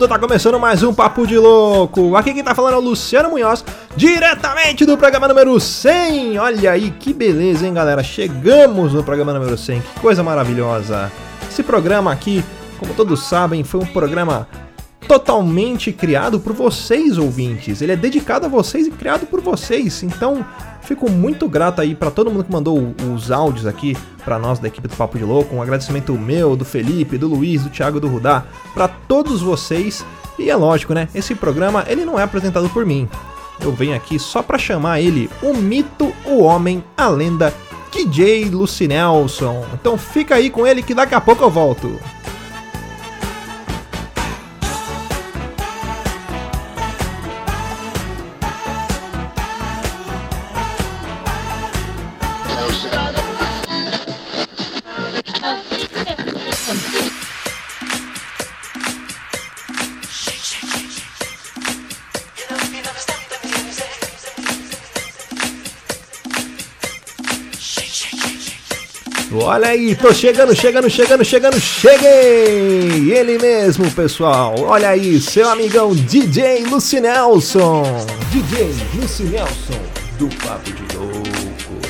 vagabundo! 0.00 0.08
Tá 0.08 0.18
começando 0.18 0.58
mais 0.58 0.82
um 0.82 0.94
Papo 0.94 1.26
de 1.26 1.36
Louco. 1.36 2.16
Aqui 2.16 2.32
quem 2.32 2.42
tá 2.42 2.54
falando 2.54 2.74
é 2.74 2.76
o 2.76 2.80
Luciano 2.80 3.30
Munhoz, 3.30 3.64
diretamente 3.94 4.86
do 4.86 4.96
programa 4.96 5.28
número 5.28 5.58
100. 5.60 6.38
Olha 6.38 6.72
aí 6.72 6.90
que 6.90 7.12
beleza, 7.12 7.66
hein, 7.66 7.74
galera? 7.74 8.02
Chegamos 8.02 8.94
no 8.94 9.02
programa 9.02 9.32
número 9.32 9.56
100. 9.58 9.80
Que 9.80 10.00
coisa 10.00 10.22
maravilhosa. 10.22 11.12
Esse 11.48 11.62
programa 11.62 12.12
aqui, 12.12 12.44
como 12.78 12.94
todos 12.94 13.24
sabem, 13.24 13.62
foi 13.64 13.80
um 13.80 13.86
programa 13.86 14.48
totalmente 15.06 15.92
criado 15.92 16.40
por 16.40 16.52
vocês, 16.52 17.18
ouvintes. 17.18 17.82
Ele 17.82 17.92
é 17.92 17.96
dedicado 17.96 18.46
a 18.46 18.48
vocês 18.48 18.86
e 18.86 18.90
criado 18.90 19.26
por 19.26 19.40
vocês. 19.40 20.02
Então, 20.02 20.44
fico 20.82 21.10
muito 21.10 21.48
grato 21.48 21.80
aí 21.80 21.94
para 21.94 22.10
todo 22.10 22.30
mundo 22.30 22.44
que 22.44 22.52
mandou 22.52 22.94
os 23.14 23.30
áudios 23.30 23.66
aqui 23.66 23.96
para 24.24 24.38
nós 24.38 24.58
da 24.58 24.68
equipe 24.68 24.88
do 24.88 24.96
Papo 24.96 25.18
de 25.18 25.24
Louco. 25.24 25.54
Um 25.54 25.62
agradecimento 25.62 26.12
meu, 26.14 26.56
do 26.56 26.64
Felipe, 26.64 27.18
do 27.18 27.28
Luiz, 27.28 27.62
do 27.62 27.70
Thiago, 27.70 28.00
do 28.00 28.08
Rudá, 28.08 28.44
para 28.74 28.88
todos 28.88 29.40
vocês. 29.40 30.04
E 30.38 30.50
é 30.50 30.56
lógico, 30.56 30.94
né? 30.94 31.08
Esse 31.14 31.34
programa 31.34 31.84
ele 31.86 32.04
não 32.04 32.18
é 32.18 32.22
apresentado 32.22 32.68
por 32.70 32.86
mim. 32.86 33.08
Eu 33.60 33.72
venho 33.72 33.94
aqui 33.94 34.18
só 34.18 34.42
para 34.42 34.56
chamar 34.56 35.00
ele 35.00 35.28
o 35.42 35.54
mito, 35.54 36.14
o 36.24 36.42
homem, 36.42 36.82
a 36.96 37.08
lenda 37.08 37.52
DJ 37.92 38.46
Lucinelson. 38.46 39.64
Então 39.74 39.98
fica 39.98 40.36
aí 40.36 40.48
com 40.48 40.66
ele 40.66 40.82
que 40.82 40.94
daqui 40.94 41.14
a 41.14 41.20
pouco 41.20 41.44
eu 41.44 41.50
volto. 41.50 41.98
Olha 69.50 69.66
aí, 69.66 69.96
tô 69.96 70.14
chegando, 70.14 70.54
chegando, 70.54 70.88
chegando, 70.88 71.24
chegando, 71.24 71.58
cheguei! 71.58 73.12
Ele 73.12 73.36
mesmo, 73.36 73.90
pessoal. 73.90 74.54
Olha 74.60 74.90
aí, 74.90 75.20
seu 75.20 75.48
amigão 75.48 75.92
DJ 75.92 76.66
Lucinelson. 76.66 77.82
DJ 78.30 78.72
Lucinelson 78.94 79.80
do 80.20 80.28
Papo 80.36 80.70
de 80.70 80.96
Louco. 80.96 81.18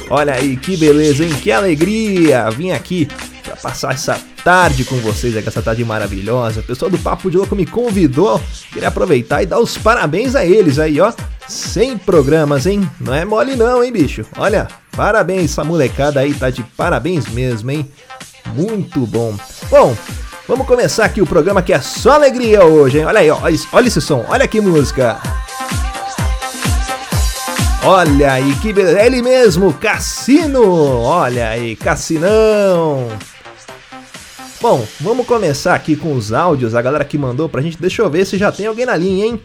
Olha 0.09 0.37
aí, 0.37 0.57
que 0.57 0.75
beleza, 0.75 1.23
hein? 1.23 1.35
Que 1.35 1.53
alegria! 1.53 2.49
Vim 2.51 2.71
aqui 2.71 3.07
pra 3.45 3.55
passar 3.57 3.93
essa 3.93 4.19
tarde 4.43 4.83
com 4.87 4.97
vocês, 4.97 5.37
essa 5.37 5.61
tarde 5.61 5.85
maravilhosa. 5.85 6.61
O 6.61 6.65
pessoal 6.65 6.91
do 6.91 6.97
Papo 6.97 7.31
de 7.31 7.37
Louco 7.37 7.55
me 7.55 7.67
convidou. 7.67 8.41
Queria 8.73 8.89
aproveitar 8.89 9.43
e 9.43 9.47
dar 9.47 9.61
os 9.61 9.77
parabéns 9.77 10.35
a 10.35 10.47
eles 10.47 10.79
aí, 10.79 10.99
ó. 10.99 11.13
100 11.47 11.99
programas, 11.99 12.65
hein? 12.65 12.91
Não 12.99 13.13
é 13.13 13.27
mole 13.27 13.55
não, 13.55 13.85
hein, 13.85 13.93
bicho? 13.93 14.25
Olha, 14.39 14.67
parabéns, 15.01 15.53
essa 15.53 15.65
molecada 15.65 16.21
aí 16.21 16.35
tá 16.35 16.51
de 16.51 16.63
parabéns 16.63 17.27
mesmo, 17.27 17.71
hein? 17.71 17.91
Muito 18.55 19.07
bom. 19.07 19.35
Bom, 19.71 19.97
vamos 20.47 20.67
começar 20.67 21.07
aqui 21.07 21.23
o 21.23 21.27
programa 21.27 21.63
que 21.63 21.73
é 21.73 21.81
só 21.81 22.13
alegria 22.13 22.67
hoje, 22.67 22.99
hein? 22.99 23.07
Olha 23.07 23.21
aí, 23.21 23.31
olha 23.31 23.87
esse 23.87 23.99
som, 23.99 24.27
olha 24.29 24.47
que 24.47 24.61
música. 24.61 25.17
Olha 27.83 28.35
aí, 28.35 28.55
que 28.57 28.75
beleza. 28.75 29.01
É 29.01 29.07
ele 29.07 29.23
mesmo, 29.23 29.73
Cassino. 29.73 31.01
Olha 31.01 31.49
aí, 31.49 31.77
Cassinão. 31.77 33.09
Bom, 34.61 34.87
vamos 35.01 35.27
começar 35.27 35.75
aqui 35.75 35.97
com 35.97 36.13
os 36.13 36.31
áudios, 36.31 36.75
a 36.75 36.83
galera 36.83 37.07
que 37.07 37.17
mandou 37.17 37.49
pra 37.49 37.63
gente. 37.63 37.81
Deixa 37.81 38.03
eu 38.03 38.11
ver 38.11 38.27
se 38.27 38.37
já 38.37 38.53
tem 38.53 38.67
alguém 38.67 38.85
na 38.85 38.97
linha, 38.97 39.25
hein? 39.25 39.41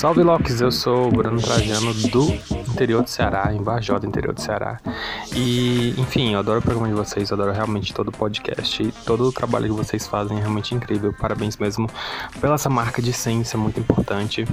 Salve 0.00 0.22
Locks, 0.22 0.62
eu 0.62 0.72
sou 0.72 1.08
o 1.08 1.10
Bruno 1.10 1.42
Trajano 1.42 1.92
do 1.92 2.32
interior 2.70 3.02
do 3.02 3.10
Ceará, 3.10 3.52
em 3.52 3.62
Varjó 3.62 3.98
do 3.98 4.06
interior 4.06 4.32
do 4.32 4.40
Ceará. 4.40 4.80
E, 5.36 5.94
enfim, 5.98 6.32
eu 6.32 6.38
adoro 6.38 6.58
o 6.58 6.62
programa 6.62 6.88
de 6.88 6.94
vocês, 6.94 7.28
eu 7.28 7.34
adoro 7.34 7.52
realmente 7.52 7.92
todo 7.92 8.08
o 8.08 8.12
podcast 8.12 8.82
e 8.82 8.90
todo 9.04 9.28
o 9.28 9.30
trabalho 9.30 9.66
que 9.66 9.72
vocês 9.72 10.06
fazem 10.06 10.38
é 10.38 10.40
realmente 10.40 10.74
incrível. 10.74 11.12
Parabéns 11.12 11.58
mesmo 11.58 11.86
pela 12.40 12.54
essa 12.54 12.70
marca 12.70 13.02
de 13.02 13.12
ciência 13.12 13.58
muito 13.58 13.78
importante. 13.78 14.46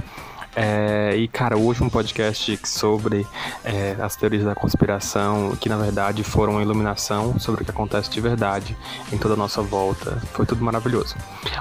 É, 0.56 1.14
e, 1.16 1.28
cara, 1.28 1.56
hoje 1.56 1.82
um 1.82 1.88
podcast 1.88 2.58
sobre 2.64 3.26
é, 3.64 3.96
as 4.00 4.16
teorias 4.16 4.44
da 4.44 4.54
conspiração, 4.54 5.54
que 5.60 5.68
na 5.68 5.76
verdade 5.76 6.24
foram 6.24 6.54
uma 6.54 6.62
iluminação 6.62 7.38
sobre 7.38 7.62
o 7.62 7.64
que 7.64 7.70
acontece 7.70 8.10
de 8.10 8.20
verdade 8.20 8.76
em 9.12 9.18
toda 9.18 9.34
a 9.34 9.36
nossa 9.36 9.62
volta. 9.62 10.20
Foi 10.32 10.46
tudo 10.46 10.64
maravilhoso. 10.64 11.16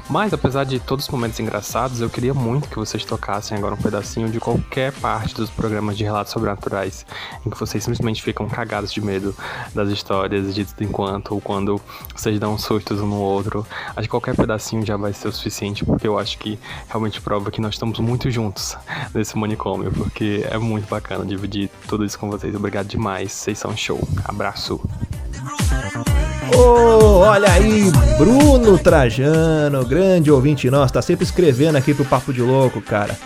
Mas, 0.10 0.34
apesar 0.34 0.64
de 0.64 0.80
todos 0.80 1.06
os 1.06 1.12
momentos 1.12 1.40
engraçados, 1.40 2.02
eu 2.02 2.10
queria 2.10 2.34
muito 2.34 2.70
que 2.70 2.76
vocês 2.76 3.04
tocassem 3.04 3.58
agora 3.58 3.76
um 3.76 3.78
pedacinho 3.78 4.30
de 4.30 4.40
qualquer 4.40 4.94
parte 4.94 5.36
dos 5.36 5.50
programas 5.50 5.98
de 5.98 6.04
relatos 6.04 6.32
sobrenaturais, 6.32 7.06
em 7.46 7.50
que 7.50 7.60
vocês 7.60 7.84
simplesmente 7.84 8.24
ficam 8.24 8.48
cagados 8.48 8.92
de 8.92 9.02
medo 9.02 9.36
das 9.76 9.90
histórias 9.90 10.56
de 10.56 10.66
tudo 10.66 10.84
enquanto, 10.84 11.34
ou 11.34 11.42
quando 11.42 11.80
vocês 12.16 12.40
dão 12.40 12.58
sustos 12.58 13.02
um 13.02 13.08
no 13.08 13.20
outro. 13.20 13.66
Acho 13.90 14.04
que 14.04 14.10
qualquer 14.10 14.36
pedacinho 14.36 14.86
já 14.86 14.98
vai 14.98 15.14
ser 15.14 15.28
o 15.28 15.32
suficiente, 15.32 15.84
porque 15.84 16.08
eu 16.08 16.18
acho 16.18 16.38
que 16.38 16.58
realmente 16.88 17.20
prova 17.22 17.52
que 17.52 17.62
nós 17.62 17.76
estamos 17.76 18.00
muito 18.00 18.32
juntos 18.32 18.77
nesse 19.14 19.38
manicômio, 19.38 19.92
porque 19.92 20.46
é 20.50 20.58
muito 20.58 20.88
bacana 20.88 21.26
dividir 21.26 21.70
tudo 21.88 22.06
isso 22.06 22.18
com 22.18 22.30
vocês. 22.30 22.56
Obrigado 22.56 22.88
demais, 22.88 23.32
vocês 23.32 23.58
são 23.58 23.76
show. 23.76 24.08
Abraço. 24.26 24.82
Oh, 26.56 27.20
olha 27.20 27.52
aí, 27.52 27.92
Bruno 28.18 28.78
Trajano, 28.78 29.86
grande 29.86 30.32
ouvinte 30.32 30.70
nosso, 30.70 30.94
tá 30.94 31.02
sempre 31.02 31.26
escrevendo 31.26 31.76
aqui 31.76 31.94
pro 31.94 32.06
Papo 32.06 32.32
de 32.32 32.42
Louco, 32.42 32.82
cara. 32.82 33.18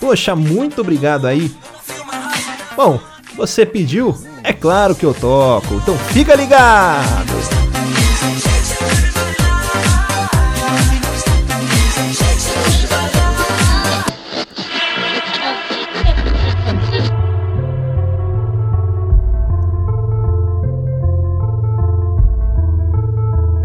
Poxa, 0.00 0.36
muito 0.36 0.80
obrigado 0.80 1.26
aí. 1.26 1.54
Bom, 2.76 3.00
você 3.36 3.66
pediu? 3.66 4.16
É 4.44 4.52
claro 4.52 4.94
que 4.94 5.04
eu 5.04 5.12
toco, 5.12 5.74
então 5.74 5.96
fica 5.98 6.34
ligado! 6.34 7.67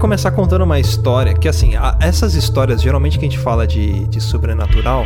Começar 0.03 0.31
contando 0.31 0.65
uma 0.65 0.81
história 0.81 1.33
que, 1.33 1.47
assim, 1.47 1.77
a, 1.77 1.97
essas 2.01 2.35
histórias, 2.35 2.81
geralmente 2.81 3.17
que 3.17 3.25
a 3.25 3.29
gente 3.29 3.39
fala 3.39 3.65
de, 3.65 4.05
de 4.09 4.19
sobrenatural, 4.19 5.05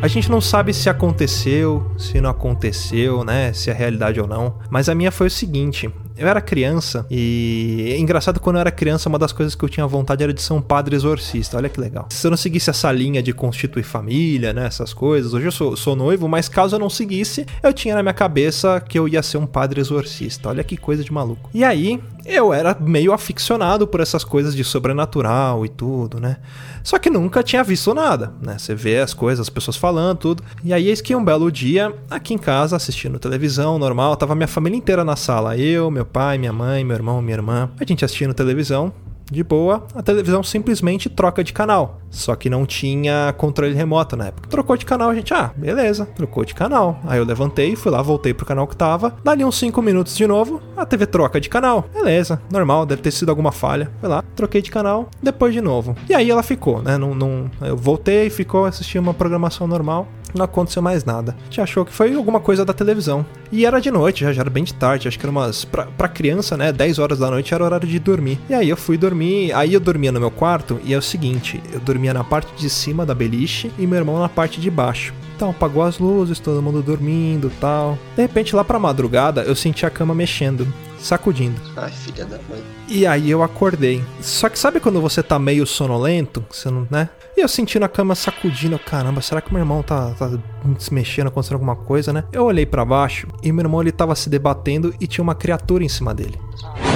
a 0.00 0.08
gente 0.08 0.30
não 0.30 0.40
sabe 0.40 0.72
se 0.72 0.88
aconteceu, 0.88 1.92
se 1.98 2.22
não 2.22 2.30
aconteceu, 2.30 3.22
né? 3.22 3.52
Se 3.52 3.68
é 3.68 3.74
realidade 3.74 4.18
ou 4.18 4.26
não. 4.26 4.54
Mas 4.70 4.88
a 4.88 4.94
minha 4.94 5.12
foi 5.12 5.26
o 5.26 5.30
seguinte: 5.30 5.92
eu 6.20 6.28
era 6.28 6.40
criança 6.40 7.06
e 7.10 7.92
é 7.94 7.98
engraçado 7.98 8.38
quando 8.38 8.56
eu 8.56 8.60
era 8.60 8.70
criança, 8.70 9.08
uma 9.08 9.18
das 9.18 9.32
coisas 9.32 9.54
que 9.54 9.64
eu 9.64 9.68
tinha 9.70 9.86
vontade 9.86 10.22
era 10.22 10.34
de 10.34 10.42
ser 10.42 10.52
um 10.52 10.60
padre 10.60 10.94
exorcista. 10.94 11.56
Olha 11.56 11.68
que 11.70 11.80
legal. 11.80 12.06
Se 12.10 12.26
eu 12.26 12.30
não 12.30 12.36
seguisse 12.36 12.68
essa 12.68 12.92
linha 12.92 13.22
de 13.22 13.32
constituir 13.32 13.82
família, 13.82 14.52
né, 14.52 14.66
essas 14.66 14.92
coisas, 14.92 15.32
hoje 15.32 15.46
eu 15.46 15.52
sou, 15.52 15.76
sou 15.76 15.96
noivo, 15.96 16.28
mas 16.28 16.46
caso 16.46 16.76
eu 16.76 16.78
não 16.78 16.90
seguisse, 16.90 17.46
eu 17.62 17.72
tinha 17.72 17.94
na 17.94 18.02
minha 18.02 18.12
cabeça 18.12 18.80
que 18.86 18.98
eu 18.98 19.08
ia 19.08 19.22
ser 19.22 19.38
um 19.38 19.46
padre 19.46 19.80
exorcista. 19.80 20.50
Olha 20.50 20.62
que 20.62 20.76
coisa 20.76 21.02
de 21.02 21.10
maluco. 21.10 21.48
E 21.54 21.64
aí, 21.64 21.98
eu 22.26 22.52
era 22.52 22.76
meio 22.78 23.12
aficionado 23.12 23.86
por 23.86 24.00
essas 24.00 24.22
coisas 24.22 24.54
de 24.54 24.62
sobrenatural 24.62 25.64
e 25.64 25.70
tudo, 25.70 26.20
né? 26.20 26.36
Só 26.82 26.98
que 26.98 27.10
nunca 27.10 27.42
tinha 27.42 27.62
visto 27.62 27.94
nada, 27.94 28.32
né? 28.40 28.58
Você 28.58 28.74
vê 28.74 28.98
as 28.98 29.14
coisas, 29.14 29.40
as 29.46 29.50
pessoas 29.50 29.76
falando, 29.76 30.18
tudo. 30.18 30.42
E 30.64 30.72
aí, 30.72 30.88
eis 30.88 31.00
que 31.00 31.14
um 31.14 31.24
belo 31.24 31.50
dia, 31.50 31.94
aqui 32.10 32.34
em 32.34 32.38
casa, 32.38 32.76
assistindo 32.76 33.18
televisão, 33.18 33.78
normal, 33.78 34.16
tava 34.16 34.34
minha 34.34 34.48
família 34.48 34.76
inteira 34.76 35.04
na 35.04 35.16
sala. 35.16 35.56
Eu, 35.56 35.90
meu 35.90 36.04
pai, 36.04 36.38
minha 36.38 36.52
mãe, 36.52 36.84
meu 36.84 36.96
irmão, 36.96 37.20
minha 37.20 37.36
irmã. 37.36 37.70
A 37.78 37.84
gente 37.84 38.04
assistindo 38.04 38.34
televisão, 38.34 38.92
de 39.30 39.44
boa, 39.44 39.86
a 39.94 40.02
televisão 40.02 40.42
simplesmente 40.42 41.08
troca 41.08 41.44
de 41.44 41.52
canal. 41.52 42.00
Só 42.10 42.34
que 42.34 42.50
não 42.50 42.66
tinha 42.66 43.32
controle 43.38 43.74
remoto 43.74 44.16
na 44.16 44.26
época. 44.26 44.48
Trocou 44.48 44.76
de 44.76 44.84
canal, 44.84 45.10
a 45.10 45.14
gente, 45.14 45.32
ah, 45.32 45.52
beleza, 45.56 46.06
trocou 46.06 46.44
de 46.44 46.54
canal. 46.54 46.98
Aí 47.06 47.18
eu 47.18 47.24
levantei, 47.24 47.76
fui 47.76 47.92
lá, 47.92 48.02
voltei 48.02 48.34
pro 48.34 48.44
canal 48.44 48.66
que 48.66 48.76
tava. 48.76 49.14
Dali 49.22 49.44
uns 49.44 49.58
5 49.58 49.80
minutos 49.80 50.16
de 50.16 50.26
novo, 50.26 50.60
a 50.76 50.84
TV 50.84 51.06
troca 51.06 51.40
de 51.40 51.48
canal. 51.48 51.84
Beleza, 51.92 52.42
normal, 52.50 52.84
deve 52.84 53.02
ter 53.02 53.12
sido 53.12 53.28
alguma 53.28 53.52
falha. 53.52 53.90
Fui 54.00 54.08
lá, 54.08 54.24
troquei 54.34 54.60
de 54.60 54.70
canal, 54.70 55.08
depois 55.22 55.54
de 55.54 55.60
novo. 55.60 55.94
E 56.08 56.14
aí 56.14 56.30
ela 56.30 56.42
ficou, 56.42 56.82
né? 56.82 56.98
Não, 56.98 57.14
não, 57.14 57.50
eu 57.60 57.76
voltei, 57.76 58.28
ficou, 58.28 58.64
assisti 58.64 58.98
uma 58.98 59.14
programação 59.14 59.66
normal 59.66 60.08
não 60.34 60.44
aconteceu 60.44 60.82
mais 60.82 61.04
nada. 61.04 61.36
A 61.40 61.44
gente 61.44 61.60
achou 61.60 61.84
que 61.84 61.92
foi 61.92 62.14
alguma 62.14 62.40
coisa 62.40 62.64
da 62.64 62.72
televisão. 62.72 63.24
E 63.52 63.66
era 63.66 63.80
de 63.80 63.90
noite, 63.90 64.24
já, 64.24 64.32
já 64.32 64.42
era 64.42 64.50
bem 64.50 64.64
de 64.64 64.74
tarde, 64.74 65.08
acho 65.08 65.18
que 65.18 65.24
era 65.24 65.30
umas. 65.30 65.64
Pra, 65.64 65.86
pra 65.86 66.08
criança, 66.08 66.56
né? 66.56 66.72
10 66.72 66.98
horas 66.98 67.18
da 67.18 67.30
noite 67.30 67.52
era 67.54 67.64
horário 67.64 67.88
de 67.88 67.98
dormir. 67.98 68.38
E 68.48 68.54
aí 68.54 68.68
eu 68.68 68.76
fui 68.76 68.96
dormir, 68.96 69.52
aí 69.52 69.74
eu 69.74 69.80
dormia 69.80 70.12
no 70.12 70.20
meu 70.20 70.30
quarto, 70.30 70.80
e 70.84 70.94
é 70.94 70.98
o 70.98 71.02
seguinte: 71.02 71.62
eu 71.72 71.80
dormia 71.80 72.14
na 72.14 72.24
parte 72.24 72.52
de 72.56 72.68
cima 72.70 73.04
da 73.04 73.14
beliche 73.14 73.70
e 73.78 73.86
meu 73.86 73.98
irmão 73.98 74.18
na 74.18 74.28
parte 74.28 74.60
de 74.60 74.70
baixo. 74.70 75.14
Então, 75.40 75.48
apagou 75.48 75.82
as 75.82 75.98
luzes, 75.98 76.38
todo 76.38 76.60
mundo 76.60 76.82
dormindo 76.82 77.50
tal. 77.58 77.98
De 78.14 78.20
repente, 78.20 78.54
lá 78.54 78.62
pra 78.62 78.78
madrugada, 78.78 79.40
eu 79.40 79.56
senti 79.56 79.86
a 79.86 79.90
cama 79.90 80.14
mexendo, 80.14 80.70
sacudindo. 80.98 81.58
Ai, 81.78 81.90
filha 81.90 82.26
da 82.26 82.36
mãe. 82.46 82.62
E 82.86 83.06
aí 83.06 83.30
eu 83.30 83.42
acordei. 83.42 84.04
Só 84.20 84.50
que 84.50 84.58
sabe 84.58 84.80
quando 84.80 85.00
você 85.00 85.22
tá 85.22 85.38
meio 85.38 85.66
sonolento? 85.66 86.44
Você 86.50 86.70
não, 86.70 86.86
né? 86.90 87.08
E 87.34 87.40
eu 87.40 87.48
sentindo 87.48 87.86
a 87.86 87.88
cama 87.88 88.14
sacudindo, 88.14 88.78
caramba, 88.78 89.22
será 89.22 89.40
que 89.40 89.50
meu 89.50 89.62
irmão 89.62 89.82
tá, 89.82 90.10
tá 90.10 90.30
se 90.78 90.92
mexendo, 90.92 91.28
acontecendo 91.28 91.54
alguma 91.54 91.74
coisa, 91.74 92.12
né? 92.12 92.24
Eu 92.30 92.44
olhei 92.44 92.66
para 92.66 92.84
baixo 92.84 93.26
e 93.42 93.50
meu 93.50 93.64
irmão 93.64 93.80
ele 93.80 93.92
tava 93.92 94.14
se 94.14 94.28
debatendo 94.28 94.94
e 95.00 95.06
tinha 95.06 95.22
uma 95.22 95.34
criatura 95.34 95.82
em 95.82 95.88
cima 95.88 96.12
dele. 96.12 96.38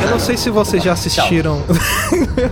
Eu 0.03 0.11
não 0.11 0.21
sei 0.21 0.37
se 0.37 0.51
vocês 0.51 0.83
já 0.85 0.93
assistiram. 0.93 1.63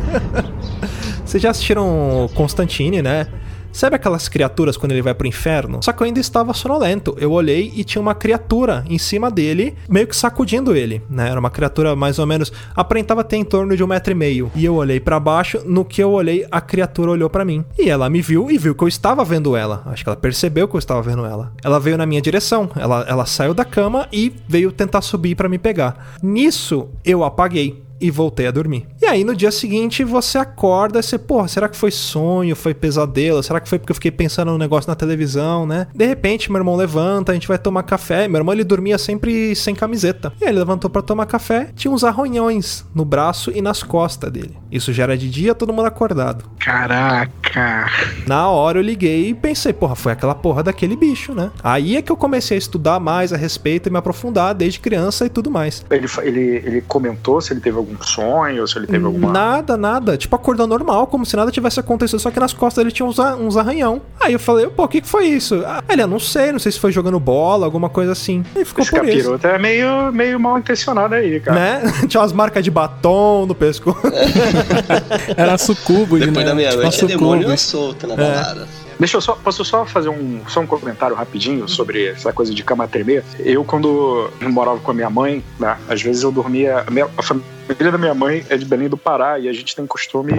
vocês 1.22 1.42
já 1.42 1.50
assistiram 1.50 2.30
Constantine, 2.34 3.02
né? 3.02 3.28
Sabe 3.72 3.96
aquelas 3.96 4.28
criaturas 4.28 4.76
quando 4.76 4.92
ele 4.92 5.02
vai 5.02 5.14
pro 5.14 5.26
inferno? 5.26 5.80
Só 5.82 5.92
que 5.92 6.02
eu 6.02 6.06
ainda 6.06 6.20
estava 6.20 6.52
sonolento. 6.52 7.16
Eu 7.18 7.32
olhei 7.32 7.72
e 7.74 7.82
tinha 7.82 8.00
uma 8.02 8.14
criatura 8.14 8.84
em 8.88 8.98
cima 8.98 9.30
dele, 9.30 9.74
meio 9.88 10.06
que 10.06 10.14
sacudindo 10.14 10.76
ele, 10.76 11.02
né? 11.08 11.30
Era 11.30 11.40
uma 11.40 11.50
criatura 11.50 11.96
mais 11.96 12.18
ou 12.18 12.26
menos. 12.26 12.52
aparentava 12.76 13.24
ter 13.24 13.36
em 13.36 13.44
torno 13.44 13.76
de 13.76 13.82
um 13.82 13.86
metro 13.86 14.12
e 14.12 14.14
meio. 14.14 14.52
E 14.54 14.64
eu 14.64 14.74
olhei 14.74 15.00
para 15.00 15.18
baixo, 15.18 15.62
no 15.64 15.84
que 15.84 16.02
eu 16.02 16.10
olhei, 16.10 16.46
a 16.50 16.60
criatura 16.60 17.10
olhou 17.10 17.30
para 17.30 17.44
mim. 17.44 17.64
E 17.78 17.88
ela 17.88 18.10
me 18.10 18.20
viu 18.20 18.50
e 18.50 18.58
viu 18.58 18.74
que 18.74 18.84
eu 18.84 18.88
estava 18.88 19.24
vendo 19.24 19.56
ela. 19.56 19.82
Acho 19.86 20.04
que 20.04 20.08
ela 20.08 20.16
percebeu 20.16 20.68
que 20.68 20.76
eu 20.76 20.78
estava 20.78 21.00
vendo 21.00 21.24
ela. 21.24 21.52
Ela 21.64 21.80
veio 21.80 21.96
na 21.96 22.06
minha 22.06 22.20
direção. 22.20 22.70
Ela, 22.76 23.06
ela 23.08 23.26
saiu 23.26 23.54
da 23.54 23.64
cama 23.64 24.06
e 24.12 24.32
veio 24.46 24.70
tentar 24.70 25.00
subir 25.00 25.34
para 25.34 25.48
me 25.48 25.58
pegar. 25.58 26.14
Nisso, 26.22 26.88
eu 27.04 27.24
apaguei 27.24 27.82
e 28.02 28.10
voltei 28.10 28.46
a 28.46 28.50
dormir. 28.50 28.86
E 29.00 29.06
aí 29.06 29.24
no 29.24 29.34
dia 29.34 29.50
seguinte 29.50 30.02
você 30.02 30.36
acorda 30.36 30.98
e 30.98 31.02
você, 31.02 31.16
porra, 31.16 31.48
será 31.48 31.68
que 31.68 31.76
foi 31.76 31.90
sonho, 31.90 32.56
foi 32.56 32.74
pesadelo? 32.74 33.42
Será 33.42 33.60
que 33.60 33.68
foi 33.68 33.78
porque 33.78 33.92
eu 33.92 33.94
fiquei 33.94 34.10
pensando 34.10 34.50
no 34.50 34.58
negócio 34.58 34.90
na 34.90 34.96
televisão, 34.96 35.64
né? 35.64 35.86
De 35.94 36.04
repente 36.04 36.50
meu 36.50 36.58
irmão 36.58 36.76
levanta, 36.76 37.32
a 37.32 37.34
gente 37.34 37.48
vai 37.48 37.58
tomar 37.58 37.84
café. 37.84 38.26
Meu 38.26 38.40
irmão 38.40 38.52
ele 38.52 38.64
dormia 38.64 38.98
sempre 38.98 39.54
sem 39.54 39.74
camiseta. 39.74 40.32
E 40.40 40.44
aí 40.44 40.50
ele 40.50 40.58
levantou 40.58 40.90
para 40.90 41.02
tomar 41.02 41.26
café, 41.26 41.70
tinha 41.74 41.92
uns 41.92 42.04
arranhões 42.04 42.84
no 42.94 43.04
braço 43.04 43.52
e 43.54 43.62
nas 43.62 43.82
costas 43.82 44.30
dele. 44.30 44.61
Isso 44.72 44.90
já 44.90 45.02
era 45.02 45.18
de 45.18 45.28
dia, 45.28 45.54
todo 45.54 45.70
mundo 45.70 45.84
acordado. 45.84 46.46
Caraca. 46.58 47.86
Na 48.26 48.48
hora 48.48 48.78
eu 48.78 48.82
liguei 48.82 49.28
e 49.28 49.34
pensei, 49.34 49.70
porra, 49.74 49.94
foi 49.94 50.12
aquela 50.12 50.34
porra 50.34 50.62
daquele 50.62 50.96
bicho, 50.96 51.34
né? 51.34 51.50
Aí 51.62 51.96
é 51.96 52.00
que 52.00 52.10
eu 52.10 52.16
comecei 52.16 52.56
a 52.56 52.58
estudar 52.58 52.98
mais 52.98 53.34
a 53.34 53.36
respeito 53.36 53.88
e 53.88 53.92
me 53.92 53.98
aprofundar 53.98 54.54
desde 54.54 54.80
criança 54.80 55.26
e 55.26 55.28
tudo 55.28 55.50
mais. 55.50 55.84
Ele, 55.90 56.06
ele, 56.22 56.40
ele 56.64 56.80
comentou 56.80 57.38
se 57.42 57.52
ele 57.52 57.60
teve 57.60 57.76
algum 57.76 58.00
sonho, 58.02 58.66
se 58.66 58.78
ele 58.78 58.86
teve 58.86 59.04
alguma. 59.04 59.30
Nada, 59.30 59.76
nada. 59.76 60.16
Tipo, 60.16 60.36
acordou 60.36 60.66
normal, 60.66 61.06
como 61.06 61.26
se 61.26 61.36
nada 61.36 61.50
tivesse 61.50 61.78
acontecido, 61.78 62.18
só 62.18 62.30
que 62.30 62.40
nas 62.40 62.54
costas 62.54 62.82
ele 62.82 62.90
tinha 62.90 63.04
uns, 63.04 63.18
uns 63.18 63.58
arranhão. 63.58 64.00
Aí 64.18 64.32
eu 64.32 64.40
falei, 64.40 64.68
pô, 64.68 64.84
o 64.84 64.88
que, 64.88 65.02
que 65.02 65.08
foi 65.08 65.26
isso? 65.26 65.62
Ah, 65.66 65.84
ele, 65.90 66.02
eu 66.02 66.08
não 66.08 66.18
sei, 66.18 66.50
não 66.50 66.58
sei 66.58 66.72
se 66.72 66.80
foi 66.80 66.92
jogando 66.92 67.20
bola, 67.20 67.66
alguma 67.66 67.90
coisa 67.90 68.12
assim. 68.12 68.42
E 68.56 68.64
ficou 68.64 68.82
Esse 68.82 68.90
por 68.90 69.06
isso. 69.06 69.16
capiroto 69.18 69.46
é 69.46 69.58
meio, 69.58 70.10
meio 70.12 70.40
mal 70.40 70.58
intencionado 70.58 71.14
aí, 71.14 71.40
cara. 71.40 71.58
Né? 71.58 71.92
tinha 72.08 72.20
umas 72.22 72.32
marcas 72.32 72.64
de 72.64 72.70
batom 72.70 73.44
no 73.44 73.54
pescoço. 73.54 74.00
Era 75.36 75.58
sucubo, 75.58 76.18
Depois 76.18 76.36
né? 76.36 76.44
da 76.44 76.54
meia-noite 76.54 76.98
Tipo, 76.98 77.12
é 77.12 77.16
demônio 77.16 77.58
solto 77.58 78.06
na 78.06 78.16
balada. 78.16 78.68
Deixa 79.02 79.16
eu 79.16 79.20
só, 79.20 79.34
posso 79.34 79.64
só 79.64 79.84
fazer 79.84 80.10
um, 80.10 80.40
só 80.46 80.60
um 80.60 80.66
comentário 80.66 81.16
rapidinho 81.16 81.66
sobre 81.68 82.06
essa 82.06 82.32
coisa 82.32 82.54
de 82.54 82.62
cama 82.62 82.86
tremer? 82.86 83.24
Eu, 83.40 83.64
quando 83.64 84.30
morava 84.40 84.78
com 84.78 84.92
a 84.92 84.94
minha 84.94 85.10
mãe, 85.10 85.42
né, 85.58 85.76
às 85.88 86.00
vezes 86.00 86.22
eu 86.22 86.30
dormia. 86.30 86.84
A, 86.86 86.90
minha, 86.90 87.08
a 87.16 87.22
família 87.22 87.90
da 87.90 87.98
minha 87.98 88.14
mãe 88.14 88.44
é 88.48 88.56
de 88.56 88.64
Belém 88.64 88.88
do 88.88 88.96
Pará 88.96 89.40
e 89.40 89.48
a 89.48 89.52
gente 89.52 89.74
tem 89.74 89.86
costume. 89.88 90.32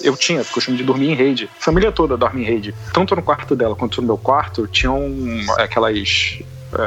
Eu 0.00 0.16
tinha 0.16 0.42
costume 0.44 0.78
de 0.78 0.82
dormir 0.82 1.10
em 1.10 1.14
rede. 1.14 1.50
A 1.60 1.62
família 1.62 1.92
toda 1.92 2.16
dorme 2.16 2.40
em 2.40 2.44
rede. 2.44 2.74
Tanto 2.94 3.14
no 3.14 3.22
quarto 3.22 3.54
dela 3.54 3.74
quanto 3.74 4.00
no 4.00 4.06
meu 4.06 4.16
quarto, 4.16 4.66
tinham 4.66 5.12
aquelas 5.58 6.38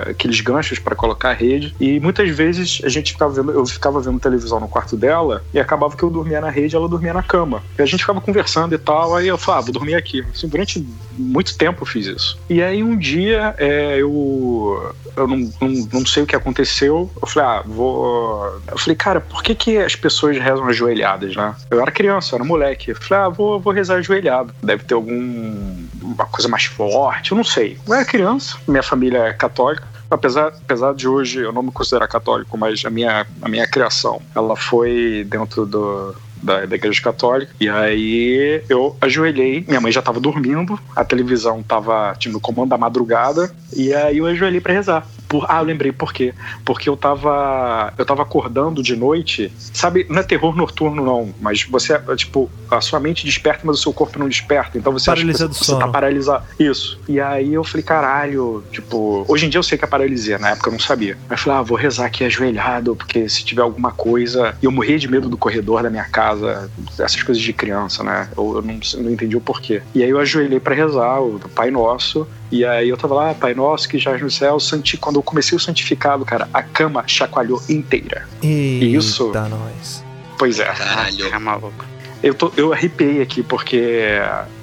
aqueles 0.09 0.39
ganchos 0.41 0.79
para 0.79 0.95
colocar 0.95 1.29
a 1.29 1.33
rede. 1.33 1.75
E 1.79 1.99
muitas 1.99 2.29
vezes 2.29 2.81
a 2.83 2.89
gente 2.89 3.13
ficava 3.13 3.33
vendo, 3.33 3.51
eu 3.51 3.65
ficava 3.65 3.99
vendo 3.99 4.19
televisão 4.19 4.59
no 4.59 4.67
quarto 4.67 4.95
dela 4.95 5.43
e 5.53 5.59
acabava 5.59 5.95
que 5.95 6.03
eu 6.03 6.09
dormia 6.09 6.41
na 6.41 6.49
rede 6.49 6.75
ela 6.75 6.87
dormia 6.87 7.13
na 7.13 7.23
cama. 7.23 7.63
E 7.77 7.81
a 7.81 7.85
gente 7.85 8.01
ficava 8.01 8.21
conversando 8.21 8.73
e 8.73 8.77
tal. 8.77 9.15
Aí 9.15 9.27
eu 9.27 9.37
falava 9.37 9.53
ah, 9.53 9.65
vou 9.65 9.73
dormir 9.73 9.95
aqui. 9.95 10.25
Assim, 10.33 10.47
durante 10.47 10.85
muito 11.17 11.55
tempo 11.57 11.83
eu 11.83 11.85
fiz 11.85 12.07
isso. 12.07 12.39
E 12.49 12.61
aí 12.61 12.83
um 12.83 12.97
dia 12.97 13.53
é, 13.57 13.97
eu 13.99 14.93
eu 15.15 15.27
não, 15.27 15.37
não, 15.61 15.87
não 15.93 16.05
sei 16.05 16.23
o 16.23 16.25
que 16.25 16.35
aconteceu. 16.35 17.09
Eu 17.21 17.27
falei 17.27 17.49
ah 17.49 17.63
vou 17.65 18.59
eu 18.67 18.77
falei 18.77 18.95
cara 18.95 19.21
por 19.21 19.43
que 19.43 19.53
que 19.53 19.77
as 19.77 19.95
pessoas 19.95 20.37
rezam 20.37 20.65
ajoelhadas 20.65 21.35
né? 21.35 21.55
Eu 21.69 21.81
era 21.81 21.91
criança 21.91 22.33
eu 22.33 22.37
era 22.37 22.45
moleque. 22.45 22.91
Eu 22.91 22.95
falei 22.95 23.25
ah 23.25 23.29
vou, 23.29 23.59
vou 23.59 23.73
rezar 23.73 23.95
ajoelhado. 23.95 24.53
Deve 24.63 24.83
ter 24.83 24.93
algum 24.93 25.75
uma 26.13 26.25
coisa 26.25 26.47
mais 26.47 26.65
forte 26.65 27.31
eu 27.31 27.37
não 27.37 27.43
sei 27.43 27.77
eu 27.87 27.93
era 27.93 28.05
criança 28.05 28.57
minha 28.67 28.83
família 28.83 29.19
é 29.19 29.33
católica 29.33 29.93
apesar, 30.13 30.47
apesar 30.47 30.93
de 30.93 31.07
hoje 31.07 31.39
eu 31.39 31.51
não 31.51 31.63
me 31.63 31.71
considerar 31.71 32.07
católico, 32.07 32.57
mas 32.57 32.83
a 32.85 32.89
minha, 32.89 33.25
a 33.41 33.49
minha 33.49 33.67
criação, 33.67 34.21
ela 34.35 34.55
foi 34.55 35.25
dentro 35.29 35.65
do, 35.65 36.15
da, 36.41 36.65
da 36.65 36.75
igreja 36.75 37.01
católica. 37.01 37.53
E 37.59 37.69
aí 37.69 38.61
eu 38.69 38.95
ajoelhei, 39.01 39.65
minha 39.67 39.81
mãe 39.81 39.91
já 39.91 40.01
tava 40.01 40.19
dormindo, 40.19 40.79
a 40.95 41.03
televisão 41.03 41.63
tava 41.63 42.13
tipo, 42.17 42.33
no 42.33 42.39
comando 42.39 42.69
da 42.69 42.77
madrugada, 42.77 43.51
e 43.75 43.93
aí 43.93 44.17
eu 44.17 44.25
ajoelhei 44.25 44.61
para 44.61 44.73
rezar. 44.73 45.07
Por, 45.33 45.47
ah, 45.49 45.61
eu 45.61 45.63
lembrei 45.63 45.91
por 45.91 46.13
quê. 46.13 46.31
Porque 46.63 46.87
eu 46.87 46.95
tava. 46.95 47.91
Eu 47.97 48.05
tava 48.05 48.21
acordando 48.21 48.83
de 48.83 48.95
noite. 48.95 49.51
Sabe, 49.57 50.05
não 50.07 50.19
é 50.19 50.23
terror 50.23 50.55
noturno, 50.55 51.03
não. 51.03 51.33
Mas 51.41 51.63
você, 51.63 51.99
tipo, 52.15 52.51
a 52.69 52.79
sua 52.79 52.99
mente 52.99 53.25
desperta, 53.25 53.61
mas 53.63 53.79
o 53.79 53.81
seu 53.81 53.91
corpo 53.91 54.19
não 54.19 54.29
desperta. 54.29 54.77
Então 54.77 54.93
você 54.93 55.07
Paralisia 55.07 55.45
acha 55.45 55.47
que 55.47 55.57
você 55.57 55.65
sono. 55.65 55.79
tá 55.79 55.87
paralisado. 55.87 56.45
Isso. 56.59 56.99
E 57.07 57.19
aí 57.19 57.51
eu 57.51 57.63
falei, 57.63 57.81
caralho, 57.83 58.63
tipo, 58.71 59.25
hoje 59.27 59.47
em 59.47 59.49
dia 59.49 59.57
eu 59.57 59.63
sei 59.63 59.75
que 59.75 59.83
é 59.83 59.87
paralisia, 59.87 60.37
na 60.37 60.51
época 60.51 60.69
eu 60.69 60.73
não 60.73 60.79
sabia. 60.79 61.17
Aí 61.27 61.33
eu 61.33 61.37
falei, 61.39 61.59
ah, 61.59 61.61
vou 61.63 61.77
rezar 61.79 62.05
aqui 62.05 62.23
ajoelhado, 62.23 62.95
porque 62.95 63.27
se 63.27 63.43
tiver 63.43 63.63
alguma 63.63 63.91
coisa. 63.91 64.55
E 64.61 64.65
eu 64.65 64.71
morria 64.71 64.99
de 64.99 65.07
medo 65.07 65.27
do 65.27 65.37
corredor 65.37 65.81
da 65.81 65.89
minha 65.89 66.05
casa, 66.05 66.69
essas 66.99 67.23
coisas 67.23 67.41
de 67.41 67.53
criança, 67.53 68.03
né? 68.03 68.29
Eu, 68.37 68.57
eu 68.57 68.61
não, 68.61 68.79
não 69.01 69.11
entendi 69.11 69.35
o 69.35 69.41
porquê. 69.41 69.81
E 69.95 70.03
aí 70.03 70.11
eu 70.11 70.19
ajoelhei 70.19 70.59
para 70.59 70.75
rezar 70.75 71.19
o 71.21 71.39
Pai 71.55 71.71
Nosso. 71.71 72.27
E 72.51 72.65
aí 72.65 72.89
eu 72.89 72.97
tava 72.97 73.15
lá, 73.15 73.33
Pai 73.33 73.53
Nosso 73.53 73.89
que 73.89 73.97
já 73.97 74.17
no 74.17 74.29
céu, 74.29 74.59
santi... 74.59 74.97
quando 74.97 75.15
eu 75.17 75.23
comecei 75.23 75.55
o 75.55 75.59
santificado, 75.59 76.23
cara, 76.23 76.47
a 76.53 76.61
cama 76.61 77.03
chacoalhou 77.07 77.61
inteira. 77.67 78.27
Eita, 78.41 78.85
Isso. 78.85 79.31
nós. 79.33 80.03
Pois 80.37 80.59
é. 80.59 80.65
Caralho. 80.65 81.27
É 81.27 81.39
maluco. 81.39 81.85
Eu, 82.21 82.33
tô, 82.33 82.51
eu 82.55 82.71
arrepiei 82.71 83.21
aqui 83.21 83.43
porque 83.43 84.19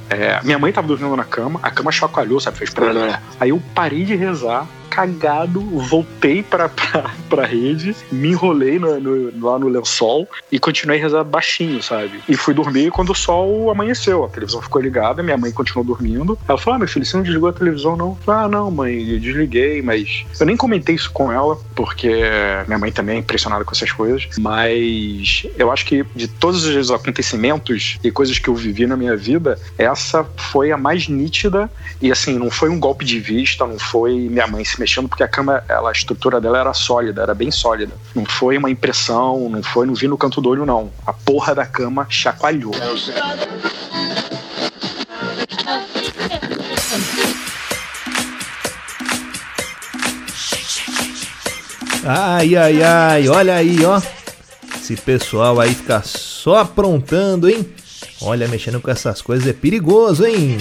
é, 0.08 0.40
minha 0.42 0.58
mãe 0.58 0.72
tava 0.72 0.88
dormindo 0.88 1.14
na 1.14 1.24
cama, 1.24 1.60
a 1.62 1.70
cama 1.70 1.92
chacoalhou, 1.92 2.40
sabe? 2.40 2.58
Fez 2.58 2.70
prá, 2.70 3.20
Aí 3.38 3.50
eu 3.50 3.62
parei 3.74 4.04
de 4.04 4.14
rezar, 4.14 4.66
cagado, 4.90 5.60
voltei 5.60 6.42
pra, 6.42 6.68
pra, 6.68 7.10
pra 7.30 7.46
rede, 7.46 7.94
me 8.10 8.28
enrolei 8.30 8.78
no, 8.78 9.00
no- 9.00 9.46
lá 9.48 9.58
no 9.58 9.68
lençol 9.68 10.28
e 10.50 10.58
continuei 10.58 10.98
a 10.98 11.02
rezar 11.02 11.24
baixinho, 11.24 11.82
sabe? 11.82 12.20
E 12.28 12.36
fui 12.36 12.52
dormir 12.52 12.90
quando 12.90 13.10
o 13.10 13.14
sol 13.14 13.70
amanheceu. 13.70 14.24
A 14.24 14.28
televisão 14.28 14.60
ficou 14.60 14.80
ligada, 14.82 15.22
minha 15.22 15.36
mãe 15.38 15.52
continuou 15.52 15.84
dormindo. 15.86 16.36
Ela 16.48 16.58
falou: 16.58 16.76
Ah, 16.76 16.78
meu 16.80 16.88
filho, 16.88 17.06
você 17.06 17.16
não 17.16 17.22
desligou 17.22 17.48
a 17.48 17.52
televisão, 17.52 17.96
não? 17.96 18.18
Ah, 18.26 18.48
não, 18.48 18.70
mãe, 18.70 19.18
desliguei, 19.18 19.80
mas. 19.80 20.24
Eu 20.38 20.46
nem 20.46 20.56
comentei 20.56 20.94
isso 20.96 21.10
com 21.12 21.30
ela, 21.32 21.56
porque 21.74 22.10
minha 22.66 22.78
mãe 22.78 22.90
também 22.90 23.16
é 23.16 23.18
impressionada 23.20 23.64
com 23.64 23.72
essas 23.72 23.92
coisas. 23.92 24.28
Mas 24.38 25.46
eu 25.56 25.70
acho 25.70 25.86
que 25.86 26.04
de 26.14 26.26
todos 26.28 26.64
os 26.64 26.90
acontecimentos 26.90 27.98
e 28.02 28.10
coisas 28.10 28.38
que 28.38 28.48
eu 28.48 28.54
vivi 28.54 28.86
na 28.86 28.96
minha 28.96 29.16
vida, 29.16 29.58
essa 29.78 30.24
foi 30.36 30.72
a 30.72 30.76
mais 30.76 31.08
nítida. 31.08 31.70
E 32.02 32.10
assim, 32.10 32.38
não 32.38 32.50
foi 32.50 32.68
um 32.68 32.80
golpe 32.80 33.04
de 33.04 33.18
vista, 33.20 33.66
não 33.66 33.78
foi 33.78 34.14
minha 34.14 34.46
mãe 34.46 34.64
se 34.64 34.79
mexendo, 34.80 35.08
porque 35.08 35.22
a 35.22 35.28
cama, 35.28 35.62
ela, 35.68 35.90
a 35.90 35.92
estrutura 35.92 36.40
dela 36.40 36.58
era 36.58 36.72
sólida, 36.72 37.22
era 37.22 37.34
bem 37.34 37.50
sólida. 37.50 37.92
Não 38.14 38.24
foi 38.24 38.56
uma 38.56 38.70
impressão, 38.70 39.48
não 39.50 39.62
foi, 39.62 39.86
não 39.86 39.94
vi 39.94 40.08
no 40.08 40.16
canto 40.16 40.40
do 40.40 40.48
olho, 40.48 40.64
não. 40.64 40.90
A 41.06 41.12
porra 41.12 41.54
da 41.54 41.66
cama 41.66 42.06
chacoalhou. 42.08 42.72
Ai, 52.02 52.56
ai, 52.56 52.82
ai, 52.82 53.28
olha 53.28 53.54
aí, 53.56 53.84
ó. 53.84 54.00
Esse 54.76 54.96
pessoal 54.96 55.60
aí 55.60 55.74
fica 55.74 56.02
só 56.02 56.56
aprontando, 56.56 57.48
hein? 57.48 57.70
Olha, 58.22 58.48
mexendo 58.48 58.80
com 58.80 58.90
essas 58.90 59.20
coisas 59.20 59.46
é 59.46 59.52
perigoso, 59.52 60.26
hein? 60.26 60.56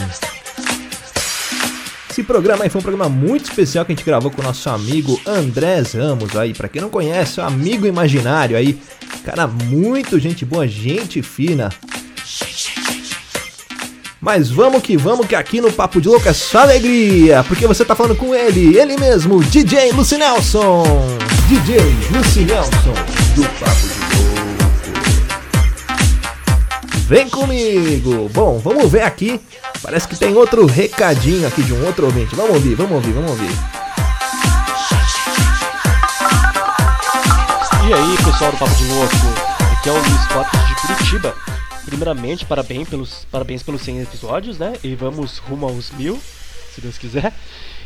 Esse 2.19 2.27
programa 2.27 2.65
aí 2.65 2.69
foi 2.69 2.79
um 2.79 2.81
programa 2.81 3.07
muito 3.07 3.45
especial 3.45 3.85
que 3.85 3.93
a 3.93 3.95
gente 3.95 4.03
gravou 4.03 4.29
com 4.29 4.41
o 4.41 4.43
nosso 4.43 4.69
amigo 4.69 5.17
Andrés 5.25 5.93
Ramos 5.93 6.35
aí. 6.35 6.53
Pra 6.53 6.67
quem 6.67 6.81
não 6.81 6.89
conhece, 6.89 7.39
é 7.39 7.43
um 7.43 7.45
amigo 7.47 7.87
imaginário 7.87 8.57
aí. 8.57 8.77
Cara, 9.23 9.47
muito 9.47 10.19
gente 10.19 10.43
boa, 10.43 10.67
gente 10.67 11.21
fina. 11.21 11.69
Mas 14.19 14.49
vamos 14.49 14.83
que 14.83 14.97
vamos, 14.97 15.27
que 15.27 15.33
aqui 15.33 15.61
no 15.61 15.71
Papo 15.71 16.01
de 16.01 16.09
Louco 16.09 16.27
é 16.27 16.33
só 16.33 16.59
alegria, 16.59 17.41
porque 17.45 17.65
você 17.65 17.85
tá 17.85 17.95
falando 17.95 18.17
com 18.17 18.35
ele, 18.35 18.77
ele 18.77 18.97
mesmo, 18.97 19.41
DJ 19.41 19.93
Lucy 19.93 20.17
Nelson. 20.17 20.83
DJ 21.47 21.79
Lucy 22.11 22.41
Nelson, 22.41 22.93
do 23.33 23.43
Papo 23.61 23.88
Vem 27.09 27.27
comigo! 27.27 28.29
Bom, 28.29 28.59
vamos 28.59 28.91
ver 28.91 29.01
aqui. 29.01 29.41
Parece 29.81 30.07
que 30.07 30.15
tem 30.15 30.31
outro 30.35 30.67
recadinho 30.67 31.47
aqui 31.47 31.63
de 31.63 31.73
um 31.73 31.83
outro 31.83 32.05
ouvinte. 32.05 32.35
Vamos 32.35 32.53
ouvir, 32.53 32.75
vamos 32.75 32.91
ouvir, 32.91 33.11
vamos 33.13 33.31
ouvir. 33.31 33.49
E 37.87 37.93
aí, 37.93 38.15
pessoal 38.17 38.51
do 38.51 38.59
Papo 38.59 38.75
de 38.75 38.85
Louco? 38.85 39.15
Aqui 39.73 39.89
é 39.89 39.91
o 39.91 39.95
Luiz 39.95 40.27
Cotes 40.27 40.67
de 40.67 40.75
Curitiba. 40.75 41.35
Primeiramente, 41.83 42.45
parabéns 42.45 42.87
pelos, 42.87 43.25
parabéns 43.31 43.63
pelos 43.63 43.81
100 43.81 44.01
episódios, 44.01 44.59
né? 44.59 44.73
E 44.83 44.93
vamos 44.93 45.39
rumo 45.39 45.65
aos 45.65 45.89
mil, 45.89 46.21
se 46.75 46.79
Deus 46.79 46.99
quiser. 46.99 47.33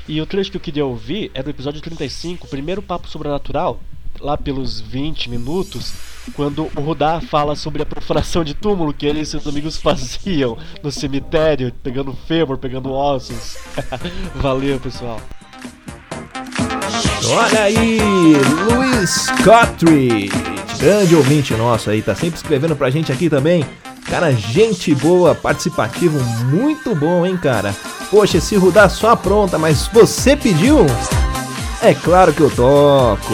E 0.06 0.20
o 0.20 0.26
trecho 0.26 0.52
que 0.52 0.58
eu 0.58 0.62
queria 0.62 0.86
ouvir 0.86 1.32
é 1.34 1.42
do 1.42 1.50
episódio 1.50 1.80
35, 1.80 2.46
primeiro 2.50 2.82
papo 2.82 3.08
sobrenatural, 3.08 3.80
lá 4.20 4.38
pelos 4.38 4.82
20 4.82 5.30
minutos, 5.30 5.94
quando 6.36 6.70
o 6.76 6.82
Rudá 6.82 7.22
fala 7.22 7.56
sobre 7.56 7.82
a 7.82 7.86
perfuração 7.86 8.44
de 8.44 8.54
túmulo 8.54 8.94
que 8.94 9.06
ele 9.06 9.22
e 9.22 9.26
seus 9.26 9.46
amigos 9.48 9.78
faziam 9.78 10.58
no 10.82 10.92
cemitério, 10.92 11.74
pegando 11.84 12.18
fêmur, 12.28 12.58
pegando 12.58 12.92
ossos. 12.92 13.58
Valeu, 14.36 14.80
pessoal. 14.80 15.20
Olha 17.26 17.62
aí, 17.62 18.00
Luiz 18.70 19.28
Cotry, 19.44 20.30
grande 20.78 21.16
ouvinte 21.16 21.54
nosso 21.54 21.90
aí, 21.90 22.02
tá 22.02 22.14
sempre 22.14 22.36
escrevendo 22.36 22.76
pra 22.76 22.90
gente 22.90 23.12
aqui 23.12 23.30
também. 23.30 23.66
Cara, 24.06 24.32
gente 24.34 24.94
boa, 24.94 25.34
participativo, 25.34 26.20
muito 26.46 26.94
bom, 26.94 27.26
hein, 27.26 27.38
cara? 27.38 27.74
Poxa, 28.12 28.38
esse 28.38 28.56
Rudá 28.56 28.90
só 28.90 29.12
apronta, 29.12 29.58
mas 29.58 29.88
você 29.88 30.36
pediu? 30.36 30.86
É 31.82 31.94
claro 31.94 32.34
que 32.34 32.42
eu 32.42 32.52
toco. 32.52 33.34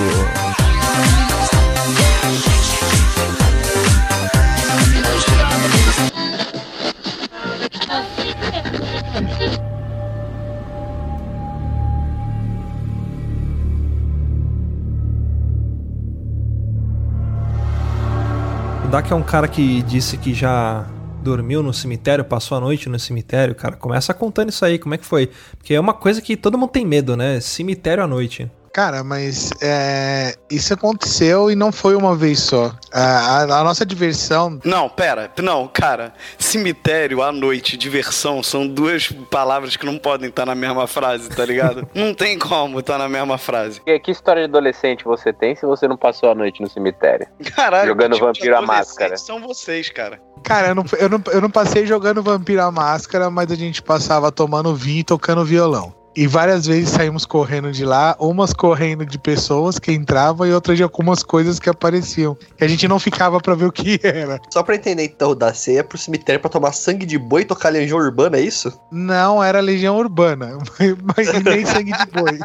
Dak 18.90 19.14
é 19.14 19.16
um 19.16 19.22
cara 19.22 19.48
que 19.48 19.84
disse 19.84 20.18
que 20.18 20.34
já 20.34 20.84
dormiu 21.22 21.62
no 21.62 21.72
cemitério, 21.72 22.26
passou 22.26 22.58
a 22.58 22.62
noite 22.62 22.90
no 22.90 22.98
cemitério, 22.98 23.54
cara. 23.54 23.76
Começa 23.76 24.16
contando 24.16 24.50
isso 24.50 24.66
aí, 24.66 24.80
como 24.80 24.96
é 24.96 24.98
que 24.98 25.06
foi? 25.06 25.30
Porque 25.58 25.76
é 25.76 25.80
uma 25.80 25.94
coisa 25.94 26.20
que 26.20 26.36
todo 26.36 26.58
mundo 26.58 26.72
tem 26.72 26.88
medo, 26.88 27.16
né? 27.16 27.40
Cemitério 27.40 28.04
à 28.04 28.08
noite. 28.08 28.50
Cara, 28.72 29.04
mas 29.04 29.52
é, 29.62 30.36
isso 30.50 30.74
aconteceu 30.74 31.50
e 31.52 31.56
não 31.56 31.72
foi 31.72 31.96
uma 31.96 32.16
vez 32.16 32.40
só. 32.40 32.72
A, 32.94 33.02
a- 33.42 33.60
a 33.60 33.64
nossa 33.64 33.86
diversão. 33.86 34.60
Não, 34.64 34.88
pera, 34.90 35.32
não, 35.42 35.68
cara. 35.68 36.14
Cemitério 36.38 37.22
à 37.22 37.32
noite, 37.32 37.78
diversão, 37.78 38.42
são 38.44 38.68
duas 38.68 39.12
palavras 39.30 39.76
que 39.76 39.86
não 39.86 39.98
podem 39.98 40.30
estar 40.30 40.46
na 40.46 40.56
mesma 40.56 40.88
frase, 40.88 41.30
tá 41.30 41.46
ligado? 41.46 41.88
não 41.94 42.14
tem 42.14 42.38
como 42.40 42.80
estar 42.80 42.98
na 42.98 43.08
mesma 43.10 43.38
frase. 43.38 43.82
Que, 43.82 44.00
que 44.00 44.12
história 44.12 44.42
de 44.44 44.50
adolescente 44.50 45.04
você 45.04 45.32
tem 45.34 45.56
se 45.56 45.66
você 45.66 45.88
não 45.88 45.98
passou 45.98 46.30
a 46.32 46.36
noite 46.36 46.62
no 46.62 46.70
cemitério? 46.70 47.28
Caralho, 47.56 47.88
Jogando 47.90 48.10
que 48.12 48.16
tipo 48.16 48.26
vampiro 48.28 48.58
à 48.58 48.62
máscara. 48.62 49.18
São 49.18 49.40
vocês, 49.42 49.90
cara. 49.90 50.20
Cara, 50.44 50.70
eu 50.70 50.76
não, 50.76 50.86
eu, 50.98 51.10
não, 51.10 51.22
eu 51.34 51.42
não 51.42 51.50
passei 51.50 51.86
jogando 51.86 52.24
Vampiro 52.24 52.62
à 52.62 52.72
Máscara, 52.72 53.30
mas 53.30 53.52
a 53.52 53.56
gente 53.56 53.82
passava 53.82 54.32
tomando 54.32 54.74
vinho 54.74 55.00
e 55.00 55.04
tocando 55.04 55.44
violão. 55.44 55.94
E 56.20 56.28
várias 56.28 56.66
vezes 56.66 56.90
saímos 56.90 57.26
correndo 57.26 57.72
de 57.72 57.86
lá, 57.86 58.14
umas 58.20 58.52
correndo 58.52 59.06
de 59.06 59.18
pessoas 59.18 59.80
que 59.80 59.90
entravam 59.90 60.46
e 60.46 60.52
outras 60.52 60.76
de 60.76 60.84
algumas 60.84 61.24
coisas 61.24 61.60
que 61.62 61.70
apareciam. 61.70 62.38
E 62.60 62.66
a 62.66 62.68
gente 62.68 62.90
não 62.90 63.00
ficava 63.00 63.40
pra 63.40 63.56
ver 63.56 63.64
o 63.64 63.72
que 63.72 63.98
era. 64.04 64.38
Só 64.50 64.62
pra 64.62 64.76
entender 64.76 65.06
então, 65.06 65.34
da 65.34 65.54
ceia 65.54 65.82
pro 65.82 65.98
cemitério 65.98 66.42
pra 66.42 66.50
tomar 66.50 66.74
sangue 66.74 67.06
de 67.06 67.18
boi 67.18 67.44
e 67.44 67.46
tocar 67.46 67.70
legião 67.70 67.98
urbana, 67.98 68.36
é 68.36 68.42
isso? 68.42 68.78
Não 68.92 69.42
era 69.42 69.62
Legião 69.62 69.96
Urbana, 69.96 70.58
mas 71.16 71.42
nem 71.42 71.64
sangue 71.66 71.94
de 71.94 72.06
boi. 72.08 72.38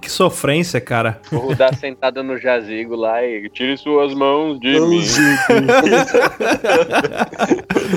Que 0.00 0.10
sofrência, 0.10 0.80
cara. 0.80 1.20
o 1.30 1.36
Rudá 1.36 1.74
sentado 1.74 2.22
no 2.22 2.38
jazigo 2.38 2.96
lá 2.96 3.22
e 3.22 3.50
tire 3.50 3.76
suas 3.76 4.14
mãos 4.14 4.58
de 4.58 4.80
mim. 4.80 5.04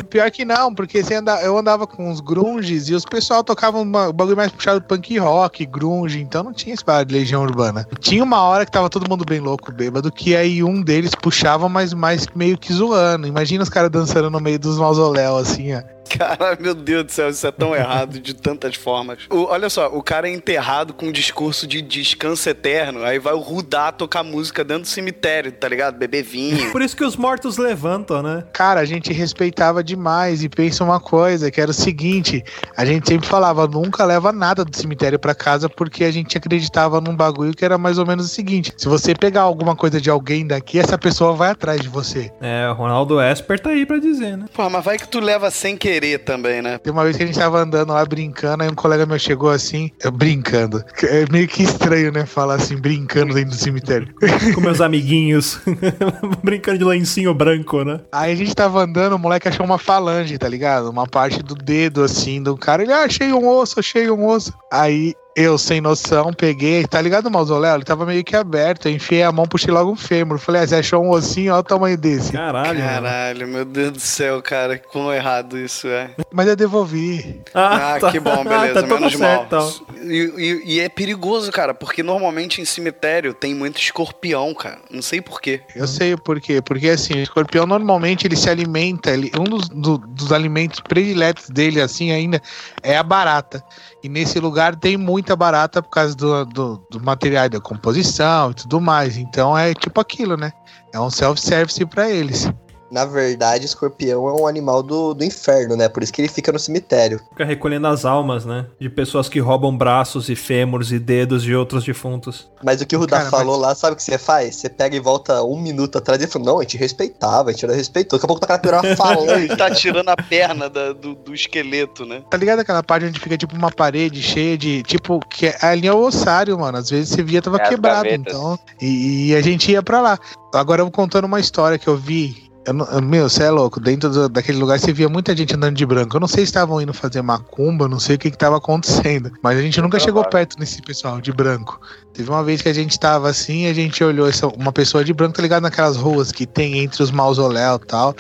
Pior 0.10 0.30
que 0.32 0.44
não, 0.44 0.76
porque 0.76 1.02
você 1.02 1.16
anda, 1.16 1.42
eu 1.42 1.58
andava 1.58 1.88
com 1.88 2.12
os 2.12 2.20
grunges 2.20 2.90
e 2.90 2.94
os 2.94 3.06
pessoal 3.06 3.42
tocavam 3.42 3.85
uma- 3.86 4.10
um 4.10 4.14
bagulho 4.14 4.38
mais 4.38 4.52
puxado 4.52 4.82
punk 4.82 5.18
rock, 5.18 5.66
grunge, 5.66 6.20
então 6.22 6.44
não 6.44 6.54
tinha 6.54 6.74
esse 6.74 6.84
de 7.06 7.14
Legião 7.14 7.44
Urbana. 7.44 7.88
Tinha 8.00 8.24
uma 8.24 8.42
hora 8.42 8.66
que 8.66 8.72
tava 8.72 8.90
todo 8.90 9.10
mundo 9.10 9.26
bem 9.26 9.40
louco, 9.40 9.72
bêbado, 9.72 10.12
que 10.12 10.36
aí 10.36 10.64
um 10.64 10.82
deles 10.82 11.12
puxava, 11.16 11.68
mas 11.70 11.94
mais 11.94 12.28
meio 12.36 12.58
que 12.58 12.72
zoando. 12.74 13.28
Imagina 13.28 13.64
os 13.64 13.70
caras 13.70 13.90
dançando 13.90 14.30
no 14.30 14.40
meio 14.40 14.60
dos 14.60 14.78
mausoléus, 14.78 15.50
assim, 15.50 15.74
ó. 15.74 15.95
Cara, 16.10 16.58
meu 16.60 16.74
Deus 16.74 17.04
do 17.06 17.12
céu, 17.12 17.30
isso 17.30 17.46
é 17.46 17.52
tão 17.52 17.76
errado 17.76 18.20
de 18.20 18.34
tantas 18.34 18.76
formas. 18.76 19.20
O- 19.30 19.46
olha 19.46 19.70
só, 19.70 19.88
o 19.88 20.02
cara 20.02 20.30
é 20.30 20.32
enterrado 20.32 20.94
com 20.94 21.08
um 21.08 21.12
discurso 21.12 21.66
de 21.68 21.82
descanso 21.82 22.48
eterno, 22.50 23.04
aí 23.04 23.20
vai 23.20 23.34
o 23.34 23.40
Rudá 23.40 23.92
tocar 23.92 24.24
música 24.24 24.64
dentro 24.64 24.84
do 24.84 24.88
cemitério, 24.88 25.52
tá 25.52 25.68
ligado? 25.68 25.98
Beber 25.98 26.24
vinho. 26.24 26.72
Por 26.72 26.82
isso 26.82 26.96
que 26.96 27.04
os 27.04 27.16
mortos 27.16 27.58
levantam, 27.58 28.22
né? 28.22 28.44
Cara, 28.54 28.80
a 28.80 28.86
gente 28.86 29.12
respeitava 29.12 29.84
demais 29.84 30.44
e 30.44 30.50
pensa 30.50 30.84
uma 30.84 31.00
coisa, 31.00 31.50
que 31.52 31.60
era 31.60 31.72
o 31.72 31.74
seguinte, 31.74 32.44
a 32.78 32.86
gente 32.86 33.08
sempre 33.08 33.28
falava, 33.28 33.68
nunca 33.68 34.06
leva 34.06 34.32
nada 34.32 34.64
do 34.64 34.76
cemitério 34.76 35.18
pra 35.20 35.34
casa, 35.36 35.68
porque 35.68 36.04
a 36.04 36.12
gente 36.12 36.38
acreditava 36.38 37.02
num 37.02 37.16
bagulho 37.16 37.54
que 37.54 37.66
era 37.66 37.78
mais 37.78 37.98
ou 37.98 38.06
menos 38.06 38.26
o 38.26 38.30
seguinte, 38.30 38.74
se 38.78 38.88
você 38.88 39.14
pegar 39.16 39.42
alguma 39.42 39.76
coisa 39.76 40.00
de 40.00 40.10
alguém 40.10 40.46
daqui, 40.46 40.80
essa 40.80 40.98
pessoa 40.98 41.34
vai 41.34 41.52
atrás 41.52 41.82
de 41.82 41.90
você. 41.90 42.32
É, 42.42 42.70
o 42.70 42.74
Ronaldo 42.74 43.20
Esper 43.22 43.60
tá 43.60 43.70
aí 43.72 43.86
pra 43.86 43.98
dizer, 43.98 44.38
né? 44.38 44.46
Pô, 44.54 44.70
mas 44.70 44.84
vai 44.84 44.98
que 44.98 45.08
tu 45.08 45.20
leva 45.20 45.50
sem 45.52 45.76
querer 45.76 45.95
também, 46.20 46.62
né? 46.62 46.78
Tem 46.78 46.92
uma 46.92 47.04
vez 47.04 47.18
que 47.18 47.24
a 47.24 47.26
gente 47.26 47.38
tava 47.38 47.60
andando 47.60 47.94
lá 47.94 48.06
brincando, 48.06 48.64
aí 48.64 48.70
um 48.70 48.76
colega 48.76 49.06
meu 49.06 49.18
chegou 49.18 49.50
assim, 49.50 49.90
eu 50.04 50.12
brincando. 50.12 50.84
É 51.04 51.26
meio 51.32 51.48
que 51.48 51.64
estranho, 51.64 52.12
né, 52.12 52.26
falar 52.26 52.56
assim, 52.56 52.76
brincando 52.76 53.34
dentro 53.34 53.52
do 53.52 53.56
cemitério. 53.56 54.14
Com 54.54 54.62
meus 54.62 54.82
amiguinhos. 54.82 55.60
Brincando 56.44 56.80
de 56.80 56.84
lencinho 56.84 57.34
branco, 57.34 57.84
né? 57.84 58.02
Aí 58.12 58.32
a 58.32 58.36
gente 58.36 58.54
tava 58.56 58.82
andando, 58.82 59.14
o 59.14 59.20
moleque 59.20 59.48
achou 59.48 59.66
uma 59.66 59.78
falange, 59.78 60.38
tá 60.38 60.48
ligado? 60.48 60.90
Uma 60.90 61.08
parte 61.08 61.42
do 61.42 61.56
dedo, 61.56 62.04
assim, 62.04 62.42
do 62.42 62.56
cara. 62.58 62.84
Ele, 62.84 62.94
ah, 62.94 63.04
achei 63.04 63.32
um 63.32 63.48
osso, 63.48 63.80
achei 63.80 64.10
um 64.10 64.28
osso. 64.28 64.54
Aí 64.72 65.14
eu, 65.36 65.58
sem 65.58 65.82
noção, 65.82 66.32
peguei, 66.32 66.86
tá 66.88 67.02
ligado 67.02 67.26
o 67.26 67.32
mausoléu? 67.32 67.76
Ele 67.76 67.84
tava 67.84 68.06
meio 68.06 68.24
que 68.24 68.36
aberto. 68.36 68.88
Eu 68.88 68.94
enfiei 68.94 69.22
a 69.24 69.32
mão, 69.32 69.46
puxei 69.46 69.74
logo 69.74 69.92
um 69.92 69.96
fêmur. 69.96 70.38
Falei, 70.40 70.62
ah, 70.62 70.68
você 70.68 70.76
achou 70.76 71.04
um 71.04 71.10
ossinho? 71.10 71.52
Olha 71.52 71.60
o 71.60 71.64
tamanho 71.64 71.98
desse. 71.98 72.32
Caralho. 72.32 72.80
mano. 72.80 72.90
Caralho, 72.90 73.48
meu 73.48 73.66
Deus 73.66 73.92
do 73.92 74.00
céu, 74.00 74.42
cara, 74.42 74.78
quão 74.78 75.12
errado 75.14 75.58
isso 75.58 75.88
é. 75.88 76.12
Mas 76.32 76.48
eu 76.48 76.56
devolvi. 76.56 77.42
Ah, 77.54 77.98
tá. 78.00 78.12
que 78.12 78.20
bom, 78.20 78.44
beleza, 78.46 78.74
tá 78.76 78.82
tudo 78.84 78.96
menos 78.96 79.14
certo, 79.18 79.56
mal. 79.56 79.70
então. 79.70 79.86
E, 80.04 80.34
e- 80.38 80.76
e 80.76 80.80
é 80.80 80.88
perigoso, 80.88 81.52
cara, 81.52 81.74
porque 81.74 82.02
normalmente 82.02 82.62
em 82.62 82.66
cemitério 82.66 83.34
tem 83.34 83.54
muito 83.54 83.78
escorpião, 83.80 84.54
cara. 84.54 84.80
Não 84.90 85.02
sei 85.02 85.20
porquê. 85.20 85.62
Eu 85.76 85.88
sei 85.88 86.14
o 86.14 86.18
porquê. 86.18 86.62
Porque 86.62 86.88
assim, 86.90 87.14
o 87.16 87.22
escorpião 87.24 87.66
normalmente 87.66 88.26
ele 88.26 88.36
se 88.38 88.50
alimenta. 88.50 89.12
Ele, 89.12 89.32
um 89.38 89.44
dos, 89.44 89.68
do- 89.68 89.98
dos 89.98 90.32
alimentos 90.32 90.80
prediletos 90.80 91.50
dele, 91.50 91.82
assim, 91.82 92.12
ainda, 92.12 92.42
é 92.82 92.96
a 92.98 93.04
barata. 93.04 93.62
E 94.04 94.08
nesse 94.08 94.40
lugar 94.40 94.76
tem 94.76 94.96
muita 95.26 95.36
barata 95.36 95.82
por 95.82 95.90
causa 95.90 96.16
do, 96.16 96.46
do, 96.46 96.88
do 96.92 97.04
material 97.04 97.50
da 97.50 97.60
composição 97.60 98.52
e 98.52 98.54
tudo 98.54 98.80
mais. 98.80 99.18
Então 99.18 99.58
é 99.58 99.74
tipo 99.74 100.00
aquilo, 100.00 100.38
né? 100.38 100.54
É 100.94 101.00
um 101.00 101.10
self-service 101.10 101.84
pra 101.88 102.10
eles. 102.10 102.48
Na 102.96 103.04
verdade, 103.04 103.66
escorpião 103.66 104.30
é 104.30 104.32
um 104.42 104.48
animal 104.48 104.82
do, 104.82 105.14
do 105.14 105.22
inferno, 105.26 105.76
né? 105.76 105.90
Por 105.90 106.02
isso 106.02 106.14
que 106.14 106.22
ele 106.22 106.30
fica 106.30 106.50
no 106.50 106.58
cemitério. 106.58 107.20
Fica 107.32 107.44
recolhendo 107.44 107.88
as 107.88 108.06
almas, 108.06 108.46
né? 108.46 108.68
De 108.80 108.90
pessoas 108.90 109.28
que 109.28 109.38
roubam 109.38 109.76
braços 109.78 110.30
e 110.30 110.36
fêmurs 110.36 110.94
e 110.94 110.98
dedos 110.98 111.44
de 111.44 111.54
outros 111.54 111.84
defuntos. 111.84 112.50
Mas 112.64 112.80
o 112.80 112.86
que 112.86 112.96
o 112.96 113.00
Rudá 113.00 113.18
Cara, 113.18 113.30
falou 113.30 113.58
lá, 113.58 113.76
sabe 113.76 113.94
o 113.94 113.96
que 113.98 114.04
você 114.04 114.18
faz? 114.18 114.56
Você 114.56 114.70
pega 114.70 114.96
e 114.96 115.02
volta 115.02 115.44
um 115.44 115.60
minuto 115.60 115.98
atrás 115.98 116.24
e 116.24 116.28
fala, 116.28 116.46
não, 116.46 116.60
a 116.60 116.62
gente 116.62 116.78
respeitava, 116.78 117.50
a 117.50 117.52
gente 117.52 117.68
não 117.68 117.76
respeitou. 117.76 118.18
Daqui 118.18 118.26
a 118.26 118.28
pouco 118.30 118.48
tá 118.48 118.58
cara 118.58 118.82
uma 118.82 118.96
falange. 118.96 119.58
Tá 119.58 119.70
tirando 119.70 120.08
a 120.08 120.16
perna 120.16 120.70
da- 120.70 120.94
do, 120.94 121.16
do 121.16 121.34
esqueleto, 121.36 122.06
né? 122.06 122.22
Tá 122.30 122.38
ligado 122.38 122.60
aquela 122.60 122.82
parte 122.82 123.08
onde 123.08 123.20
fica 123.20 123.38
tipo 123.38 123.58
uma 123.58 123.72
parede 123.72 124.22
cheia 124.22 124.58
de. 124.58 124.84
Tipo, 124.84 125.20
que 125.20 125.48
é- 125.48 125.58
ali 125.62 125.86
é 125.86 125.94
o 125.94 126.00
ossário, 126.00 126.58
mano. 126.58 126.78
Às 126.78 126.90
vezes 126.90 127.10
você 127.10 127.22
via 127.22 127.42
tava 127.42 127.58
É, 127.58 127.64
as 127.64 127.68
quebrado. 127.70 128.08
Então. 128.08 128.58
E, 128.82 129.32
e 129.32 129.36
a 129.36 129.42
gente 129.42 129.70
ia 129.70 129.84
pra 129.84 130.00
lá. 130.00 130.18
Agora 130.54 130.80
eu 130.80 130.86
vou 130.86 130.92
contando 130.94 131.26
uma 131.26 131.42
história 131.42 131.78
que 131.78 131.88
eu 131.90 131.98
vi. 131.98 132.45
Eu 132.66 132.74
não- 132.74 133.02
meu, 133.02 133.30
você 133.30 133.44
é 133.44 133.52
louco. 133.52 133.80
Dentro 133.80 134.10
do- 134.10 134.28
daquele 134.28 134.58
lugar 134.58 134.80
você 134.80 134.92
via 134.92 135.08
muita 135.08 135.36
gente 135.36 135.56
andando 135.56 135.76
de 135.76 135.86
branco. 135.86 136.16
Eu 136.16 136.20
não 136.20 136.28
sei 136.28 136.40
se 136.46 136.50
estavam 136.50 136.82
indo 136.82 136.94
fazer 136.94 137.22
macumba, 137.22 137.88
não 137.88 138.00
sei 138.00 138.16
o 138.16 138.20
que, 138.20 138.32
que 138.32 138.38
tava 138.38 138.58
acontecendo. 138.58 139.32
Mas 139.44 139.60
a 139.60 139.62
gente 139.62 139.80
nunca 139.82 140.00
chegou 140.00 140.24
perto 140.26 140.58
desse 140.58 140.82
pessoal 140.82 141.22
de 141.22 141.32
branco. 141.32 141.80
Teve 142.14 142.28
uma 142.30 142.44
vez 142.44 142.62
que 142.64 142.70
a 142.70 142.74
gente 142.74 143.00
tava 143.00 143.30
assim, 143.30 143.68
a 143.68 143.74
gente 143.74 144.04
olhou 144.04 144.28
essa, 144.28 144.48
uma 144.48 144.72
pessoa 144.72 145.04
de 145.04 145.14
branco, 145.14 145.36
tá 145.36 145.44
ligado? 145.44 145.62
Naquelas 145.62 145.96
ruas 145.96 146.32
que 146.32 146.48
tem 146.48 146.80
entre 146.80 147.04
os 147.04 147.12
mausoléus 147.12 147.80
e 147.84 147.86
tal. 147.86 148.16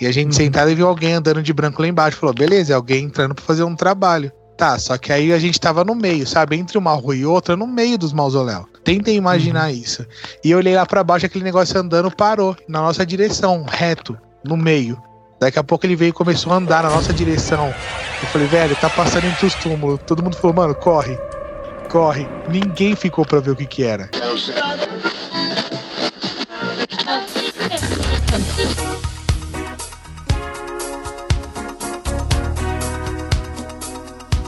E 0.00 0.06
a 0.06 0.12
gente 0.12 0.34
sentado 0.34 0.68
e 0.70 0.74
viu 0.74 0.88
alguém 0.88 1.14
andando 1.14 1.42
de 1.42 1.52
branco 1.52 1.80
lá 1.80 1.86
embaixo. 1.88 2.18
Falou, 2.18 2.34
beleza, 2.34 2.72
é 2.72 2.76
alguém 2.76 3.04
entrando 3.04 3.34
pra 3.34 3.44
fazer 3.44 3.62
um 3.62 3.76
trabalho. 3.76 4.32
Tá, 4.56 4.78
só 4.78 4.96
que 4.96 5.12
aí 5.12 5.32
a 5.32 5.38
gente 5.38 5.60
tava 5.60 5.84
no 5.84 5.94
meio, 5.94 6.26
sabe? 6.26 6.56
Entre 6.56 6.78
uma 6.78 6.94
rua 6.94 7.14
e 7.14 7.26
outra, 7.26 7.56
no 7.56 7.66
meio 7.66 7.98
dos 7.98 8.12
mausoléus. 8.12 8.64
Tentem 8.82 9.16
imaginar 9.16 9.70
isso. 9.70 10.06
E 10.42 10.50
eu 10.50 10.58
olhei 10.58 10.74
lá 10.74 10.86
pra 10.86 11.04
baixo, 11.04 11.26
aquele 11.26 11.44
negócio 11.44 11.78
andando 11.78 12.10
parou 12.10 12.56
na 12.66 12.80
nossa 12.80 13.04
direção, 13.04 13.64
reto. 13.68 14.16
no 14.44 14.56
meio. 14.56 15.00
Daqui 15.38 15.58
a 15.58 15.64
pouco 15.64 15.84
ele 15.84 15.96
veio 15.96 16.10
e 16.10 16.12
começou 16.12 16.52
a 16.52 16.56
andar 16.56 16.82
na 16.82 16.90
nossa 16.90 17.12
direção. 17.12 17.66
Eu 18.22 18.28
falei, 18.28 18.46
velho, 18.46 18.76
tá 18.76 18.88
passando 18.88 19.26
entre 19.26 19.44
os 19.44 19.54
túmulos. 19.56 20.00
Todo 20.06 20.22
mundo 20.22 20.36
falou, 20.36 20.56
mano, 20.56 20.74
corre, 20.74 21.18
corre. 21.90 22.26
Ninguém 22.48 22.96
ficou 22.96 23.26
pra 23.26 23.40
ver 23.40 23.50
o 23.50 23.56
que 23.56 23.66
que 23.66 23.82
era. 23.82 24.08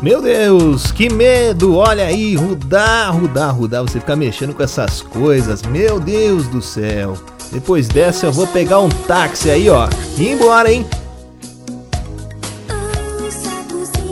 Meu 0.01 0.23
Deus, 0.23 0.93
que 0.93 1.13
medo! 1.13 1.75
Olha 1.75 2.07
aí, 2.07 2.37
Rudá, 2.37 3.11
Rudá, 3.11 3.51
Rudá, 3.51 3.83
você 3.83 3.99
fica 3.99 4.15
mexendo 4.15 4.55
com 4.55 4.63
essas 4.63 5.03
coisas. 5.03 5.63
Meu 5.63 5.99
Deus 5.99 6.47
do 6.47 6.63
céu. 6.63 7.17
Depois 7.51 7.89
dessa 7.89 8.27
eu 8.27 8.33
vou 8.33 8.47
pegar 8.47 8.79
um 8.79 8.89
táxi 8.89 9.51
aí, 9.51 9.69
ó. 9.69 9.89
E 10.17 10.23
ir 10.23 10.33
embora, 10.35 10.73
hein? 10.73 10.87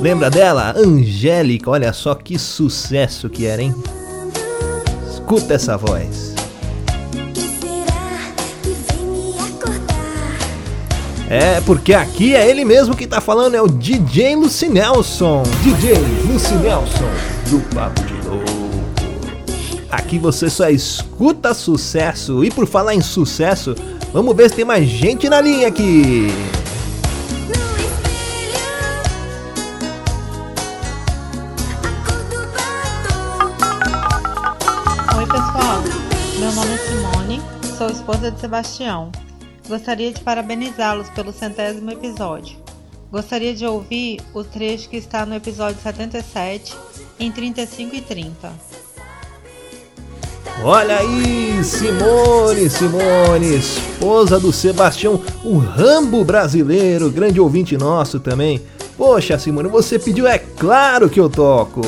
Lembra 0.00 0.28
dela? 0.28 0.74
Angélica, 0.76 1.70
olha 1.70 1.92
só 1.92 2.16
que 2.16 2.36
sucesso 2.36 3.30
que 3.30 3.46
era, 3.46 3.62
hein? 3.62 3.72
Escuta 5.08 5.54
essa 5.54 5.76
voz. 5.76 6.25
É, 11.28 11.60
porque 11.62 11.92
aqui 11.92 12.36
é 12.36 12.48
ele 12.48 12.64
mesmo 12.64 12.96
que 12.96 13.04
tá 13.04 13.20
falando, 13.20 13.56
é 13.56 13.60
o 13.60 13.66
DJ 13.66 14.36
Lucy 14.36 14.68
Nelson. 14.68 15.42
DJ 15.64 15.94
Lucy 16.32 16.54
Nelson, 16.54 17.10
do 17.50 17.60
Papo 17.74 18.00
de 18.04 18.28
Louco. 18.28 18.46
Aqui 19.90 20.20
você 20.20 20.48
só 20.48 20.68
escuta 20.68 21.52
sucesso. 21.52 22.44
E 22.44 22.50
por 22.50 22.64
falar 22.68 22.94
em 22.94 23.00
sucesso, 23.00 23.74
vamos 24.12 24.36
ver 24.36 24.50
se 24.50 24.56
tem 24.56 24.64
mais 24.64 24.86
gente 24.86 25.28
na 25.28 25.40
linha 25.40 25.66
aqui. 25.66 26.28
Oi, 35.16 35.26
pessoal. 35.26 35.82
Meu 36.38 36.52
nome 36.52 36.72
é 36.72 36.78
Simone, 36.78 37.42
sou 37.76 37.88
esposa 37.88 38.30
de 38.30 38.40
Sebastião. 38.40 39.10
Gostaria 39.68 40.12
de 40.12 40.20
parabenizá-los 40.20 41.08
pelo 41.10 41.32
centésimo 41.32 41.90
episódio. 41.90 42.56
Gostaria 43.10 43.54
de 43.54 43.66
ouvir 43.66 44.20
o 44.32 44.44
trecho 44.44 44.88
que 44.88 44.96
está 44.96 45.26
no 45.26 45.34
episódio 45.34 45.80
77, 45.82 46.74
em 47.18 47.32
35 47.32 47.96
e 47.96 48.00
30. 48.00 48.52
Olha 50.62 50.98
aí, 50.98 51.62
Simone, 51.62 52.70
Simone, 52.70 53.56
esposa 53.56 54.40
do 54.40 54.52
Sebastião, 54.52 55.20
o 55.44 55.58
Rambo 55.58 56.24
brasileiro, 56.24 57.10
grande 57.10 57.40
ouvinte 57.40 57.76
nosso 57.76 58.18
também. 58.18 58.62
Poxa, 58.96 59.38
Simone, 59.38 59.68
você 59.68 59.98
pediu, 59.98 60.26
é 60.26 60.38
claro 60.38 61.10
que 61.10 61.20
eu 61.20 61.28
toco. 61.28 61.82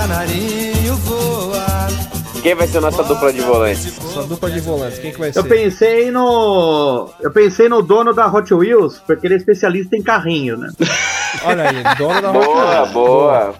Canarinho, 0.00 0.96
voa. 0.96 1.66
Quem 2.42 2.54
vai 2.54 2.66
ser 2.66 2.80
nossa 2.80 3.04
dupla 3.04 3.30
de 3.30 3.42
volantes? 3.42 3.92
Sua 3.92 4.22
dupla 4.22 4.50
de 4.50 4.58
volantes, 4.60 4.98
quem 4.98 5.12
que 5.12 5.18
vai 5.18 5.30
Eu 5.34 5.44
pensei 5.44 6.10
no. 6.10 7.10
Eu 7.20 7.30
pensei 7.30 7.68
no 7.68 7.82
dono 7.82 8.14
da 8.14 8.26
Hot 8.26 8.54
Wheels, 8.54 8.98
porque 9.06 9.26
ele 9.26 9.34
é 9.34 9.36
especialista 9.36 9.94
em 9.94 10.02
carrinho, 10.02 10.56
né? 10.56 10.70
Olha 11.44 11.68
aí, 11.68 11.82
dono 11.98 12.22
da 12.22 12.30
Hot 12.30 12.46
Boa, 12.46 12.72
Wheels. 12.72 12.90
boa. 12.92 13.54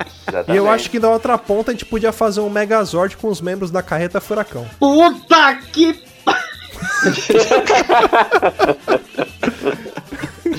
E 0.49 0.57
eu 0.57 0.71
acho 0.71 0.89
que 0.89 0.99
da 0.99 1.11
outra 1.11 1.37
ponta 1.37 1.73
a 1.73 1.75
gente 1.75 1.85
podia 1.85 2.11
fazer 2.11 2.41
um 2.41 2.49
Megazord 2.49 3.19
com 3.19 3.29
os 3.29 3.43
membros 3.43 3.71
da 3.71 3.83
carreta 3.83 4.19
Furacão. 4.19 4.67
Puta 4.79 5.57
que. 5.71 6.03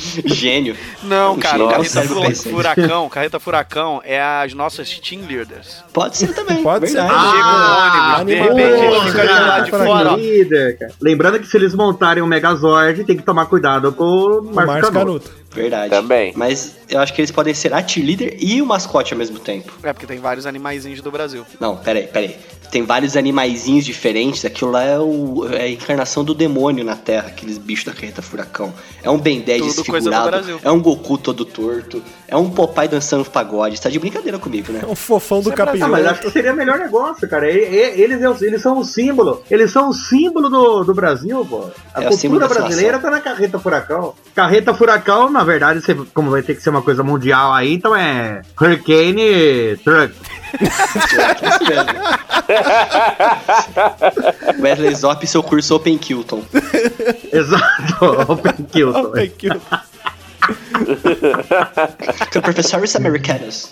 Gênio. 0.26 0.76
Não, 1.04 1.38
cara, 1.38 1.58
Nossa, 1.60 2.02
carreta 2.02 2.36
furacão, 2.50 3.10
carreta 3.10 3.40
furacão 3.40 4.02
é 4.04 4.22
as 4.22 4.54
nossas 4.54 5.00
team 5.00 5.22
leaders. 5.28 5.84
Pode 5.94 6.18
ser 6.18 6.34
também. 6.34 6.64
Pode 6.64 6.88
ser. 6.88 6.98
verdade. 7.02 7.32
Chega 7.32 7.48
um 7.48 7.82
ônibus, 7.82 8.26
de 8.26 8.34
animal. 8.34 8.56
repente 8.56 8.84
ele 8.84 8.88
Porra, 8.96 9.06
fica 9.08 9.22
de 9.22 9.34
lá 9.34 9.60
de 9.60 9.72
cara, 9.72 9.86
fora. 9.86 10.12
líder. 10.16 10.78
Lembrando 11.02 11.40
que 11.40 11.48
se 11.48 11.58
eles 11.58 11.74
montarem 11.76 12.24
um 12.24 12.28
Megazord, 12.28 13.04
tem 13.04 13.18
que 13.18 13.24
tomar 13.24 13.46
cuidado 13.46 13.92
com 13.92 14.06
o 14.06 14.54
Márcio 14.54 14.92
Canuto. 14.92 14.92
Canuto. 14.94 15.42
Verdade. 15.54 15.90
Também. 15.90 16.34
Mas 16.36 16.76
eu 16.90 17.00
acho 17.00 17.14
que 17.14 17.22
eles 17.22 17.32
podem 17.32 17.54
ser 17.54 17.74
a 17.74 17.86
cheerleader 17.86 18.36
e 18.40 18.62
o 18.62 18.66
mascote 18.66 19.14
ao 19.14 19.18
mesmo 19.20 19.40
tempo. 19.40 19.72
É 19.84 19.92
porque 19.94 20.06
tem 20.06 20.20
vários 20.20 20.46
animaizinhos 20.46 21.02
do 21.02 21.12
Brasil. 21.12 21.46
Não, 21.60 21.76
peraí, 21.78 22.08
peraí. 22.08 22.36
Tem 22.72 22.84
vários 22.86 23.18
animaizinhos 23.18 23.84
diferentes. 23.84 24.46
Aquilo 24.46 24.72
lá 24.72 24.82
é, 24.84 24.98
o- 24.98 25.46
é 25.52 25.64
a 25.64 25.70
encarnação 25.70 26.24
do 26.24 26.34
demônio 26.34 26.86
na 26.86 26.96
Terra, 26.96 27.28
aqueles 27.28 27.58
bichos 27.58 27.84
da 27.86 27.92
carreta 27.92 28.22
furacão. 28.22 28.74
É 29.04 29.10
um 29.10 29.18
Ben 29.18 29.42
10 29.42 29.60
Tudo 29.60 29.86
coisa 29.86 30.10
do 30.10 30.14
desfigurado. 30.14 30.30
Brasil. 30.30 30.60
É 30.64 30.72
um 30.72 30.82
Goku 30.82 31.18
todo 31.18 31.44
torto. 31.44 32.02
É 32.30 32.38
um 32.38 32.50
Popeye 32.50 32.88
dançando 32.88 33.26
pagode. 33.26 33.76
Você 33.76 33.84
tá 33.84 33.90
de 33.90 34.00
brincadeira 34.00 34.40
comigo, 34.40 34.72
né? 34.72 34.80
É 34.84 34.86
um 34.88 34.96
fofão 34.96 35.42
do 35.42 35.52
é 35.52 35.54
capim. 35.54 35.82
Ah, 35.82 35.88
mas 35.90 36.06
acho 36.06 36.22
que 36.22 36.30
seria 36.32 36.54
o 36.54 36.56
melhor 36.56 36.80
negócio, 36.80 37.28
cara. 37.28 37.50
Eles, 37.52 38.42
eles 38.42 38.62
são 38.62 38.78
o 38.80 38.86
símbolo. 38.86 39.44
Eles 39.52 39.70
são 39.70 39.90
o 39.90 39.94
símbolo 39.94 40.50
do, 40.50 40.84
do 40.86 40.94
Brasil, 40.94 41.46
pô. 41.46 41.66
A 41.94 42.04
É 42.04 42.08
cultura 42.08 42.48
brasileira 42.48 43.00
tá 43.00 43.12
na 43.12 43.20
carreta 43.20 43.60
furacão. 43.60 44.14
Carreta 44.34 44.74
furacão, 44.74 45.30
na 45.30 45.41
verdade, 45.44 45.82
você- 45.82 45.96
como 46.14 46.32
vai 46.32 46.42
ter 46.42 46.56
que 46.56 46.62
ser 46.62 46.70
uma 46.70 46.82
coisa 46.82 47.04
mundial 47.04 47.52
aí, 47.54 47.74
então 47.74 47.96
é 47.96 48.42
Hurricane 48.60 49.78
Truck. 49.84 50.14
Wesley 54.60 54.96
Zop 54.96 55.24
e 55.24 55.28
seu 55.28 55.44
curso 55.44 55.76
Open 55.76 55.98
Kilton. 55.98 56.44
Exato, 57.32 58.06
Open 58.32 58.54
Kilton. 58.72 59.14
Ai, 59.16 59.28
que- 59.30 59.50
Com 62.34 62.42
professores 62.42 62.96
americanos. 62.96 63.72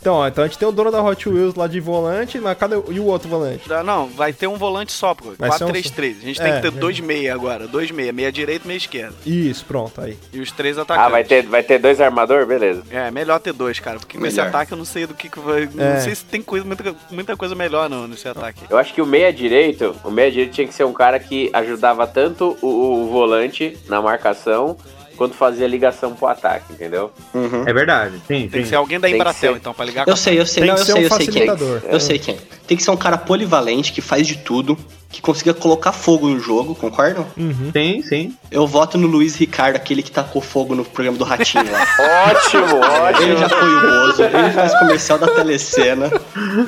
Então, 0.00 0.14
ó, 0.14 0.28
então 0.28 0.44
a 0.44 0.46
gente 0.46 0.58
tem 0.58 0.68
o 0.68 0.72
dono 0.72 0.90
da 0.90 1.02
Hot 1.02 1.28
Wheels 1.28 1.54
lá 1.54 1.66
de 1.66 1.80
volante, 1.80 2.38
mas 2.38 2.56
cadê 2.58 2.76
o- 2.76 2.84
e 2.90 2.98
o 3.00 3.04
outro 3.04 3.28
volante? 3.28 3.72
Ah, 3.72 3.82
Não, 3.82 4.06
vai 4.08 4.32
ter 4.32 4.46
um 4.46 4.56
volante 4.56 4.92
só, 4.92 5.14
pô. 5.14 5.32
Vai 5.38 5.50
ser 5.52 5.64
um 5.64 5.68
4-3-3. 5.68 6.18
A 6.22 6.26
gente 6.26 6.40
É, 6.40 6.44
tem 6.44 6.52
que 6.54 6.58
ter 6.58 6.62
verdade. 6.70 6.80
dois 6.80 7.00
meia 7.00 7.34
agora. 7.34 7.66
Dois 7.66 7.90
meia. 7.90 8.12
Meia 8.12 8.30
direita 8.32 8.64
e 8.64 8.68
meia 8.68 8.76
esquerda. 8.78 9.14
Isso, 9.26 9.64
pronto, 9.64 10.00
aí. 10.00 10.16
E 10.32 10.40
os 10.40 10.50
três 10.52 10.76
atacantes. 10.78 11.06
Ah, 11.06 11.10
vai 11.10 11.24
ter, 11.24 11.42
vai 11.46 11.62
ter 11.62 11.78
dois 11.78 12.00
armador? 12.00 12.46
Beleza. 12.46 12.82
É, 12.90 13.10
melhor 13.10 13.38
ter 13.40 13.52
dois, 13.52 13.78
cara. 13.80 13.98
Porque 13.98 14.18
com 14.18 14.26
esse 14.26 14.36
Melhor. 14.36 14.48
ataque 14.48 14.72
eu 14.72 14.78
não 14.78 14.84
sei 14.84 15.06
do 15.06 15.14
que, 15.14 15.28
que 15.28 15.38
vai. 15.40 15.62
É. 15.64 15.94
Não 15.94 16.00
sei 16.00 16.14
se 16.14 16.24
tem 16.24 16.42
coisa, 16.42 16.64
muita, 16.66 16.94
muita 17.10 17.36
coisa 17.36 17.54
melhor 17.54 17.88
não 17.88 18.06
nesse 18.06 18.28
ataque. 18.28 18.62
Eu 18.68 18.76
acho 18.78 18.92
que 18.92 19.00
o 19.02 19.06
meia 19.06 19.32
direito, 19.32 19.94
o 20.04 20.10
meia 20.10 20.30
direito 20.30 20.52
tinha 20.52 20.66
que 20.66 20.74
ser 20.74 20.84
um 20.84 20.92
cara 20.92 21.18
que 21.18 21.50
ajudava 21.52 22.06
tanto 22.06 22.56
o, 22.60 22.66
o 23.04 23.10
volante 23.10 23.76
na 23.88 24.00
marcação 24.02 24.76
quanto 25.16 25.34
fazia 25.34 25.66
ligação 25.66 26.14
pro 26.14 26.26
ataque, 26.26 26.72
entendeu? 26.72 27.10
Uhum. 27.34 27.64
É 27.66 27.72
verdade, 27.72 28.16
sim, 28.26 28.48
Tem 28.48 28.62
que 28.62 28.68
ser 28.68 28.76
alguém 28.76 28.98
da 28.98 29.08
Embratel, 29.08 29.52
ser. 29.52 29.58
então, 29.58 29.72
pra 29.74 29.84
ligar 29.84 30.04
com 30.04 30.10
Eu 30.10 30.16
sei, 30.16 30.38
eu 30.40 30.46
sei, 30.46 30.62
Tem 30.62 30.70
não, 30.72 30.78
eu 30.78 30.84
sei, 30.84 30.94
um 30.94 30.98
eu 30.98 31.08
sei 31.08 31.18
quem. 31.18 31.26
facilitador. 31.46 31.82
Eu 31.84 32.00
sei 32.00 32.18
quem. 32.18 32.38
Tem 32.66 32.76
que 32.76 32.82
ser 32.82 32.90
um 32.90 32.96
cara 32.96 33.18
polivalente 33.18 33.92
que 33.92 34.00
faz 34.00 34.26
de 34.26 34.36
tudo, 34.38 34.76
que 35.10 35.20
consiga 35.20 35.52
colocar 35.54 35.92
fogo 35.92 36.28
no 36.28 36.38
jogo, 36.40 36.74
concordam? 36.74 37.26
Sim, 37.72 38.02
sim. 38.02 38.36
Eu 38.52 38.66
voto 38.66 38.98
no 38.98 39.06
Luiz 39.06 39.34
Ricardo, 39.34 39.76
aquele 39.76 40.02
que 40.02 40.10
tacou 40.10 40.42
fogo 40.42 40.74
no 40.74 40.84
programa 40.84 41.16
do 41.16 41.24
Ratinho 41.24 41.64
lá. 41.70 41.80
Ótimo, 42.30 43.22
Ele 43.22 43.36
já 43.36 43.46
ótimo. 43.46 43.60
foi 43.60 43.68
o 43.74 43.80
Bozo, 43.80 44.22
ele 44.24 44.50
faz 44.52 44.78
comercial 44.78 45.18
da 45.18 45.26
telecena. 45.28 46.10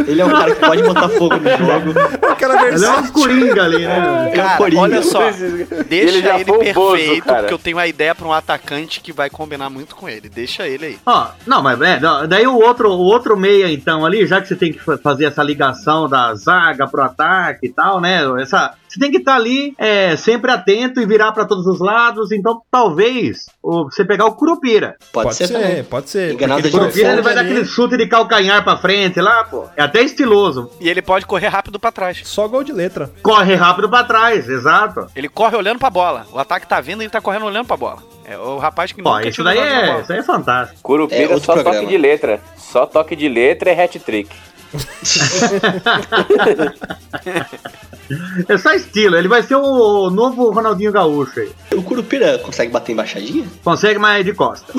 Ele 0.07 0.20
é 0.20 0.25
um 0.25 0.31
cara 0.31 0.55
que 0.55 0.64
pode 0.64 0.83
botar 0.83 1.09
fogo 1.11 1.37
no 1.37 1.51
jogo. 1.51 1.94
Aquela 2.31 2.66
Ele 2.68 2.85
é 2.85 2.88
uma 2.88 3.09
coringa 3.12 3.64
ali, 3.64 3.87
né? 3.87 4.29
Ele 4.31 4.40
é 4.40 4.42
um 4.42 4.47
Cara, 4.47 4.57
coringa. 4.57 4.81
olha 4.83 5.03
só. 5.03 5.23
Ele 5.29 5.64
Deixa 5.88 6.23
já 6.23 6.35
ele, 6.37 6.44
foi 6.44 6.70
o 6.70 6.75
Bozo, 6.75 6.92
perfeito, 6.97 7.25
cara. 7.27 7.38
porque 7.40 7.55
eu 7.55 7.59
tenho 7.59 7.77
uma 7.77 7.87
ideia 7.87 8.14
pra 8.14 8.27
um 8.27 8.33
atacante 8.33 9.01
que 9.01 9.12
vai 9.12 9.29
combinar 9.29 9.68
muito 9.70 9.94
com 9.94 10.09
ele. 10.09 10.29
Deixa 10.29 10.66
ele 10.66 10.87
aí. 10.87 10.99
Ó, 11.05 11.27
não, 11.47 11.62
mas 11.62 11.81
é, 11.83 11.99
da- 11.99 12.27
daí 12.27 12.47
o 12.47 12.57
outro, 12.57 12.88
o 12.90 12.99
outro 13.03 13.37
meia, 13.37 13.70
então, 13.70 14.07
ali, 14.07 14.27
já 14.27 14.40
que 14.40 14.49
você 14.49 14.57
tem 14.57 14.73
que 14.73 14.79
fa- 14.79 14.97
fazer 14.99 15.27
essa 15.27 15.42
ligação 15.42 16.09
da 16.09 16.35
zaga 16.35 16.87
pro 16.87 17.03
ataque 17.03 17.66
e 17.66 17.68
tal, 17.68 18.01
né? 18.01 18.20
Essa, 18.40 18.73
você 18.94 19.00
tem 19.00 19.11
que 19.11 19.18
estar 19.18 19.35
ali 19.35 19.74
é, 19.78 20.16
sempre 20.16 20.50
atento 20.50 21.00
e 21.00 21.07
virar 21.07 21.33
pra 21.33 21.44
todos 21.44 21.66
os 21.66 21.80
lados. 21.80 22.30
Então, 22.33 22.62
talvez 22.70 23.46
o- 23.62 23.85
você 23.85 24.04
pegar 24.04 24.26
o 24.26 24.33
Curupira. 24.33 24.96
Pode, 25.12 25.24
Pode 25.24 25.37
ser, 25.37 25.46
ser, 25.48 25.85
pode 25.85 26.09
ser. 26.11 26.35
O 26.35 26.70
Curupira 26.70 27.12
ele 27.12 27.22
vai 27.22 27.35
dar 27.35 27.40
aquele 27.42 27.64
chute 27.64 27.96
de 27.96 28.07
calcanhar 28.07 28.62
pra 28.62 28.76
frente 28.76 29.20
lá, 29.20 29.44
pô. 29.44 29.66
É 29.76 29.83
até 29.83 30.02
estiloso. 30.02 30.70
E 30.80 30.88
ele 30.88 31.02
pode 31.02 31.26
correr 31.26 31.48
rápido 31.48 31.78
pra 31.78 31.90
trás. 31.92 32.20
Só 32.24 32.46
gol 32.48 32.62
de 32.64 32.72
letra. 32.72 33.11
Corre 33.22 33.54
rápido 33.54 33.88
pra 33.88 34.04
trás, 34.04 34.48
exato. 34.48 35.07
Ele 35.16 35.28
corre 35.28 35.57
olhando 35.57 35.78
pra 35.78 35.90
bola. 35.90 36.26
O 36.33 36.38
ataque 36.38 36.66
tá 36.66 36.80
vindo 36.80 37.02
e 37.02 37.04
ele 37.04 37.11
tá 37.11 37.20
correndo 37.20 37.46
olhando 37.46 37.66
pra 37.66 37.76
bola. 37.76 37.98
É 38.26 38.38
o 38.38 38.57
rapaz 38.59 38.90
que 38.92 39.02
nunca 39.02 39.28
isso 39.28 39.44
daí 39.44 39.59
é, 39.59 40.00
isso 40.00 40.12
é 40.12 40.22
fantástico. 40.22 40.80
Curupira 40.83 41.35
É 41.35 41.38
só 41.40 41.52
programa. 41.52 41.78
toque 41.80 41.87
de 41.88 41.98
letra. 41.98 42.40
Só 42.57 42.87
toque 42.87 43.14
de 43.14 43.28
letra 43.28 43.70
é 43.70 43.85
hat-trick. 43.85 44.35
É 48.49 48.59
só 48.59 48.75
estilo, 48.75 49.17
ele 49.17 49.29
vai 49.29 49.43
ser 49.43 49.55
o 49.55 50.11
novo 50.11 50.51
Ronaldinho 50.51 50.93
Gaúcho 50.93 51.41
aí. 51.41 51.51
O 51.73 51.83
Curupira 51.83 52.39
consegue 52.39 52.71
bater 52.71 52.93
embaixadinha? 52.93 53.47
Consegue, 53.63 53.99
mas 53.99 54.21
é 54.21 54.23
de 54.23 54.35
costa. 54.35 54.71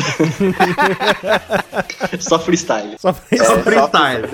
Só 2.20 2.38
freestyle. 2.38 2.96
Só 3.00 3.14
Só 3.14 3.60
freestyle. 3.64 4.30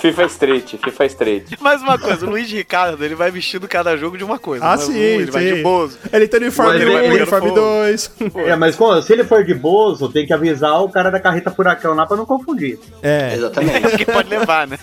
FIFA 0.00 0.24
Street, 0.26 0.74
FIFA 0.82 1.04
Street. 1.06 1.44
Mais 1.60 1.82
uma 1.82 1.98
coisa, 1.98 2.26
o 2.26 2.30
Luiz 2.30 2.50
Ricardo, 2.50 3.04
ele 3.04 3.14
vai 3.14 3.30
vestindo 3.30 3.68
cada 3.68 3.96
jogo 3.96 4.16
de 4.16 4.24
uma 4.24 4.38
coisa. 4.38 4.64
Ah, 4.64 4.70
Mas 4.70 4.82
sim, 4.82 4.92
um, 4.92 4.96
Ele 4.96 5.30
vai 5.30 5.44
sim. 5.48 5.54
de 5.54 5.62
Bozo. 5.62 5.98
Ele 6.12 6.28
tem 6.28 6.40
uniforme 6.40 6.76
Ele 6.76 6.90
1, 6.90 6.92
vai 6.92 7.10
uniforme 7.10 7.48
pegando 7.50 7.60
2. 7.60 8.12
É, 8.46 8.56
mas 8.56 8.76
se 9.04 9.12
ele 9.12 9.24
for 9.24 9.44
de 9.44 9.54
Bozo, 9.54 10.08
tem 10.08 10.26
que 10.26 10.32
avisar 10.32 10.82
o 10.82 10.88
cara 10.88 11.10
da 11.10 11.20
carreta 11.20 11.50
furacão 11.50 11.94
lá 11.94 12.06
pra 12.06 12.16
não 12.16 12.26
confundir. 12.26 12.78
É. 13.02 13.34
Exatamente. 13.34 13.80
Porque 13.90 14.04
pode 14.06 14.28
levar, 14.28 14.66
né? 14.66 14.78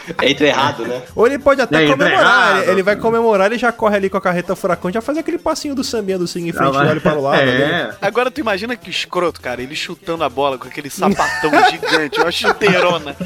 Entra 0.22 0.46
errado, 0.46 0.86
né? 0.86 1.02
Ou 1.14 1.26
ele 1.26 1.38
pode 1.38 1.60
até 1.60 1.84
É, 1.84 1.90
comemorar. 1.90 2.62
Ele, 2.62 2.70
ele 2.72 2.82
vai 2.82 2.96
comemorar, 2.96 3.46
ele 3.50 3.58
já 3.58 3.70
corre 3.72 3.96
ali 3.96 4.10
com 4.10 4.16
a 4.16 4.20
carreta 4.20 4.56
furacão, 4.56 4.90
já 4.90 5.00
faz 5.00 5.16
aquele 5.18 5.38
passinho 5.38 5.74
do 5.74 5.82
sambinha 5.84 6.18
do 6.18 6.26
Sim 6.26 6.48
em 6.48 6.52
frente, 6.52 6.76
Ah, 6.76 6.80
olha 6.80 7.00
para 7.00 7.18
o 7.18 7.22
lado. 7.22 7.44
né? 7.44 7.90
É. 8.00 8.06
Agora 8.06 8.30
tu 8.30 8.40
imagina 8.40 8.76
que 8.76 8.90
escroto, 8.90 9.40
cara, 9.40 9.62
ele 9.62 9.74
chutando 9.76 10.24
a 10.24 10.28
bola 10.28 10.58
com 10.58 10.68
aquele 10.68 10.90
sapatão 10.90 11.50
gigante, 11.70 12.20
uma 12.20 12.30
chuteirona 12.32 13.16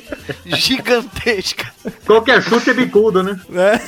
gigantesca. 0.46 1.66
Qualquer 2.06 2.42
chute 2.42 2.70
é 2.70 2.74
bicudo, 2.74 3.22
né? 3.22 3.38
né? 3.48 3.80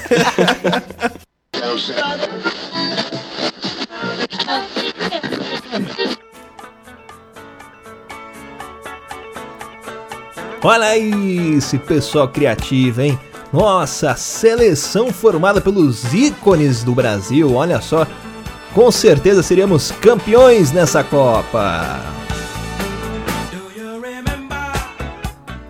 Olha 10.63 10.87
aí 10.87 11.55
esse 11.57 11.79
pessoal 11.79 12.29
criativo, 12.29 13.01
hein? 13.01 13.19
Nossa, 13.53 14.15
seleção 14.15 15.11
formada 15.11 15.61
pelos 15.61 16.13
ícones 16.13 16.85
do 16.85 16.95
Brasil, 16.95 17.55
olha 17.55 17.81
só. 17.81 18.07
Com 18.75 18.91
certeza 18.91 19.43
seríamos 19.43 19.91
campeões 19.91 20.71
nessa 20.71 21.03
Copa. 21.03 22.01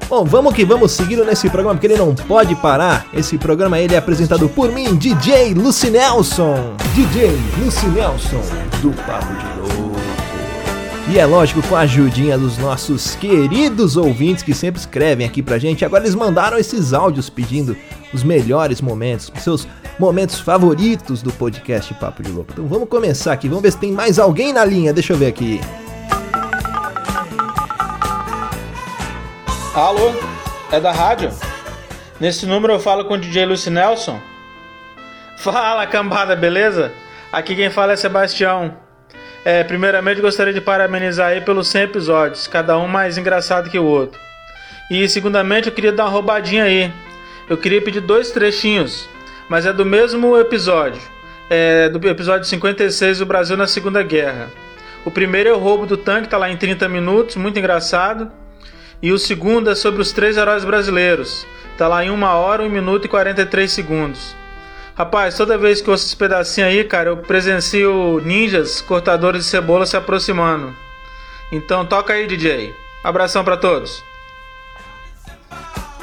Bom, 0.09 0.25
vamos 0.25 0.53
que 0.55 0.65
vamos 0.65 0.91
seguindo 0.91 1.25
nesse 1.25 1.49
programa 1.49 1.77
porque 1.77 1.87
ele 1.87 1.97
não 1.97 2.13
pode 2.13 2.57
parar. 2.57 3.07
Esse 3.15 3.39
programa 3.39 3.79
ele 3.79 3.95
é 3.95 3.99
apresentado 3.99 4.49
por 4.49 4.73
mim, 4.73 4.97
DJ 4.97 5.55
Lucy 5.55 5.89
Nelson. 5.89 6.75
DJ 6.95 7.31
Lucy 7.59 7.87
Nelson, 7.87 8.43
do 8.83 8.91
Papo 9.05 9.33
de 9.33 9.75
Louco. 9.75 9.90
E 11.13 11.19
é 11.19 11.27
lógico, 11.27 11.61
com 11.67 11.75
a 11.75 11.81
ajudinha 11.81 12.39
dos 12.39 12.57
nossos 12.57 13.17
queridos 13.17 13.97
ouvintes 13.97 14.45
que 14.45 14.55
sempre 14.55 14.81
escrevem 14.81 15.27
aqui 15.27 15.43
pra 15.43 15.59
gente. 15.59 15.85
Agora 15.85 16.05
eles 16.05 16.15
mandaram 16.15 16.57
esses 16.57 16.93
áudios 16.93 17.29
pedindo 17.29 17.77
os 18.15 18.23
melhores 18.23 18.81
momentos, 18.81 19.33
os 19.35 19.43
seus 19.43 19.67
momentos 19.99 20.39
favoritos 20.39 21.21
do 21.21 21.33
podcast 21.33 21.93
Papo 21.95 22.23
de 22.23 22.31
Louco. 22.31 22.53
Então 22.53 22.65
vamos 22.69 22.89
começar 22.89 23.33
aqui, 23.33 23.49
vamos 23.49 23.65
ver 23.65 23.73
se 23.73 23.79
tem 23.79 23.91
mais 23.91 24.21
alguém 24.21 24.53
na 24.53 24.65
linha. 24.65 24.93
Deixa 24.93 25.13
eu 25.13 25.17
ver 25.17 25.27
aqui. 25.27 25.61
Alô, 29.75 30.13
é 30.71 30.79
da 30.79 30.93
rádio? 30.93 31.33
Nesse 32.21 32.47
número 32.47 32.75
eu 32.75 32.79
falo 32.79 33.05
com 33.07 33.15
o 33.15 33.19
DJ 33.19 33.47
Lucy 33.47 33.69
Nelson. 33.69 34.21
Fala 35.39 35.89
cambada, 35.89 36.37
beleza? 36.37 36.93
Aqui 37.33 37.57
quem 37.57 37.69
fala 37.69 37.95
é 37.95 37.97
Sebastião. 37.97 38.90
É, 39.45 39.65
primeiramente 39.65 40.21
gostaria 40.21 40.53
de 40.53 40.61
parabenizar 40.61 41.29
aí 41.29 41.41
pelos 41.41 41.69
100 41.69 41.83
episódios, 41.83 42.47
cada 42.47 42.77
um 42.79 42.87
mais 42.87 43.17
engraçado 43.17 43.71
que 43.71 43.79
o 43.79 43.85
outro. 43.85 44.21
E 44.91 45.09
segundamente 45.09 45.69
eu 45.69 45.75
queria 45.75 45.93
dar 45.93 46.05
uma 46.05 46.11
roubadinha 46.11 46.65
aí. 46.65 46.93
Eu 47.49 47.57
queria 47.57 47.81
pedir 47.81 48.01
dois 48.01 48.31
trechinhos, 48.31 49.09
mas 49.49 49.65
é 49.65 49.73
do 49.73 49.85
mesmo 49.85 50.37
episódio. 50.37 51.01
É 51.49 51.89
do 51.89 52.07
episódio 52.09 52.47
56 52.47 53.19
do 53.19 53.27
Brasil 53.27 53.57
na 53.57 53.67
Segunda 53.67 54.03
Guerra. 54.03 54.51
O 55.05 55.11
primeiro 55.11 55.49
é 55.49 55.53
o 55.53 55.59
roubo 55.59 55.87
do 55.87 55.97
tanque, 55.97 56.29
tá 56.29 56.37
lá 56.37 56.51
em 56.51 56.57
30 56.57 56.89
minutos, 56.89 57.37
muito 57.37 57.59
engraçado. 57.59 58.31
E 59.03 59.11
o 59.11 59.19
segundo 59.19 59.71
é 59.71 59.75
sobre 59.75 60.03
os 60.03 60.13
três 60.13 60.37
heróis 60.37 60.65
brasileiros. 60.65 61.47
Tá 61.79 61.89
lá 61.89 62.05
em 62.05 62.11
1 62.11 62.23
hora, 62.23 62.63
1 62.63 62.69
minuto 62.69 63.07
e 63.07 63.09
43 63.09 63.73
segundos. 63.73 64.37
Rapaz, 65.01 65.35
toda 65.35 65.57
vez 65.57 65.81
que 65.81 65.89
eu 65.89 65.93
ouço 65.93 66.05
esse 66.05 66.15
pedacinho 66.15 66.67
aí, 66.67 66.85
cara, 66.85 67.09
eu 67.09 67.17
presencio 67.17 68.21
ninjas, 68.23 68.83
cortadores 68.83 69.45
de 69.45 69.51
cebola 69.51 69.87
se 69.87 69.97
aproximando. 69.97 70.75
Então 71.51 71.87
toca 71.87 72.13
aí, 72.13 72.27
DJ. 72.27 72.75
Abração 73.03 73.43
pra 73.43 73.57
todos. 73.57 74.05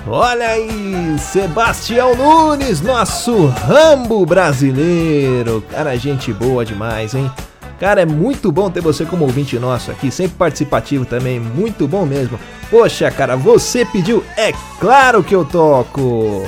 Olha 0.08 0.48
aí, 0.48 1.16
Sebastião 1.20 2.16
Nunes, 2.16 2.82
nosso 2.82 3.46
Rambo 3.46 4.26
brasileiro. 4.26 5.64
Cara, 5.70 5.96
gente 5.96 6.34
boa 6.34 6.66
demais, 6.66 7.14
hein? 7.14 7.32
Cara, 7.80 8.02
é 8.02 8.06
muito 8.06 8.52
bom 8.52 8.68
ter 8.72 8.82
você 8.82 9.06
como 9.06 9.26
ouvinte 9.26 9.60
nosso 9.60 9.92
aqui, 9.92 10.10
sempre 10.10 10.38
participativo 10.40 11.06
também, 11.06 11.40
muito 11.40 11.88
bom 11.88 12.04
mesmo. 12.04 12.40
Poxa, 12.68 13.12
cara, 13.12 13.36
você 13.36 13.86
pediu, 13.86 14.26
é 14.36 14.52
claro 14.80 15.24
que 15.24 15.36
eu 15.36 15.46
toco. 15.46 16.48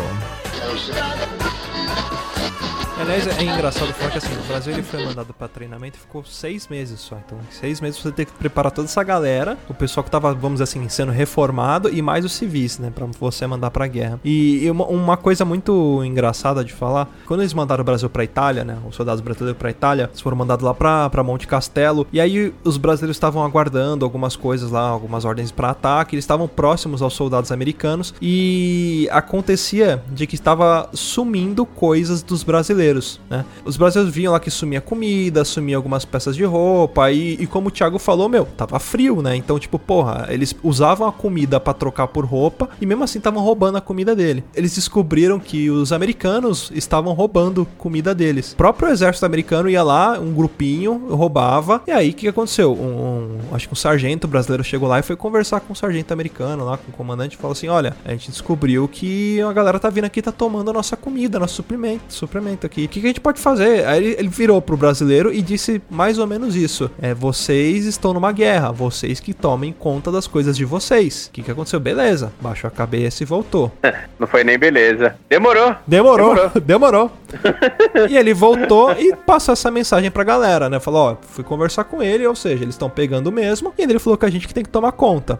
Aliás, 3.09 3.25
é 3.39 3.43
engraçado 3.43 3.91
falar 3.91 4.11
que 4.11 4.19
assim, 4.19 4.35
o 4.35 4.47
Brasil 4.47 4.71
ele 4.71 4.83
foi 4.83 5.03
mandado 5.03 5.33
pra 5.33 5.47
treinamento 5.47 5.97
e 5.97 5.99
ficou 5.99 6.23
seis 6.23 6.67
meses 6.67 6.99
só. 6.99 7.17
Então, 7.25 7.39
seis 7.49 7.81
meses 7.81 7.99
você 7.99 8.11
tem 8.11 8.23
que 8.23 8.31
preparar 8.33 8.71
toda 8.71 8.87
essa 8.87 9.01
galera, 9.03 9.57
o 9.67 9.73
pessoal 9.73 10.03
que 10.03 10.11
tava, 10.11 10.31
vamos 10.31 10.59
dizer 10.59 10.65
assim, 10.65 10.87
sendo 10.89 11.11
reformado 11.11 11.89
e 11.89 12.03
mais 12.03 12.23
os 12.23 12.33
civis, 12.33 12.77
né, 12.77 12.91
pra 12.93 13.07
você 13.19 13.47
mandar 13.47 13.71
pra 13.71 13.87
guerra. 13.87 14.19
E, 14.23 14.63
e 14.63 14.69
uma, 14.69 14.85
uma 14.85 15.17
coisa 15.17 15.43
muito 15.43 16.03
engraçada 16.03 16.63
de 16.63 16.71
falar, 16.71 17.09
quando 17.25 17.39
eles 17.39 17.51
mandaram 17.51 17.81
o 17.81 17.83
Brasil 17.83 18.07
pra 18.11 18.23
Itália, 18.23 18.63
né, 18.63 18.77
os 18.87 18.95
soldados 18.95 19.21
brasileiros 19.21 19.57
pra 19.57 19.71
Itália, 19.71 20.03
eles 20.03 20.21
foram 20.21 20.37
mandados 20.37 20.63
lá 20.63 20.75
pra, 20.75 21.09
pra 21.09 21.23
Monte 21.23 21.47
Castelo, 21.47 22.05
e 22.13 22.21
aí 22.21 22.53
os 22.63 22.77
brasileiros 22.77 23.17
estavam 23.17 23.43
aguardando 23.43 24.05
algumas 24.05 24.35
coisas 24.35 24.69
lá, 24.69 24.87
algumas 24.87 25.25
ordens 25.25 25.51
pra 25.51 25.71
ataque, 25.71 26.13
eles 26.13 26.25
estavam 26.25 26.47
próximos 26.47 27.01
aos 27.01 27.15
soldados 27.15 27.51
americanos, 27.51 28.13
e 28.21 29.09
acontecia 29.11 30.03
de 30.11 30.27
que 30.27 30.35
estava 30.35 30.87
sumindo 30.93 31.65
coisas 31.65 32.21
dos 32.21 32.43
brasileiros, 32.43 32.98
né? 33.29 33.45
Os 33.65 33.77
brasileiros 33.77 34.13
viam 34.13 34.33
lá 34.33 34.39
que 34.39 34.49
sumia 34.51 34.81
comida, 34.81 35.43
sumia 35.45 35.75
algumas 35.77 36.05
peças 36.05 36.35
de 36.35 36.43
roupa, 36.43 37.11
e, 37.11 37.33
e 37.39 37.47
como 37.47 37.67
o 37.67 37.71
Thiago 37.71 37.97
falou, 37.99 38.27
meu, 38.29 38.45
tava 38.57 38.79
frio, 38.79 39.21
né? 39.21 39.35
Então, 39.35 39.57
tipo, 39.59 39.77
porra, 39.79 40.27
eles 40.29 40.55
usavam 40.63 41.07
a 41.07 41.11
comida 41.11 41.59
pra 41.59 41.73
trocar 41.73 42.07
por 42.07 42.25
roupa, 42.25 42.69
e 42.81 42.85
mesmo 42.85 43.03
assim 43.03 43.17
estavam 43.19 43.41
roubando 43.43 43.77
a 43.77 43.81
comida 43.81 44.15
dele. 44.15 44.43
Eles 44.55 44.75
descobriram 44.75 45.39
que 45.39 45.69
os 45.69 45.91
americanos 45.91 46.71
estavam 46.73 47.13
roubando 47.13 47.67
comida 47.77 48.13
deles. 48.13 48.53
O 48.53 48.55
próprio 48.55 48.89
exército 48.89 49.25
americano 49.25 49.69
ia 49.69 49.83
lá, 49.83 50.19
um 50.19 50.33
grupinho, 50.33 51.07
roubava, 51.09 51.81
e 51.87 51.91
aí 51.91 52.09
o 52.09 52.13
que, 52.13 52.27
aconteceu? 52.27 52.73
Um, 52.73 53.39
um- 53.51 53.55
acho 53.55 53.67
que 53.67 53.73
um 53.73 53.75
sargento 53.77 54.27
brasileiro 54.27 54.63
chegou 54.63 54.87
lá 54.87 54.99
e 54.99 55.03
foi 55.03 55.15
conversar 55.15 55.59
com 55.61 55.73
o 55.73 55.75
sargento 55.75 56.11
americano 56.13 56.65
lá, 56.65 56.77
com 56.77 56.91
o 56.91 56.93
comandante, 56.93 57.33
e 57.33 57.37
falou 57.37 57.51
assim: 57.53 57.67
olha, 57.67 57.95
a 58.05 58.11
gente 58.11 58.29
descobriu 58.31 58.87
que 58.87 59.41
a 59.41 59.51
galera 59.53 59.79
tá 59.79 59.89
vindo 59.89 60.05
aqui 60.05 60.21
tá 60.21 60.31
tomando 60.31 60.69
a 60.69 60.73
nossa 60.73 60.95
comida, 60.95 61.39
nosso 61.39 61.55
suplemento, 61.55 62.03
suplemento 62.13 62.65
aqui. 62.65 62.78
O 62.85 62.89
que, 62.89 62.99
que 62.99 63.05
a 63.05 63.09
gente 63.09 63.21
pode 63.21 63.39
fazer? 63.39 63.85
Aí 63.85 64.03
ele, 64.03 64.15
ele 64.19 64.27
virou 64.27 64.61
pro 64.61 64.77
brasileiro 64.77 65.33
e 65.33 65.41
disse 65.41 65.81
mais 65.89 66.17
ou 66.17 66.27
menos 66.27 66.55
isso: 66.55 66.89
é, 67.01 67.13
vocês 67.13 67.85
estão 67.85 68.13
numa 68.13 68.31
guerra, 68.31 68.71
vocês 68.71 69.19
que 69.19 69.33
tomem 69.33 69.73
conta 69.73 70.11
das 70.11 70.27
coisas 70.27 70.55
de 70.55 70.65
vocês. 70.65 71.27
O 71.27 71.31
que, 71.31 71.43
que 71.43 71.51
aconteceu? 71.51 71.79
Beleza, 71.79 72.31
baixou 72.41 72.67
a 72.67 72.71
cabeça 72.71 73.23
e 73.23 73.25
voltou. 73.25 73.71
Não 74.19 74.27
foi 74.27 74.43
nem 74.43 74.57
beleza. 74.57 75.15
Demorou. 75.29 75.75
Demorou, 75.87 76.51
demorou. 76.63 77.11
e 78.09 78.17
ele 78.17 78.33
voltou 78.33 78.91
e 78.93 79.15
passou 79.15 79.53
essa 79.53 79.69
mensagem 79.71 80.09
pra 80.09 80.23
galera, 80.23 80.69
né? 80.69 80.79
Falou, 80.79 81.11
ó, 81.11 81.17
fui 81.21 81.43
conversar 81.43 81.83
com 81.83 82.01
ele, 82.01 82.25
ou 82.25 82.35
seja, 82.35 82.63
eles 82.63 82.75
estão 82.75 82.89
pegando 82.89 83.31
mesmo. 83.31 83.73
E 83.77 83.83
ele 83.83 83.99
falou 83.99 84.17
que 84.17 84.25
a 84.25 84.29
gente 84.29 84.47
que 84.47 84.53
tem 84.53 84.63
que 84.63 84.69
tomar 84.69 84.91
conta. 84.91 85.39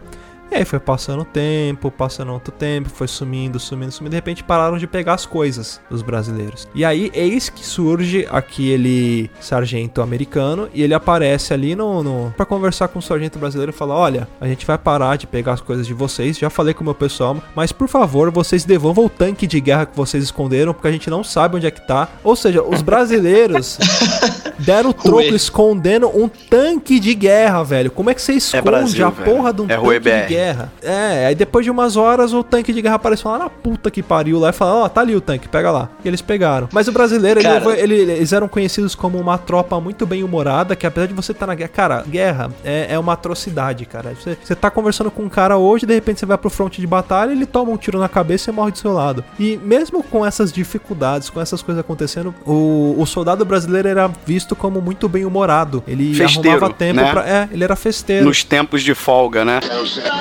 E 0.52 0.56
aí 0.56 0.66
foi 0.66 0.80
passando 0.80 1.22
o 1.22 1.26
tempo, 1.26 1.92
passando 1.92 2.34
outro 2.34 2.52
tempo, 2.52 2.90
foi 2.90 3.08
sumindo, 3.08 3.60
sumindo, 3.60 3.92
sumindo. 3.92 4.12
De 4.12 4.16
repente 4.18 4.44
pararam 4.44 4.78
de 4.78 4.88
pegar 4.88 5.14
as 5.14 5.26
coisas 5.26 5.80
dos 5.90 6.02
brasileiros. 6.02 6.68
E 6.74 6.84
aí, 6.84 7.12
eis 7.14 7.50
que 7.50 7.66
surge 7.66 8.28
aquele 8.32 9.30
sargento 9.40 10.02
americano 10.02 10.68
e 10.74 10.82
ele 10.82 10.94
aparece 10.94 11.54
ali 11.54 11.76
no, 11.76 12.04
no 12.04 12.34
para 12.36 12.46
conversar 12.46 12.88
com 12.88 13.00
o 13.00 13.02
sargento 13.02 13.38
brasileiro 13.38 13.72
e 13.72 13.76
fala: 13.76 13.96
Olha, 13.96 14.28
a 14.42 14.48
gente 14.48 14.66
vai 14.66 14.78
parar 14.78 15.18
de 15.18 15.28
pegar 15.28 15.54
as 15.54 15.62
coisas 15.62 15.86
de 15.86 15.94
vocês. 15.94 16.38
Já 16.38 16.50
falei 16.50 16.74
com 16.74 16.82
o 16.82 16.86
meu 16.86 16.96
pessoal, 16.96 17.38
mas 17.56 17.72
por 17.72 17.88
favor, 17.88 18.32
vocês 18.32 18.66
devolvam 18.66 19.06
o 19.06 19.10
tanque 19.10 19.46
de 19.46 19.60
guerra 19.60 19.86
que 19.86 19.96
vocês 19.96 20.24
esconderam, 20.24 20.74
porque 20.74 20.88
a 20.88 20.92
gente 20.92 21.10
não 21.10 21.24
sabe 21.24 21.58
onde 21.58 21.68
é 21.68 21.72
que 21.72 21.86
tá. 21.86 22.08
Ou 22.24 22.36
seja, 22.36 22.64
os 22.64 22.82
brasileiros 22.82 23.78
deram 24.60 24.90
o 24.90 24.94
troco 24.94 25.36
escondendo 25.36 26.08
um 26.08 26.28
tanque 26.28 27.00
de 27.00 27.14
guerra, 27.14 27.64
velho. 27.64 27.92
Como 27.92 28.10
é 28.10 28.14
que 28.14 28.22
você 28.22 28.34
esconde 28.34 28.64
Brasil, 28.64 29.06
a 29.06 29.10
velho. 29.10 29.32
porra 29.32 29.54
de 29.54 29.62
um 29.62 29.66
É 29.66 29.76
tanque 29.76 30.00
de 30.00 30.00
BR. 30.00 30.28
Guerra. 30.40 30.72
É, 30.82 31.26
aí 31.28 31.36
depois 31.36 31.66
de 31.66 31.72
umas 31.72 31.96
horas 31.98 32.34
o 32.34 32.44
tanque 32.44 32.72
de 32.74 32.82
guerra 32.82 32.96
apareceu 32.96 33.30
lá 33.32 33.38
na 33.38 33.50
puta 33.50 33.92
que 33.92 34.02
pariu 34.02 34.40
lá 34.40 34.50
e 34.50 34.54
falou: 34.54 34.82
Ó, 34.82 34.86
oh, 34.86 34.90
tá 34.90 35.02
ali 35.02 35.16
o 35.16 35.22
tanque, 35.22 35.48
pega 35.48 35.72
lá. 35.72 35.90
E 36.04 36.08
eles 36.08 36.22
pegaram. 36.22 36.70
Mas 36.72 36.88
o 36.88 36.92
brasileiro, 36.92 37.40
ele, 37.40 37.48
Cara. 37.50 37.80
ele- 37.80 38.00
eles 38.12 38.32
eram 38.34 38.48
conhecidos 38.48 38.96
como 38.96 39.18
uma 39.18 39.38
tropa 39.38 39.80
muito 39.80 40.06
bem 40.06 40.24
humorada, 40.24 40.76
que 40.76 40.86
apesar 40.88 41.08
de 41.08 41.14
você 41.14 41.32
estar 41.32 41.48
na 41.48 41.56
guerra. 41.56 41.70
Cara, 41.70 42.04
guerra 42.08 42.52
é, 42.64 42.88
é 42.90 43.00
uma 43.00 43.14
atrocidade, 43.14 43.86
cara. 43.86 44.14
Você, 44.20 44.38
você 44.42 44.56
tá 44.56 44.70
conversando 44.72 45.12
com 45.12 45.24
um 45.24 45.30
cara 45.30 45.58
hoje, 45.58 45.86
de 45.86 45.94
repente 45.94 46.20
você 46.20 46.26
vai 46.26 46.38
pro 46.38 46.50
fronte 46.50 46.82
de 46.82 46.88
batalha, 46.88 47.32
ele 47.32 47.46
toma 47.46 47.72
um 47.72 47.78
tiro 47.78 48.00
na 48.00 48.10
cabeça 48.10 48.50
e 48.50 48.54
morre 48.54 48.72
do 48.72 48.78
seu 48.78 48.94
lado. 48.94 49.24
E 49.40 49.58
mesmo 49.64 50.04
com 50.04 50.26
essas 50.26 50.52
dificuldades, 50.52 51.30
com 51.30 51.40
essas 51.42 51.62
coisas 51.62 51.80
acontecendo, 51.80 52.34
o, 52.46 52.96
o 52.98 53.06
soldado 53.06 53.46
brasileiro 53.46 53.88
era 53.88 54.10
visto 54.26 54.56
como 54.56 54.82
muito 54.82 55.08
bem 55.10 55.26
humorado. 55.26 55.84
Ele 55.88 56.14
Festeiro, 56.14 56.50
arrumava 56.58 56.74
tempo 56.74 56.96
né? 57.02 57.12
pra. 57.12 57.28
É, 57.28 57.50
ele 57.52 57.64
era 57.64 57.76
festeiro. 57.76 58.26
Nos 58.26 58.44
tempos 58.44 58.82
de 58.84 58.94
folga, 58.94 59.44
né? 59.46 59.60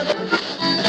Thank 0.09 0.87
you. 0.87 0.88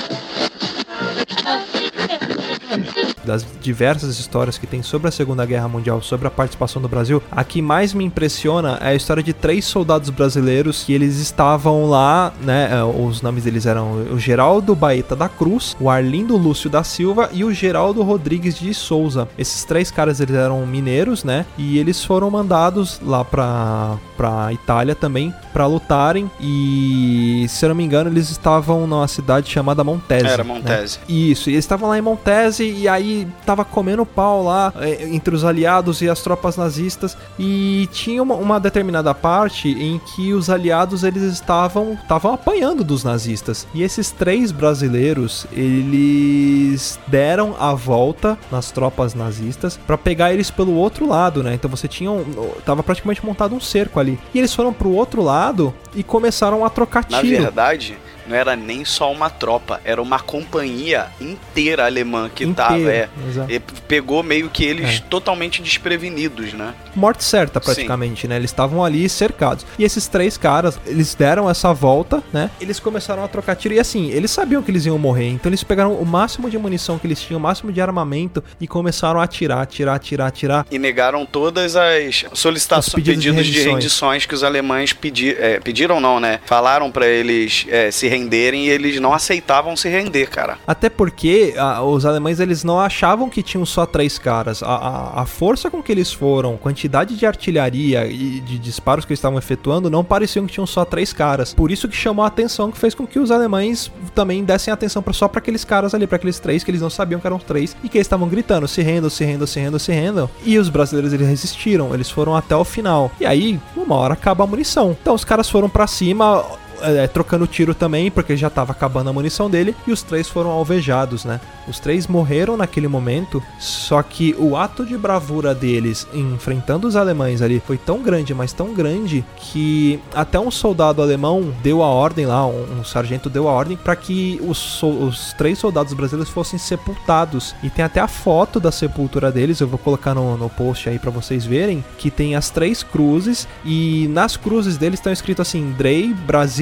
Das 3.24 3.46
diversas 3.62 4.20
histórias 4.20 4.58
que 4.58 4.68
tem 4.68 4.82
sobre 4.82 5.08
a 5.08 5.12
Segunda 5.12 5.46
Guerra 5.46 5.68
Mundial, 5.68 6.02
sobre 6.02 6.28
a 6.28 6.32
participação 6.32 6.82
do 6.82 6.88
Brasil, 6.88 7.22
a 7.32 7.44
que 7.44 7.62
mais 7.62 7.94
me 7.94 8.04
impressiona 8.04 8.78
é 8.82 8.90
a 8.90 8.96
história 8.96 9.22
de 9.24 9.34
três 9.34 9.66
soldados 9.66 10.10
brasileiros 10.10 10.84
que 10.84 10.94
eles 10.94 11.18
estavam 11.20 11.90
lá, 11.90 12.32
né? 12.42 12.70
eh, 12.72 12.84
Os 12.84 13.22
nomes 13.22 13.44
deles 13.44 13.66
eram 13.66 14.04
o 14.12 14.20
Geraldo 14.20 14.76
Baeta 14.76 15.16
da 15.16 15.28
Cruz, 15.30 15.76
o 15.80 15.90
Arlindo 15.90 16.38
Lúcio 16.38 16.70
da 16.70 16.84
Silva 16.84 17.30
e 17.34 17.44
o 17.44 17.54
Geraldo 17.54 18.02
Rodrigues 18.04 18.58
de 18.58 18.74
Souza. 18.74 19.28
Esses 19.38 19.64
três 19.64 19.92
caras 19.92 20.20
eles 20.20 20.36
eram 20.36 20.66
mineiros, 20.66 21.24
né? 21.24 21.46
E 21.58 21.78
eles 21.78 22.04
foram 22.04 22.30
mandados 22.30 23.00
lá 23.04 23.24
pra, 23.26 23.98
pra 24.18 24.52
Itália 24.54 24.96
também 24.96 25.34
pra 25.54 25.66
lutarem 25.66 26.30
e, 26.40 27.46
se 27.50 27.66
eu 27.66 27.70
não 27.70 27.76
me 27.76 27.84
engano, 27.84 28.10
eles 28.10 28.30
estavam 28.30 28.86
numa 28.88 29.08
cidade 29.08 29.50
chamada 29.50 29.84
Montese. 29.84 30.26
Era 30.28 30.44
né? 30.44 30.54
Montese. 30.54 31.00
Isso, 31.08 31.50
e 31.50 31.54
eles 31.54 31.66
estavam 31.66 31.90
lá 31.90 31.98
em 31.98 32.02
Montese 32.02 32.64
e 32.64 32.88
aí 32.88 33.09
tava 33.46 33.64
comendo 33.66 34.06
pau 34.06 34.44
lá 34.44 34.74
eh, 34.80 35.08
entre 35.12 35.34
os 35.36 35.44
aliados 35.44 36.02
e 36.02 36.10
as 36.10 36.22
tropas 36.22 36.58
nazistas 36.58 37.18
e 37.38 37.88
tinha 37.92 38.22
uma, 38.22 38.36
uma 38.36 38.60
determinada 38.60 39.14
parte 39.14 39.70
em 39.70 40.00
que 40.00 40.34
os 40.34 40.50
aliados 40.50 41.04
eles 41.04 41.24
estavam 41.24 41.98
estavam 42.02 42.34
apanhando 42.34 42.84
dos 42.84 43.04
nazistas. 43.04 43.68
E 43.74 43.84
esses 43.84 44.12
três 44.12 44.52
brasileiros, 44.52 45.46
eles 45.52 47.00
deram 47.08 47.56
a 47.60 47.74
volta 47.74 48.38
nas 48.52 48.72
tropas 48.72 49.14
nazistas 49.14 49.78
pra 49.88 49.98
pegar 49.98 50.34
eles 50.34 50.50
pelo 50.52 50.74
outro 50.74 51.08
lado, 51.08 51.44
né? 51.44 51.54
Então 51.54 51.70
você 51.70 51.88
tinha 51.88 52.12
um, 52.12 52.24
tava 52.66 52.84
praticamente 52.84 53.26
montado 53.26 53.56
um 53.56 53.60
cerco 53.60 54.00
ali. 54.00 54.20
E 54.34 54.40
eles 54.40 54.54
foram 54.54 54.74
pro 54.74 54.92
outro 54.92 55.22
lado 55.22 55.74
e 55.96 56.04
começaram 56.04 56.64
a 56.66 56.70
trocar 56.70 57.06
Na 57.10 57.22
tiro. 57.22 57.44
verdade, 57.44 57.98
não 58.30 58.36
era 58.36 58.56
nem 58.56 58.86
só 58.86 59.12
uma 59.12 59.30
tropa, 59.30 59.82
era 59.84 60.02
uma 60.02 60.20
companhia 60.20 61.08
inteira 61.20 61.86
alemã 61.86 62.30
que 62.34 62.44
Inteira, 62.46 62.70
tava. 62.70 62.92
É, 62.92 63.10
e 63.56 63.60
pegou 63.88 64.22
meio 64.22 64.50
que 64.50 64.64
eles 64.64 64.98
É. 64.98 65.00
totalmente 65.10 65.62
desprevenidos, 65.62 66.54
né? 66.54 66.74
morte 66.96 67.24
certa 67.24 67.60
praticamente, 67.62 68.28
né? 68.28 68.36
Eles 68.36 68.50
estavam 68.52 68.84
ali 68.84 69.08
cercados. 69.08 69.66
E 69.78 69.84
esses 69.86 70.08
três 70.08 70.38
caras, 70.38 70.78
eles 70.86 71.16
deram 71.16 71.50
essa 71.50 71.74
volta, 71.74 72.22
né? 72.34 72.50
Eles 72.60 72.80
começaram 72.80 73.24
a 73.24 73.28
trocar 73.28 73.56
tiro 73.56 73.74
e 73.74 73.80
assim, 73.80 74.10
eles 74.12 74.30
sabiam 74.32 74.62
que 74.62 74.70
eles 74.70 74.86
iam 74.86 74.98
morrer, 74.98 75.30
então 75.30 75.50
eles 75.50 75.64
pegaram 75.64 75.94
o 75.94 76.06
máximo 76.06 76.50
de 76.50 76.58
munição 76.58 77.00
que 77.00 77.08
eles 77.08 77.22
tinham, 77.22 77.40
o 77.40 77.42
máximo 77.42 77.72
de 77.72 77.80
armamento 77.82 78.44
e 78.60 78.68
começaram 78.68 79.20
a 79.20 79.24
atirar, 79.24 79.62
atirar, 79.62 79.96
atirar, 79.96 80.28
atirar. 80.28 80.66
E 80.70 80.78
negaram 80.78 81.26
todas 81.26 81.76
as 81.76 82.26
solicitações, 82.34 82.88
Os 82.88 82.94
pedidos 82.94 83.24
pedidos, 83.26 83.48
de 83.48 83.70
rendições. 83.70 84.26
que 84.26 84.36
os 84.36 84.44
alemães 84.44 84.92
pedi, 84.94 85.36
é, 85.40 85.60
pediram, 85.60 86.00
não, 86.02 86.20
né? 86.20 86.40
Falaram 86.46 86.92
pra 86.92 87.08
eles 87.08 87.66
é, 87.70 87.90
se 87.92 88.08
renderem 88.08 88.19
e 88.28 88.70
eles 88.70 89.00
não 89.00 89.14
aceitavam 89.14 89.76
se 89.76 89.88
render, 89.90 90.30
cara. 90.30 90.58
Até 90.66 90.90
porque 90.90 91.54
ah, 91.58 91.84
os 91.84 92.06
alemães 92.06 92.40
eles 92.40 92.64
não 92.64 92.80
achavam 92.80 93.30
que 93.30 93.44
tinham 93.44 93.66
só 93.66 93.86
três 93.86 94.18
caras. 94.18 94.62
A, 94.64 94.68
a, 94.68 95.22
a 95.22 95.26
força 95.26 95.70
com 95.70 95.82
que 95.82 95.92
eles 95.92 96.12
foram, 96.12 96.58
quantidade 96.58 97.16
de 97.16 97.26
artilharia 97.26 98.06
e 98.08 98.40
de 98.40 98.58
disparos 98.58 99.06
que 99.06 99.12
eles 99.12 99.20
estavam 99.20 99.38
efetuando, 99.38 99.90
não 99.90 100.04
pareciam 100.04 100.46
que 100.46 100.54
tinham 100.54 100.68
só 100.68 100.84
três 100.86 101.14
caras. 101.14 101.54
Por 101.54 101.72
isso 101.72 101.88
que 101.88 101.96
chamou 101.96 102.24
a 102.24 102.28
atenção, 102.28 102.72
que 102.72 102.78
fez 102.78 102.94
com 102.94 103.06
que 103.06 103.20
os 103.20 103.32
alemães 103.32 103.92
também 104.14 104.44
dessem 104.44 104.74
atenção 104.74 105.02
pra, 105.02 105.14
só 105.14 105.28
para 105.28 105.40
aqueles 105.40 105.64
caras 105.64 105.94
ali, 105.94 106.08
para 106.08 106.18
aqueles 106.18 106.40
três 106.40 106.64
que 106.64 106.72
eles 106.72 106.82
não 106.82 106.90
sabiam 106.90 107.20
que 107.20 107.28
eram 107.28 107.40
três 107.40 107.76
e 107.84 107.90
que 107.90 107.98
eles 107.98 108.06
estavam 108.06 108.28
gritando: 108.28 108.68
se 108.68 108.82
rendam, 108.82 109.10
se 109.10 109.24
rendam, 109.24 109.48
se 109.48 109.60
rendam, 109.60 109.80
se 109.80 109.92
rendam. 109.92 110.30
E 110.44 110.58
os 110.58 110.70
brasileiros 110.70 111.14
eles 111.14 111.28
resistiram, 111.28 111.94
eles 111.94 112.10
foram 112.10 112.36
até 112.36 112.56
o 112.56 112.64
final. 112.64 113.12
E 113.20 113.26
aí, 113.26 113.60
uma 113.76 113.96
hora 113.96 114.14
acaba 114.14 114.44
a 114.44 114.48
munição. 114.48 114.96
Então 115.02 115.14
os 115.14 115.24
caras 115.24 115.50
foram 115.50 115.70
pra 115.70 115.88
cima 115.88 116.46
é, 116.82 117.08
trocando 117.08 117.48
tiro 117.48 117.74
também, 117.74 118.10
porque 118.12 118.36
já 118.38 118.50
tava 118.50 118.72
acabando 118.72 119.10
a 119.10 119.14
munição 119.14 119.50
dele, 119.50 119.76
e 119.88 119.92
os 119.92 120.02
três 120.02 120.28
foram 120.28 120.50
alvejados, 120.50 121.26
né? 121.26 121.40
Os 121.68 121.80
três 121.80 122.08
morreram 122.08 122.58
naquele 122.58 122.88
momento, 122.88 123.42
só 123.60 124.02
que 124.02 124.36
o 124.38 124.56
ato 124.58 124.86
de 124.86 124.98
bravura 124.98 125.54
deles 125.54 126.08
enfrentando 126.14 126.88
os 126.88 126.96
alemães 126.96 127.42
ali 127.42 127.62
foi 127.66 127.78
tão 127.78 128.02
grande, 128.02 128.34
mas 128.34 128.54
tão 128.54 128.74
grande, 128.74 129.24
que 129.38 130.00
até 130.14 130.40
um 130.40 130.52
soldado 130.52 131.02
alemão 131.02 131.54
deu 131.62 131.84
a 131.84 131.88
ordem 131.88 132.26
lá, 132.26 132.46
um, 132.46 132.80
um 132.80 132.84
sargento 132.84 133.30
deu 133.30 133.48
a 133.48 133.52
ordem 133.52 133.78
para 133.78 133.96
que 133.96 134.40
os, 134.44 134.82
os 134.82 135.34
três 135.34 135.60
soldados 135.60 135.94
brasileiros 135.94 136.32
fossem 136.32 136.58
sepultados. 136.58 137.56
E 137.62 137.70
tem 137.70 137.86
até 137.86 138.00
a 138.00 138.08
foto 138.08 138.60
da 138.60 138.72
sepultura 138.72 139.32
deles, 139.32 139.60
eu 139.60 139.68
vou 139.68 139.80
colocar 139.80 140.14
no, 140.14 140.38
no 140.38 140.50
post 140.50 140.90
aí 140.90 140.98
para 140.98 141.12
vocês 141.12 141.46
verem, 141.46 141.84
que 141.98 142.10
tem 142.10 142.36
as 142.36 142.50
três 142.50 142.84
cruzes, 142.84 143.48
e 143.64 144.08
nas 144.10 144.38
cruzes 144.38 144.78
deles 144.78 145.00
estão 145.00 145.14
escrito 145.14 145.42
assim, 145.42 145.72
Drey, 145.78 146.14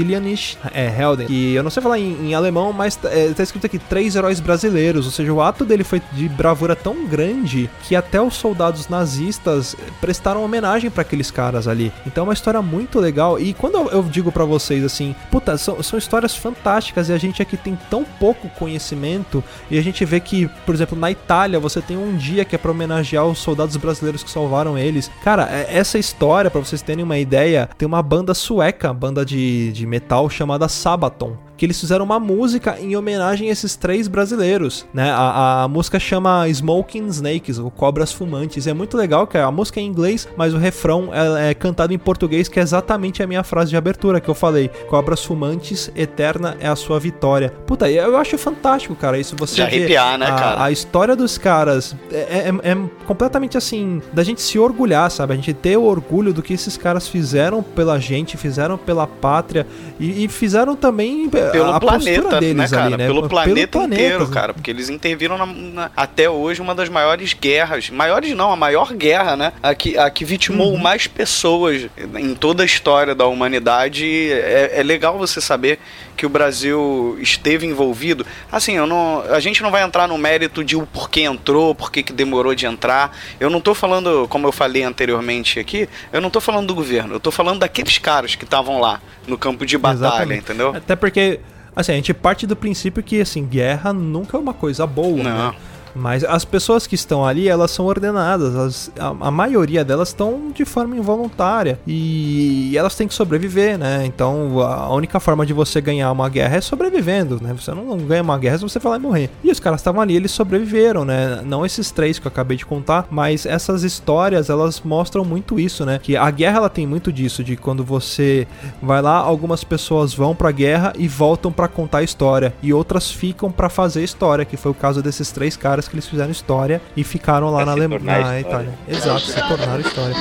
Brasilianisch, 0.08 0.58
é, 0.74 0.88
Helden. 0.88 1.28
E 1.30 1.54
eu 1.54 1.64
não 1.64 1.70
sei 1.70 1.84
falar 1.84 2.00
em, 2.00 2.30
em 2.30 2.34
alemão, 2.34 2.72
mas 2.72 2.98
é, 3.04 3.32
tá 3.34 3.44
escrito 3.44 3.66
aqui, 3.66 3.78
três 3.78 4.16
heróis 4.16 4.40
brasileiros. 4.40 5.06
Ou 5.06 5.12
seja, 5.12 5.32
o 5.34 5.42
ato 5.42 5.66
dele 5.66 5.84
foi 5.84 6.02
de 6.14 6.30
bravura 6.30 6.76
tão 6.76 7.06
grande 7.06 7.70
que 7.84 7.96
até 7.96 8.22
os 8.22 8.36
soldados 8.36 8.88
nazistas 8.88 9.76
prestaram 10.00 10.44
homenagem 10.44 10.90
para 10.90 11.02
aqueles 11.02 11.30
caras 11.30 11.68
ali. 11.68 11.92
Então 12.06 12.24
é 12.24 12.28
uma 12.28 12.34
história 12.34 12.62
muito 12.62 13.00
legal. 13.00 13.40
E 13.40 13.54
quando 13.54 13.76
eu, 13.76 13.88
eu 13.90 14.04
digo 14.04 14.32
para 14.32 14.46
vocês 14.46 14.84
assim, 14.84 15.16
puta, 15.30 15.58
são, 15.58 15.82
são 15.84 16.00
histórias 16.00 16.36
fantásticas 16.36 17.10
e 17.10 17.14
a 17.14 17.18
gente 17.18 17.42
aqui 17.42 17.58
tem 17.58 17.78
tão 17.90 18.04
pouco 18.04 18.50
conhecimento. 18.50 19.44
E 19.70 19.78
a 19.78 19.82
gente 19.84 20.04
vê 20.06 20.20
que, 20.20 20.48
por 20.66 20.74
exemplo, 20.74 20.98
na 20.98 21.12
Itália 21.12 21.60
você 21.60 21.82
tem 21.82 21.98
um 21.98 22.16
dia 22.16 22.46
que 22.46 22.56
é 22.56 22.58
pra 22.58 22.72
homenagear 22.72 23.26
os 23.26 23.40
soldados 23.40 23.76
brasileiros 23.78 24.24
que 24.24 24.32
salvaram 24.32 24.78
eles. 24.78 25.12
Cara, 25.24 25.48
é- 25.52 25.78
essa 25.78 25.98
história, 26.00 26.50
pra 26.50 26.62
vocês 26.62 26.82
terem 26.82 27.04
uma 27.04 27.18
ideia, 27.18 27.70
tem 27.78 27.86
uma 27.86 28.02
banda 28.02 28.34
sueca, 28.34 28.94
banda 28.94 29.26
de, 29.26 29.72
de 29.74 29.86
metal 29.98 30.30
chamada 30.30 30.70
Sabaton. 30.70 31.47
Que 31.58 31.66
eles 31.66 31.80
fizeram 31.80 32.06
uma 32.06 32.20
música 32.20 32.78
em 32.80 32.96
homenagem 32.96 33.50
a 33.50 33.52
esses 33.52 33.76
três 33.76 34.08
brasileiros, 34.08 34.86
né? 34.94 35.10
A, 35.12 35.64
a 35.64 35.68
música 35.68 36.00
chama 36.00 36.48
Smoking 36.48 37.08
Snakes, 37.08 37.58
ou 37.60 37.72
Cobras 37.72 38.12
Fumantes. 38.12 38.66
E 38.66 38.70
é 38.70 38.74
muito 38.74 38.96
legal 38.96 39.26
que 39.26 39.38
a 39.38 39.50
música 39.52 39.80
é 39.80 39.84
em 39.84 39.88
inglês, 39.88 40.28
mas 40.38 40.54
o 40.54 40.58
refrão 40.58 41.10
é, 41.12 41.50
é 41.50 41.54
cantado 41.54 41.94
em 41.94 41.98
português, 41.98 42.48
que 42.48 42.60
é 42.60 42.64
exatamente 42.64 43.24
a 43.24 43.28
minha 43.28 43.44
frase 43.44 43.72
de 43.72 43.78
abertura 43.78 44.20
que 44.22 44.30
eu 44.30 44.36
falei. 44.36 44.70
Cobras 44.88 45.24
Fumantes, 45.26 45.92
eterna 45.96 46.56
é 46.60 46.68
a 46.68 46.76
sua 46.76 47.00
vitória. 47.00 47.50
Puta, 47.66 47.90
eu 47.90 48.16
acho 48.18 48.38
fantástico, 48.38 48.96
cara, 48.96 49.18
isso 49.18 49.36
você 49.38 49.56
De 49.56 49.62
arrepiar, 49.64 50.18
né, 50.18 50.28
a- 50.28 50.36
cara? 50.36 50.64
a 50.64 50.72
história 50.72 51.16
dos 51.16 51.38
caras 51.38 51.96
é, 52.12 52.50
é- 52.64 52.72
é 52.72 52.78
completamente 53.06 53.58
assim, 53.58 54.02
da 54.14 54.24
gente 54.24 54.42
se 54.42 54.60
orgulhar, 54.60 55.10
sabe? 55.10 55.34
A 55.34 55.36
gente 55.36 55.54
ter 55.54 55.78
o 55.78 55.84
orgulho 55.84 56.34
do 56.34 56.44
que 56.44 56.54
esses 56.54 56.78
caras 56.78 57.08
fizeram 57.08 57.64
pela 57.64 58.00
gente, 58.00 58.38
fizeram 58.38 58.78
pela 58.78 59.08
pátria 59.08 59.66
e, 60.00 60.26
e 60.26 60.28
fizeram 60.28 60.76
também 60.76 61.30
Pelo 61.52 61.72
a 61.74 61.80
planeta, 61.80 62.32
né, 62.32 62.40
deles 62.40 62.72
cara? 62.72 62.86
ali, 62.86 62.98
né? 62.98 63.06
Pelo 63.08 63.28
planeta 63.30 63.68
planeta, 63.80 64.02
inteiro, 64.02 64.28
né? 64.28 64.34
cara. 64.34 64.54
Porque 64.54 64.72
eles 64.72 64.90
interviram 64.90 65.38
na- 65.38 65.46
na- 65.46 65.92
até 65.96 66.30
hoje 66.30 66.62
uma 66.62 66.74
das 66.76 66.90
maiores 66.90 67.34
guerras. 67.34 67.90
Maiores 67.90 68.36
não, 68.36 68.52
a 68.52 68.56
maior 68.56 68.94
guerra, 68.94 69.36
né? 69.36 69.54
A 69.62 69.74
que, 69.76 69.98
a 69.98 70.10
que 70.10 70.24
vitimou 70.26 70.72
Uhum. 70.74 70.78
mais 70.78 71.08
pessoas 71.08 71.88
em 72.16 72.34
toda 72.36 72.64
a 72.64 72.66
história 72.66 73.14
da 73.16 73.26
humanidade. 73.26 74.32
É, 74.32 74.74
é 74.80 74.84
legal 74.84 75.18
você 75.18 75.40
saber 75.42 75.80
que 76.18 76.26
o 76.26 76.30
Brasil 76.30 77.16
esteve 77.22 77.66
envolvido. 77.68 78.26
Assim, 78.52 78.74
eu 78.74 78.88
não, 78.88 79.22
a 79.30 79.40
gente 79.40 79.62
não 79.62 79.70
vai 79.70 79.84
entrar 79.84 80.08
no 80.08 80.18
mérito 80.18 80.64
de 80.64 80.76
o 80.76 80.86
porquê 80.86 81.22
entrou, 81.22 81.76
porquê 81.76 82.02
que 82.02 82.12
demorou 82.12 82.56
de 82.56 82.66
entrar. 82.66 83.16
Eu 83.40 83.50
não 83.52 83.62
tô 83.62 83.76
falando, 83.76 84.28
como 84.28 84.48
eu 84.48 84.52
falei 84.52 84.84
anteriormente 84.84 85.60
aqui, 85.60 85.88
eu 86.12 86.20
não 86.20 86.32
tô 86.32 86.42
falando 86.42 86.68
do 86.68 86.76
governo, 86.76 87.14
eu 87.14 87.20
tô 87.20 87.30
falando 87.32 87.60
daqueles 87.60 88.00
caras 88.00 88.34
que 88.36 88.44
estavam 88.44 88.80
lá 88.82 89.00
no 89.28 89.38
campo 89.38 89.66
de 89.66 89.78
batalha, 89.78 90.08
Exatamente. 90.08 90.40
entendeu? 90.42 90.70
Até 90.76 90.96
porque, 90.96 91.40
assim, 91.76 91.92
a 91.92 91.96
gente 91.96 92.14
parte 92.14 92.48
do 92.48 92.56
princípio 92.56 93.04
que, 93.04 93.22
assim, 93.22 93.46
guerra 93.46 93.94
nunca 93.94 94.36
é 94.36 94.40
uma 94.40 94.54
coisa 94.54 94.88
boa, 94.88 95.22
Não. 95.24 95.52
né? 95.52 95.56
Mas 95.98 96.24
as 96.24 96.46
pessoas 96.46 96.86
que 96.86 96.96
estão 96.96 97.26
ali, 97.26 97.48
elas 97.48 97.72
são 97.72 97.86
ordenadas. 97.86 98.54
Elas, 98.56 98.92
a, 99.00 99.08
a, 99.28 99.32
maioria 99.32 99.84
delas 99.84 100.10
estão 100.10 100.52
de 100.54 100.66
forma 100.66 100.96
involuntária. 100.96 101.80
E 101.86 102.76
elas 102.78 102.96
têm 102.96 103.08
que 103.08 103.14
sobreviver, 103.14 103.78
né? 103.78 104.06
Então 104.06 104.60
a 104.62 104.94
única 104.94 105.20
forma 105.20 105.46
de 105.46 105.54
você 105.54 105.82
ganhar 105.82 106.12
uma 106.12 106.30
guerra 106.30 106.58
é 106.58 106.62
sobrevivendo, 106.62 107.40
né? 107.42 107.54
Você 107.54 107.72
não 107.72 107.98
ganha 107.98 108.22
uma 108.22 108.38
guerra 108.38 108.58
se 108.58 108.64
você 108.64 108.80
falar 108.80 108.98
e 108.98 109.00
morrer. 109.00 109.30
E 109.44 109.52
os 109.52 109.60
caras 109.60 109.82
estavam 109.82 110.02
ali, 110.02 110.16
eles 110.16 110.32
sobreviveram, 110.32 111.04
né? 111.04 111.42
Não 111.46 111.66
esses 111.66 111.92
três 111.92 112.20
que 112.20 112.28
eu 112.28 112.30
acabei 112.30 112.58
de 112.58 112.66
contar, 112.66 113.08
mas 113.10 113.46
essas 113.46 113.84
histórias, 113.84 114.50
elas 114.50 114.82
mostram 114.82 115.26
muito 115.26 115.60
isso, 115.60 115.86
né? 115.86 116.00
Que 116.02 116.16
a 116.16 116.30
guerra, 116.30 116.58
ela 116.58 116.70
tem 116.70 116.86
muito 116.86 117.12
disso, 117.12 117.44
de 117.44 117.56
quando 117.56 117.84
você 117.84 118.48
vai 118.82 119.02
lá, 119.02 119.16
algumas 119.16 119.64
pessoas 119.64 120.14
vão 120.14 120.36
pra 120.36 120.52
guerra 120.52 120.94
e 120.98 121.08
voltam 121.08 121.52
para 121.52 121.68
contar 121.68 122.00
a 122.00 122.04
história. 122.04 122.54
E 122.62 122.74
outras 122.74 123.10
ficam 123.12 123.52
para 123.52 123.70
fazer 123.70 124.04
história, 124.04 124.46
que 124.46 124.58
foi 124.58 124.72
o 124.72 124.76
caso 124.76 125.02
desses 125.02 125.32
três 125.32 125.56
caras 125.56 125.87
que 125.88 125.96
eles 125.96 126.08
fizeram 126.08 126.32
história 126.32 126.82
e 126.96 127.04
ficaram 127.04 127.50
lá 127.50 127.66
na, 127.66 127.72
Alem... 127.74 127.88
na 127.88 128.40
Itália. 128.40 128.74
Exato, 128.88 129.22
se 129.22 129.48
tornaram 129.48 129.80
história. 129.82 130.16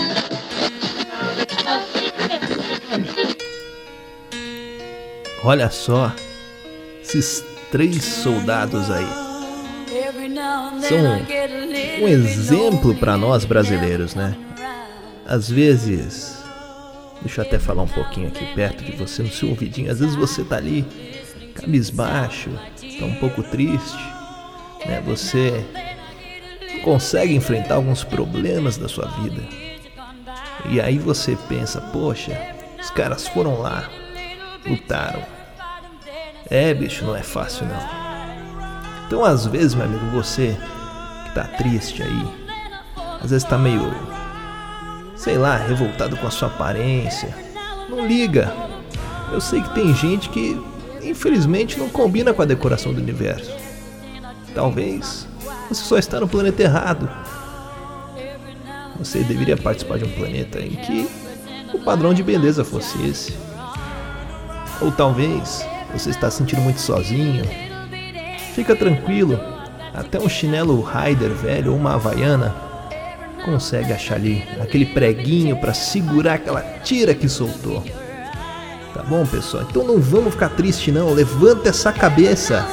Olha 5.44 5.70
só, 5.70 6.12
esses 7.02 7.44
três 7.70 8.02
soldados 8.04 8.90
aí 8.90 9.06
são 10.88 12.02
um 12.02 12.08
exemplo 12.08 12.94
para 12.96 13.16
nós 13.16 13.44
brasileiros, 13.44 14.14
né? 14.14 14.36
Às 15.24 15.48
vezes, 15.48 16.44
deixa 17.22 17.40
eu 17.40 17.46
até 17.46 17.58
falar 17.58 17.82
um 17.82 17.88
pouquinho 17.88 18.28
aqui 18.28 18.44
perto 18.54 18.84
de 18.84 18.92
você 18.92 19.22
no 19.22 19.30
seu 19.30 19.50
ouvidinho. 19.50 19.90
Às 19.90 20.00
vezes 20.00 20.16
você 20.16 20.44
tá 20.44 20.56
ali 20.56 20.84
cabisbaixo, 21.54 22.50
tá 22.98 23.04
um 23.04 23.14
pouco 23.14 23.42
triste, 23.42 23.98
né? 24.84 25.02
Você 25.06 25.64
consegue 26.82 27.34
enfrentar 27.34 27.76
alguns 27.76 28.04
problemas 28.04 28.76
da 28.76 28.88
sua 28.88 29.06
vida. 29.06 29.42
E 30.68 30.80
aí 30.80 30.98
você 30.98 31.36
pensa, 31.48 31.80
poxa, 31.80 32.54
os 32.80 32.90
caras 32.90 33.26
foram 33.28 33.60
lá, 33.60 33.88
lutaram. 34.66 35.22
É, 36.48 36.72
bicho, 36.72 37.04
não 37.04 37.16
é 37.16 37.22
fácil 37.22 37.66
não. 37.66 38.06
Então, 39.06 39.24
às 39.24 39.46
vezes, 39.46 39.74
meu 39.74 39.84
amigo, 39.84 40.06
você 40.10 40.56
que 41.24 41.34
tá 41.34 41.44
triste 41.44 42.02
aí, 42.02 42.28
às 43.22 43.30
vezes 43.30 43.46
tá 43.46 43.56
meio, 43.58 43.94
sei 45.16 45.38
lá, 45.38 45.56
revoltado 45.56 46.16
com 46.16 46.26
a 46.26 46.30
sua 46.30 46.48
aparência, 46.48 47.34
não 47.88 48.06
liga. 48.06 48.52
Eu 49.32 49.40
sei 49.40 49.60
que 49.60 49.74
tem 49.74 49.94
gente 49.94 50.28
que, 50.28 50.60
infelizmente, 51.02 51.78
não 51.78 51.88
combina 51.88 52.32
com 52.32 52.42
a 52.42 52.46
decoração 52.46 52.92
do 52.92 53.00
universo. 53.00 53.65
Talvez 54.56 55.28
você 55.68 55.84
só 55.84 55.98
está 55.98 56.18
no 56.18 56.26
planeta 56.26 56.62
errado. 56.62 57.06
Você 58.98 59.18
deveria 59.18 59.54
participar 59.54 59.98
de 59.98 60.04
um 60.04 60.10
planeta 60.10 60.58
em 60.58 60.70
que 60.70 61.06
o 61.74 61.78
padrão 61.80 62.14
de 62.14 62.22
beleza 62.22 62.64
fosse 62.64 62.96
esse. 63.06 63.36
Ou 64.80 64.90
talvez 64.90 65.62
você 65.92 66.08
está 66.08 66.30
se 66.30 66.38
sentindo 66.38 66.62
muito 66.62 66.80
sozinho. 66.80 67.44
Fica 68.54 68.74
tranquilo, 68.74 69.38
até 69.92 70.18
um 70.18 70.28
chinelo 70.28 70.80
Rider 70.80 71.34
velho 71.34 71.72
ou 71.72 71.78
uma 71.78 71.94
havaiana 71.94 72.54
consegue 73.44 73.92
achar 73.92 74.14
ali 74.14 74.42
aquele 74.58 74.86
preguinho 74.86 75.58
para 75.58 75.74
segurar 75.74 76.34
aquela 76.34 76.62
tira 76.82 77.14
que 77.14 77.28
soltou. 77.28 77.84
Tá 78.94 79.02
bom, 79.02 79.26
pessoal? 79.26 79.66
Então 79.68 79.84
não 79.84 80.00
vamos 80.00 80.32
ficar 80.32 80.48
triste 80.48 80.90
não, 80.90 81.12
levanta 81.12 81.68
essa 81.68 81.92
cabeça. 81.92 82.66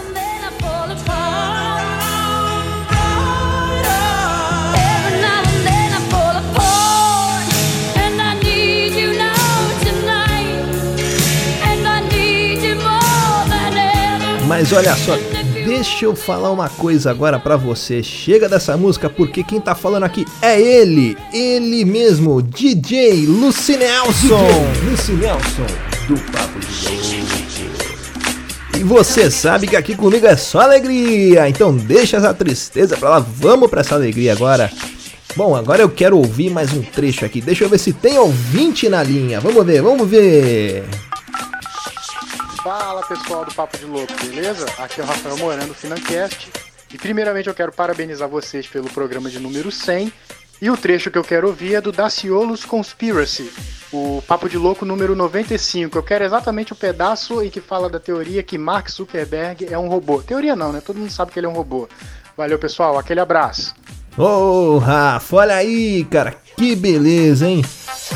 Mas 14.56 14.72
olha 14.72 14.96
só, 14.96 15.18
deixa 15.66 16.06
eu 16.06 16.16
falar 16.16 16.52
uma 16.52 16.70
coisa 16.70 17.10
agora 17.10 17.40
para 17.40 17.58
você. 17.58 18.04
Chega 18.04 18.48
dessa 18.48 18.78
música 18.78 19.10
porque 19.10 19.44
quem 19.44 19.60
tá 19.60 19.74
falando 19.74 20.04
aqui 20.04 20.28
é 20.44 20.62
ele, 20.62 21.18
ele 21.34 21.84
mesmo, 21.84 22.40
DJ 22.40 23.26
Lucy 23.26 23.78
Nelson. 23.78 24.48
Lucy 24.88 25.14
Nelson 25.14 25.66
do 26.08 26.20
Papo 26.32 26.60
de. 26.60 27.24
E 28.80 28.84
você 28.84 29.32
sabe 29.32 29.66
que 29.66 29.76
aqui 29.76 29.96
comigo 29.96 30.28
é 30.28 30.38
só 30.38 30.60
alegria. 30.60 31.50
Então 31.50 31.76
deixa 31.76 32.18
essa 32.18 32.32
tristeza 32.32 32.96
pra 32.96 33.10
lá, 33.10 33.20
vamos 33.20 33.72
pra 33.72 33.82
essa 33.82 33.96
alegria 33.96 34.34
agora. 34.34 34.72
Bom, 35.36 35.56
agora 35.56 35.82
eu 35.82 35.90
quero 35.90 36.16
ouvir 36.16 36.52
mais 36.52 36.72
um 36.74 36.84
trecho 36.84 37.26
aqui. 37.26 37.42
Deixa 37.42 37.64
eu 37.64 37.70
ver 37.70 37.80
se 37.80 37.92
tem 37.92 38.20
ouvinte 38.20 38.88
na 38.88 39.02
linha. 39.02 39.40
Vamos 39.40 39.66
ver, 39.66 39.82
vamos 39.82 40.08
ver. 40.08 40.84
Fala 42.64 43.06
pessoal 43.06 43.44
do 43.44 43.54
Papo 43.54 43.78
de 43.78 43.84
Louco, 43.84 44.14
beleza? 44.22 44.66
Aqui 44.78 45.02
é 45.02 45.04
o 45.04 45.06
Rafael 45.06 45.38
Morando 45.38 45.68
do 45.68 45.74
Financast. 45.74 46.50
E 46.94 46.98
primeiramente 46.98 47.50
eu 47.50 47.54
quero 47.54 47.74
parabenizar 47.74 48.30
vocês 48.30 48.66
pelo 48.66 48.90
programa 48.90 49.30
de 49.30 49.38
número 49.38 49.70
100. 49.70 50.14
E 50.62 50.70
o 50.70 50.78
trecho 50.78 51.12
que 51.12 51.18
eu 51.18 51.26
quero 51.26 51.48
ouvir 51.48 51.76
é 51.76 51.82
do 51.82 51.92
Daciolus 51.92 52.64
Conspiracy, 52.64 53.52
o 53.92 54.24
Papo 54.26 54.48
de 54.48 54.58
Louco 54.58 54.86
número 54.86 55.14
95. 55.14 55.98
Eu 55.98 56.04
quero 56.04 56.24
exatamente 56.24 56.72
o 56.72 56.76
pedaço 56.76 57.44
em 57.44 57.50
que 57.50 57.60
fala 57.60 57.90
da 57.90 58.00
teoria 58.00 58.42
que 58.42 58.58
Mark 58.58 58.90
Zuckerberg 58.90 59.68
é 59.70 59.78
um 59.78 59.90
robô. 59.90 60.22
Teoria 60.22 60.56
não, 60.56 60.72
né? 60.72 60.80
Todo 60.80 61.00
mundo 61.00 61.12
sabe 61.12 61.34
que 61.34 61.40
ele 61.40 61.48
é 61.48 61.50
um 61.50 61.54
robô. 61.54 61.90
Valeu, 62.38 62.58
pessoal. 62.58 62.98
Aquele 62.98 63.20
abraço. 63.20 63.76
Ô, 64.18 64.24
oh, 64.24 64.78
Rafa, 64.78 65.36
olha 65.36 65.56
aí, 65.56 66.06
cara. 66.06 66.34
Que 66.56 66.78
beleza, 66.78 67.46
hein? 67.46 67.62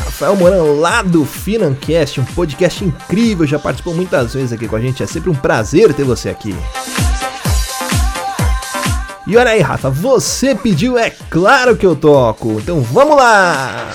Rafael 0.06 0.36
Morão, 0.36 0.80
lá 0.80 1.02
do 1.02 1.26
Financast, 1.26 2.20
um 2.20 2.26
podcast 2.26 2.84
incrível, 2.84 3.46
já 3.46 3.60
participou 3.60 3.94
muitas 3.94 4.34
vezes 4.34 4.52
aqui 4.52 4.68
com 4.68 4.76
a 4.76 4.82
gente, 4.82 5.04
é 5.04 5.08
sempre 5.08 5.30
um 5.30 5.36
prazer 5.36 5.94
ter 5.94 6.04
você 6.04 6.30
aqui. 6.30 6.56
E 9.28 9.36
olha 9.36 9.52
aí, 9.52 9.62
Rafa, 9.62 9.90
você 9.90 10.56
pediu, 10.56 10.98
é 10.98 11.10
claro 11.10 11.76
que 11.76 11.86
eu 11.86 11.96
toco, 11.96 12.54
então 12.62 12.82
vamos 12.82 13.18
lá! 13.18 13.90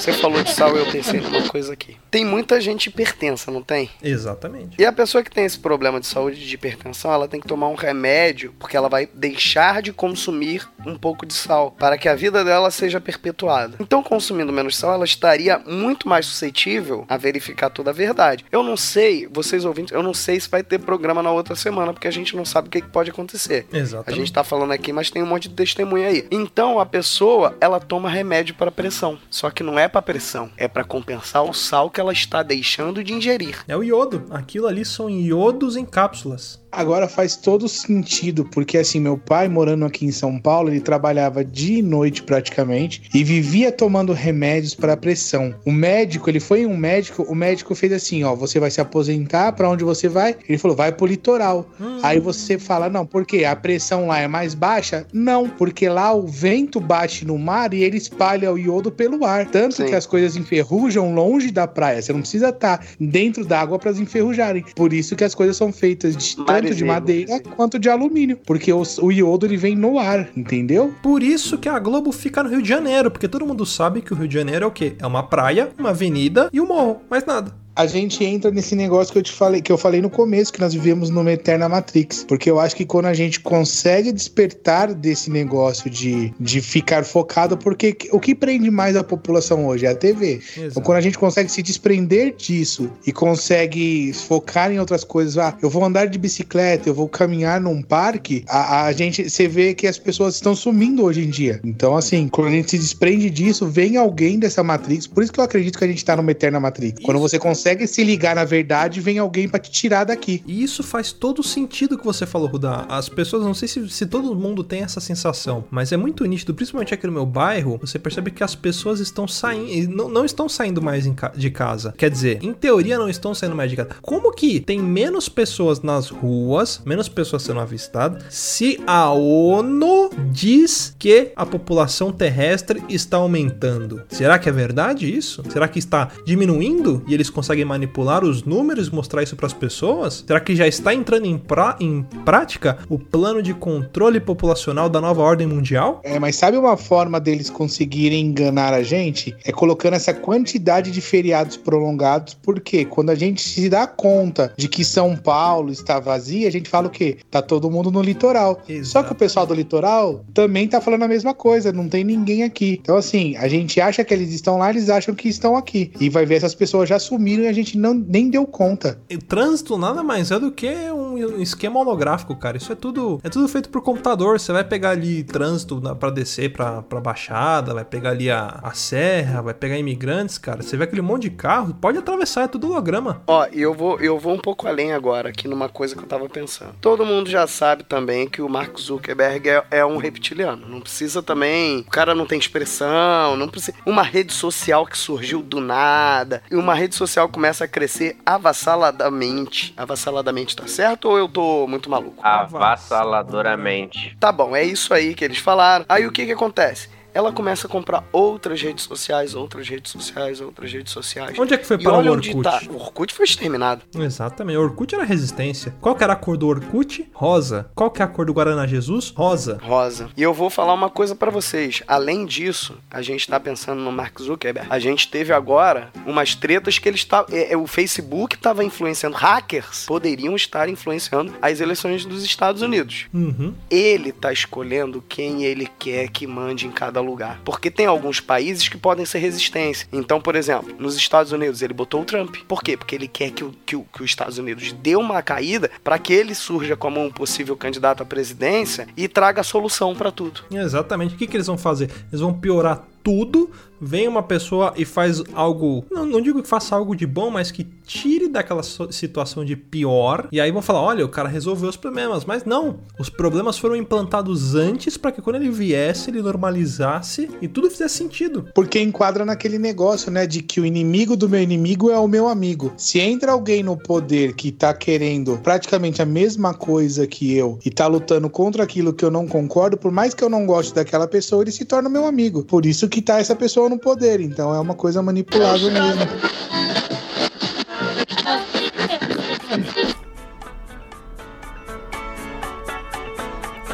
Você 0.00 0.14
falou 0.14 0.42
de 0.42 0.50
sal 0.50 0.74
e 0.74 0.78
eu 0.78 0.86
pensei 0.86 1.20
numa 1.20 1.46
coisa 1.46 1.74
aqui. 1.74 1.94
Tem 2.10 2.24
muita 2.24 2.58
gente 2.58 2.86
hipertensa, 2.86 3.50
não 3.50 3.62
tem? 3.62 3.90
Exatamente. 4.02 4.80
E 4.80 4.86
a 4.86 4.90
pessoa 4.90 5.22
que 5.22 5.30
tem 5.30 5.44
esse 5.44 5.58
problema 5.58 6.00
de 6.00 6.06
saúde 6.06 6.40
de 6.40 6.54
hipertensão, 6.54 7.12
ela 7.12 7.28
tem 7.28 7.38
que 7.38 7.46
tomar 7.46 7.68
um 7.68 7.74
remédio, 7.74 8.54
porque 8.58 8.78
ela 8.78 8.88
vai 8.88 9.06
deixar 9.12 9.82
de 9.82 9.92
consumir 9.92 10.66
um 10.86 10.96
pouco 10.96 11.26
de 11.26 11.34
sal, 11.34 11.72
para 11.72 11.98
que 11.98 12.08
a 12.08 12.14
vida 12.14 12.42
dela 12.42 12.70
seja 12.70 12.98
perpetuada. 12.98 13.76
Então, 13.78 14.02
consumindo 14.02 14.50
menos 14.50 14.74
sal, 14.74 14.94
ela 14.94 15.04
estaria 15.04 15.58
muito 15.58 16.08
mais 16.08 16.24
suscetível 16.24 17.04
a 17.06 17.18
verificar 17.18 17.68
toda 17.68 17.90
a 17.90 17.92
verdade. 17.92 18.46
Eu 18.50 18.62
não 18.62 18.78
sei, 18.78 19.28
vocês 19.30 19.66
ouvintes, 19.66 19.92
eu 19.92 20.02
não 20.02 20.14
sei 20.14 20.40
se 20.40 20.48
vai 20.48 20.62
ter 20.62 20.78
programa 20.78 21.22
na 21.22 21.30
outra 21.30 21.54
semana, 21.54 21.92
porque 21.92 22.08
a 22.08 22.12
gente 22.12 22.34
não 22.34 22.46
sabe 22.46 22.68
o 22.68 22.70
que 22.70 22.80
pode 22.80 23.10
acontecer. 23.10 23.66
Exatamente. 23.70 24.10
A 24.10 24.18
gente 24.18 24.32
tá 24.32 24.42
falando 24.42 24.72
aqui, 24.72 24.94
mas 24.94 25.10
tem 25.10 25.22
um 25.22 25.26
monte 25.26 25.46
de 25.46 25.54
testemunha 25.54 26.08
aí. 26.08 26.26
Então, 26.30 26.80
a 26.80 26.86
pessoa, 26.86 27.54
ela 27.60 27.78
toma 27.78 28.08
remédio 28.08 28.54
para 28.54 28.70
pressão. 28.70 29.18
Só 29.28 29.50
que 29.50 29.62
não 29.62 29.78
é 29.78 29.89
para 29.90 30.00
pressão, 30.00 30.50
é 30.56 30.66
para 30.66 30.84
compensar 30.84 31.42
o 31.42 31.52
sal 31.52 31.90
que 31.90 32.00
ela 32.00 32.12
está 32.12 32.42
deixando 32.42 33.04
de 33.04 33.12
ingerir. 33.12 33.64
É 33.68 33.76
o 33.76 33.82
iodo. 33.82 34.26
Aquilo 34.30 34.66
ali 34.66 34.84
são 34.84 35.10
iodos 35.10 35.76
em 35.76 35.84
cápsulas. 35.84 36.60
Agora 36.72 37.08
faz 37.08 37.36
todo 37.36 37.68
sentido, 37.68 38.44
porque 38.44 38.78
assim, 38.78 39.00
meu 39.00 39.18
pai 39.18 39.48
morando 39.48 39.84
aqui 39.84 40.06
em 40.06 40.12
São 40.12 40.38
Paulo, 40.38 40.68
ele 40.68 40.80
trabalhava 40.80 41.44
dia 41.44 41.78
e 41.78 41.82
noite 41.82 42.22
praticamente 42.22 43.02
e 43.12 43.24
vivia 43.24 43.72
tomando 43.72 44.12
remédios 44.12 44.74
para 44.74 44.96
pressão. 44.96 45.54
O 45.64 45.72
médico, 45.72 46.30
ele 46.30 46.40
foi 46.40 46.66
um 46.66 46.76
médico, 46.76 47.22
o 47.24 47.34
médico 47.34 47.74
fez 47.74 47.92
assim, 47.92 48.22
ó, 48.22 48.34
você 48.34 48.60
vai 48.60 48.70
se 48.70 48.80
aposentar, 48.80 49.52
para 49.52 49.68
onde 49.68 49.84
você 49.84 50.08
vai? 50.08 50.36
Ele 50.48 50.58
falou, 50.58 50.76
vai 50.76 50.92
pro 50.92 51.06
litoral. 51.06 51.68
Hum. 51.80 51.98
Aí 52.02 52.20
você 52.20 52.58
fala, 52.58 52.88
não, 52.88 53.04
por 53.04 53.26
quê? 53.26 53.44
A 53.44 53.56
pressão 53.56 54.06
lá 54.06 54.20
é 54.20 54.28
mais 54.28 54.54
baixa? 54.54 55.06
Não, 55.12 55.48
porque 55.48 55.88
lá 55.88 56.12
o 56.12 56.26
vento 56.26 56.80
bate 56.80 57.26
no 57.26 57.36
mar 57.36 57.74
e 57.74 57.82
ele 57.82 57.96
espalha 57.96 58.52
o 58.52 58.58
iodo 58.58 58.90
pelo 58.90 59.24
ar, 59.24 59.46
tanto 59.46 59.76
Sim. 59.76 59.86
que 59.86 59.94
as 59.94 60.06
coisas 60.06 60.36
enferrujam 60.36 61.14
longe 61.14 61.50
da 61.50 61.66
praia. 61.66 62.00
Você 62.00 62.12
não 62.12 62.20
precisa 62.20 62.50
estar 62.50 62.78
tá 62.78 62.84
dentro 62.98 63.44
d'água 63.44 63.78
para 63.78 63.90
enferrujarem. 63.90 64.64
Por 64.74 64.92
isso 64.92 65.16
que 65.16 65.24
as 65.24 65.34
coisas 65.34 65.56
são 65.56 65.72
feitas 65.72 66.16
de 66.16 66.36
tanto 66.68 66.74
de 66.74 66.84
madeira 66.84 67.40
quanto 67.56 67.78
de 67.78 67.88
alumínio, 67.88 68.38
porque 68.46 68.72
o, 68.72 68.82
o 69.02 69.12
iodo 69.12 69.46
ele 69.46 69.56
vem 69.56 69.76
no 69.76 69.98
ar, 69.98 70.28
entendeu? 70.36 70.94
Por 71.02 71.22
isso 71.22 71.58
que 71.58 71.68
a 71.68 71.78
Globo 71.78 72.12
fica 72.12 72.42
no 72.42 72.48
Rio 72.48 72.62
de 72.62 72.68
Janeiro, 72.68 73.10
porque 73.10 73.28
todo 73.28 73.46
mundo 73.46 73.64
sabe 73.66 74.00
que 74.00 74.12
o 74.12 74.16
Rio 74.16 74.28
de 74.28 74.34
Janeiro 74.34 74.64
é 74.64 74.68
o 74.68 74.70
quê? 74.70 74.94
É 74.98 75.06
uma 75.06 75.22
praia, 75.22 75.70
uma 75.78 75.90
avenida 75.90 76.48
e 76.52 76.60
um 76.60 76.66
morro, 76.66 77.00
mais 77.10 77.24
nada. 77.24 77.59
A 77.80 77.86
gente 77.86 78.22
entra 78.22 78.50
nesse 78.50 78.76
negócio 78.76 79.10
que 79.10 79.18
eu 79.18 79.22
te 79.22 79.32
falei, 79.32 79.62
que 79.62 79.72
eu 79.72 79.78
falei 79.78 80.02
no 80.02 80.10
começo, 80.10 80.52
que 80.52 80.60
nós 80.60 80.74
vivemos 80.74 81.08
numa 81.08 81.32
eterna 81.32 81.66
Matrix. 81.66 82.26
Porque 82.28 82.50
eu 82.50 82.60
acho 82.60 82.76
que 82.76 82.84
quando 82.84 83.06
a 83.06 83.14
gente 83.14 83.40
consegue 83.40 84.12
despertar 84.12 84.92
desse 84.92 85.30
negócio 85.30 85.88
de, 85.88 86.30
de 86.38 86.60
ficar 86.60 87.04
focado, 87.04 87.56
porque 87.56 87.96
o 88.12 88.20
que 88.20 88.34
prende 88.34 88.70
mais 88.70 88.96
a 88.96 89.02
população 89.02 89.66
hoje 89.66 89.86
é 89.86 89.88
a 89.88 89.94
TV. 89.94 90.42
Então, 90.58 90.82
quando 90.82 90.98
a 90.98 91.00
gente 91.00 91.16
consegue 91.16 91.50
se 91.50 91.62
desprender 91.62 92.34
disso 92.36 92.90
e 93.06 93.12
consegue 93.12 94.12
focar 94.12 94.70
em 94.70 94.78
outras 94.78 95.02
coisas, 95.02 95.38
ah, 95.38 95.56
eu 95.62 95.70
vou 95.70 95.82
andar 95.82 96.06
de 96.06 96.18
bicicleta, 96.18 96.86
eu 96.86 96.94
vou 96.94 97.08
caminhar 97.08 97.62
num 97.62 97.80
parque, 97.80 98.44
a, 98.46 98.84
a 98.84 98.92
gente, 98.92 99.30
você 99.30 99.48
vê 99.48 99.72
que 99.72 99.86
as 99.86 99.96
pessoas 99.96 100.34
estão 100.34 100.54
sumindo 100.54 101.02
hoje 101.02 101.24
em 101.24 101.30
dia. 101.30 101.58
Então, 101.64 101.96
assim, 101.96 102.28
quando 102.28 102.48
a 102.48 102.50
gente 102.50 102.70
se 102.72 102.78
desprende 102.78 103.30
disso, 103.30 103.66
vem 103.66 103.96
alguém 103.96 104.38
dessa 104.38 104.62
Matrix. 104.62 105.06
Por 105.06 105.22
isso 105.22 105.32
que 105.32 105.40
eu 105.40 105.44
acredito 105.44 105.78
que 105.78 105.84
a 105.84 105.88
gente 105.88 106.04
tá 106.04 106.14
numa 106.14 106.30
eterna 106.30 106.60
Matrix. 106.60 106.98
Isso. 106.98 107.06
Quando 107.06 107.18
você 107.18 107.38
consegue 107.38 107.69
se 107.86 108.04
ligar 108.04 108.34
na 108.34 108.44
verdade, 108.44 109.00
vem 109.00 109.18
alguém 109.18 109.48
para 109.48 109.60
te 109.60 109.70
tirar 109.70 110.04
daqui. 110.04 110.42
E 110.46 110.62
isso 110.62 110.82
faz 110.82 111.12
todo 111.12 111.42
sentido 111.42 111.98
que 111.98 112.04
você 112.04 112.26
falou, 112.26 112.48
Rudá. 112.48 112.86
As 112.88 113.08
pessoas, 113.08 113.44
não 113.44 113.54
sei 113.54 113.68
se, 113.68 113.88
se 113.88 114.06
todo 114.06 114.34
mundo 114.34 114.62
tem 114.62 114.82
essa 114.82 115.00
sensação, 115.00 115.64
mas 115.70 115.92
é 115.92 115.96
muito 115.96 116.24
nítido, 116.24 116.54
principalmente 116.54 116.94
aqui 116.94 117.06
no 117.06 117.12
meu 117.12 117.26
bairro, 117.26 117.78
você 117.80 117.98
percebe 117.98 118.30
que 118.30 118.44
as 118.44 118.54
pessoas 118.54 119.00
estão 119.00 119.26
saindo, 119.26 119.94
não, 119.94 120.08
não 120.08 120.24
estão 120.24 120.48
saindo 120.48 120.82
mais 120.82 121.04
de 121.36 121.50
casa. 121.50 121.94
Quer 121.96 122.10
dizer, 122.10 122.38
em 122.42 122.52
teoria 122.52 122.98
não 122.98 123.08
estão 123.08 123.34
saindo 123.34 123.56
mais 123.56 123.70
de 123.70 123.76
casa. 123.76 123.90
Como 124.02 124.32
que 124.32 124.60
tem 124.60 124.78
menos 124.78 125.28
pessoas 125.28 125.80
nas 125.80 126.08
ruas, 126.08 126.80
menos 126.84 127.08
pessoas 127.08 127.42
sendo 127.42 127.60
avistadas, 127.60 128.24
se 128.30 128.80
a 128.86 129.10
ONU 129.10 130.10
diz 130.32 130.94
que 130.98 131.32
a 131.34 131.44
população 131.44 132.12
terrestre 132.12 132.82
está 132.88 133.16
aumentando? 133.16 134.02
Será 134.08 134.38
que 134.38 134.48
é 134.48 134.52
verdade 134.52 135.14
isso? 135.14 135.42
Será 135.50 135.68
que 135.68 135.78
está 135.78 136.10
diminuindo 136.24 137.02
e 137.06 137.14
eles 137.14 137.30
conseguem 137.30 137.49
manipular 137.64 138.24
os 138.24 138.44
números 138.44 138.88
e 138.88 138.94
mostrar 138.94 139.22
isso 139.22 139.36
para 139.36 139.46
as 139.46 139.52
pessoas? 139.52 140.24
Será 140.26 140.40
que 140.40 140.56
já 140.56 140.66
está 140.66 140.94
entrando 140.94 141.26
em, 141.26 141.38
pra, 141.38 141.76
em 141.80 142.02
prática 142.24 142.78
o 142.88 142.98
plano 142.98 143.42
de 143.42 143.54
controle 143.54 144.20
populacional 144.20 144.88
da 144.88 145.00
nova 145.00 145.22
ordem 145.22 145.46
mundial? 145.46 146.00
É, 146.04 146.18
mas 146.18 146.36
sabe 146.36 146.56
uma 146.56 146.76
forma 146.76 147.20
deles 147.20 147.50
conseguirem 147.50 148.26
enganar 148.26 148.72
a 148.72 148.82
gente? 148.82 149.36
É 149.44 149.52
colocando 149.52 149.94
essa 149.94 150.14
quantidade 150.14 150.90
de 150.90 151.00
feriados 151.00 151.56
prolongados, 151.56 152.34
porque 152.34 152.84
quando 152.84 153.10
a 153.10 153.14
gente 153.14 153.40
se 153.42 153.68
dá 153.68 153.86
conta 153.86 154.52
de 154.56 154.68
que 154.68 154.84
São 154.84 155.16
Paulo 155.16 155.70
está 155.70 156.00
vazia, 156.00 156.48
a 156.48 156.52
gente 156.52 156.68
fala 156.68 156.86
o 156.86 156.90
quê? 156.90 157.18
Tá 157.30 157.42
todo 157.42 157.70
mundo 157.70 157.90
no 157.90 158.02
litoral. 158.02 158.60
Exato. 158.68 158.86
Só 158.86 159.02
que 159.02 159.12
o 159.12 159.14
pessoal 159.14 159.46
do 159.46 159.54
litoral 159.54 160.24
também 160.32 160.68
tá 160.68 160.80
falando 160.80 161.02
a 161.02 161.08
mesma 161.08 161.34
coisa, 161.34 161.72
não 161.72 161.88
tem 161.88 162.04
ninguém 162.04 162.42
aqui. 162.42 162.78
Então, 162.82 162.96
assim, 162.96 163.36
a 163.36 163.48
gente 163.48 163.80
acha 163.80 164.04
que 164.04 164.12
eles 164.14 164.32
estão 164.32 164.58
lá, 164.58 164.70
eles 164.70 164.88
acham 164.88 165.14
que 165.14 165.28
estão 165.28 165.56
aqui. 165.56 165.92
E 166.00 166.08
vai 166.08 166.26
ver 166.26 166.36
essas 166.36 166.54
pessoas 166.54 166.88
já 166.88 166.98
sumiram 166.98 167.39
e 167.42 167.48
a 167.48 167.52
gente 167.52 167.78
não, 167.78 167.94
nem 167.94 168.30
deu 168.30 168.46
conta. 168.46 169.00
O 169.12 169.18
trânsito 169.18 169.76
nada 169.76 170.02
mais 170.02 170.30
é 170.30 170.38
do 170.38 170.50
que 170.50 170.68
um 170.90 171.40
esquema 171.40 171.80
holográfico, 171.80 172.34
cara. 172.36 172.56
Isso 172.56 172.72
é 172.72 172.74
tudo, 172.74 173.20
é 173.22 173.28
tudo 173.28 173.48
feito 173.48 173.68
por 173.68 173.82
computador. 173.82 174.38
Você 174.38 174.52
vai 174.52 174.64
pegar 174.64 174.90
ali 174.90 175.22
trânsito 175.22 175.80
para 175.96 176.10
descer 176.10 176.52
pra, 176.52 176.82
pra 176.82 177.00
baixada, 177.00 177.74
vai 177.74 177.84
pegar 177.84 178.10
ali 178.10 178.30
a, 178.30 178.60
a 178.62 178.72
serra, 178.72 179.42
vai 179.42 179.54
pegar 179.54 179.78
imigrantes, 179.78 180.38
cara. 180.38 180.62
Você 180.62 180.76
vê 180.76 180.84
aquele 180.84 181.02
monte 181.02 181.22
de 181.22 181.30
carro, 181.30 181.74
pode 181.74 181.98
atravessar, 181.98 182.42
é 182.42 182.48
tudo 182.48 182.70
holograma. 182.70 183.22
Ó, 183.26 183.46
e 183.52 183.60
eu 183.60 183.74
vou, 183.74 183.98
eu 184.00 184.18
vou 184.18 184.34
um 184.34 184.38
pouco 184.38 184.66
além 184.66 184.92
agora 184.92 185.28
aqui 185.28 185.48
numa 185.48 185.68
coisa 185.68 185.94
que 185.94 186.02
eu 186.02 186.06
tava 186.06 186.28
pensando. 186.28 186.74
Todo 186.80 187.04
mundo 187.04 187.28
já 187.28 187.46
sabe 187.46 187.84
também 187.84 188.28
que 188.28 188.42
o 188.42 188.48
Mark 188.48 188.78
Zuckerberg 188.78 189.48
é, 189.48 189.64
é 189.70 189.84
um 189.84 189.96
reptiliano. 189.96 190.68
Não 190.68 190.80
precisa 190.80 191.22
também. 191.22 191.80
O 191.80 191.90
cara 191.90 192.14
não 192.14 192.26
tem 192.26 192.38
expressão, 192.38 193.36
não 193.36 193.48
precisa. 193.48 193.76
Uma 193.84 194.02
rede 194.02 194.32
social 194.32 194.86
que 194.86 194.98
surgiu 194.98 195.42
do 195.42 195.60
nada. 195.60 196.42
E 196.50 196.54
uma 196.54 196.74
rede 196.74 196.94
social 196.94 197.28
começa 197.30 197.64
a 197.64 197.68
crescer 197.68 198.16
avassaladamente. 198.24 199.72
Avassaladamente, 199.76 200.54
tá 200.56 200.66
certo? 200.66 201.08
Ou 201.08 201.18
eu 201.18 201.28
tô 201.28 201.66
muito 201.66 201.88
maluco? 201.90 202.16
Avassaladoramente. 202.22 204.16
Tá 204.18 204.30
bom, 204.32 204.54
é 204.54 204.64
isso 204.64 204.92
aí 204.92 205.14
que 205.14 205.24
eles 205.24 205.38
falaram. 205.38 205.84
Aí 205.88 206.06
o 206.06 206.12
que 206.12 206.26
que 206.26 206.32
acontece? 206.32 206.88
Ela 207.14 207.32
começa 207.32 207.66
a 207.66 207.70
comprar 207.70 208.04
outras 208.12 208.60
redes 208.60 208.84
sociais, 208.84 209.34
outras 209.34 209.68
redes 209.68 209.90
sociais, 209.90 210.40
outras 210.40 210.72
redes 210.72 210.92
sociais. 210.92 211.38
Onde 211.38 211.54
é 211.54 211.58
que 211.58 211.66
foi 211.66 211.78
para 211.78 211.98
o 211.98 212.10
Orkut? 212.10 212.42
Tá. 212.42 212.60
O 212.70 212.76
Orkut 212.76 213.12
foi 213.12 213.24
exterminado. 213.24 213.82
Exatamente. 213.94 214.56
O 214.56 214.62
Orkut 214.62 214.94
era 214.94 215.04
resistência. 215.04 215.74
Qual 215.80 215.94
que 215.94 216.04
era 216.04 216.12
a 216.12 216.16
cor 216.16 216.36
do 216.36 216.46
Orkut? 216.46 217.08
Rosa. 217.12 217.70
Qual 217.74 217.90
que 217.90 218.02
é 218.02 218.04
a 218.04 218.08
cor 218.08 218.26
do 218.26 218.32
Guaraná 218.32 218.66
Jesus? 218.66 219.12
Rosa. 219.16 219.58
Rosa. 219.62 220.10
E 220.16 220.22
eu 220.22 220.32
vou 220.32 220.50
falar 220.50 220.74
uma 220.74 220.90
coisa 220.90 221.14
para 221.14 221.30
vocês. 221.30 221.82
Além 221.86 222.24
disso, 222.24 222.78
a 222.90 223.02
gente 223.02 223.26
tá 223.28 223.38
pensando 223.38 223.80
no 223.80 223.92
Mark 223.92 224.20
Zuckerberg. 224.20 224.68
A 224.70 224.78
gente 224.78 225.08
teve 225.08 225.32
agora 225.32 225.90
umas 226.06 226.34
tretas 226.34 226.78
que 226.78 226.88
ele 226.88 226.96
está, 226.96 227.24
é, 227.30 227.52
é, 227.52 227.56
o 227.56 227.66
Facebook 227.66 228.34
estava 228.34 228.64
influenciando 228.64 229.16
hackers, 229.16 229.86
poderiam 229.86 230.34
estar 230.36 230.68
influenciando 230.68 231.34
as 231.40 231.60
eleições 231.60 232.04
dos 232.04 232.24
Estados 232.24 232.62
Unidos. 232.62 233.06
Uhum. 233.12 233.54
Ele 233.70 234.12
tá 234.12 234.32
escolhendo 234.32 235.02
quem 235.08 235.44
ele 235.44 235.68
quer 235.78 236.08
que 236.08 236.26
mande 236.26 236.66
em 236.66 236.70
cada 236.70 236.99
lugar. 237.02 237.40
Porque 237.44 237.70
tem 237.70 237.86
alguns 237.86 238.20
países 238.20 238.68
que 238.68 238.76
podem 238.76 239.04
ser 239.04 239.18
resistência. 239.18 239.88
Então, 239.92 240.20
por 240.20 240.36
exemplo, 240.36 240.74
nos 240.78 240.96
Estados 240.96 241.32
Unidos 241.32 241.62
ele 241.62 241.74
botou 241.74 242.02
o 242.02 242.04
Trump. 242.04 242.36
Por 242.46 242.62
quê? 242.62 242.76
Porque 242.76 242.94
ele 242.94 243.08
quer 243.08 243.30
que, 243.30 243.44
o, 243.44 243.54
que, 243.64 243.76
que 243.76 244.02
os 244.02 244.10
Estados 244.10 244.38
Unidos 244.38 244.72
dê 244.72 244.96
uma 244.96 245.22
caída 245.22 245.70
para 245.82 245.98
que 245.98 246.12
ele 246.12 246.34
surja 246.34 246.76
como 246.76 247.02
um 247.02 247.10
possível 247.10 247.56
candidato 247.56 248.02
à 248.02 248.06
presidência 248.06 248.88
e 248.96 249.08
traga 249.08 249.42
solução 249.42 249.94
para 249.94 250.10
tudo. 250.10 250.42
Exatamente. 250.50 251.14
O 251.14 251.18
que, 251.18 251.26
que 251.26 251.36
eles 251.36 251.46
vão 251.46 251.58
fazer? 251.58 251.90
Eles 252.10 252.20
vão 252.20 252.32
piorar 252.32 252.84
tudo 253.02 253.50
vem 253.80 254.06
uma 254.06 254.22
pessoa 254.22 254.72
e 254.76 254.84
faz 254.84 255.22
algo, 255.32 255.84
não, 255.90 256.04
não, 256.04 256.20
digo 256.20 256.42
que 256.42 256.48
faça 256.48 256.76
algo 256.76 256.94
de 256.94 257.06
bom, 257.06 257.30
mas 257.30 257.50
que 257.50 257.64
tire 257.86 258.28
daquela 258.28 258.62
situação 258.62 259.44
de 259.44 259.56
pior. 259.56 260.28
E 260.30 260.40
aí 260.40 260.50
vão 260.50 260.62
falar: 260.62 260.82
olha, 260.82 261.04
o 261.04 261.08
cara 261.08 261.28
resolveu 261.28 261.68
os 261.68 261.76
problemas. 261.76 262.24
Mas 262.24 262.44
não, 262.44 262.78
os 262.98 263.08
problemas 263.08 263.58
foram 263.58 263.74
implantados 263.74 264.54
antes 264.54 264.96
para 264.96 265.10
que 265.10 265.22
quando 265.22 265.36
ele 265.36 265.50
viesse, 265.50 266.10
ele 266.10 266.22
normalizasse 266.22 267.28
e 267.40 267.48
tudo 267.48 267.70
fizesse 267.70 267.96
sentido. 267.96 268.48
Porque 268.54 268.80
enquadra 268.80 269.24
naquele 269.24 269.58
negócio, 269.58 270.10
né, 270.10 270.26
de 270.26 270.42
que 270.42 270.60
o 270.60 270.66
inimigo 270.66 271.16
do 271.16 271.28
meu 271.28 271.42
inimigo 271.42 271.90
é 271.90 271.98
o 271.98 272.06
meu 272.06 272.28
amigo. 272.28 272.72
Se 272.76 273.00
entra 273.00 273.32
alguém 273.32 273.62
no 273.62 273.76
poder 273.76 274.34
que 274.34 274.52
tá 274.52 274.72
querendo 274.74 275.38
praticamente 275.42 276.02
a 276.02 276.06
mesma 276.06 276.54
coisa 276.54 277.06
que 277.06 277.34
eu 277.34 277.58
e 277.64 277.70
tá 277.70 277.86
lutando 277.86 278.28
contra 278.28 278.62
aquilo 278.62 278.92
que 278.92 279.04
eu 279.04 279.10
não 279.10 279.26
concordo, 279.26 279.76
por 279.76 279.90
mais 279.90 280.14
que 280.14 280.22
eu 280.22 280.28
não 280.28 280.46
goste 280.46 280.74
daquela 280.74 281.06
pessoa, 281.06 281.42
ele 281.42 281.52
se 281.52 281.64
torna 281.64 281.88
meu 281.88 282.06
amigo. 282.06 282.44
Por 282.44 282.66
isso 282.66 282.88
que 282.88 283.00
tá 283.00 283.18
essa 283.18 283.34
pessoa 283.34 283.69
no 283.70 283.78
poder, 283.78 284.20
então 284.20 284.52
é 284.54 284.58
uma 284.58 284.74
coisa 284.74 285.00
manipulável 285.00 285.70
mesmo. 285.70 286.02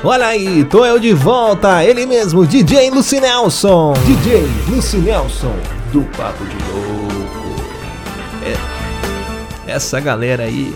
Olha 0.04 0.26
aí, 0.26 0.64
tô 0.66 0.84
eu 0.84 1.00
de 1.00 1.12
volta, 1.12 1.82
ele 1.82 2.06
mesmo, 2.06 2.46
DJ 2.46 2.90
Lucinelson. 2.90 3.94
DJ 4.04 4.46
Lucinelson, 4.68 5.56
do 5.92 6.02
Papo 6.16 6.44
de 6.44 6.56
Louco. 6.70 7.62
É, 9.66 9.72
essa 9.72 9.98
galera 9.98 10.44
aí 10.44 10.72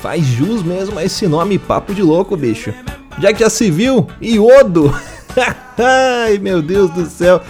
faz 0.00 0.24
jus 0.24 0.62
mesmo 0.62 0.98
a 0.98 1.04
esse 1.04 1.28
nome 1.28 1.58
Papo 1.58 1.94
de 1.94 2.02
Louco, 2.02 2.36
bicho. 2.36 2.72
Já 3.20 3.32
que 3.32 3.40
já 3.40 3.50
se 3.50 3.70
viu, 3.70 4.06
Iodo. 4.20 4.92
Ai, 5.78 6.38
meu 6.38 6.62
Deus 6.62 6.90
do 6.90 7.04
céu. 7.06 7.40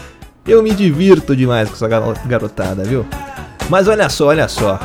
Eu 0.48 0.62
me 0.62 0.70
divirto 0.70 1.36
demais 1.36 1.68
com 1.68 1.74
essa 1.74 1.86
garotada, 2.26 2.82
viu? 2.82 3.06
Mas 3.68 3.86
olha 3.86 4.08
só, 4.08 4.28
olha 4.28 4.48
só. 4.48 4.80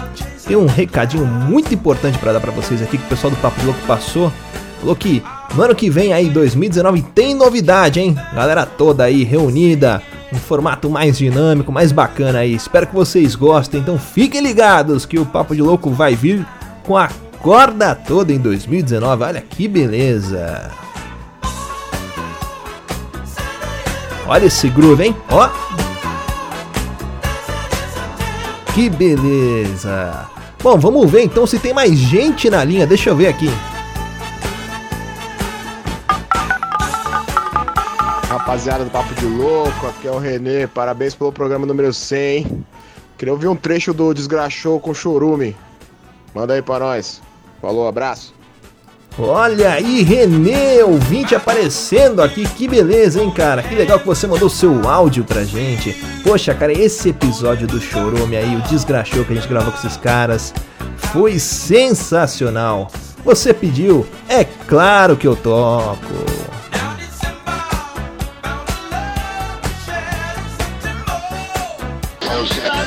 Tem 0.45 0.57
um 0.57 0.65
recadinho 0.65 1.25
muito 1.25 1.73
importante 1.73 2.17
para 2.17 2.33
dar 2.33 2.41
para 2.41 2.51
vocês 2.51 2.81
aqui 2.81 2.97
que 2.97 3.05
o 3.05 3.07
pessoal 3.07 3.31
do 3.31 3.37
Papo 3.37 3.61
de 3.61 3.67
Louco 3.67 3.79
passou. 3.87 4.29
Falou 4.81 4.93
que 4.93 5.23
no 5.55 5.63
ano 5.63 5.73
que 5.73 5.89
vem 5.89 6.11
aí, 6.11 6.29
2019, 6.29 7.01
tem 7.15 7.33
novidade, 7.33 8.01
hein? 8.01 8.13
Galera 8.33 8.65
toda 8.65 9.05
aí 9.05 9.23
reunida, 9.23 10.01
um 10.33 10.35
formato 10.35 10.89
mais 10.89 11.17
dinâmico, 11.17 11.71
mais 11.71 11.93
bacana 11.93 12.39
aí. 12.39 12.53
Espero 12.53 12.85
que 12.85 12.93
vocês 12.93 13.33
gostem, 13.33 13.79
então 13.79 13.97
fiquem 13.97 14.41
ligados 14.41 15.05
que 15.05 15.17
o 15.17 15.25
Papo 15.25 15.55
de 15.55 15.61
Louco 15.61 15.89
vai 15.91 16.13
vir 16.13 16.45
com 16.83 16.97
a 16.97 17.07
corda 17.39 17.95
toda 17.95 18.33
em 18.33 18.37
2019. 18.37 19.23
Olha 19.23 19.39
que 19.39 19.65
beleza! 19.69 20.69
Olha 24.27 24.45
esse 24.45 24.69
groove, 24.69 25.03
hein? 25.03 25.15
Ó. 25.29 25.49
Que 28.73 28.89
beleza. 28.89 30.29
Bom, 30.61 30.77
vamos 30.77 31.11
ver 31.11 31.23
então 31.23 31.45
se 31.45 31.59
tem 31.59 31.73
mais 31.73 31.93
gente 31.97 32.49
na 32.49 32.63
linha. 32.63 32.87
Deixa 32.87 33.09
eu 33.09 33.15
ver 33.15 33.27
aqui. 33.27 33.49
Rapaziada 38.27 38.83
do 38.83 38.89
Papo 38.89 39.13
de 39.15 39.25
Louco, 39.25 39.87
aqui 39.87 40.07
é 40.07 40.11
o 40.11 40.17
Renê. 40.17 40.67
Parabéns 40.67 41.13
pelo 41.13 41.31
programa 41.31 41.65
número 41.65 41.93
100. 41.93 42.65
Queria 43.17 43.33
ouvir 43.33 43.47
um 43.47 43.55
trecho 43.55 43.93
do 43.93 44.13
Desgraxou 44.13 44.79
com 44.79 44.93
Chorume. 44.93 45.55
Manda 46.33 46.53
aí 46.53 46.61
pra 46.61 46.79
nós. 46.79 47.21
Falou, 47.61 47.87
abraço. 47.87 48.33
Olha 49.17 49.73
aí, 49.73 50.01
Renê, 50.01 50.81
ouvinte 50.81 51.35
aparecendo 51.35 52.21
aqui, 52.21 52.47
que 52.47 52.67
beleza, 52.67 53.21
hein, 53.21 53.29
cara? 53.29 53.61
Que 53.61 53.75
legal 53.75 53.99
que 53.99 54.07
você 54.07 54.25
mandou 54.25 54.49
seu 54.49 54.89
áudio 54.89 55.23
pra 55.23 55.43
gente. 55.43 55.93
Poxa, 56.23 56.53
cara, 56.53 56.73
esse 56.73 57.09
episódio 57.09 57.67
do 57.67 57.79
Chorume 57.79 58.35
aí, 58.35 58.55
o 58.55 58.61
desgraxou 58.61 59.23
que 59.23 59.33
a 59.33 59.35
gente 59.35 59.47
gravou 59.47 59.71
com 59.71 59.77
esses 59.77 59.97
caras, 59.97 60.51
foi 61.11 61.37
sensacional. 61.37 62.91
Você 63.23 63.53
pediu? 63.53 64.05
É 64.27 64.43
claro 64.43 65.15
que 65.15 65.27
eu 65.27 65.35
toco. 65.35 65.97
Roda 72.23 72.82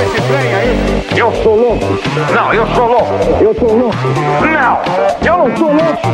esse 0.00 0.20
trem 0.22 0.54
aí! 0.54 1.06
Eu 1.16 1.32
sou 1.42 1.56
louco! 1.56 1.84
Não, 2.34 2.52
eu 2.52 2.66
sou 2.74 2.86
louco! 2.86 3.12
Eu 3.40 3.54
sou 3.54 3.76
louco! 3.76 3.96
Não! 4.40 4.80
Eu 5.24 5.38
não 5.38 5.56
sou 5.56 5.68
louco! 5.68 6.08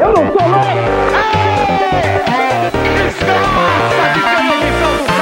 Eu 0.00 0.08
não 0.08 0.32
sou 0.32 0.48
louco! 0.48 0.74
Desgraça 2.96 4.04
de 4.14 4.20
televisão 4.20 4.92
do 4.96 5.13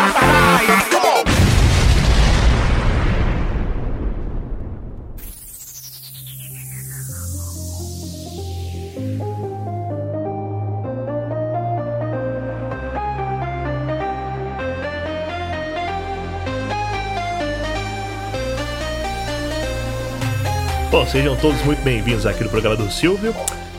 Bom, 21.02 21.08
sejam 21.08 21.34
todos 21.34 21.60
muito 21.64 21.82
bem-vindos 21.82 22.24
aqui 22.26 22.44
no 22.44 22.48
programa 22.48 22.76
do 22.76 22.88
Silvio. 22.88 23.34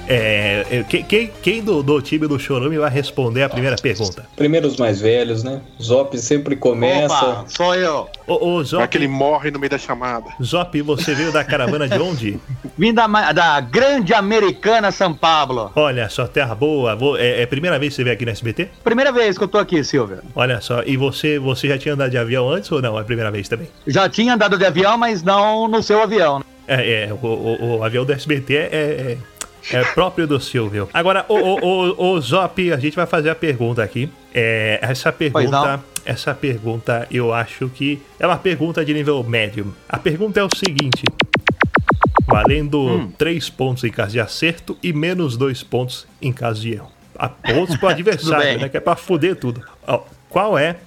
É, 0.09 0.65
é, 0.69 0.83
quem, 0.83 1.05
quem, 1.05 1.31
quem 1.41 1.63
do, 1.63 1.81
do 1.81 2.01
time 2.01 2.27
do 2.27 2.37
Chorume 2.37 2.77
vai 2.77 2.89
responder 2.89 3.43
a 3.43 3.47
primeira 3.47 3.77
pergunta? 3.77 4.25
Primeiro 4.35 4.67
os 4.67 4.75
mais 4.75 4.99
velhos, 4.99 5.41
né? 5.41 5.61
Zop 5.81 6.17
sempre 6.19 6.57
começa. 6.57 7.15
Opa, 7.15 7.45
sou 7.47 7.73
eu. 7.75 8.09
Ô, 8.27 8.45
ô 8.55 8.63
Zop, 8.65 8.79
Vai 8.81 8.87
que 8.89 8.97
ele 8.97 9.07
morre 9.07 9.51
no 9.51 9.57
meio 9.57 9.69
da 9.69 9.77
chamada. 9.77 10.25
Zop, 10.43 10.81
você 10.81 11.15
veio 11.15 11.31
da 11.31 11.45
caravana 11.45 11.87
de 11.87 11.97
onde? 11.97 12.41
Vim 12.77 12.93
da, 12.93 13.07
da 13.31 13.61
grande 13.61 14.13
americana 14.13 14.91
São 14.91 15.13
Pablo. 15.13 15.71
Olha 15.77 16.09
só, 16.09 16.27
terra 16.27 16.53
boa. 16.53 16.93
Vou- 16.93 17.15
é, 17.17 17.39
é 17.39 17.43
a 17.43 17.47
primeira 17.47 17.79
vez 17.79 17.93
que 17.93 17.95
você 17.95 18.03
veio 18.03 18.15
aqui 18.17 18.25
no 18.25 18.31
SBT? 18.31 18.67
Primeira 18.83 19.13
vez 19.13 19.37
que 19.37 19.45
eu 19.45 19.47
tô 19.47 19.59
aqui, 19.59 19.81
Silvio. 19.81 20.17
Olha 20.35 20.59
só, 20.59 20.83
e 20.85 20.97
você, 20.97 21.39
você 21.39 21.69
já 21.69 21.77
tinha 21.77 21.93
andado 21.93 22.11
de 22.11 22.17
avião 22.17 22.49
antes 22.49 22.69
ou 22.69 22.81
não? 22.81 22.97
É 22.97 23.01
a 23.01 23.05
primeira 23.05 23.31
vez 23.31 23.47
também? 23.47 23.69
Já 23.87 24.09
tinha 24.09 24.33
andado 24.33 24.57
de 24.57 24.65
avião, 24.65 24.97
mas 24.97 25.23
não 25.23 25.69
no 25.69 25.81
seu 25.81 26.01
avião. 26.03 26.39
né? 26.39 26.45
É, 26.67 27.05
é 27.05 27.13
o, 27.13 27.17
o- 27.25 27.77
o 27.79 27.83
avião 27.83 28.05
do 28.05 28.11
SBT 28.13 28.55
é, 28.55 29.17
é, 29.71 29.77
é 29.77 29.83
próprio 29.93 30.25
do 30.27 30.39
Silvio. 30.39 30.89
Agora, 30.93 31.25
o, 31.27 31.35
o, 31.35 31.59
o, 31.61 32.13
o 32.13 32.21
Zop, 32.21 32.71
a 32.71 32.77
gente 32.77 32.95
vai 32.95 33.05
fazer 33.05 33.29
a 33.29 33.35
pergunta 33.35 33.83
aqui. 33.83 34.09
É, 34.33 34.79
essa 34.81 35.11
pergunta, 35.11 35.49
não. 35.77 35.83
essa 36.05 36.33
pergunta 36.33 37.07
eu 37.11 37.33
acho 37.33 37.69
que 37.69 38.01
é 38.19 38.25
uma 38.25 38.37
pergunta 38.37 38.83
de 38.83 38.93
nível 38.93 39.23
médio. 39.23 39.73
A 39.87 39.97
pergunta 39.97 40.39
é 40.39 40.43
o 40.43 40.49
seguinte: 40.55 41.03
valendo 42.27 43.11
3 43.17 43.49
pontos 43.49 43.83
em 43.83 43.91
caso 43.91 44.11
de 44.13 44.19
acerto 44.19 44.77
e 44.81 44.93
menos 44.93 45.37
2 45.37 45.63
pontos 45.63 46.07
em 46.21 46.31
caso 46.31 46.61
de 46.61 46.73
erro. 46.73 46.91
A 47.15 47.29
pontos 47.29 47.75
pro 47.77 47.89
adversário, 47.89 48.59
né? 48.59 48.69
Que 48.69 48.77
é 48.77 48.79
pra 48.79 48.95
fuder 48.95 49.35
tudo. 49.35 49.61
Ó, 49.85 50.01
qual 50.29 50.57
é 50.57 50.77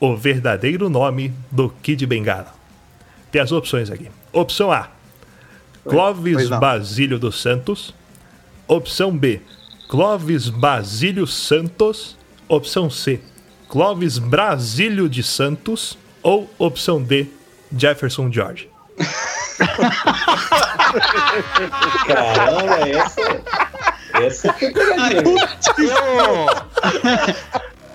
o 0.00 0.16
verdadeiro 0.16 0.88
nome 0.88 1.32
do 1.50 1.68
Kid 1.82 2.04
Bengala? 2.06 2.52
Tem 3.30 3.40
as 3.40 3.52
opções 3.52 3.90
aqui. 3.90 4.08
Opção 4.32 4.72
A: 4.72 4.88
Clóvis. 5.88 6.48
Basílio 6.48 7.18
dos 7.18 7.40
Santos. 7.40 7.94
Opção 8.66 9.16
B: 9.16 9.40
Clóvis 9.88 10.48
Basílio 10.48 11.26
Santos. 11.26 12.16
Opção 12.48 12.90
C: 12.90 13.20
Clóvis 13.68 14.18
Brasílio 14.18 15.08
de 15.08 15.22
Santos. 15.22 15.98
Ou 16.22 16.50
opção 16.58 17.02
D: 17.02 17.26
Jefferson 17.76 18.30
George. 18.30 18.68
Caramba, 22.06 22.88
essa. 22.88 23.42
Essa 24.14 24.52
foi. 24.52 24.72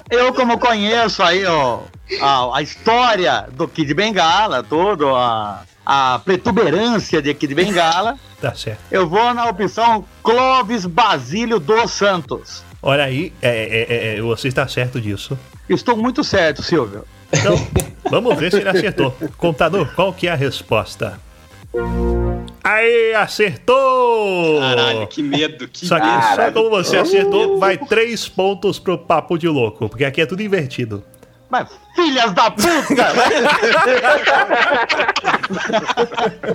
Eu, 0.09 0.19
eu 0.19 0.33
como 0.33 0.57
conheço 0.57 1.21
aí, 1.23 1.45
ó, 1.45 1.79
a, 2.21 2.57
a 2.57 2.61
história 2.61 3.47
do 3.51 3.67
Kid 3.67 3.93
Bengala, 3.93 4.63
todo 4.63 5.15
a, 5.15 5.63
a 5.85 6.19
protuberância 6.23 7.21
de 7.21 7.33
Kid 7.33 7.53
Bengala, 7.53 8.17
Tá 8.41 8.53
certo. 8.53 8.79
eu 8.91 9.07
vou 9.07 9.33
na 9.33 9.47
opção 9.47 10.05
Clóvis 10.21 10.85
Basílio 10.85 11.59
dos 11.59 11.91
Santos. 11.91 12.63
Olha 12.81 13.05
aí, 13.05 13.31
é, 13.41 13.49
é, 13.49 14.17
é, 14.17 14.21
você 14.21 14.49
está 14.49 14.67
certo 14.67 14.99
disso. 14.99 15.37
Estou 15.69 15.95
muito 15.95 16.23
certo, 16.23 16.61
Silvio. 16.61 17.05
Então, 17.31 17.55
vamos 18.11 18.37
ver 18.37 18.51
se 18.51 18.57
ele 18.59 18.69
acertou. 18.69 19.15
Contador, 19.37 19.93
qual 19.95 20.11
que 20.11 20.27
é 20.27 20.31
a 20.31 20.35
resposta? 20.35 21.17
Aí, 22.63 23.13
acertou! 23.13 24.59
Caralho, 24.59 25.07
que 25.07 25.23
medo, 25.23 25.67
que 25.67 25.85
Só 25.85 25.99
que 25.99 26.35
só 26.35 26.51
como 26.51 26.69
você 26.69 26.97
acertou, 26.97 27.57
vai 27.57 27.77
três 27.77 28.27
pontos 28.27 28.79
pro 28.79 28.97
papo 28.97 29.37
de 29.37 29.47
louco, 29.47 29.89
porque 29.89 30.05
aqui 30.05 30.21
é 30.21 30.25
tudo 30.25 30.41
invertido. 30.41 31.03
Mas 31.53 31.67
filhas 31.95 32.33
da 32.33 32.49
puta! 32.49 32.65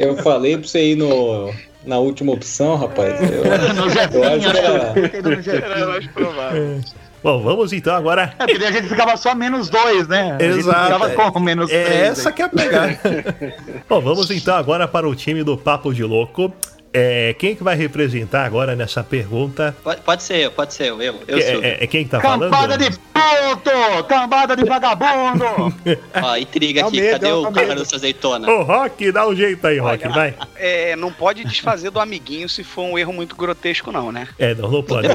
Eu 0.00 0.16
falei 0.16 0.58
pra 0.58 0.66
você 0.66 0.92
ir 0.92 0.96
no, 0.96 1.52
na 1.86 1.98
última 1.98 2.32
opção, 2.32 2.74
rapaz. 2.76 3.14
Eu, 3.20 3.44
No 3.74 3.84
eu 3.84 3.90
Jefinho, 3.90 4.24
acho 4.34 4.50
que 4.50 4.58
era- 4.58 4.92
né? 4.92 5.20
No 5.22 5.42
Jefinho. 5.42 6.12
provável. 6.12 6.80
Bom, 7.22 7.42
vamos 7.42 7.72
então 7.72 7.94
agora. 7.94 8.34
É, 8.40 8.46
porque 8.46 8.64
a 8.64 8.72
gente 8.72 8.88
ficava 8.88 9.16
só 9.16 9.34
menos 9.36 9.68
dois, 9.70 10.08
né? 10.08 10.36
A 10.38 10.42
gente 10.42 10.58
Exato. 10.58 10.92
ficava 11.08 11.32
com 11.32 11.40
menos 11.40 11.70
É 11.70 11.84
três. 11.84 12.00
essa 12.10 12.28
aí. 12.30 12.34
que 12.34 12.42
é 12.42 12.44
a 12.44 12.48
pegada. 12.48 12.98
Bom, 13.88 14.00
vamos 14.00 14.30
então 14.32 14.56
agora 14.56 14.88
para 14.88 15.08
o 15.08 15.14
time 15.14 15.44
do 15.44 15.56
Papo 15.56 15.94
de 15.94 16.02
Louco. 16.02 16.52
É, 16.92 17.34
quem 17.38 17.54
que 17.54 17.62
vai 17.62 17.76
representar 17.76 18.44
agora 18.46 18.74
nessa 18.74 19.04
pergunta? 19.04 19.76
Pode, 19.84 20.00
pode 20.00 20.22
ser 20.22 20.38
eu, 20.38 20.50
pode 20.50 20.72
ser 20.72 20.86
eu. 20.88 21.02
Eu, 21.02 21.14
eu 21.28 21.40
sou. 21.42 21.62
é, 21.62 21.84
é 21.84 21.86
quem 21.86 22.04
que 22.04 22.10
tá 22.10 22.18
falando? 22.20 22.44
Cambada 22.50 22.78
de 22.78 22.98
puto! 23.22 24.04
Cambada 24.08 24.56
de 24.56 24.64
vagabundo! 24.64 25.44
Ó, 26.22 26.36
intriga 26.36 26.86
aqui. 26.86 27.00
medo, 27.00 27.12
Cadê 27.12 27.32
o 27.32 27.42
medo. 27.50 27.66
Carlos 27.66 27.92
Azeitona? 27.94 28.50
Ô, 28.50 28.62
Rock, 28.62 29.10
dá 29.12 29.26
um 29.26 29.34
jeito 29.34 29.66
aí, 29.66 29.78
Rock, 29.78 30.06
vai. 30.08 30.34
É, 30.56 30.94
não 30.96 31.12
pode 31.12 31.44
desfazer 31.44 31.90
do 31.90 32.00
amiguinho 32.00 32.48
se 32.48 32.62
for 32.64 32.82
um 32.82 32.98
erro 32.98 33.12
muito 33.12 33.34
grotesco, 33.36 33.90
não, 33.92 34.10
né? 34.12 34.28
É, 34.38 34.54
não, 34.54 34.70
não 34.70 34.82
pode. 34.82 35.08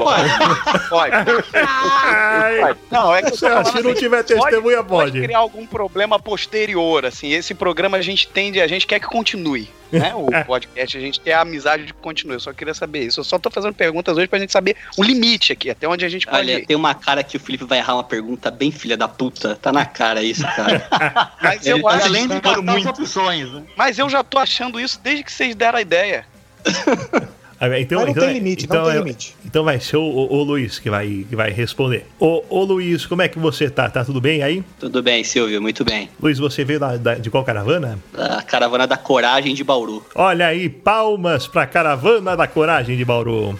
Pode. 0.88 1.12
Ai, 1.54 2.76
Não, 2.90 3.14
é 3.14 3.20
que 3.22 3.28
eu 3.28 3.30
tô 3.32 3.36
se, 3.38 3.48
falando 3.48 3.66
se 3.66 3.82
não 3.82 3.90
assim, 3.90 4.00
tiver 4.00 4.22
testemunha, 4.24 4.82
pode 4.82 5.10
pode. 5.12 5.22
criar 5.22 5.38
algum 5.38 5.66
problema 5.66 6.18
posterior, 6.18 7.04
assim. 7.06 7.32
Esse 7.32 7.54
programa 7.54 7.96
a 7.98 8.02
gente 8.02 8.28
tende, 8.28 8.60
a 8.60 8.66
gente 8.66 8.86
quer 8.86 9.00
que 9.00 9.06
continue, 9.06 9.68
né? 9.92 10.12
O 10.14 10.28
podcast, 10.44 10.96
a 10.96 11.00
gente 11.00 11.20
quer 11.20 11.34
a 11.34 11.40
amizade 11.42 11.84
de 11.84 11.92
que 11.94 12.00
continue. 12.00 12.34
Eu 12.34 12.40
só 12.40 12.52
queria 12.52 12.74
saber 12.74 13.00
isso. 13.00 13.20
Eu 13.20 13.24
só 13.24 13.38
tô 13.38 13.50
fazendo 13.50 13.74
perguntas 13.74 14.16
hoje 14.16 14.26
pra 14.28 14.38
gente 14.38 14.52
saber 14.52 14.76
o 14.96 15.02
limite 15.02 15.52
aqui, 15.52 15.70
até 15.70 15.86
onde 15.88 16.04
a 16.04 16.08
gente 16.08 16.26
pode 16.26 16.38
Olha, 16.38 16.58
ir. 16.58 16.66
tem 16.66 16.76
uma 16.76 16.94
cara 16.94 17.22
que 17.22 17.36
o 17.36 17.40
Felipe 17.40 17.64
vai 17.64 17.78
errar 17.78 17.93
uma 17.94 18.04
pergunta 18.04 18.50
bem 18.50 18.70
filha 18.70 18.96
da 18.96 19.08
puta. 19.08 19.56
Tá 19.56 19.72
na 19.72 19.84
cara 19.86 20.22
isso, 20.22 20.42
cara. 20.42 20.86
Mas 21.42 21.66
Ele 21.66 21.78
eu, 21.78 21.82
tá 21.82 21.88
acho, 21.90 22.06
Além 22.06 22.22
de 22.22 22.28
Demoro 22.40 22.42
gastar 22.62 22.76
as 22.78 22.84
muito. 22.84 23.00
opções, 23.02 23.52
né? 23.52 23.62
mas 23.76 23.98
eu 23.98 24.08
já 24.08 24.22
tô 24.22 24.38
achando 24.38 24.78
isso 24.80 25.00
desde 25.02 25.24
que 25.24 25.32
vocês 25.32 25.54
deram 25.54 25.78
a 25.78 25.82
ideia. 25.82 26.24
Ah, 27.60 27.78
Então, 27.78 27.98
Mas 28.00 28.06
não 28.06 28.10
então, 28.12 28.24
tem 28.24 28.32
limite, 28.34 28.64
então, 28.64 28.82
não 28.82 28.90
tem 28.90 28.98
limite. 28.98 29.36
Então 29.46 29.64
vai 29.64 29.78
ser 29.80 29.96
o, 29.96 30.02
o- 30.02 30.34
o 30.38 30.42
Luiz 30.42 30.78
que 30.80 30.90
vai, 30.90 31.24
que 31.26 31.36
vai 31.36 31.50
responder. 31.50 32.04
Ô, 32.18 32.42
ô 32.50 32.64
Luiz, 32.64 33.06
como 33.06 33.22
é 33.22 33.28
que 33.28 33.38
você 33.38 33.70
tá? 33.70 33.88
Tá 33.88 34.04
tudo 34.04 34.20
bem 34.20 34.42
aí? 34.42 34.62
Tudo 34.78 35.00
bem, 35.02 35.22
Silvio, 35.22 35.62
muito 35.62 35.84
bem. 35.84 36.10
Luiz, 36.20 36.38
você 36.38 36.64
veio 36.64 36.80
da- 36.80 36.96
da- 36.96 37.14
de 37.14 37.30
qual 37.30 37.44
caravana? 37.44 37.98
A 38.18 38.42
caravana 38.42 38.86
da 38.88 38.96
coragem 38.96 39.54
de 39.54 39.62
Bauru. 39.62 40.04
Olha 40.16 40.48
aí, 40.48 40.68
palmas 40.68 41.46
pra 41.46 41.64
caravana 41.64 42.36
da 42.36 42.46
coragem 42.48 42.96
de 42.98 43.04
Bauru. 43.04 43.58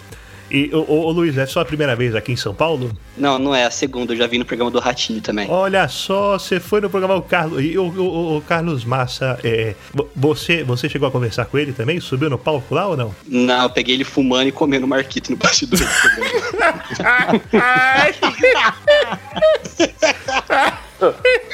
E, 0.57 0.69
ô, 0.73 1.11
Luiz, 1.11 1.37
é 1.37 1.45
só 1.45 1.59
a 1.59 1.65
primeira 1.65 1.97
vez 1.97 2.15
aqui 2.15 2.31
em 2.31 2.37
São 2.37 2.55
Paulo? 2.55 2.89
Não, 3.17 3.37
não 3.37 3.53
é 3.53 3.65
a 3.65 3.71
segunda, 3.71 4.13
eu 4.13 4.17
já 4.17 4.25
vi 4.25 4.37
no 4.37 4.45
programa 4.45 4.71
do 4.71 4.79
Ratinho 4.79 5.19
também. 5.19 5.49
Olha 5.49 5.85
só, 5.89 6.39
você 6.39 6.61
foi 6.61 6.79
no 6.79 6.89
programa 6.89 7.13
o 7.15 7.21
Carlos. 7.21 7.61
E 7.61 7.77
o, 7.77 7.83
o- 7.83 8.37
o 8.37 8.41
Carlos 8.41 8.85
Massa, 8.85 9.37
é, 9.43 9.75
vo- 9.93 10.07
você, 10.15 10.63
você 10.63 10.87
chegou 10.87 11.09
a 11.09 11.11
conversar 11.11 11.43
com 11.45 11.57
ele 11.57 11.73
também? 11.73 11.99
Subiu 11.99 12.29
no 12.29 12.37
palco 12.37 12.73
lá 12.73 12.87
ou 12.87 12.95
não? 12.95 13.13
Não, 13.27 13.63
eu 13.63 13.69
peguei 13.69 13.95
ele 13.95 14.05
fumando 14.05 14.47
e 14.47 14.51
comendo 14.51 14.87
marquito 14.87 15.29
no 15.31 15.35
bastidor 15.37 15.77
do 15.79 15.85
programa. 15.85 17.41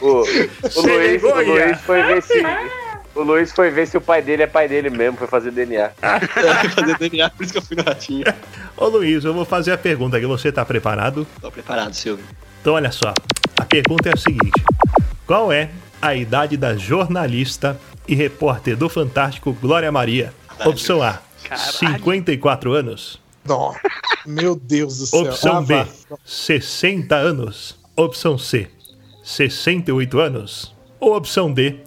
O, 0.01 0.03
o, 0.03 0.81
Luiz, 0.81 1.23
o. 1.23 1.41
Luiz 1.41 1.81
foi 1.81 2.01
ver 2.03 2.21
se. 2.23 2.41
O 3.13 3.21
Luiz 3.23 3.51
foi 3.51 3.69
ver 3.69 3.87
se 3.87 3.97
o 3.97 4.01
pai 4.01 4.21
dele 4.21 4.43
é 4.43 4.47
pai 4.47 4.67
dele 4.67 4.89
mesmo, 4.89 5.17
foi 5.17 5.27
fazer 5.27 5.51
DNA. 5.51 5.91
Fazer 6.75 6.97
DNA, 6.97 7.29
por 7.29 7.43
isso 7.43 7.51
que 7.51 7.57
eu 7.59 7.61
fui 7.61 7.75
no 7.75 7.83
Ratinho. 7.83 8.23
Ô 8.77 8.87
Luiz, 8.87 9.25
eu 9.25 9.33
vou 9.33 9.43
fazer 9.43 9.71
a 9.73 9.77
pergunta 9.77 10.15
aqui. 10.17 10.25
Você 10.25 10.51
tá 10.51 10.63
preparado? 10.63 11.27
Tô 11.41 11.51
preparado, 11.51 11.93
Silvio. 11.93 12.23
Então, 12.61 12.73
olha 12.73 12.91
só. 12.91 13.13
A 13.59 13.65
pergunta 13.65 14.09
é 14.09 14.13
a 14.13 14.17
seguinte: 14.17 14.63
Qual 15.27 15.51
é 15.51 15.69
a 16.01 16.15
idade 16.15 16.57
da 16.57 16.75
jornalista 16.75 17.79
e 18.07 18.15
repórter 18.15 18.75
do 18.75 18.89
Fantástico 18.89 19.53
Glória 19.53 19.91
Maria. 19.91 20.33
Opção 20.65 21.01
A, 21.01 21.19
54 21.55 22.73
anos. 22.73 23.21
Não. 23.45 23.73
Meu 24.25 24.55
Deus 24.55 24.97
do 24.99 25.05
céu. 25.05 25.21
Opção 25.21 25.57
Ah, 25.57 25.61
B, 25.61 25.75
vá. 26.09 26.17
60 26.25 27.15
anos. 27.15 27.79
Opção 27.95 28.37
C, 28.37 28.67
68 29.23 30.19
anos. 30.19 30.75
Ou 30.99 31.15
opção 31.15 31.51
D, 31.51 31.77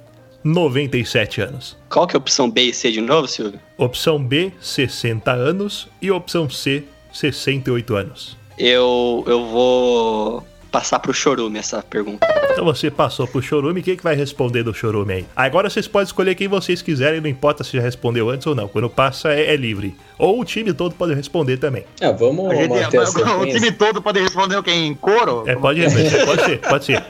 97 0.45 1.41
anos. 1.41 1.77
Qual 1.89 2.07
que 2.07 2.15
é 2.15 2.19
a 2.19 2.21
opção 2.21 2.51
B 2.51 2.63
e 2.65 2.75
C 2.75 2.93
de 2.93 3.01
novo, 3.01 3.27
Silvio? 3.27 3.59
Opção 3.79 4.23
B, 4.23 4.53
60 4.61 5.33
anos. 5.33 5.89
E 6.03 6.11
opção 6.11 6.49
C, 6.51 6.85
68 7.13 7.97
anos. 7.97 8.37
Eu, 8.59 9.25
eu 9.27 9.47
vou 9.47 10.47
passar 10.71 10.99
pro 10.99 11.15
Chorume 11.15 11.59
essa 11.59 11.83
pergunta. 11.83 12.27
Então 12.53 12.65
você 12.65 12.91
passou 12.91 13.27
pro 13.27 13.41
Chorume, 13.41 13.81
quem 13.83 13.97
que 13.97 14.03
vai 14.03 14.15
responder 14.15 14.63
do 14.63 14.75
Chorume 14.75 15.13
aí? 15.15 15.27
Agora 15.35 15.71
vocês 15.71 15.89
podem 15.89 16.05
escolher 16.07 16.35
quem 16.35 16.47
vocês 16.49 16.83
quiserem, 16.83 17.21
não 17.21 17.29
importa 17.29 17.65
se 17.65 17.73
já 17.77 17.81
respondeu 17.81 18.29
antes 18.29 18.47
ou 18.47 18.55
não. 18.55 18.69
Quando 18.69 18.91
passa 18.91 19.33
é, 19.33 19.55
é 19.55 19.57
livre. 19.57 19.97
Ou 20.19 20.41
o 20.41 20.45
time 20.45 20.73
todo 20.73 20.95
pode 20.95 21.15
responder 21.15 21.57
também. 21.57 21.85
Ah, 22.01 22.11
vamos 22.11 22.51
A 22.51 22.55
gente- 22.55 22.69
manter 22.69 22.99
a 22.99 23.37
o 23.39 23.47
time 23.47 23.73
todo 23.73 24.03
pode 24.03 24.21
responder 24.21 24.57
o 24.57 24.63
que 24.63 24.71
em 24.73 24.95
coro? 24.95 25.45
É, 25.47 25.57
pode 25.57 25.81
responder, 25.81 26.27
pode 26.27 26.45
ser, 26.45 26.59
pode 26.61 26.85
ser. 26.85 27.05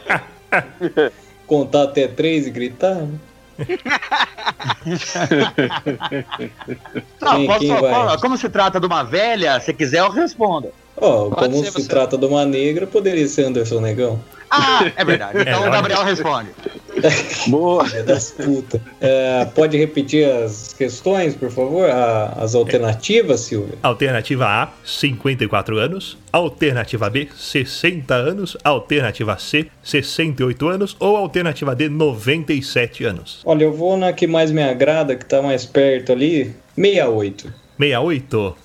Contar 1.46 1.84
até 1.84 2.08
três 2.08 2.46
e 2.46 2.50
gritar. 2.50 2.94
né? 2.94 3.08
Não, 7.20 7.36
Quem- 7.36 7.46
posso- 7.46 7.58
quem 7.60 7.80
vai? 7.80 8.18
como, 8.18 8.36
se 8.36 8.48
trata 8.48 8.80
de 8.80 8.86
uma 8.86 9.02
velha, 9.04 9.60
se 9.60 9.72
quiser 9.72 10.00
eu 10.00 10.10
respondo. 10.10 10.68
Ó, 10.96 11.28
Pode 11.30 11.34
como 11.52 11.64
ser 11.64 11.70
se 11.72 11.82
você. 11.82 11.88
trata 11.88 12.16
de 12.16 12.24
uma 12.26 12.44
negra, 12.44 12.86
poderia 12.86 13.26
ser 13.26 13.44
Anderson 13.46 13.80
Negão. 13.80 14.20
Ah, 14.50 14.84
é 14.96 15.04
verdade. 15.04 15.38
Então 15.42 15.64
É, 15.64 15.68
o. 15.68 15.72
Gabriel 15.72 16.04
responde. 16.04 16.50
Boa. 17.48 17.84
das 18.02 18.30
puta. 18.30 18.80
É, 19.00 19.44
pode 19.54 19.76
repetir 19.76 20.28
as 20.30 20.72
questões, 20.72 21.34
por 21.34 21.50
favor? 21.50 21.88
A- 21.90 22.34
as 22.40 22.54
alternativas, 22.54 23.40
Silvia? 23.40 23.74
Alternativa 23.82 24.46
A, 24.46 24.68
54 24.84 25.78
anos. 25.78 26.16
Alternativa 26.32 27.08
B, 27.10 27.28
60 27.36 28.14
anos. 28.14 28.56
Alternativa 28.64 29.38
C, 29.38 29.66
68 29.82 30.68
anos. 30.68 30.96
Ou 30.98 31.16
alternativa 31.16 31.74
D, 31.74 31.88
97 31.88 33.04
anos. 33.04 33.40
Olha, 33.44 33.64
eu 33.64 33.72
vou 33.72 33.96
na 33.96 34.12
que 34.12 34.26
mais 34.26 34.50
me 34.50 34.62
agrada, 34.62 35.14
que 35.16 35.24
tá 35.24 35.42
mais 35.42 35.64
perto 35.64 36.12
ali. 36.12 36.54
68. 36.76 37.52
68. 37.78 38.56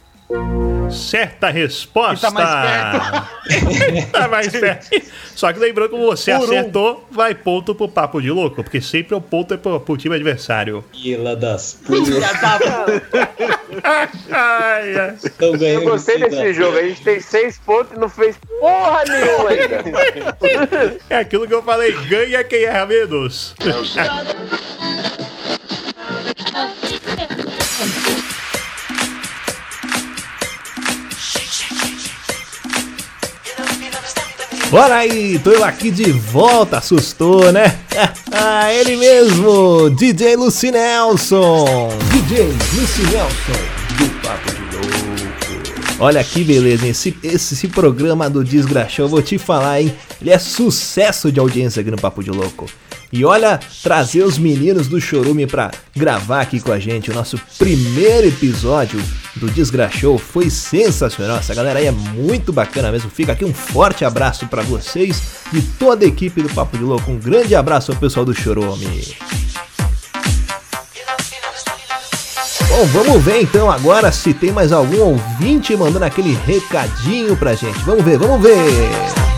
Certa 0.92 1.50
resposta! 1.50 2.32
Tá 2.32 2.32
mais 2.32 4.10
tá 4.12 4.28
mais 4.28 4.48
perto. 4.48 4.90
Só 5.36 5.54
que 5.54 5.60
lembrando 5.60 5.92
que 5.92 5.98
você 5.98 6.34
Por 6.34 6.42
um. 6.42 6.44
acertou, 6.44 7.08
vai 7.12 7.34
ponto 7.36 7.74
pro 7.76 7.88
papo 7.88 8.22
de 8.22 8.30
louco, 8.30 8.64
porque 8.64 8.82
sempre 8.82 9.16
o 9.16 9.22
ponto 9.22 9.54
é 9.54 9.58
pro, 9.58 9.80
pro 9.80 9.98
time 9.98 10.16
adversário. 10.16 10.84
Fila 10.92 11.36
das. 11.36 11.80
Eu 15.40 15.82
gostei 15.84 16.18
de 16.18 16.24
se 16.26 16.30
desse 16.30 16.54
jogo. 16.54 16.78
A 16.78 16.84
gente 16.84 17.02
tem 17.02 17.20
seis 17.20 17.58
pontos 17.60 17.96
e 17.96 18.00
não 18.00 18.10
fez 18.10 18.36
porra 18.60 19.04
nenhuma 19.08 19.50
ainda. 19.50 20.98
É 21.10 21.18
aquilo 21.18 21.48
que 21.48 21.54
eu 21.54 21.64
falei, 21.64 21.92
ganha 22.08 22.44
quem 22.44 22.64
erra 22.64 22.86
menos. 22.86 23.56
Bora 34.70 34.98
aí, 34.98 35.40
tô 35.40 35.50
eu 35.50 35.64
aqui 35.64 35.90
de 35.90 36.12
volta, 36.12 36.78
assustou, 36.78 37.52
né? 37.52 37.76
ah, 38.32 38.72
ele 38.72 38.98
mesmo, 38.98 39.90
DJ 39.90 40.36
Lucy 40.36 40.70
Nelson. 40.70 41.90
DJ 42.12 42.46
Lucy 42.46 43.02
Nelson, 43.12 43.98
do 43.98 44.22
Papo 44.22 44.52
de 44.52 44.62
Louco. 44.76 45.98
Olha 46.00 46.24
que 46.24 46.44
beleza, 46.44 46.86
hein? 46.86 46.92
esse, 46.92 47.18
esse, 47.24 47.56
esse 47.56 47.68
programa 47.68 48.30
do 48.30 48.44
Desgraxão, 48.44 49.06
eu 49.06 49.10
vou 49.10 49.24
te 49.24 49.40
falar, 49.40 49.82
hein? 49.82 49.92
Ele 50.22 50.30
é 50.30 50.38
sucesso 50.38 51.32
de 51.32 51.40
audiência 51.40 51.82
aqui 51.82 51.90
no 51.90 51.98
Papo 51.98 52.24
de 52.24 52.30
Louco. 52.30 52.68
E 53.12 53.26
olha, 53.26 53.60
trazer 53.82 54.24
os 54.24 54.38
meninos 54.38 54.88
do 54.88 55.02
Chorume 55.02 55.48
pra 55.48 55.72
gravar 55.96 56.42
aqui 56.42 56.60
com 56.60 56.72
a 56.72 56.80
gente. 56.80 57.10
O 57.10 57.14
nosso 57.14 57.40
primeiro 57.58 58.28
episódio 58.28 59.02
do 59.36 59.50
Desgraxou 59.50 60.18
foi 60.18 60.50
sensacional. 60.50 61.38
Essa 61.38 61.56
galera 61.56 61.80
aí 61.80 61.88
é 61.88 61.92
muito 61.92 62.54
bacana 62.54 62.92
mesmo. 62.92 63.10
Fica 63.10 63.32
aqui 63.32 63.44
um 63.44 63.54
forte 63.54 64.06
abraço 64.06 64.48
pra 64.48 64.62
vocês 64.62 65.22
e 65.52 65.62
toda 65.62 66.06
a 66.06 66.08
equipe 66.08 66.42
do 66.42 66.50
Papo 66.50 66.78
de 66.78 66.84
Louco. 66.84 67.10
Um 67.10 67.18
grande 67.18 67.56
abraço 67.56 67.92
ao 67.92 67.98
pessoal 67.98 68.26
do 68.26 68.34
Chorume. 68.34 69.16
Bom, 72.70 72.86
vamos 72.94 73.24
ver 73.24 73.42
então 73.42 73.70
agora 73.70 74.12
se 74.12 74.34
tem 74.34 74.52
mais 74.52 74.72
algum 74.72 75.00
ouvinte 75.00 75.76
mandando 75.76 76.06
aquele 76.06 76.38
recadinho 76.46 77.36
pra 77.36 77.56
gente. 77.56 77.80
Vamos 77.80 78.06
ver, 78.06 78.20
vamos 78.20 78.42
ver. 78.42 79.29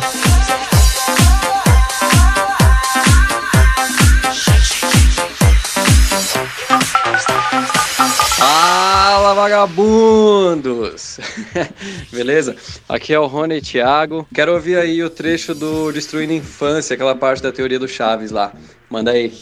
Vagabundos! 9.41 11.19
Beleza? 12.13 12.55
Aqui 12.87 13.11
é 13.11 13.19
o 13.19 13.25
Rony 13.25 13.59
Thiago. 13.59 14.27
Quero 14.33 14.53
ouvir 14.53 14.77
aí 14.77 15.03
o 15.03 15.09
trecho 15.09 15.55
do 15.55 15.91
Destruindo 15.91 16.33
Infância, 16.33 16.93
aquela 16.93 17.15
parte 17.15 17.41
da 17.41 17.51
teoria 17.51 17.79
do 17.79 17.87
Chaves 17.87 18.29
lá. 18.29 18.51
Manda 18.89 19.11
aí. 19.11 19.33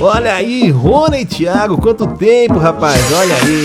Olha 0.00 0.34
aí, 0.34 0.68
Rony 0.70 1.20
e 1.20 1.26
Thiago, 1.26 1.80
quanto 1.80 2.08
tempo, 2.16 2.58
rapaz? 2.58 3.00
Olha 3.12 3.36
aí, 3.36 3.64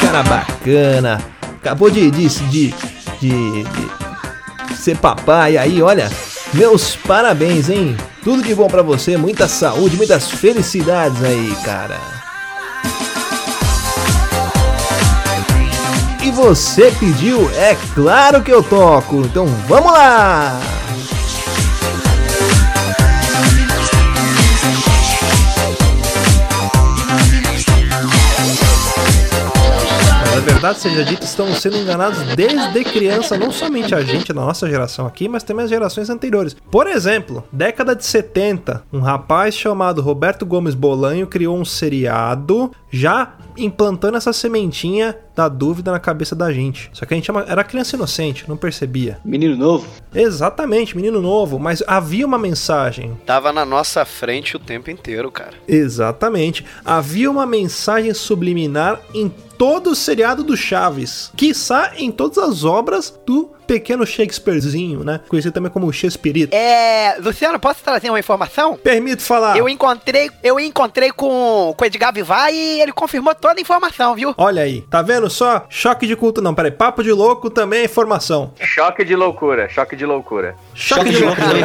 cara 0.00 0.22
bacana. 0.22 1.20
Acabou 1.60 1.90
de, 1.90 2.10
de, 2.10 2.28
de, 2.28 2.74
de, 3.20 3.64
de 4.70 4.76
ser 4.76 4.96
papai 4.96 5.58
aí, 5.58 5.82
olha. 5.82 6.10
Meus 6.54 6.96
parabéns, 6.96 7.68
hein? 7.68 7.96
Tudo 8.24 8.42
de 8.42 8.54
bom 8.54 8.66
pra 8.66 8.82
você, 8.82 9.16
muita 9.16 9.46
saúde, 9.46 9.96
muitas 9.96 10.30
felicidades 10.30 11.22
aí, 11.22 11.54
cara. 11.64 12.19
Você 16.30 16.92
pediu, 16.98 17.50
é 17.56 17.76
claro 17.94 18.42
que 18.42 18.52
eu 18.52 18.62
toco. 18.62 19.22
Então 19.22 19.46
vamos 19.68 19.92
lá! 19.92 20.79
Verdade 30.40 30.78
seja 30.78 31.04
dita, 31.04 31.24
estão 31.24 31.52
sendo 31.54 31.76
enganados 31.76 32.18
desde 32.34 32.84
criança, 32.84 33.36
não 33.36 33.52
somente 33.52 33.94
a 33.94 34.00
gente 34.00 34.32
da 34.32 34.40
nossa 34.40 34.68
geração 34.68 35.06
aqui, 35.06 35.28
mas 35.28 35.42
também 35.42 35.64
as 35.64 35.70
gerações 35.70 36.08
anteriores. 36.08 36.56
Por 36.70 36.86
exemplo, 36.86 37.44
década 37.52 37.94
de 37.94 38.04
70, 38.04 38.82
um 38.92 39.00
rapaz 39.00 39.54
chamado 39.54 40.00
Roberto 40.02 40.46
Gomes 40.46 40.74
Bolanho 40.74 41.26
criou 41.26 41.56
um 41.56 41.64
seriado 41.64 42.70
já 42.90 43.34
implantando 43.56 44.16
essa 44.16 44.32
sementinha 44.32 45.16
da 45.34 45.48
dúvida 45.48 45.92
na 45.92 45.98
cabeça 45.98 46.34
da 46.34 46.52
gente. 46.52 46.90
Só 46.92 47.04
que 47.04 47.14
a 47.14 47.16
gente 47.16 47.30
era 47.46 47.64
criança 47.64 47.96
inocente, 47.96 48.48
não 48.48 48.56
percebia. 48.56 49.18
Menino 49.24 49.56
novo? 49.56 49.86
Exatamente, 50.14 50.96
menino 50.96 51.20
novo, 51.20 51.58
mas 51.58 51.82
havia 51.86 52.26
uma 52.26 52.38
mensagem. 52.38 53.16
Tava 53.26 53.52
na 53.52 53.64
nossa 53.64 54.04
frente 54.04 54.56
o 54.56 54.60
tempo 54.60 54.90
inteiro, 54.90 55.30
cara. 55.30 55.54
Exatamente. 55.68 56.64
Havia 56.84 57.30
uma 57.30 57.46
mensagem 57.46 58.12
subliminar 58.14 59.00
em 59.14 59.32
todo 59.60 59.90
o 59.90 59.94
seriado 59.94 60.42
do 60.42 60.56
Chaves, 60.56 61.30
quiçá 61.36 61.92
em 61.98 62.10
todas 62.10 62.38
as 62.38 62.64
obras 62.64 63.20
do 63.26 63.50
pequeno 63.66 64.06
Shakespearezinho, 64.06 65.04
né? 65.04 65.20
Conhecido 65.28 65.52
também 65.52 65.70
como 65.70 65.92
Shakespeare. 65.92 66.48
É, 66.50 67.18
Luciano, 67.20 67.60
posso 67.60 67.84
trazer 67.84 68.08
uma 68.08 68.18
informação? 68.18 68.78
Permito 68.78 69.22
falar. 69.22 69.58
Eu 69.58 69.68
encontrei, 69.68 70.30
eu 70.42 70.58
encontrei 70.58 71.12
com, 71.12 71.74
com 71.76 71.84
o 71.84 71.86
Edgar 71.86 72.10
Vivar 72.10 72.50
e 72.50 72.80
ele 72.80 72.90
confirmou 72.90 73.34
toda 73.34 73.60
a 73.60 73.60
informação, 73.60 74.14
viu? 74.14 74.34
Olha 74.38 74.62
aí, 74.62 74.80
tá 74.88 75.02
vendo 75.02 75.28
só? 75.28 75.66
Choque 75.68 76.06
de 76.06 76.16
culto 76.16 76.40
não, 76.40 76.54
peraí, 76.54 76.70
papo 76.70 77.02
de 77.02 77.12
louco 77.12 77.50
também 77.50 77.80
é 77.80 77.84
informação. 77.84 78.54
Choque 78.58 79.04
de 79.04 79.14
loucura, 79.14 79.68
choque 79.68 79.94
de 79.94 80.06
loucura. 80.06 80.56
Choque 80.74 81.10
de 81.10 81.22
loucura. 81.22 81.60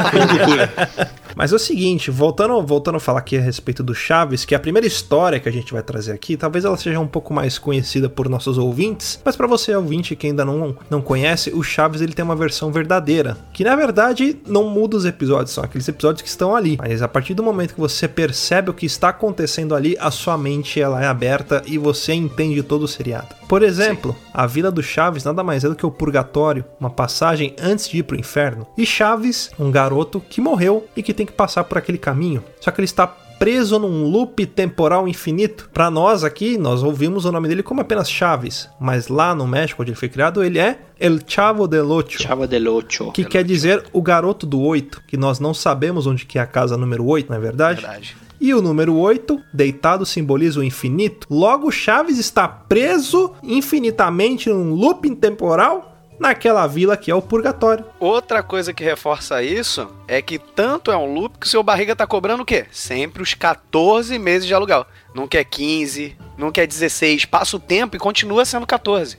Mas 1.36 1.52
é 1.52 1.56
o 1.56 1.60
seguinte, 1.60 2.10
voltando, 2.10 2.62
voltando 2.64 2.96
a 2.96 3.00
falar 3.00 3.20
aqui 3.20 3.38
a 3.38 3.42
respeito 3.42 3.84
do 3.84 3.94
Chaves, 3.94 4.46
que 4.46 4.56
é 4.56 4.58
a 4.58 4.60
primeira 4.60 4.88
história 4.88 5.40
que 5.40 5.50
a 5.50 5.52
gente 5.52 5.74
vai 5.74 5.84
trazer 5.84 6.14
aqui, 6.14 6.38
talvez 6.38 6.64
ela 6.66 6.78
seja 6.78 7.00
um 7.00 7.08
pouco 7.08 7.34
mais 7.34 7.60
conhecida 7.60 8.10
por 8.10 8.30
nossos 8.30 8.58
ouvintes, 8.58 9.20
mas 9.24 9.36
para 9.36 9.48
você 9.48 9.76
ouvinte 9.76 10.16
que 10.16 10.28
ainda 10.28 10.46
não, 10.46 10.76
não 10.90 11.02
conhece, 11.02 11.52
o 11.54 11.62
Chaves 11.62 12.02
ele 12.02 12.14
tem 12.14 12.24
uma 12.24 12.36
versão 12.36 12.72
verdadeira, 12.72 13.38
que 13.54 13.64
na 13.64 13.76
verdade 13.76 14.38
não 14.48 14.70
muda 14.70 14.96
os 14.98 15.06
episódios, 15.06 15.52
são 15.52 15.64
aqueles 15.64 15.88
episódios 15.88 16.22
que 16.22 16.30
estão 16.30 16.56
ali, 16.56 16.78
mas 16.80 17.02
a 17.02 17.08
partir 17.08 17.34
do 17.34 17.44
momento 17.44 17.74
que 17.74 17.80
você 17.80 18.08
percebe 18.08 18.70
o 18.70 18.74
que 18.74 18.86
está 18.86 19.10
acontecendo 19.10 19.76
ali, 19.76 19.98
a 20.00 20.12
sua 20.12 20.38
mente 20.38 20.80
ela 20.80 21.04
é 21.04 21.08
aberta 21.08 21.62
e 21.66 21.78
você 21.78 22.14
entende 22.14 22.64
todo 22.64 22.84
o 22.84 22.88
seriado. 22.88 23.36
Por 23.48 23.62
exemplo, 23.62 24.14
Sim. 24.14 24.32
a 24.34 24.48
Vila 24.48 24.72
do 24.72 24.82
Chaves 24.82 25.24
nada 25.24 25.44
mais 25.44 25.64
é 25.64 25.70
do 25.70 25.76
que 25.76 25.86
o 25.86 25.92
purgatório, 25.92 26.66
uma 26.80 26.90
passagem 26.90 27.56
antes 27.62 27.88
de 27.88 28.00
ir 28.00 28.04
pro 28.04 28.20
inferno. 28.20 28.66
E 28.78 28.86
Chaves, 28.86 29.52
um 29.60 29.70
garoto 29.70 30.20
que 30.20 30.42
morreu 30.42 30.88
e 30.96 31.04
que 31.04 31.14
tem 31.14 31.25
que 31.26 31.34
passar 31.34 31.64
por 31.64 31.78
aquele 31.78 31.98
caminho. 31.98 32.44
Só 32.60 32.72
que 32.72 32.80
ele 32.80 32.86
está 32.86 33.08
preso 33.40 33.78
num 33.80 34.10
loop 34.10 34.46
temporal 34.46 35.08
infinito. 35.08 35.70
Pra 35.74 35.90
nós 35.90 36.24
aqui, 36.24 36.58
nós 36.58 36.84
ouvimos 36.84 37.26
o 37.26 37.32
nome 37.32 37.48
dele 37.48 37.64
como 37.64 37.82
apenas 37.82 38.10
Chaves, 38.10 38.70
mas 38.80 39.08
lá 39.08 39.36
no 39.36 39.48
México, 39.48 39.82
onde 39.82 39.92
ele 39.92 40.00
foi 40.00 40.10
criado, 40.10 40.44
ele 40.44 40.60
é 40.60 40.80
El 41.00 41.20
Chavo 41.26 41.68
del 41.68 41.92
Ocho. 41.92 42.22
Chavo 42.22 42.48
del 42.48 42.68
Ocho. 42.68 43.12
Que 43.12 43.26
quer 43.26 43.44
dizer 43.44 43.84
o 43.92 44.02
garoto 44.02 44.46
do 44.46 44.62
oito, 44.62 45.02
que 45.08 45.18
nós 45.18 45.40
não 45.40 45.54
sabemos 45.54 46.08
onde 46.08 46.26
que 46.26 46.40
é 46.40 46.42
a 46.42 46.48
casa 46.48 46.78
número 46.78 47.06
8, 47.06 47.30
não 47.30 47.38
é 47.38 47.42
verdade? 47.42 47.82
Verdade. 47.82 48.18
E 48.40 48.54
o 48.54 48.62
número 48.62 48.96
8, 48.98 49.42
deitado, 49.54 50.06
simboliza 50.06 50.60
o 50.60 50.64
infinito. 50.64 51.26
Logo, 51.30 51.72
Chaves 51.72 52.20
está 52.20 52.48
preso 52.48 53.34
infinitamente 53.42 54.50
num 54.50 54.74
looping 54.74 55.16
temporal 55.16 55.95
naquela 56.20 56.68
vila 56.68 56.98
que 56.98 57.12
é 57.12 57.16
o 57.16 57.22
Purgatório. 57.22 57.86
Outra 58.00 58.42
coisa 58.42 58.74
que 58.74 58.84
reforça 58.84 59.44
isso 59.44 59.88
é 60.08 60.22
que 60.22 60.38
tanto 60.38 60.92
é 60.92 60.98
um 60.98 61.14
loop 61.14 61.40
que 61.40 61.48
o 61.48 61.50
seu 61.50 61.64
barriga 61.64 61.96
tá 61.96 62.06
cobrando 62.08 62.44
o 62.44 62.46
quê? 62.46 62.66
Sempre 62.72 63.22
os 63.22 63.34
14 63.34 64.18
meses 64.20 64.48
de 64.48 64.54
aluguel. 64.54 64.86
Nunca 65.14 65.38
é 65.38 65.44
15, 65.44 66.16
nunca 66.38 66.62
é 66.62 66.68
16. 66.68 67.26
Passa 67.26 67.56
o 67.56 67.60
tempo 67.60 67.96
e 67.96 68.00
continua 68.00 68.44
sendo 68.44 68.68
14. 68.68 69.18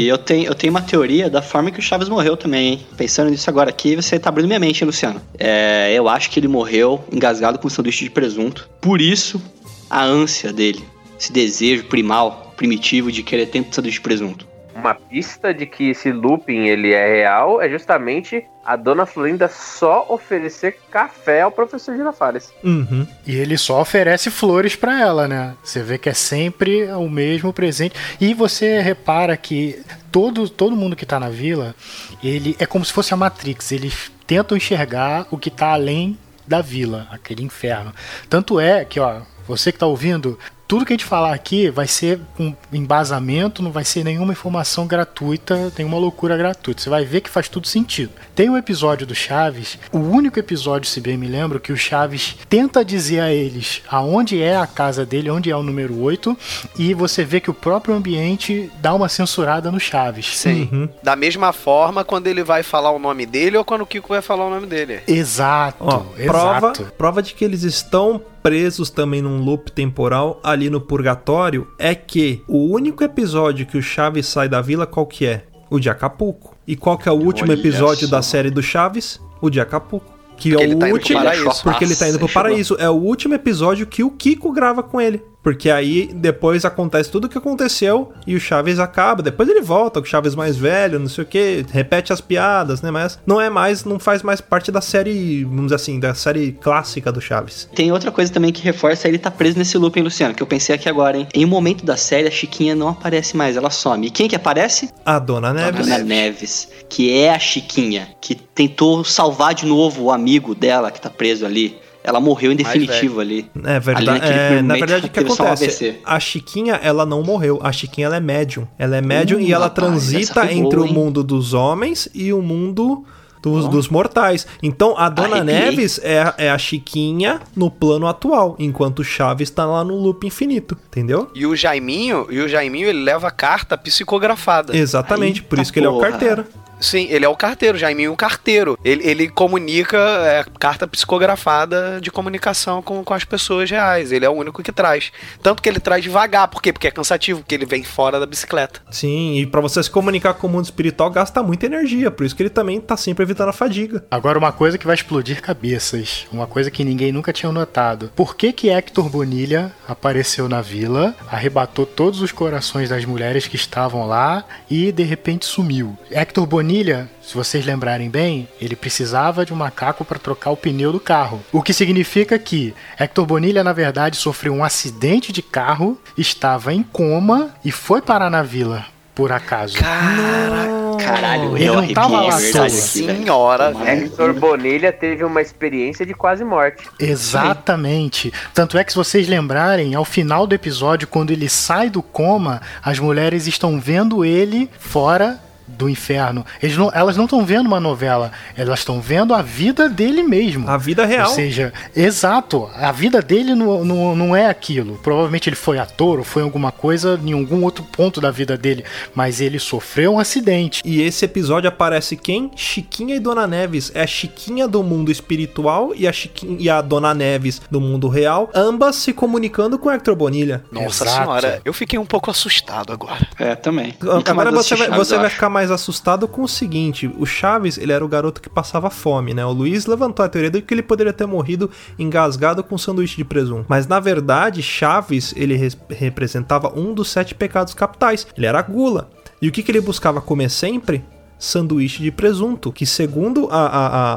E 0.00 0.08
eu 0.08 0.18
tenho, 0.18 0.46
eu 0.46 0.54
tenho 0.54 0.72
uma 0.72 0.82
teoria 0.82 1.30
da 1.30 1.40
forma 1.40 1.70
que 1.70 1.78
o 1.78 1.82
Chaves 1.82 2.08
morreu 2.08 2.36
também, 2.36 2.72
hein? 2.72 2.86
Pensando 2.96 3.30
nisso 3.30 3.48
agora 3.48 3.70
aqui, 3.70 3.94
você 3.94 4.18
tá 4.18 4.28
abrindo 4.28 4.48
minha 4.48 4.58
mente, 4.58 4.82
hein, 4.82 4.86
Luciano? 4.86 5.22
É, 5.38 5.92
eu 5.94 6.08
acho 6.08 6.30
que 6.30 6.40
ele 6.40 6.48
morreu 6.48 7.04
engasgado 7.12 7.58
com 7.58 7.68
sanduíche 7.68 8.04
de 8.04 8.10
presunto. 8.10 8.68
Por 8.80 9.00
isso, 9.00 9.40
a 9.88 10.02
ânsia 10.02 10.52
dele, 10.52 10.84
esse 11.18 11.32
desejo 11.32 11.84
primal, 11.84 12.52
primitivo 12.56 13.12
de 13.12 13.22
querer 13.22 13.46
tanto 13.46 13.74
sanduíche 13.74 13.98
de 13.98 14.02
presunto. 14.02 14.53
Uma 14.74 14.94
pista 14.94 15.54
de 15.54 15.66
que 15.66 15.90
esse 15.90 16.10
looping 16.10 16.66
ele 16.66 16.92
é 16.92 17.06
real 17.06 17.62
é 17.62 17.68
justamente 17.68 18.44
a 18.64 18.76
dona 18.76 19.06
Florinda 19.06 19.48
só 19.48 20.06
oferecer 20.08 20.78
café 20.90 21.42
ao 21.42 21.52
professor 21.52 21.94
Girafales. 21.94 22.52
Uhum. 22.62 23.06
E 23.26 23.36
ele 23.36 23.56
só 23.58 23.80
oferece 23.80 24.30
flores 24.30 24.74
pra 24.74 25.00
ela, 25.00 25.28
né? 25.28 25.54
Você 25.62 25.82
vê 25.82 25.98
que 25.98 26.08
é 26.08 26.14
sempre 26.14 26.84
o 26.92 27.08
mesmo 27.08 27.52
presente. 27.52 27.94
E 28.20 28.32
você 28.34 28.80
repara 28.80 29.36
que 29.36 29.82
todo, 30.10 30.48
todo 30.48 30.76
mundo 30.76 30.96
que 30.96 31.06
tá 31.06 31.20
na 31.20 31.28
vila, 31.28 31.74
ele 32.22 32.56
é 32.58 32.66
como 32.66 32.84
se 32.84 32.92
fosse 32.92 33.12
a 33.12 33.16
Matrix. 33.16 33.70
Eles 33.70 34.10
tentam 34.26 34.56
enxergar 34.56 35.26
o 35.30 35.38
que 35.38 35.50
tá 35.50 35.72
além 35.72 36.18
da 36.46 36.60
vila, 36.60 37.06
aquele 37.10 37.42
inferno. 37.42 37.92
Tanto 38.28 38.58
é 38.58 38.84
que, 38.84 38.98
ó, 39.00 39.20
você 39.46 39.70
que 39.70 39.78
tá 39.78 39.86
ouvindo, 39.86 40.38
tudo 40.66 40.84
que 40.84 40.92
a 40.92 40.96
gente 40.96 41.04
falar 41.04 41.34
aqui 41.34 41.70
vai 41.70 41.86
ser 41.86 42.20
um 42.38 42.54
embasamento, 42.72 43.62
não 43.62 43.70
vai 43.70 43.84
ser 43.84 44.04
nenhuma 44.04 44.32
informação 44.32 44.86
gratuita, 44.86 45.72
nenhuma 45.76 45.98
loucura 45.98 46.36
gratuita. 46.36 46.80
Você 46.82 46.90
vai 46.90 47.04
ver 47.04 47.20
que 47.20 47.30
faz 47.30 47.48
tudo 47.48 47.66
sentido. 47.66 48.12
Tem 48.34 48.48
um 48.48 48.56
episódio 48.56 49.06
do 49.06 49.14
Chaves, 49.14 49.78
o 49.92 49.98
único 49.98 50.38
episódio, 50.38 50.88
se 50.88 51.00
bem 51.00 51.16
me 51.16 51.28
lembro, 51.28 51.60
que 51.60 51.72
o 51.72 51.76
Chaves 51.76 52.36
tenta 52.48 52.84
dizer 52.84 53.20
a 53.20 53.32
eles 53.32 53.82
aonde 53.88 54.40
é 54.42 54.56
a 54.56 54.66
casa 54.66 55.04
dele, 55.04 55.30
onde 55.30 55.50
é 55.50 55.56
o 55.56 55.62
número 55.62 56.00
8, 56.00 56.36
e 56.78 56.94
você 56.94 57.24
vê 57.24 57.40
que 57.40 57.50
o 57.50 57.54
próprio 57.54 57.94
ambiente 57.94 58.70
dá 58.80 58.94
uma 58.94 59.08
censurada 59.08 59.70
no 59.70 59.78
Chaves. 59.78 60.36
Sim. 60.38 60.88
Da 61.02 61.14
mesma 61.14 61.52
forma 61.52 62.04
quando 62.04 62.26
ele 62.26 62.42
vai 62.42 62.62
falar 62.62 62.90
o 62.90 62.98
nome 62.98 63.26
dele 63.26 63.56
ou 63.56 63.64
quando 63.64 63.82
o 63.82 63.86
Kiko 63.86 64.08
vai 64.08 64.22
falar 64.22 64.46
o 64.46 64.50
nome 64.50 64.66
dele. 64.66 65.00
Exato, 65.06 65.76
Ó, 65.80 65.98
prova, 66.24 66.72
exato. 66.72 66.92
prova 66.96 67.22
de 67.22 67.34
que 67.34 67.44
eles 67.44 67.62
estão 67.62 68.20
presos 68.42 68.90
também 68.90 69.22
num 69.22 69.42
loop 69.42 69.72
temporal 69.72 70.38
ali 70.54 70.70
no 70.70 70.80
purgatório 70.80 71.68
é 71.78 71.94
que 71.94 72.42
o 72.48 72.72
único 72.72 73.04
episódio 73.04 73.66
que 73.66 73.76
o 73.76 73.82
Chaves 73.82 74.26
sai 74.26 74.48
da 74.48 74.60
vila 74.60 74.86
qual 74.86 75.06
que 75.06 75.26
é? 75.26 75.44
O 75.70 75.78
de 75.78 75.90
Acapulco. 75.90 76.56
E 76.66 76.76
qual 76.76 76.96
que 76.96 77.08
é 77.08 77.12
o 77.12 77.16
último 77.16 77.50
Olha 77.50 77.58
episódio 77.58 78.08
só. 78.08 78.16
da 78.16 78.22
série 78.22 78.50
do 78.50 78.62
Chaves? 78.62 79.20
O 79.40 79.50
de 79.50 79.60
Acapulco. 79.60 80.14
Que 80.36 80.50
Porque 80.50 80.64
é 80.64 80.74
o 80.74 80.78
tá 80.78 80.86
último, 80.86 81.20
porque 81.62 81.84
ele 81.84 81.94
tá 81.94 82.08
indo 82.08 82.18
pro 82.18 82.28
paraíso. 82.28 82.76
É 82.78 82.88
o 82.88 82.94
último 82.94 83.34
episódio 83.34 83.86
que 83.86 84.02
o 84.02 84.10
Kiko 84.10 84.50
grava 84.52 84.82
com 84.82 85.00
ele. 85.00 85.22
Porque 85.44 85.70
aí 85.70 86.10
depois 86.14 86.64
acontece 86.64 87.10
tudo 87.10 87.26
o 87.26 87.28
que 87.28 87.36
aconteceu 87.36 88.12
e 88.26 88.34
o 88.34 88.40
Chaves 88.40 88.78
acaba. 88.78 89.22
Depois 89.22 89.46
ele 89.46 89.60
volta, 89.60 90.00
com 90.00 90.06
o 90.06 90.08
Chaves 90.08 90.34
mais 90.34 90.56
velho, 90.56 90.98
não 90.98 91.08
sei 91.08 91.22
o 91.22 91.26
que, 91.26 91.66
repete 91.70 92.14
as 92.14 92.20
piadas, 92.20 92.80
né? 92.80 92.90
Mas 92.90 93.18
não 93.26 93.38
é 93.38 93.50
mais, 93.50 93.84
não 93.84 93.98
faz 93.98 94.22
mais 94.22 94.40
parte 94.40 94.72
da 94.72 94.80
série, 94.80 95.44
vamos 95.44 95.64
dizer 95.64 95.74
assim, 95.74 96.00
da 96.00 96.14
série 96.14 96.52
clássica 96.52 97.12
do 97.12 97.20
Chaves. 97.20 97.68
Tem 97.74 97.92
outra 97.92 98.10
coisa 98.10 98.32
também 98.32 98.50
que 98.50 98.62
reforça 98.62 99.06
ele 99.06 99.18
tá 99.18 99.30
preso 99.30 99.58
nesse 99.58 99.76
loop, 99.76 99.98
hein, 99.98 100.04
Luciano? 100.04 100.34
Que 100.34 100.42
eu 100.42 100.46
pensei 100.46 100.74
aqui 100.74 100.88
agora, 100.88 101.18
hein? 101.18 101.28
Em 101.34 101.44
um 101.44 101.48
momento 101.48 101.84
da 101.84 101.98
série, 101.98 102.26
a 102.26 102.30
Chiquinha 102.30 102.74
não 102.74 102.88
aparece 102.88 103.36
mais, 103.36 103.54
ela 103.54 103.68
some. 103.68 104.06
E 104.06 104.10
quem 104.10 104.26
que 104.26 104.34
aparece? 104.34 104.88
A 105.04 105.18
Dona 105.18 105.52
Neves. 105.52 105.86
Dona 105.86 105.98
Neves, 105.98 106.68
que 106.88 107.12
é 107.12 107.34
a 107.34 107.38
Chiquinha, 107.38 108.08
que 108.18 108.34
tentou 108.34 109.04
salvar 109.04 109.52
de 109.52 109.66
novo 109.66 110.04
o 110.04 110.10
amigo 110.10 110.54
dela 110.54 110.90
que 110.90 111.00
tá 111.00 111.10
preso 111.10 111.44
ali. 111.44 111.83
Ela 112.06 112.20
morreu 112.20 112.52
em 112.52 112.56
definitivo 112.56 113.18
ali. 113.18 113.50
É 113.64 113.80
verdade. 113.80 114.10
Ali 114.10 114.58
É, 114.58 114.62
na 114.62 114.74
verdade, 114.74 115.06
o 115.06 115.08
que 115.08 115.20
acontece? 115.20 116.00
A 116.04 116.20
Chiquinha, 116.20 116.74
ela 116.74 117.06
não 117.06 117.22
morreu. 117.22 117.58
A 117.62 117.72
Chiquinha, 117.72 118.06
ela 118.06 118.16
é 118.16 118.20
médium. 118.20 118.68
Ela 118.78 118.98
é 118.98 119.00
médium 119.00 119.38
Uh, 119.38 119.40
e 119.40 119.52
ela 119.52 119.68
rapaz, 119.68 119.86
transita 119.86 120.52
entre 120.52 120.78
boa, 120.78 120.90
o 120.90 120.92
mundo 120.92 121.24
dos 121.24 121.54
homens 121.54 122.06
e 122.14 122.30
o 122.30 122.42
mundo 122.42 123.06
dos, 123.40 123.68
dos 123.68 123.88
mortais. 123.88 124.46
Então, 124.62 124.98
a 124.98 125.08
Dona 125.08 125.36
Arrepiei. 125.36 125.60
Neves 125.60 125.98
é, 126.02 126.34
é 126.36 126.50
a 126.50 126.58
Chiquinha 126.58 127.40
no 127.56 127.70
plano 127.70 128.06
atual, 128.06 128.54
enquanto 128.58 128.98
o 129.00 129.04
Chaves 129.04 129.48
tá 129.48 129.64
lá 129.64 129.82
no 129.82 129.94
loop 129.96 130.26
infinito. 130.26 130.76
Entendeu? 130.88 131.30
E 131.34 131.46
o 131.46 131.56
Jaiminho, 131.56 132.26
e 132.30 132.38
o 132.40 132.48
Jaiminho 132.48 132.88
ele 132.88 133.02
leva 133.02 133.30
carta 133.30 133.78
psicografada. 133.78 134.76
Exatamente, 134.76 135.42
por 135.42 135.58
isso 135.58 135.72
que 135.72 135.78
ele 135.78 135.86
é 135.86 135.90
o 135.90 135.98
carteiro. 135.98 136.44
Sim, 136.84 137.06
ele 137.10 137.24
é 137.24 137.28
o 137.28 137.36
carteiro, 137.36 137.78
Jaiminho 137.78 138.10
é 138.10 138.12
o 138.12 138.16
carteiro. 138.16 138.78
Ele, 138.84 139.06
ele 139.06 139.28
comunica 139.28 139.98
é, 139.98 140.44
carta 140.58 140.86
psicografada 140.86 141.98
de 142.00 142.10
comunicação 142.10 142.82
com, 142.82 143.02
com 143.02 143.14
as 143.14 143.24
pessoas 143.24 143.70
reais. 143.70 144.12
Ele 144.12 144.24
é 144.24 144.28
o 144.28 144.32
único 144.32 144.62
que 144.62 144.70
traz. 144.70 145.10
Tanto 145.42 145.62
que 145.62 145.68
ele 145.68 145.80
traz 145.80 146.02
devagar. 146.02 146.48
Por 146.48 146.60
quê? 146.60 146.72
Porque 146.72 146.88
é 146.88 146.90
cansativo, 146.90 147.40
porque 147.40 147.54
ele 147.54 147.66
vem 147.66 147.82
fora 147.82 148.20
da 148.20 148.26
bicicleta. 148.26 148.80
Sim, 148.90 149.38
e 149.38 149.46
pra 149.46 149.60
você 149.60 149.82
se 149.82 149.90
comunicar 149.90 150.34
com 150.34 150.46
o 150.46 150.50
mundo 150.50 150.64
espiritual 150.64 151.10
gasta 151.10 151.42
muita 151.42 151.66
energia, 151.66 152.10
por 152.10 152.26
isso 152.26 152.36
que 152.36 152.42
ele 152.42 152.50
também 152.50 152.80
tá 152.80 152.96
sempre 152.96 153.24
evitando 153.24 153.48
a 153.48 153.52
fadiga. 153.52 154.04
Agora, 154.10 154.38
uma 154.38 154.52
coisa 154.52 154.76
que 154.76 154.86
vai 154.86 154.94
explodir 154.94 155.40
cabeças. 155.40 156.26
Uma 156.30 156.46
coisa 156.46 156.70
que 156.70 156.84
ninguém 156.84 157.12
nunca 157.12 157.32
tinha 157.32 157.50
notado. 157.50 158.10
Por 158.14 158.36
que 158.36 158.52
que 158.52 158.68
Hector 158.68 159.08
Bonilha 159.08 159.72
apareceu 159.88 160.48
na 160.48 160.60
vila, 160.60 161.14
arrebatou 161.30 161.86
todos 161.86 162.20
os 162.20 162.32
corações 162.32 162.88
das 162.88 163.04
mulheres 163.04 163.46
que 163.46 163.56
estavam 163.56 164.06
lá 164.06 164.44
e 164.68 164.92
de 164.92 165.02
repente 165.02 165.46
sumiu? 165.46 165.96
Hector 166.10 166.46
Bonilha, 166.46 166.73
se 167.22 167.34
vocês 167.34 167.64
lembrarem 167.64 168.10
bem, 168.10 168.48
ele 168.60 168.74
precisava 168.74 169.44
de 169.44 169.52
um 169.52 169.56
macaco 169.56 170.04
para 170.04 170.18
trocar 170.18 170.50
o 170.50 170.56
pneu 170.56 170.90
do 170.90 170.98
carro. 170.98 171.40
O 171.52 171.62
que 171.62 171.72
significa 171.72 172.38
que 172.38 172.74
Hector 172.98 173.24
Bonilha, 173.24 173.62
na 173.62 173.72
verdade, 173.72 174.16
sofreu 174.16 174.52
um 174.52 174.64
acidente 174.64 175.32
de 175.32 175.42
carro, 175.42 176.00
estava 176.18 176.72
em 176.72 176.82
coma 176.82 177.54
e 177.64 177.70
foi 177.70 178.02
parar 178.02 178.30
na 178.30 178.42
vila. 178.42 178.86
Por 179.14 179.30
acaso. 179.30 179.76
Caralho, 179.78 181.56
Ele 181.56 181.66
eu 181.66 181.74
não 181.74 181.92
tava 181.92 182.20
lá 182.22 182.36
toa. 182.52 182.68
Senhora, 182.68 183.72
Hector 183.86 184.34
Bonilha 184.34 184.92
teve 184.92 185.22
uma 185.22 185.40
experiência 185.40 186.04
de 186.04 186.14
quase 186.14 186.42
morte. 186.42 186.88
Exatamente. 186.98 188.32
Tanto 188.52 188.76
é 188.76 188.82
que 188.82 188.90
se 188.90 188.98
vocês 188.98 189.28
lembrarem, 189.28 189.94
ao 189.94 190.04
final 190.04 190.46
do 190.46 190.54
episódio, 190.54 191.06
quando 191.06 191.30
ele 191.30 191.48
sai 191.48 191.88
do 191.88 192.02
coma, 192.02 192.60
as 192.82 192.98
mulheres 192.98 193.46
estão 193.46 193.78
vendo 193.78 194.24
ele 194.24 194.68
fora 194.80 195.40
do 195.66 195.88
inferno. 195.88 196.44
Eles 196.62 196.76
não- 196.76 196.90
elas 196.92 197.16
não 197.16 197.24
estão 197.24 197.44
vendo 197.44 197.66
uma 197.66 197.80
novela, 197.80 198.30
elas 198.56 198.80
estão 198.80 199.00
vendo 199.00 199.34
a 199.34 199.42
vida 199.42 199.88
dele 199.88 200.22
mesmo. 200.22 200.68
A 200.68 200.76
vida 200.76 201.04
real. 201.06 201.28
Ou 201.28 201.34
seja, 201.34 201.72
exato, 201.94 202.68
a 202.74 202.92
vida 202.92 203.22
dele 203.22 203.54
não, 203.54 203.84
não, 203.84 204.16
não 204.16 204.36
é 204.36 204.46
aquilo. 204.48 204.98
Provavelmente 205.02 205.48
ele 205.48 205.56
foi 205.56 205.78
ator 205.78 206.18
ou 206.18 206.24
foi 206.24 206.42
alguma 206.42 206.70
coisa 206.70 207.18
em 207.24 207.32
algum 207.32 207.62
outro 207.64 207.82
ponto 207.84 208.20
da 208.20 208.30
vida 208.30 208.56
dele, 208.56 208.84
mas 209.14 209.40
ele 209.40 209.58
sofreu 209.58 210.14
um 210.14 210.18
acidente. 210.18 210.82
E 210.84 211.00
esse 211.02 211.24
episódio 211.24 211.68
aparece 211.68 212.16
quem? 212.16 212.50
Chiquinha 212.54 213.16
e 213.16 213.20
Dona 213.20 213.46
Neves. 213.46 213.90
É 213.94 214.02
a 214.02 214.06
Chiquinha 214.06 214.68
do 214.68 214.82
mundo 214.82 215.10
espiritual 215.10 215.92
e 215.94 216.06
a, 216.06 216.12
Chiquinha, 216.12 216.56
e 216.60 216.68
a 216.68 216.80
Dona 216.80 217.14
Neves 217.14 217.60
do 217.70 217.80
mundo 217.80 218.08
real, 218.08 218.50
ambas 218.54 218.96
se 218.96 219.12
comunicando 219.12 219.78
com 219.78 219.90
Hector 219.90 220.14
Bonilha. 220.14 220.62
Nossa 220.70 221.06
senhora, 221.06 221.60
eu 221.64 221.72
fiquei 221.72 221.98
um 221.98 222.06
pouco 222.06 222.30
assustado 222.30 222.92
agora. 222.92 223.26
É, 223.38 223.54
também. 223.54 223.94
Agora 224.26 224.50
você, 224.52 224.74
vai, 224.76 224.90
você 224.90 225.16
vai 225.16 225.30
ficar 225.30 225.48
mais 225.54 225.70
assustado 225.70 226.26
com 226.28 226.42
o 226.42 226.48
seguinte: 226.48 227.10
o 227.16 227.24
Chaves, 227.24 227.78
ele 227.78 227.92
era 227.92 228.04
o 228.04 228.08
garoto 228.08 228.42
que 228.42 228.50
passava 228.50 228.90
fome, 228.90 229.32
né? 229.32 229.46
O 229.46 229.52
Luiz 229.52 229.86
levantou 229.86 230.24
a 230.24 230.28
teoria 230.28 230.50
de 230.50 230.60
que 230.60 230.74
ele 230.74 230.82
poderia 230.82 231.12
ter 231.12 231.26
morrido 231.26 231.70
engasgado 231.98 232.62
com 232.64 232.74
um 232.74 232.78
sanduíche 232.78 233.16
de 233.16 233.24
presunto. 233.24 233.66
Mas 233.68 233.86
na 233.86 234.00
verdade, 234.00 234.60
Chaves, 234.62 235.32
ele 235.36 235.54
res- 235.54 235.78
representava 235.88 236.72
um 236.78 236.92
dos 236.92 237.08
sete 237.08 237.34
pecados 237.34 237.72
capitais. 237.72 238.26
Ele 238.36 238.46
era 238.46 238.58
a 238.58 238.62
gula. 238.62 239.08
E 239.40 239.48
o 239.48 239.52
que, 239.52 239.62
que 239.62 239.70
ele 239.70 239.80
buscava 239.80 240.20
comer 240.20 240.50
sempre? 240.50 241.04
Sanduíche 241.38 242.02
de 242.02 242.10
presunto, 242.10 242.72
que 242.72 242.86
segundo 242.86 243.48
a, 243.50 243.58
a, 243.66 243.86
a, 243.86 244.12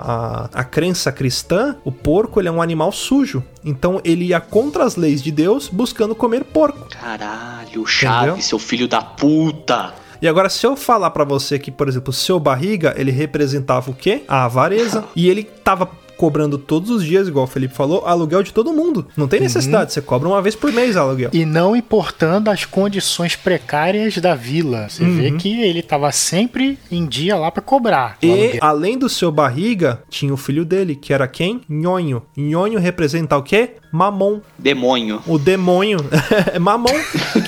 a, 0.45 0.49
a 0.53 0.63
crença 0.63 1.11
cristã, 1.11 1.75
o 1.83 1.91
porco 1.91 2.39
ele 2.39 2.47
é 2.47 2.51
um 2.51 2.61
animal 2.61 2.91
sujo. 2.91 3.43
Então 3.65 3.99
ele 4.03 4.25
ia 4.25 4.39
contra 4.39 4.83
as 4.85 4.95
leis 4.95 5.21
de 5.21 5.31
Deus 5.31 5.67
buscando 5.67 6.15
comer 6.15 6.43
porco. 6.45 6.87
Caralho, 6.89 7.85
Chaves, 7.85 8.45
seu 8.45 8.57
filho 8.59 8.87
da 8.87 9.01
puta. 9.01 9.93
E 10.21 10.27
agora, 10.27 10.49
se 10.49 10.65
eu 10.65 10.75
falar 10.75 11.11
pra 11.11 11.23
você 11.23 11.57
que, 11.59 11.71
por 11.71 11.87
exemplo, 11.87 12.09
o 12.09 12.13
seu 12.13 12.39
barriga, 12.39 12.93
ele 12.97 13.11
representava 13.11 13.91
o 13.91 13.93
quê? 13.93 14.23
A 14.27 14.45
avareza. 14.45 15.03
e 15.15 15.29
ele 15.29 15.43
tava 15.43 15.89
cobrando 16.17 16.57
todos 16.57 16.89
os 16.89 17.03
dias, 17.05 17.27
igual 17.27 17.45
o 17.45 17.47
Felipe 17.47 17.75
falou, 17.75 18.03
aluguel 18.03 18.41
de 18.41 18.51
todo 18.51 18.73
mundo. 18.73 19.05
Não 19.15 19.27
tem 19.27 19.39
necessidade, 19.39 19.93
você 19.93 20.01
cobra 20.01 20.27
uma 20.27 20.41
vez 20.41 20.55
por 20.55 20.73
mês 20.73 20.97
aluguel. 20.97 21.29
E 21.31 21.45
não 21.45 21.75
importando 21.75 22.49
as 22.49 22.65
condições 22.65 23.35
precárias 23.35 24.17
da 24.17 24.33
vila. 24.33 24.89
Você 24.89 25.05
vê 25.05 25.29
Uhum. 25.29 25.37
que 25.37 25.61
ele 25.61 25.83
tava 25.83 26.11
sempre 26.11 26.79
em 26.91 27.05
dia 27.05 27.35
lá 27.35 27.51
pra 27.51 27.61
cobrar. 27.61 28.17
E 28.19 28.31
aluguel. 28.31 28.59
além 28.61 28.97
do 28.97 29.07
seu 29.07 29.31
barriga, 29.31 30.01
tinha 30.09 30.33
o 30.33 30.37
filho 30.37 30.65
dele, 30.65 30.95
que 30.95 31.13
era 31.13 31.27
quem? 31.27 31.61
Nhonho. 31.69 32.23
Nhonho 32.35 32.79
representa 32.79 33.37
o 33.37 33.43
quê? 33.43 33.75
Mamon. 33.91 34.39
Demônio. 34.57 35.21
O 35.27 35.37
demônio 35.37 35.99
Mamon, 36.59 36.89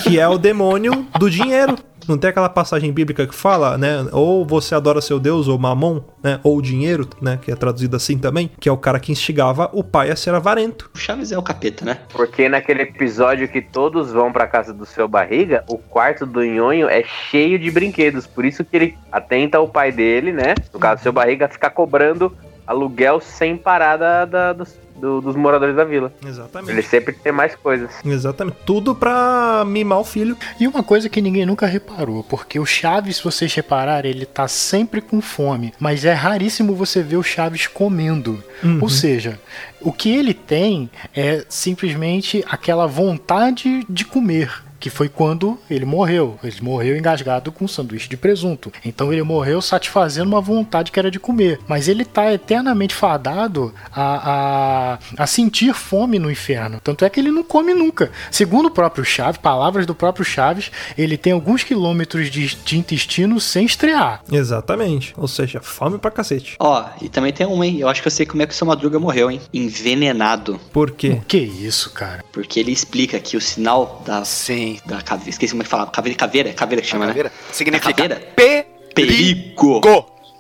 que 0.04 0.20
é 0.20 0.28
o 0.28 0.38
demônio 0.38 1.08
do 1.20 1.28
dinheiro. 1.28 1.76
Não 2.10 2.18
tem 2.18 2.30
aquela 2.32 2.50
passagem 2.50 2.92
bíblica 2.92 3.28
que 3.28 3.36
fala, 3.36 3.78
né? 3.78 4.06
Ou 4.12 4.44
você 4.46 4.74
adora 4.76 5.00
seu 5.00 5.20
Deus, 5.20 5.48
ou 5.48 5.58
Mamon, 5.60 6.02
né? 6.24 6.40
Ou 6.44 6.62
dinheiro, 6.62 7.08
né? 7.22 7.38
Que 7.42 7.52
é 7.52 7.56
traduzido 7.56 7.96
assim 7.96 8.18
também. 8.18 8.50
Que 8.60 8.68
é 8.68 8.72
o 8.72 8.78
cara 8.78 9.00
que 9.00 9.12
instigava 9.12 9.70
o 9.74 9.84
pai 9.84 10.10
a 10.10 10.16
ser 10.16 10.34
avarento. 10.34 10.90
O 10.94 10.98
Chaves 10.98 11.32
é 11.32 11.38
o 11.38 11.44
capeta, 11.44 11.86
né? 11.86 12.00
Porque 12.12 12.50
naquele 12.50 12.82
episódio 12.82 13.48
que 13.48 13.62
todos 13.62 14.12
vão 14.12 14.32
pra 14.32 14.48
casa 14.48 14.74
do 14.74 14.86
seu 14.86 15.08
barriga, 15.08 15.64
o 15.68 15.78
quarto 15.78 16.26
do 16.26 16.44
Nhonho 16.44 16.90
é 16.90 17.04
cheio 17.30 17.60
de 17.60 17.70
brinquedos. 17.70 18.26
Por 18.26 18.44
isso 18.44 18.66
que 18.66 18.76
ele 18.76 18.98
atenta 19.12 19.60
o 19.60 19.68
pai 19.68 19.92
dele, 19.92 20.32
né? 20.34 20.56
No 20.74 20.80
caso 20.80 21.02
do 21.02 21.04
seu 21.04 21.14
barriga, 21.14 21.46
a 21.46 21.50
ficar 21.50 21.70
cobrando 21.70 22.36
aluguel 22.66 23.20
sem 23.20 23.58
parar 23.58 23.98
da- 23.98 24.26
da- 24.26 24.54
dos, 24.54 24.78
do- 25.00 25.22
dos 25.22 25.36
moradores 25.36 25.76
da 25.76 25.84
vila. 25.84 26.14
Exatamente. 26.26 26.72
Ele 26.72 26.82
sempre 26.82 27.14
tem 27.14 27.32
mais 27.32 27.56
coisas. 27.56 27.90
Exatamente. 28.06 28.58
Tudo 28.66 28.94
pra 28.96 29.64
mimar 29.66 30.00
o 30.00 30.04
filho. 30.04 30.38
E 30.60 30.68
uma 30.68 30.84
coisa 30.84 31.10
que 31.10 31.22
ninguém 31.22 31.46
nunca 31.46 31.66
reparou, 31.66 32.24
porque 32.24 32.60
o 32.60 32.66
Chaves, 32.66 33.18
se 33.18 33.24
vocês 33.24 33.54
repararem, 33.54 34.12
ele 34.12 34.26
tá 34.26 34.48
sempre 34.48 35.02
com 35.02 35.22
fome, 35.22 35.74
mas 35.80 36.06
é 36.06 36.14
raríssimo 36.14 36.76
você 36.76 37.02
ver 37.02 37.18
o 37.18 37.24
Chaves 37.24 37.68
comendo. 37.68 38.44
Uhum. 38.64 38.80
Ou 38.82 38.90
seja, 38.90 39.40
o 39.82 39.92
que 39.92 40.10
ele 40.16 40.34
tem 40.34 40.90
é 41.16 41.44
simplesmente 41.48 42.44
aquela 42.50 42.86
vontade 42.88 43.86
de 43.90 44.04
comer. 44.06 44.52
Que 44.80 44.90
foi 44.90 45.10
quando 45.10 45.58
ele 45.70 45.86
morreu. 45.86 46.40
Ele 46.44 46.56
morreu 46.62 46.98
engasgado 46.98 47.52
com 47.52 47.66
um 47.66 47.68
sanduíche 47.68 48.10
de 48.10 48.18
presunto. 48.18 48.72
Então 48.86 49.12
ele 49.12 49.24
morreu 49.24 49.62
satisfazendo 49.62 50.28
uma 50.28 50.42
vontade 50.42 50.92
que 50.92 51.00
era 51.00 51.12
de 51.12 51.20
comer. 51.20 51.60
Mas 51.68 51.88
ele 51.88 52.06
tá 52.06 52.32
eternamente 52.34 52.96
fadado 52.96 53.74
a, 53.92 54.98
a, 55.18 55.24
a 55.24 55.28
sentir 55.28 55.74
fome 55.74 56.18
no 56.20 56.32
inferno. 56.32 56.80
Tanto 56.84 57.04
é 57.04 57.10
que 57.10 57.20
ele 57.20 57.32
não 57.32 57.44
come 57.44 57.74
nunca. 57.74 58.12
Segundo 58.32 58.68
o 58.68 58.72
próprio 58.72 59.04
Chaves, 59.04 59.40
palavras 59.40 59.86
do 59.86 59.96
próprio 59.96 60.26
Chaves, 60.26 60.72
ele 60.98 61.18
tem 61.18 61.34
alguns 61.34 61.64
quilômetros 61.64 62.30
de, 62.30 62.56
de 62.56 62.78
intestino 62.78 63.40
sem 63.40 63.66
estrear. 63.66 64.22
Exatamente. 64.32 65.14
Ou 65.18 65.28
seja, 65.28 65.60
fome 65.62 65.98
pra 65.98 66.12
cacete. 66.12 66.56
Ó, 66.60 66.86
e 67.02 67.10
também 67.10 67.34
tem 67.34 67.46
um, 67.46 67.64
hein? 67.64 67.80
Eu 67.80 67.90
acho 67.90 68.02
que 68.02 68.08
eu 68.08 68.12
sei 68.12 68.26
como 68.26 68.42
é 68.42 68.48
que 68.48 68.54
o 68.54 68.56
seu 68.56 68.68
Madruga 68.68 69.00
morreu, 69.00 69.30
hein? 69.30 69.42
Envenenado. 69.54 70.60
Por 70.72 70.92
quê? 70.92 71.22
Que 71.28 71.38
isso, 71.38 71.92
cara? 71.92 72.24
Porque 72.32 72.60
ele 72.60 72.72
explica 72.72 73.20
que 73.20 73.36
o 73.36 73.42
sinal 73.42 74.02
da. 74.06 74.24
Sim. 74.24 74.69
Da 74.86 75.02
caveira. 75.02 75.30
Esqueci 75.30 75.54
como 75.54 75.64
é 75.64 75.66
que 75.66 75.70
fala. 75.70 75.88
Caveira, 75.88 76.18
caveira, 76.18 76.54
caveira 76.54 76.82
que 76.82 76.88
chama, 76.88 77.08
caveira? 77.08 77.30
né? 77.30 77.36
Significa 77.52 77.94
caveira? 77.94 78.16
P. 78.36 78.66
Perigo. 78.94 79.82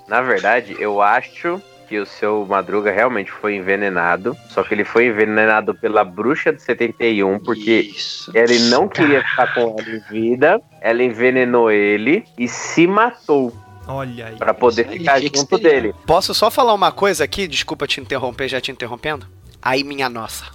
Na 0.08 0.22
verdade, 0.22 0.76
eu 0.80 1.02
acho 1.02 1.62
que 1.88 1.98
o 1.98 2.06
seu 2.06 2.46
Madruga 2.48 2.92
realmente 2.92 3.32
foi 3.32 3.56
envenenado. 3.56 4.38
Só 4.50 4.64
que 4.64 4.74
ele 4.74 4.84
foi 4.84 5.08
envenenado 5.08 5.74
pela 5.74 6.04
bruxa 6.04 6.54
de 6.54 6.62
71, 6.62 7.40
porque 7.40 7.92
ele 8.34 8.60
não 8.70 8.88
queria 8.88 9.24
ficar 9.24 9.54
com 9.54 9.76
ela 9.80 9.90
em 9.90 10.00
vida. 10.12 10.62
Ela 10.82 11.04
envenenou 11.04 11.72
ele 11.72 12.24
e 12.38 12.48
se 12.48 12.86
matou. 12.86 13.52
Olha 13.88 14.28
aí. 14.28 14.36
Pra 14.36 14.54
poder 14.54 14.88
ficar 14.88 15.20
junto 15.20 15.58
dele. 15.58 15.96
Posso 16.06 16.34
só 16.34 16.52
falar 16.52 16.76
uma 16.76 16.92
coisa 16.92 17.24
aqui? 17.24 17.48
Desculpa 17.48 17.88
te 17.88 18.00
interromper, 18.00 18.48
já 18.48 18.62
te 18.62 18.72
interrompendo. 18.72 19.26
Aí, 19.60 19.84
minha 19.84 20.08
nossa. 20.08 20.46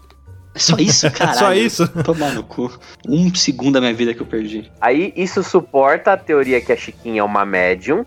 Só 0.54 0.76
isso, 0.76 1.10
caralho. 1.12 1.38
Só 1.38 1.52
isso? 1.52 1.88
Tomar 2.02 2.32
no 2.32 2.42
cu. 2.42 2.70
Um 3.08 3.34
segundo 3.34 3.74
da 3.74 3.80
minha 3.80 3.94
vida 3.94 4.14
que 4.14 4.20
eu 4.20 4.26
perdi. 4.26 4.70
Aí 4.80 5.12
isso 5.16 5.42
suporta 5.42 6.12
a 6.12 6.16
teoria 6.16 6.60
que 6.60 6.72
a 6.72 6.76
Chiquinha 6.76 7.20
é 7.20 7.24
uma 7.24 7.44
médium. 7.44 8.04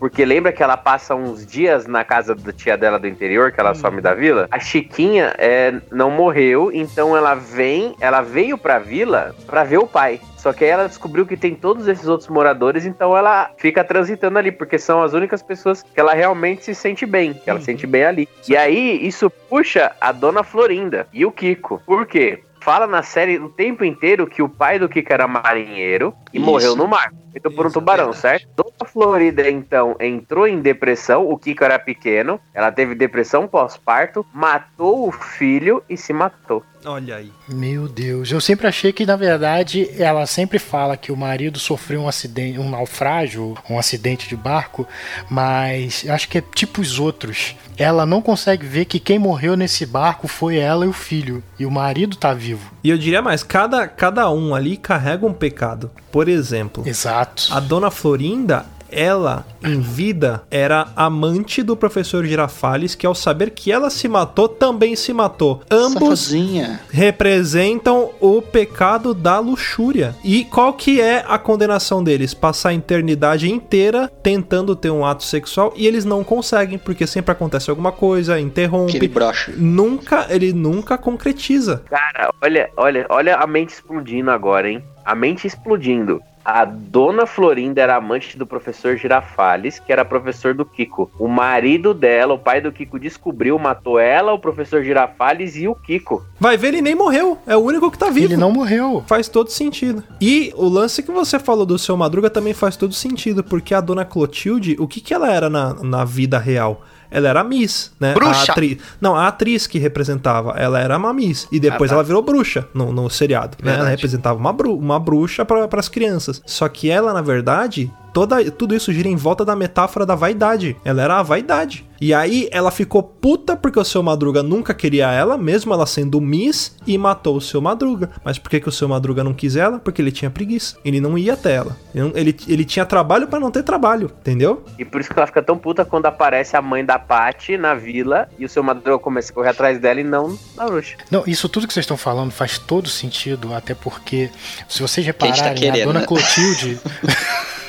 Porque 0.00 0.24
lembra 0.24 0.50
que 0.50 0.62
ela 0.62 0.78
passa 0.78 1.14
uns 1.14 1.44
dias 1.44 1.86
na 1.86 2.02
casa 2.02 2.34
da 2.34 2.50
tia 2.50 2.74
dela 2.74 2.98
do 2.98 3.06
interior, 3.06 3.52
que 3.52 3.60
ela 3.60 3.74
some 3.74 4.00
da 4.00 4.14
vila? 4.14 4.48
A 4.50 4.58
Chiquinha 4.58 5.34
é, 5.36 5.78
não 5.92 6.10
morreu, 6.10 6.70
então 6.72 7.14
ela 7.14 7.34
vem, 7.34 7.94
ela 8.00 8.22
veio 8.22 8.56
pra 8.56 8.78
vila 8.78 9.34
pra 9.46 9.62
ver 9.62 9.76
o 9.76 9.86
pai. 9.86 10.18
Só 10.40 10.54
que 10.54 10.64
aí 10.64 10.70
ela 10.70 10.88
descobriu 10.88 11.26
que 11.26 11.36
tem 11.36 11.54
todos 11.54 11.86
esses 11.86 12.08
outros 12.08 12.30
moradores, 12.30 12.86
então 12.86 13.14
ela 13.14 13.50
fica 13.58 13.84
transitando 13.84 14.38
ali, 14.38 14.50
porque 14.50 14.78
são 14.78 15.02
as 15.02 15.12
únicas 15.12 15.42
pessoas 15.42 15.82
que 15.82 16.00
ela 16.00 16.14
realmente 16.14 16.64
se 16.64 16.74
sente 16.74 17.04
bem, 17.04 17.34
que 17.34 17.50
ela 17.50 17.58
se 17.58 17.66
sente 17.66 17.86
bem 17.86 18.04
ali. 18.04 18.28
E 18.48 18.56
aí 18.56 19.06
isso 19.06 19.28
puxa 19.28 19.92
a 20.00 20.10
dona 20.12 20.42
Florinda 20.42 21.06
e 21.12 21.26
o 21.26 21.30
Kiko. 21.30 21.82
Por 21.84 22.06
quê? 22.06 22.42
Fala 22.58 22.86
na 22.86 23.02
série 23.02 23.38
o 23.38 23.50
tempo 23.50 23.84
inteiro 23.84 24.26
que 24.26 24.42
o 24.42 24.48
pai 24.48 24.78
do 24.78 24.88
Kiko 24.88 25.12
era 25.12 25.28
marinheiro 25.28 26.14
e 26.32 26.38
Isso. 26.38 26.46
morreu 26.46 26.76
no 26.76 26.86
mar. 26.86 27.12
Feito 27.32 27.50
por 27.50 27.66
um 27.66 27.70
tubarão, 27.70 28.12
certo? 28.12 28.48
Dona 28.56 28.90
Florida, 28.90 29.48
então, 29.48 29.96
entrou 30.00 30.46
em 30.48 30.60
depressão. 30.60 31.30
O 31.30 31.38
Kiko 31.38 31.62
era 31.62 31.78
pequeno. 31.78 32.40
Ela 32.52 32.72
teve 32.72 32.94
depressão 32.94 33.46
pós-parto, 33.46 34.26
matou 34.32 35.08
o 35.08 35.12
filho 35.12 35.82
e 35.88 35.96
se 35.96 36.12
matou. 36.12 36.64
Olha 36.84 37.16
aí. 37.16 37.30
Meu 37.46 37.86
Deus, 37.86 38.32
eu 38.32 38.40
sempre 38.40 38.66
achei 38.66 38.92
que 38.92 39.04
na 39.04 39.16
verdade 39.16 39.90
ela 40.00 40.24
sempre 40.24 40.58
fala 40.58 40.96
que 40.96 41.12
o 41.12 41.16
marido 41.16 41.58
sofreu 41.58 42.02
um 42.02 42.08
acidente, 42.08 42.58
um 42.58 42.70
naufrágio, 42.70 43.54
um 43.68 43.78
acidente 43.78 44.28
de 44.28 44.36
barco, 44.36 44.88
mas 45.28 46.06
acho 46.08 46.28
que 46.28 46.38
é 46.38 46.44
tipo 46.54 46.80
os 46.80 46.98
outros. 46.98 47.54
Ela 47.76 48.06
não 48.06 48.22
consegue 48.22 48.66
ver 48.66 48.86
que 48.86 48.98
quem 48.98 49.18
morreu 49.18 49.56
nesse 49.56 49.84
barco 49.84 50.26
foi 50.26 50.56
ela 50.56 50.84
e 50.86 50.88
o 50.88 50.92
filho, 50.92 51.42
e 51.58 51.66
o 51.66 51.70
marido 51.70 52.16
tá 52.16 52.32
vivo. 52.32 52.70
E 52.82 52.88
eu 52.88 52.96
diria 52.96 53.20
mais, 53.20 53.42
cada, 53.42 53.86
cada 53.86 54.30
um 54.30 54.54
ali 54.54 54.76
carrega 54.76 55.26
um 55.26 55.34
pecado. 55.34 55.90
Por 56.10 56.19
exemplo, 56.28 56.82
Exato. 56.86 57.48
a 57.50 57.60
dona 57.60 57.90
Florinda, 57.90 58.66
ela, 58.92 59.46
em 59.64 59.80
vida, 59.80 60.42
era 60.50 60.88
amante 60.96 61.62
do 61.62 61.76
professor 61.76 62.24
Girafales, 62.24 62.94
que 62.94 63.06
ao 63.06 63.14
saber 63.14 63.50
que 63.50 63.70
ela 63.70 63.88
se 63.88 64.08
matou, 64.08 64.48
também 64.48 64.96
se 64.96 65.12
matou. 65.12 65.62
Ambos 65.70 66.20
Safadinha. 66.20 66.80
representam 66.90 68.10
o 68.20 68.42
pecado 68.42 69.14
da 69.14 69.38
luxúria. 69.38 70.14
E 70.24 70.44
qual 70.44 70.72
que 70.72 71.00
é 71.00 71.24
a 71.26 71.38
condenação 71.38 72.02
deles? 72.02 72.34
Passar 72.34 72.70
a 72.70 72.74
eternidade 72.74 73.50
inteira 73.50 74.10
tentando 74.22 74.74
ter 74.74 74.90
um 74.90 75.06
ato 75.06 75.22
sexual 75.22 75.72
e 75.76 75.86
eles 75.86 76.04
não 76.04 76.24
conseguem, 76.24 76.78
porque 76.78 77.06
sempre 77.06 77.32
acontece 77.32 77.70
alguma 77.70 77.92
coisa, 77.92 78.40
interrompe. 78.40 78.96
Aquele 78.96 79.08
brocha. 79.08 79.52
Nunca, 79.56 80.26
ele 80.30 80.52
nunca 80.52 80.98
concretiza. 80.98 81.82
Cara, 81.88 82.32
olha, 82.42 82.70
olha, 82.76 83.06
olha 83.08 83.36
a 83.36 83.46
mente 83.46 83.70
explodindo 83.74 84.30
agora, 84.30 84.68
hein? 84.68 84.82
A 85.04 85.14
mente 85.14 85.46
explodindo. 85.46 86.22
A 86.44 86.64
dona 86.64 87.26
Florinda 87.26 87.82
era 87.82 87.96
amante 87.96 88.38
do 88.38 88.46
professor 88.46 88.96
Girafales, 88.96 89.78
que 89.78 89.92
era 89.92 90.04
professor 90.04 90.54
do 90.54 90.64
Kiko. 90.64 91.10
O 91.18 91.28
marido 91.28 91.92
dela, 91.92 92.32
o 92.32 92.38
pai 92.38 92.62
do 92.62 92.72
Kiko, 92.72 92.98
descobriu, 92.98 93.58
matou 93.58 93.98
ela, 93.98 94.32
o 94.32 94.38
professor 94.38 94.82
Girafales 94.82 95.54
e 95.56 95.68
o 95.68 95.74
Kiko. 95.74 96.24
Vai 96.38 96.56
ver, 96.56 96.68
ele 96.68 96.80
nem 96.80 96.94
morreu. 96.94 97.36
É 97.46 97.54
o 97.56 97.60
único 97.60 97.90
que 97.90 97.98
tá 97.98 98.08
vivo. 98.08 98.26
Ele 98.26 98.36
não 98.38 98.50
morreu. 98.50 99.04
Faz 99.06 99.28
todo 99.28 99.50
sentido. 99.50 100.02
E 100.20 100.52
o 100.56 100.66
lance 100.66 101.02
que 101.02 101.12
você 101.12 101.38
falou 101.38 101.66
do 101.66 101.78
seu 101.78 101.96
Madruga 101.96 102.30
também 102.30 102.54
faz 102.54 102.74
todo 102.74 102.94
sentido, 102.94 103.44
porque 103.44 103.74
a 103.74 103.80
dona 103.80 104.04
Clotilde, 104.04 104.76
o 104.78 104.88
que, 104.88 105.00
que 105.00 105.12
ela 105.12 105.30
era 105.30 105.50
na, 105.50 105.74
na 105.74 106.04
vida 106.04 106.38
real? 106.38 106.82
Ela 107.10 107.28
era 107.28 107.42
Miss, 107.44 107.90
né? 107.98 108.14
Bruxa. 108.14 108.50
A 108.50 108.52
atriz, 108.52 108.78
não, 109.00 109.16
a 109.16 109.26
atriz 109.28 109.66
que 109.66 109.78
representava, 109.78 110.52
ela 110.56 110.78
era 110.78 110.96
uma 110.96 111.12
Miss. 111.12 111.48
E 111.50 111.58
depois 111.58 111.90
Ah, 111.90 111.94
tá. 111.94 111.96
ela 111.96 112.04
virou 112.04 112.22
bruxa 112.22 112.68
no, 112.72 112.92
no 112.92 113.10
seriado. 113.10 113.56
né? 113.62 113.74
Ela 113.78 113.88
representava 113.88 114.38
uma, 114.38 114.52
bru, 114.52 114.76
uma 114.76 114.98
bruxa 115.00 115.44
para 115.44 115.68
as 115.78 115.88
crianças. 115.88 116.40
Só 116.46 116.68
que 116.68 116.88
ela, 116.90 117.12
na 117.12 117.22
verdade, 117.22 117.90
toda, 118.12 118.50
tudo 118.50 118.74
isso 118.74 118.92
gira 118.92 119.08
em 119.08 119.16
volta 119.16 119.44
da 119.44 119.56
metáfora 119.56 120.06
da 120.06 120.14
vaidade. 120.14 120.76
Ela 120.84 121.02
era 121.02 121.18
a 121.18 121.22
vaidade. 121.22 121.88
E 122.00 122.14
aí 122.14 122.48
ela 122.50 122.70
ficou 122.70 123.02
puta 123.02 123.54
porque 123.54 123.78
o 123.78 123.84
seu 123.84 124.02
Madruga 124.02 124.42
nunca 124.42 124.72
queria 124.72 125.12
ela, 125.12 125.36
mesmo 125.36 125.74
ela 125.74 125.84
sendo 125.84 126.18
Miss, 126.18 126.74
e 126.86 126.96
matou 126.96 127.36
o 127.36 127.40
seu 127.42 127.60
Madruga. 127.60 128.08
Mas 128.24 128.38
por 128.38 128.48
que, 128.48 128.58
que 128.58 128.68
o 128.68 128.72
seu 128.72 128.88
Madruga 128.88 129.22
não 129.22 129.34
quis 129.34 129.54
ela? 129.54 129.78
Porque 129.78 130.00
ele 130.00 130.10
tinha 130.10 130.30
preguiça. 130.30 130.78
Ele 130.82 130.98
não 130.98 131.18
ia 131.18 131.34
até 131.34 131.56
ela. 131.56 131.76
Ele, 131.94 132.10
ele, 132.14 132.36
ele 132.48 132.64
tinha 132.64 132.86
trabalho 132.86 133.28
para 133.28 133.38
não 133.38 133.50
ter 133.50 133.62
trabalho, 133.62 134.10
entendeu? 134.20 134.64
E 134.78 134.84
por 134.84 135.02
isso 135.02 135.10
que 135.10 135.18
ela 135.18 135.26
fica 135.26 135.42
tão 135.42 135.58
puta 135.58 135.84
quando 135.84 136.06
aparece 136.06 136.56
a 136.56 136.62
mãe 136.62 136.82
da 136.82 136.98
Paty 136.98 137.58
na 137.58 137.74
vila 137.74 138.28
e 138.38 138.46
o 138.46 138.48
seu 138.48 138.62
Madruga 138.62 138.98
começa 138.98 139.30
a 139.30 139.34
correr 139.34 139.50
atrás 139.50 139.78
dela 139.78 140.00
e 140.00 140.04
não 140.04 140.38
na 140.56 140.66
bruxa. 140.66 140.96
Não, 141.10 141.22
isso 141.26 141.50
tudo 141.50 141.66
que 141.66 141.74
vocês 141.74 141.84
estão 141.84 141.98
falando 141.98 142.30
faz 142.30 142.58
todo 142.58 142.88
sentido, 142.88 143.52
até 143.52 143.74
porque, 143.74 144.30
se 144.66 144.80
vocês 144.80 145.04
gente 145.04 145.16
tá 145.16 145.26
repararem, 145.26 145.82
a 145.82 145.84
dona 145.84 146.00
né? 146.00 146.06
Clotilde. 146.06 146.80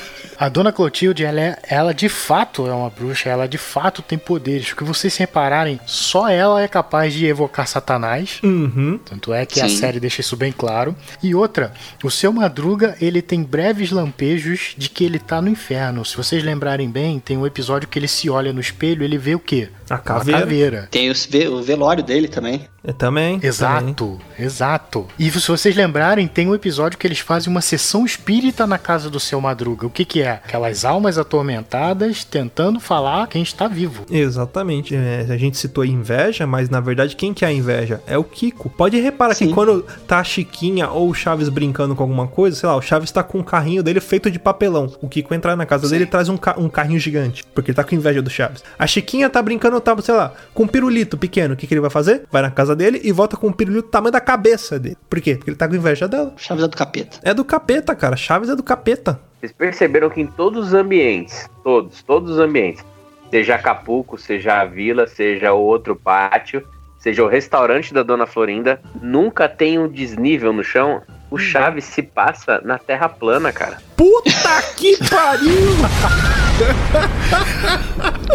A 0.41 0.49
dona 0.49 0.71
Clotilde, 0.71 1.23
ela, 1.23 1.39
é, 1.39 1.59
ela 1.69 1.93
de 1.93 2.09
fato 2.09 2.65
é 2.65 2.73
uma 2.73 2.89
bruxa, 2.89 3.29
ela 3.29 3.47
de 3.47 3.59
fato 3.59 4.01
tem 4.01 4.17
poderes. 4.17 4.69
Porque 4.69 4.83
vocês 4.83 5.13
se 5.13 5.19
repararem, 5.19 5.79
só 5.85 6.27
ela 6.27 6.59
é 6.63 6.67
capaz 6.67 7.13
de 7.13 7.27
evocar 7.27 7.67
Satanás. 7.67 8.39
Uhum. 8.43 8.99
Tanto 9.05 9.31
é 9.31 9.45
que 9.45 9.61
a 9.61 9.69
Sim. 9.69 9.77
série 9.77 9.99
deixa 9.99 10.21
isso 10.21 10.35
bem 10.35 10.51
claro. 10.51 10.95
E 11.21 11.35
outra, 11.35 11.71
o 12.03 12.09
seu 12.09 12.33
Madruga, 12.33 12.97
ele 12.99 13.21
tem 13.21 13.43
breves 13.43 13.91
lampejos 13.91 14.73
de 14.75 14.89
que 14.89 15.03
ele 15.03 15.19
tá 15.19 15.39
no 15.43 15.47
inferno. 15.47 16.03
Se 16.03 16.17
vocês 16.17 16.43
lembrarem 16.43 16.89
bem, 16.89 17.19
tem 17.19 17.37
um 17.37 17.45
episódio 17.45 17.87
que 17.87 17.99
ele 17.99 18.07
se 18.07 18.27
olha 18.27 18.51
no 18.51 18.59
espelho, 18.59 19.03
ele 19.03 19.19
vê 19.19 19.35
o 19.35 19.39
quê? 19.39 19.69
A 19.87 19.99
caveira. 19.99 20.39
caveira. 20.39 20.87
Tem 20.89 21.11
ve- 21.13 21.47
o 21.49 21.61
velório 21.61 22.01
dele 22.01 22.27
também. 22.27 22.67
Eu 22.83 22.93
também. 22.93 23.39
Exato, 23.43 24.19
exato. 24.39 25.07
E 25.19 25.29
se 25.29 25.47
vocês 25.47 25.75
lembrarem, 25.75 26.27
tem 26.27 26.47
um 26.47 26.55
episódio 26.55 26.97
que 26.97 27.05
eles 27.05 27.19
fazem 27.19 27.51
uma 27.51 27.61
sessão 27.61 28.05
espírita 28.05 28.65
na 28.65 28.79
casa 28.79 29.07
do 29.09 29.19
seu 29.19 29.39
Madruga. 29.39 29.85
O 29.85 29.89
que 29.89 30.03
que 30.03 30.21
é? 30.32 30.41
Aquelas 30.43 30.84
almas 30.86 31.17
atormentadas 31.17 32.23
tentando 32.23 32.79
falar 32.79 33.27
quem 33.27 33.41
está 33.41 33.67
vivo. 33.67 34.05
Exatamente. 34.09 34.95
É, 34.95 35.25
a 35.29 35.38
gente 35.38 35.57
citou 35.57 35.84
inveja, 35.86 36.45
mas 36.47 36.69
na 36.69 36.79
verdade 36.79 37.15
quem 37.15 37.34
que 37.34 37.43
é 37.45 37.47
a 37.49 37.51
inveja? 37.53 38.01
É 38.07 38.17
o 38.17 38.23
Kiko. 38.23 38.69
Pode 38.69 38.99
reparar 38.99 39.36
que 39.36 39.47
quando 39.53 39.84
tá 40.07 40.19
a 40.19 40.23
Chiquinha 40.23 40.89
ou 40.89 41.09
o 41.09 41.13
Chaves 41.13 41.49
brincando 41.49 41.95
com 41.95 42.03
alguma 42.03 42.27
coisa, 42.27 42.55
sei 42.55 42.67
lá, 42.69 42.75
o 42.75 42.82
Chaves 42.82 43.11
tá 43.11 43.23
com 43.23 43.39
um 43.39 43.43
carrinho 43.43 43.84
dele 43.84 43.99
feito 43.99 44.29
de 44.32 44.39
papelão. 44.39 44.91
O 45.01 45.07
Kiko 45.09 45.34
entrar 45.34 45.55
na 45.55 45.65
casa 45.65 45.88
dele 45.89 46.03
e 46.05 46.07
traz 46.07 46.29
um, 46.29 46.38
ca- 46.38 46.55
um 46.57 46.69
carrinho 46.69 46.99
gigante, 46.99 47.43
porque 47.53 47.71
ele 47.71 47.75
tá 47.75 47.84
com 47.84 47.95
inveja 47.95 48.21
do 48.21 48.29
Chaves. 48.29 48.63
A 48.77 48.88
Chiquinha 48.88 49.29
tá 49.29 49.41
brincando, 49.41 49.79
tá, 49.79 49.95
sei 50.01 50.13
lá, 50.15 50.34
com 50.53 50.63
um 50.63 50.67
pirulito 50.67 51.17
pequeno. 51.17 51.53
O 51.53 51.57
que, 51.57 51.67
que 51.67 51.73
ele 51.73 51.82
vai 51.82 51.89
fazer? 51.89 52.23
Vai 52.32 52.41
na 52.41 52.51
casa 52.51 52.75
dele 52.75 53.01
e 53.03 53.11
volta 53.11 53.36
com 53.38 53.47
um 53.47 53.51
pirulito 53.51 53.88
do 53.88 53.91
tamanho 53.91 54.11
da 54.11 54.21
cabeça 54.21 54.79
dele. 54.79 54.97
Por 55.09 55.19
quê? 55.19 55.36
Porque 55.36 55.49
ele 55.49 55.57
tá 55.57 55.67
com 55.67 55.75
inveja 55.75 56.07
dela. 56.07 56.34
Chaves 56.38 56.63
é 56.63 56.67
do 56.67 56.77
capeta. 56.77 57.17
É 57.23 57.34
do 57.34 57.43
capeta, 57.43 57.95
cara. 57.95 58.15
Chaves 58.15 58.49
é 58.49 58.55
do 58.55 58.63
capeta. 58.63 59.19
Vocês 59.41 59.51
perceberam 59.51 60.07
que 60.07 60.21
em 60.21 60.27
todos 60.27 60.67
os 60.67 60.73
ambientes, 60.75 61.49
todos, 61.63 62.03
todos 62.03 62.33
os 62.33 62.39
ambientes, 62.39 62.85
seja 63.31 63.55
Acapulco, 63.55 64.15
seja 64.15 64.61
a 64.61 64.65
vila, 64.65 65.07
seja 65.07 65.51
o 65.51 65.59
outro 65.59 65.95
pátio, 65.95 66.63
seja 66.99 67.23
o 67.23 67.27
restaurante 67.27 67.91
da 67.91 68.03
Dona 68.03 68.27
Florinda, 68.27 68.79
nunca 69.01 69.49
tem 69.49 69.79
um 69.79 69.87
desnível 69.87 70.53
no 70.53 70.63
chão. 70.63 71.01
O 71.31 71.39
Chaves 71.39 71.85
se 71.85 72.03
passa 72.03 72.61
na 72.63 72.77
terra 72.77 73.09
plana, 73.09 73.51
cara. 73.51 73.79
Puta 73.97 74.61
que 74.77 74.95
pariu! 75.09 75.71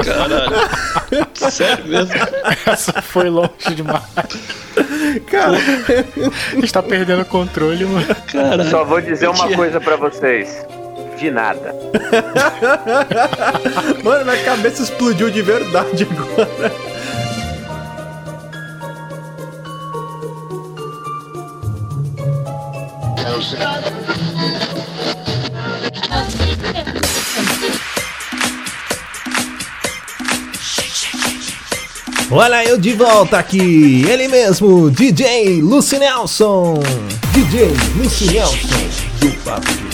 Caralho. 0.04 1.30
Sério 1.52 1.84
mesmo? 1.84 2.14
Essa 2.66 3.00
foi 3.00 3.30
longe 3.30 3.76
demais. 3.76 4.02
Cara, 5.30 5.57
está 6.64 6.82
perdendo 6.82 7.22
o 7.22 7.26
controle, 7.26 7.84
mano. 7.84 8.07
Só 8.68 8.82
vou 8.84 9.00
dizer 9.00 9.28
uma 9.28 9.54
coisa 9.54 9.80
pra 9.80 9.94
vocês. 9.94 10.66
De 11.19 11.31
nada. 11.31 11.73
Mano, 14.05 14.25
minha 14.25 14.45
cabeça 14.45 14.83
explodiu 14.83 15.31
de 15.31 15.41
verdade 15.41 16.07
agora. 16.11 16.73
Olha 32.31 32.64
eu 32.64 32.77
de 32.77 32.93
volta 32.93 33.39
aqui, 33.39 34.05
ele 34.07 34.29
mesmo, 34.29 34.91
DJ 34.91 35.61
Lucy 35.62 35.99
Nelson. 35.99 36.83
DJ 37.33 37.69
Lucy 37.97 38.27
Nelson, 38.27 38.57
do 39.21 39.31
Papo. 39.43 39.86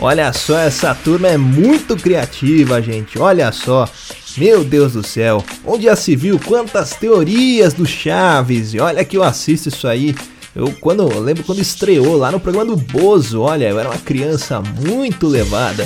Olha 0.00 0.32
só, 0.32 0.58
essa 0.58 0.94
turma 0.94 1.28
é 1.28 1.36
muito 1.36 1.96
criativa, 1.96 2.80
gente. 2.80 3.18
Olha 3.18 3.50
só. 3.50 3.88
Meu 4.36 4.62
Deus 4.62 4.92
do 4.92 5.02
céu. 5.02 5.44
Onde 5.64 5.84
já 5.84 5.96
se 5.96 6.14
viu 6.14 6.38
quantas 6.38 6.90
teorias 6.90 7.74
do 7.74 7.84
Chaves? 7.84 8.74
E 8.74 8.78
olha 8.78 9.04
que 9.04 9.16
eu 9.16 9.24
assisto 9.24 9.68
isso 9.68 9.88
aí. 9.88 10.14
Eu 10.54 10.72
quando 10.80 11.02
eu 11.02 11.20
lembro 11.20 11.42
quando 11.42 11.60
estreou 11.60 12.16
lá 12.16 12.30
no 12.30 12.38
programa 12.38 12.66
do 12.66 12.76
Bozo, 12.76 13.40
olha, 13.40 13.68
eu 13.68 13.78
era 13.78 13.88
uma 13.88 13.98
criança 13.98 14.60
muito 14.60 15.26
levada. 15.26 15.84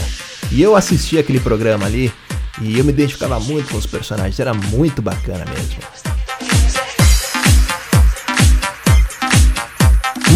E 0.51 0.61
eu 0.61 0.77
assistia 0.77 1.21
aquele 1.21 1.41
programa 1.41 1.87
ali 1.87 2.13
e 2.61 2.79
eu 2.79 2.85
me 2.85 2.93
identificava 2.93 3.41
muito 3.41 3.71
com 3.71 3.79
os 3.79 3.87
personagens, 3.87 4.39
era 4.39 4.53
muito 4.53 5.01
bacana 5.01 5.45
mesmo. 5.47 6.12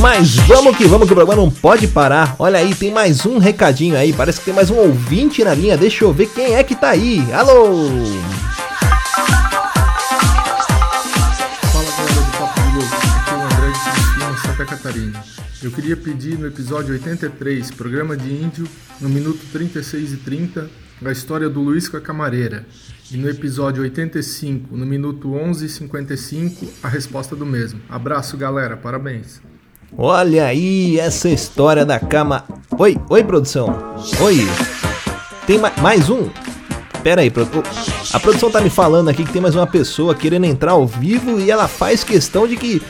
Mas 0.09 0.37
vamos 0.37 0.77
que 0.77 0.87
vamos 0.87 1.09
que 1.09 1.13
o 1.13 1.17
programa 1.17 1.35
não 1.35 1.51
pode 1.51 1.89
parar. 1.89 2.37
Olha 2.39 2.61
aí, 2.61 2.73
tem 2.77 2.93
mais 2.93 3.27
um 3.27 3.39
recadinho 3.39 3.97
aí. 3.97 4.13
Parece 4.13 4.39
que 4.39 4.45
tem 4.45 4.55
mais 4.55 4.71
um 4.71 4.77
ouvinte 4.77 5.43
na 5.43 5.53
linha. 5.53 5.77
Deixa 5.77 6.05
eu 6.05 6.13
ver 6.13 6.27
quem 6.27 6.55
é 6.55 6.63
que 6.63 6.77
tá 6.77 6.91
aí. 6.91 7.27
Alô! 7.33 7.89
Fala 11.73 11.91
galera 11.99 12.21
do 12.21 12.39
Papo 12.39 12.61
de 12.61 12.77
Louco, 12.77 12.95
aqui 12.95 13.31
é 13.31 13.35
o 13.35 13.43
André 13.43 13.73
de 13.73 13.81
Cristina, 13.91 14.37
Santa 14.39 14.65
Catarina. 14.65 15.25
Eu 15.61 15.73
queria 15.73 15.97
pedir 15.97 16.39
no 16.39 16.47
episódio 16.47 16.93
83, 16.93 17.73
programa 17.73 18.17
de 18.17 18.31
índio, 18.31 18.69
no 19.01 19.09
minuto 19.09 19.41
36 19.53 20.13
e 20.13 20.17
30, 20.19 20.71
a 21.05 21.11
história 21.11 21.49
do 21.49 21.61
Luiz 21.61 21.89
com 21.89 21.97
a 21.97 22.01
Camareira. 22.01 22.65
E 23.11 23.17
no 23.17 23.29
episódio 23.29 23.83
85, 23.83 24.77
no 24.77 24.87
minuto 24.87 25.35
11 25.35 25.67
e 25.67 25.69
55, 25.69 26.65
a 26.81 26.87
resposta 26.87 27.35
do 27.35 27.45
mesmo. 27.45 27.81
Abraço 27.89 28.37
galera, 28.37 28.77
parabéns. 28.77 29.45
Olha 29.97 30.47
aí 30.47 30.99
essa 30.99 31.29
história 31.29 31.85
da 31.85 31.99
cama. 31.99 32.45
Oi, 32.79 32.99
oi 33.09 33.25
produção. 33.25 33.95
Oi. 34.21 34.47
Tem 35.47 35.59
ma 35.59 35.73
mais 35.79 36.09
um? 36.11 36.29
Pera 37.03 37.21
aí, 37.23 37.31
produ- 37.31 37.63
a 38.13 38.19
produção 38.19 38.51
tá 38.51 38.61
me 38.61 38.69
falando 38.69 39.09
aqui 39.09 39.25
que 39.25 39.33
tem 39.33 39.41
mais 39.41 39.55
uma 39.55 39.67
pessoa 39.67 40.15
querendo 40.15 40.45
entrar 40.45 40.73
ao 40.73 40.87
vivo 40.87 41.39
e 41.39 41.51
ela 41.51 41.69
faz 41.69 42.03
questão 42.03 42.49
de 42.49 42.57
que, 42.57 42.83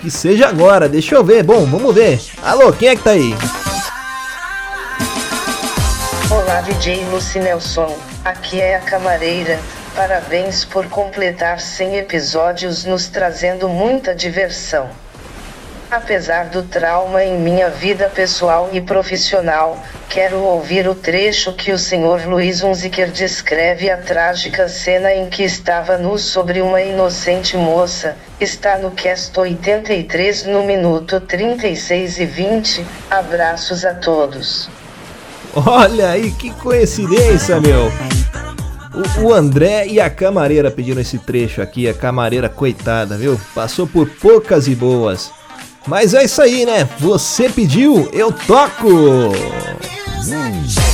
que 0.00 0.10
seja 0.10 0.48
agora. 0.48 0.88
Deixa 0.88 1.14
eu 1.14 1.24
ver. 1.24 1.42
Bom, 1.44 1.64
vamos 1.66 1.94
ver. 1.94 2.20
Alô, 2.42 2.72
quem 2.72 2.88
é 2.88 2.96
que 2.96 3.02
tá 3.02 3.12
aí? 3.12 3.32
Olá, 6.30 6.60
DJ 6.62 7.04
Lucy 7.10 7.38
Nelson. 7.38 7.96
Aqui 8.24 8.60
é 8.60 8.76
a 8.76 8.80
camareira. 8.80 9.58
Parabéns 9.94 10.64
por 10.64 10.86
completar 10.86 11.60
100 11.60 11.96
episódios, 11.98 12.84
nos 12.84 13.06
trazendo 13.08 13.68
muita 13.68 14.14
diversão. 14.14 14.88
Apesar 15.90 16.44
do 16.50 16.62
trauma 16.62 17.24
em 17.24 17.36
minha 17.40 17.68
vida 17.68 18.08
pessoal 18.08 18.70
e 18.72 18.80
profissional, 18.80 19.76
quero 20.08 20.36
ouvir 20.38 20.86
o 20.86 20.94
trecho 20.94 21.52
que 21.52 21.72
o 21.72 21.78
Sr. 21.78 22.28
Luiz 22.28 22.62
Unziker 22.62 23.10
descreve 23.10 23.90
a 23.90 23.96
trágica 23.96 24.68
cena 24.68 25.12
em 25.12 25.28
que 25.28 25.42
estava 25.42 25.98
nu 25.98 26.16
sobre 26.16 26.60
uma 26.60 26.80
inocente 26.80 27.56
moça. 27.56 28.16
Está 28.40 28.78
no 28.78 28.92
cast 28.92 29.36
83 29.36 30.46
no 30.46 30.62
minuto 30.62 31.20
36 31.20 32.20
e 32.20 32.24
20. 32.24 32.86
Abraços 33.10 33.84
a 33.84 33.92
todos. 33.92 34.70
Olha 35.56 36.10
aí, 36.10 36.30
que 36.30 36.52
coincidência, 36.52 37.60
meu. 37.60 37.90
O 39.24 39.34
André 39.34 39.88
e 39.88 40.00
a 40.00 40.08
camareira 40.08 40.70
pediram 40.70 41.00
esse 41.00 41.18
trecho 41.18 41.60
aqui. 41.60 41.88
A 41.88 41.94
camareira, 41.94 42.48
coitada, 42.48 43.16
viu? 43.16 43.40
Passou 43.52 43.88
por 43.88 44.08
poucas 44.08 44.68
e 44.68 44.74
boas. 44.76 45.39
Mas 45.86 46.14
é 46.14 46.24
isso 46.24 46.40
aí, 46.42 46.66
né? 46.66 46.88
Você 46.98 47.48
pediu, 47.48 48.08
eu 48.12 48.32
toco! 48.32 48.88
Ó, 50.32 50.89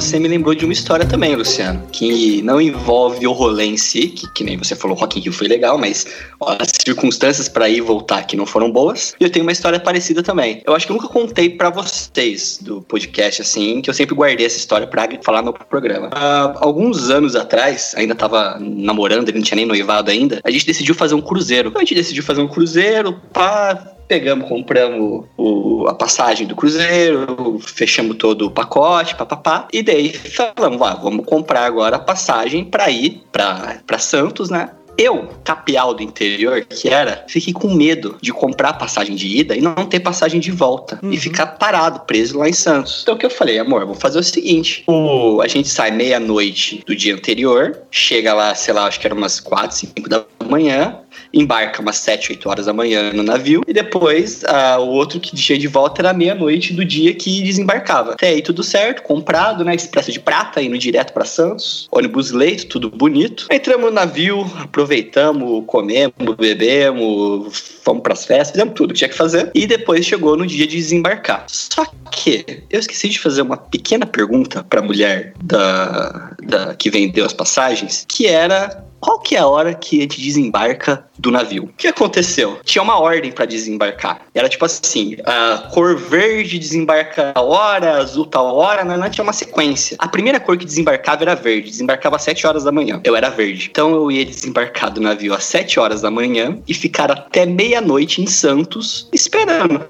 você 0.00 0.16
me 0.20 0.28
lembrou 0.28 0.54
de 0.54 0.64
uma 0.64 0.72
história 0.72 1.04
também, 1.04 1.34
Luciano, 1.34 1.84
que 1.90 2.40
não 2.42 2.60
envolve 2.60 3.26
o 3.26 3.32
rolê 3.32 3.64
em 3.64 3.76
si, 3.76 4.06
que, 4.06 4.32
que 4.32 4.44
nem 4.44 4.56
você 4.56 4.76
falou, 4.76 4.96
Rock 4.96 5.18
in 5.18 5.22
Rio 5.22 5.32
foi 5.32 5.48
legal, 5.48 5.76
mas 5.76 6.06
ó, 6.38 6.56
as 6.56 6.68
circunstâncias 6.84 7.48
pra 7.48 7.68
ir 7.68 7.78
e 7.78 7.80
voltar 7.80 8.22
que 8.22 8.36
não 8.36 8.46
foram 8.46 8.70
boas. 8.70 9.16
E 9.18 9.24
eu 9.24 9.30
tenho 9.30 9.44
uma 9.44 9.50
história 9.50 9.80
parecida 9.80 10.22
também. 10.22 10.62
Eu 10.64 10.72
acho 10.72 10.86
que 10.86 10.92
eu 10.92 10.96
nunca 10.96 11.08
contei 11.08 11.50
pra 11.50 11.68
vocês 11.68 12.60
do 12.62 12.80
podcast, 12.82 13.42
assim, 13.42 13.82
que 13.82 13.90
eu 13.90 13.94
sempre 13.94 14.14
guardei 14.14 14.46
essa 14.46 14.56
história 14.56 14.86
pra 14.86 15.08
falar 15.20 15.42
no 15.42 15.52
programa. 15.52 16.10
Ah, 16.12 16.54
alguns 16.60 17.10
anos 17.10 17.34
atrás, 17.34 17.92
ainda 17.96 18.14
tava 18.14 18.56
namorando, 18.60 19.30
ele 19.30 19.38
não 19.38 19.44
tinha 19.44 19.56
nem 19.56 19.66
noivado 19.66 20.12
ainda, 20.12 20.40
a 20.44 20.50
gente 20.52 20.64
decidiu 20.64 20.94
fazer 20.94 21.16
um 21.16 21.20
cruzeiro. 21.20 21.72
A 21.74 21.80
gente 21.80 21.96
decidiu 21.96 22.22
fazer 22.22 22.40
um 22.40 22.46
cruzeiro, 22.46 23.20
pá, 23.32 23.97
Pegamos, 24.08 24.48
compramos 24.48 25.26
o, 25.36 25.86
a 25.86 25.94
passagem 25.94 26.46
do 26.46 26.56
cruzeiro, 26.56 27.58
fechamos 27.60 28.16
todo 28.16 28.46
o 28.46 28.50
pacote, 28.50 29.14
papapá. 29.14 29.68
E 29.70 29.82
daí 29.82 30.12
falamos, 30.12 30.80
ah, 30.80 30.94
vamos 30.94 31.26
comprar 31.26 31.66
agora 31.66 31.96
a 31.96 32.00
passagem 32.00 32.64
pra 32.64 32.90
ir 32.90 33.22
pra 33.30 33.98
Santos, 33.98 34.48
né? 34.48 34.70
Eu, 34.98 35.28
capial 35.44 35.94
do 35.94 36.02
interior, 36.02 36.64
que 36.64 36.88
era, 36.88 37.24
fiquei 37.28 37.52
com 37.52 37.72
medo 37.72 38.18
de 38.20 38.32
comprar 38.32 38.72
passagem 38.72 39.14
de 39.14 39.28
ida 39.28 39.54
e 39.56 39.60
não 39.60 39.86
ter 39.86 40.00
passagem 40.00 40.40
de 40.40 40.50
volta. 40.50 40.98
E 41.04 41.16
ficar 41.16 41.46
parado, 41.46 42.00
preso 42.00 42.36
lá 42.36 42.48
em 42.48 42.52
Santos. 42.52 43.02
Então 43.02 43.14
o 43.14 43.18
que 43.18 43.24
eu 43.24 43.30
falei, 43.30 43.60
amor, 43.60 43.86
vou 43.86 43.94
fazer 43.94 44.18
o 44.18 44.24
seguinte: 44.24 44.82
o, 44.88 45.40
a 45.40 45.46
gente 45.46 45.68
sai 45.68 45.92
meia-noite 45.92 46.82
do 46.84 46.96
dia 46.96 47.14
anterior, 47.14 47.78
chega 47.92 48.34
lá, 48.34 48.52
sei 48.56 48.74
lá, 48.74 48.86
acho 48.86 48.98
que 48.98 49.06
era 49.06 49.14
umas 49.14 49.38
4, 49.38 49.76
5 49.76 50.08
da 50.08 50.24
manhã, 50.48 50.98
embarca 51.32 51.80
umas 51.80 51.96
7, 51.96 52.32
8 52.32 52.48
horas 52.48 52.66
da 52.66 52.72
manhã 52.72 53.12
no 53.12 53.22
navio, 53.22 53.62
e 53.66 53.72
depois 53.72 54.44
ah, 54.44 54.78
o 54.78 54.88
outro 54.88 55.20
que 55.20 55.34
dia 55.34 55.58
de 55.58 55.68
volta 55.68 56.00
era 56.02 56.12
meia-noite 56.12 56.72
do 56.72 56.84
dia 56.84 57.14
que 57.14 57.42
desembarcava. 57.42 58.12
Até 58.12 58.28
aí 58.28 58.42
tudo 58.42 58.62
certo, 58.62 59.02
comprado, 59.02 59.64
né? 59.64 59.74
Expresso 59.74 60.12
de 60.12 60.20
prata, 60.20 60.62
indo 60.62 60.78
direto 60.78 61.12
para 61.12 61.24
Santos, 61.24 61.88
ônibus 61.90 62.30
leito, 62.30 62.66
tudo 62.66 62.90
bonito. 62.90 63.46
Entramos 63.50 63.86
no 63.86 63.92
navio, 63.92 64.40
aproveitamos, 64.58 65.64
comemos, 65.66 66.36
bebemos, 66.38 67.78
fomos 67.82 68.02
pras 68.02 68.24
festas, 68.24 68.52
fizemos 68.52 68.74
tudo 68.74 68.92
que 68.92 68.98
tinha 68.98 69.08
que 69.08 69.16
fazer, 69.16 69.50
e 69.54 69.66
depois 69.66 70.04
chegou 70.04 70.36
no 70.36 70.46
dia 70.46 70.66
de 70.66 70.76
desembarcar. 70.76 71.44
Só 71.48 71.86
que 72.10 72.62
eu 72.70 72.80
esqueci 72.80 73.08
de 73.08 73.18
fazer 73.18 73.42
uma 73.42 73.56
pequena 73.56 74.06
pergunta 74.06 74.64
pra 74.68 74.82
mulher 74.82 75.32
da, 75.42 76.32
da 76.42 76.74
que 76.74 76.90
vendeu 76.90 77.24
as 77.24 77.32
passagens, 77.32 78.04
que 78.08 78.26
era 78.26 78.84
qual 79.00 79.18
que 79.18 79.36
é 79.36 79.38
a 79.38 79.46
hora 79.46 79.74
que 79.74 79.98
a 79.98 80.02
gente 80.02 80.20
desembarca 80.20 81.04
do 81.18 81.30
navio? 81.30 81.64
O 81.64 81.68
que 81.68 81.88
aconteceu? 81.88 82.58
Tinha 82.64 82.82
uma 82.82 82.98
ordem 82.98 83.30
para 83.32 83.44
desembarcar. 83.44 84.22
Era 84.34 84.48
tipo 84.48 84.64
assim, 84.64 85.16
a 85.24 85.68
cor 85.72 85.96
verde 85.96 86.58
desembarca 86.58 87.32
a 87.34 87.40
hora, 87.40 87.98
azul 87.98 88.26
tal 88.26 88.54
hora, 88.54 88.84
não, 88.84 88.96
não 88.96 89.10
tinha 89.10 89.22
uma 89.22 89.32
sequência. 89.32 89.96
A 89.98 90.08
primeira 90.08 90.38
cor 90.40 90.56
que 90.56 90.64
desembarcava 90.64 91.22
era 91.22 91.34
verde, 91.34 91.70
desembarcava 91.70 92.16
às 92.16 92.22
7 92.22 92.46
horas 92.46 92.64
da 92.64 92.72
manhã. 92.72 93.00
Eu 93.04 93.14
era 93.16 93.28
verde. 93.30 93.68
Então 93.70 93.90
eu 93.94 94.10
ia 94.10 94.24
desembarcar 94.24 94.90
do 94.90 95.00
navio 95.00 95.34
às 95.34 95.44
7 95.44 95.78
horas 95.80 96.00
da 96.02 96.10
manhã 96.10 96.58
e 96.66 96.74
ficar 96.74 97.10
até 97.10 97.46
meia-noite 97.46 98.20
em 98.22 98.26
Santos 98.26 99.08
esperando. 99.12 99.80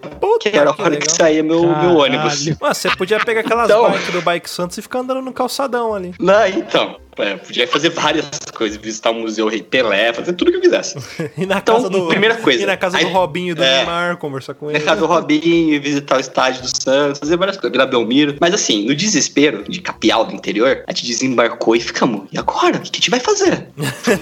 que 0.40 0.48
era 0.48 0.70
a 0.70 0.82
hora 0.82 0.96
que, 0.96 1.10
saía 1.10 1.42
meu, 1.42 1.62
meu 1.62 1.96
ônibus. 1.96 2.46
Ué, 2.46 2.54
você 2.74 2.88
podia 2.96 3.18
pegar 3.18 3.40
aquelas 3.40 3.68
Então- 3.68 3.90
bikes 3.90 4.12
do 4.12 4.22
Bike 4.22 4.48
Santos 4.48 4.78
e 4.78 4.82
ficar 4.82 5.00
andando 5.00 5.20
no 5.22 5.32
calçadão 5.32 5.94
ali. 5.94 6.14
Não, 6.20 6.46
então. 6.46 6.96
É, 7.18 7.36
podia 7.36 7.66
fazer 7.66 7.90
várias 7.90 8.28
coisas, 8.54 8.76
visitar 8.78 9.10
o 9.10 9.14
Museu 9.14 9.48
Rei 9.48 9.62
Pelé, 9.62 10.12
fazer 10.12 10.32
tudo 10.32 10.50
que 10.50 10.56
eu 10.56 10.60
quisesse. 10.60 10.96
E 11.36 11.46
na 11.46 11.58
Então, 11.58 11.76
casa 11.76 11.88
do. 11.90 12.06
primeira 12.08 12.36
coisa. 12.36 12.62
E 12.62 12.66
na 12.66 12.76
casa 12.76 12.98
do 12.98 13.06
Aí- 13.06 13.12
Robinho 13.12 13.54
do 13.54 13.62
é. 13.62 13.76
Neymar, 13.78 14.16
conversar 14.16 14.54
com 14.54 14.70
ele. 14.70 14.78
Na 14.78 14.84
casa 14.84 15.00
do 15.00 15.06
Robinho, 15.06 15.80
visitar 15.80 16.16
o 16.16 16.20
estádio 16.20 16.62
do 16.62 16.68
Santos, 16.82 17.18
fazer 17.20 17.36
várias 17.36 17.56
coisas, 17.56 17.72
Vila 17.72 17.86
Belmiro. 17.86 18.36
Mas 18.40 18.54
assim, 18.54 18.84
no 18.86 18.94
desespero 18.94 19.64
de 19.68 19.80
capial 19.80 20.24
do 20.24 20.34
interior, 20.34 20.82
a 20.86 20.92
gente 20.92 21.06
desembarcou 21.06 21.76
e 21.76 21.80
ficamos. 21.80 22.26
E 22.32 22.38
agora? 22.38 22.76
O 22.78 22.80
que 22.80 22.90
a 22.92 22.94
gente 22.96 23.10
vai 23.10 23.20
fazer? 23.20 23.68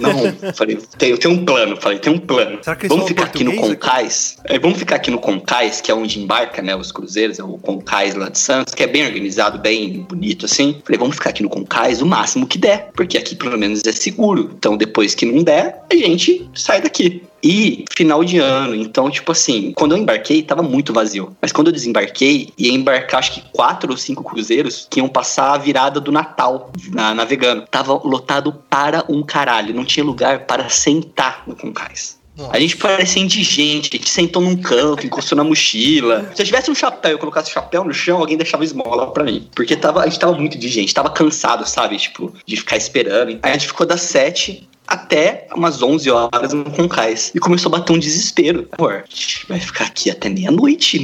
Não, 0.01 0.53
falei, 0.55 0.79
tem, 0.99 1.11
eu 1.11 1.19
tenho 1.19 1.35
um 1.35 1.45
plano. 1.45 1.77
Falei, 1.81 1.99
tem 1.99 2.13
um 2.13 2.19
plano. 2.19 2.59
Será 2.63 2.77
que 2.77 2.83
eles 2.87 2.91
Vamos 2.97 3.09
ficar 3.09 3.25
aqui 3.25 3.45
no 3.45 3.55
Concais. 3.57 4.39
É, 4.45 4.59
vamos 4.59 4.79
ficar 4.79 4.97
aqui 4.97 5.11
no 5.11 5.19
Concais, 5.19 5.81
que 5.81 5.91
é 5.91 5.95
onde 5.95 6.19
embarca, 6.21 6.61
né, 6.63 6.75
os 6.77 6.91
cruzeiros, 6.93 7.39
é 7.39 7.45
o 7.45 7.59
Concais 7.59 8.15
lá 8.15 8.29
de 8.29 8.39
Santos, 8.39 8.75
que 8.75 8.83
é 8.83 8.87
bem 8.87 9.05
organizado, 9.07 9.59
bem 9.59 10.01
bonito, 10.09 10.47
assim. 10.47 10.81
Falei, 10.85 10.99
vamos 10.99 11.17
ficar 11.17 11.31
aqui 11.31 11.43
no 11.43 11.49
Concais 11.49 12.01
o 12.03 12.07
máximo 12.07 12.47
que 12.47 12.59
der, 12.59 12.86
porque 12.95 13.19
aqui 13.19 13.35
pelo 13.35 13.59
menos 13.59 13.83
é 13.85 13.93
seguro. 13.93 14.51
Então 14.57 14.77
depois 14.77 15.15
que 15.15 15.27
não 15.27 15.43
der, 15.43 15.83
a 15.91 15.95
gente 15.95 16.49
sai 16.55 16.81
daqui. 16.81 17.23
E 17.43 17.85
final 17.95 18.25
de 18.25 18.39
ano, 18.39 18.75
então, 18.75 19.09
tipo 19.09 19.31
assim, 19.31 19.73
quando 19.77 19.93
eu 19.93 19.99
embarquei, 19.99 20.43
tava 20.43 20.63
muito 20.63 20.93
vazio. 20.93 21.37
Mas 21.41 21.53
quando 21.53 21.69
eu 21.69 21.73
desembarquei, 21.73 22.53
ia 22.59 22.73
embarcar 22.73 23.21
acho 23.21 23.35
que 23.35 23.43
quatro 23.53 23.93
ou 23.93 23.97
cinco 23.97 24.25
cruzeiros 24.25 24.87
que 24.91 24.99
iam 24.99 25.09
passar 25.09 25.53
a 25.53 25.59
virada 25.59 26.01
do 26.01 26.11
Natal 26.11 26.73
na, 26.91 27.15
navegando. 27.15 27.65
Tava 27.71 27.93
lotado 27.93 28.53
para 28.69 29.05
um 29.09 29.23
caralho. 29.23 29.75
Não 29.75 29.85
tinha 29.85 30.05
lugar 30.05 30.47
para 30.47 30.69
sentar 30.69 31.45
no 31.47 31.55
Concais. 31.55 32.19
A 32.51 32.61
gente 32.61 32.77
parecia 32.77 33.23
indigente, 33.23 33.91
a 33.93 33.97
gente 33.97 34.11
sentou 34.11 34.43
num 34.43 34.57
canto, 34.57 35.07
encostou 35.07 35.37
na 35.37 35.45
mochila. 35.45 36.31
Se 36.35 36.43
eu 36.43 36.47
tivesse 36.47 36.71
um 36.71 36.75
chapéu 36.75 37.17
e 37.17 37.19
colocasse 37.19 37.51
o 37.51 37.55
chapéu 37.55 37.83
no 37.83 37.95
chão, 37.95 38.19
alguém 38.19 38.37
deixava 38.37 38.65
esmola 38.65 39.11
pra 39.11 39.25
mim. 39.25 39.49
Porque 39.55 39.75
tava, 39.75 40.03
a 40.03 40.07
gente 40.07 40.19
tava 40.19 40.35
muito 40.35 40.57
indigente, 40.57 40.93
tava 40.93 41.11
cansado, 41.11 41.67
sabe? 41.67 41.97
Tipo, 41.97 42.33
de 42.45 42.57
ficar 42.57 42.77
esperando. 42.77 43.39
Aí 43.43 43.51
a 43.51 43.53
gente 43.53 43.69
ficou 43.69 43.87
das 43.87 44.03
sete 44.03 44.69
até 44.87 45.47
umas 45.55 45.83
11 45.83 46.11
horas 46.11 46.53
no 46.53 46.65
Concais. 46.71 47.33
E 47.35 47.39
começou 47.39 47.75
a 47.75 47.79
bater 47.79 47.93
um 47.93 47.99
desespero. 47.99 48.69
Pô, 48.77 48.89
a 48.89 49.03
gente 49.09 49.47
vai 49.49 49.59
ficar 49.59 49.87
aqui 49.87 50.11
até 50.11 50.29
meia-noite. 50.29 50.99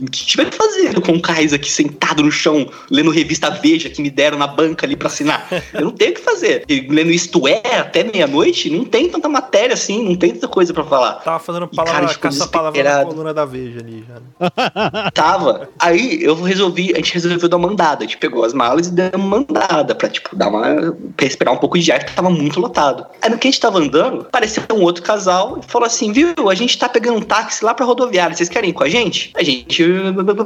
O 0.00 0.10
que 0.10 0.20
a 0.20 0.22
gente 0.22 0.36
vai 0.36 0.50
fazer 0.50 0.94
no 0.94 1.02
Concais 1.02 1.52
aqui, 1.52 1.70
sentado 1.70 2.22
no 2.22 2.30
chão, 2.30 2.68
lendo 2.90 3.10
revista 3.10 3.50
Veja 3.50 3.88
que 3.88 4.00
me 4.00 4.10
deram 4.10 4.38
na 4.38 4.46
banca 4.46 4.86
ali 4.86 4.96
pra 4.96 5.08
assinar? 5.08 5.46
Eu 5.72 5.82
não 5.82 5.90
tenho 5.90 6.12
o 6.12 6.14
que 6.14 6.20
fazer. 6.20 6.64
E 6.68 6.80
lendo 6.80 7.10
Isto 7.10 7.46
É 7.46 7.78
até 7.78 8.04
meia-noite, 8.04 8.70
não 8.70 8.84
tem 8.84 9.08
tanta 9.08 9.28
matéria 9.28 9.74
assim, 9.74 10.02
não 10.02 10.16
tem 10.16 10.32
tanta 10.32 10.48
coisa 10.48 10.72
pra 10.72 10.84
falar. 10.84 11.14
Tava 11.14 11.38
fazendo 11.38 11.68
E, 11.70 11.76
cara, 11.76 11.86
palavra, 11.86 12.08
gente 12.08 12.14
ficou 12.14 12.30
caça-palavra 12.30 12.82
na 12.82 13.04
coluna 13.04 13.34
da 13.34 13.44
Veja 13.44 13.80
ali 13.80 14.04
já. 14.06 15.10
Tava. 15.12 15.68
Aí 15.78 16.22
eu 16.22 16.34
resolvi, 16.42 16.92
a 16.92 16.96
gente 16.96 17.14
resolveu 17.14 17.48
dar 17.48 17.56
uma 17.56 17.68
mandada. 17.68 18.04
A 18.04 18.06
gente 18.06 18.18
pegou 18.18 18.44
as 18.44 18.52
malas 18.52 18.86
e 18.88 18.90
deu 18.90 19.10
uma 19.14 19.38
mandada 19.38 19.94
pra, 19.94 20.08
tipo, 20.08 20.34
dar 20.34 20.48
uma. 20.48 20.92
pra 21.16 21.26
respirar 21.26 21.54
um 21.54 21.58
pouco 21.58 21.78
de 21.78 21.90
ar, 21.92 21.98
porque 22.00 22.14
tava 22.14 22.30
muito 22.30 22.60
lotado. 22.60 23.06
Aí 23.26 23.30
no 23.32 23.38
que 23.38 23.48
a 23.48 23.50
gente 23.50 23.60
tava 23.60 23.78
andando, 23.80 24.20
apareceu 24.20 24.62
um 24.72 24.82
outro 24.82 25.02
casal 25.02 25.58
e 25.60 25.68
falou 25.70 25.84
assim: 25.84 26.12
viu, 26.12 26.32
a 26.48 26.54
gente 26.54 26.78
tá 26.78 26.88
pegando 26.88 27.18
um 27.18 27.22
táxi 27.22 27.64
lá 27.64 27.74
pra 27.74 27.84
rodoviária. 27.84 28.36
Vocês 28.36 28.48
querem 28.48 28.70
ir 28.70 28.72
com 28.72 28.84
a 28.84 28.88
gente? 28.88 29.32
A 29.34 29.42
gente. 29.42 29.82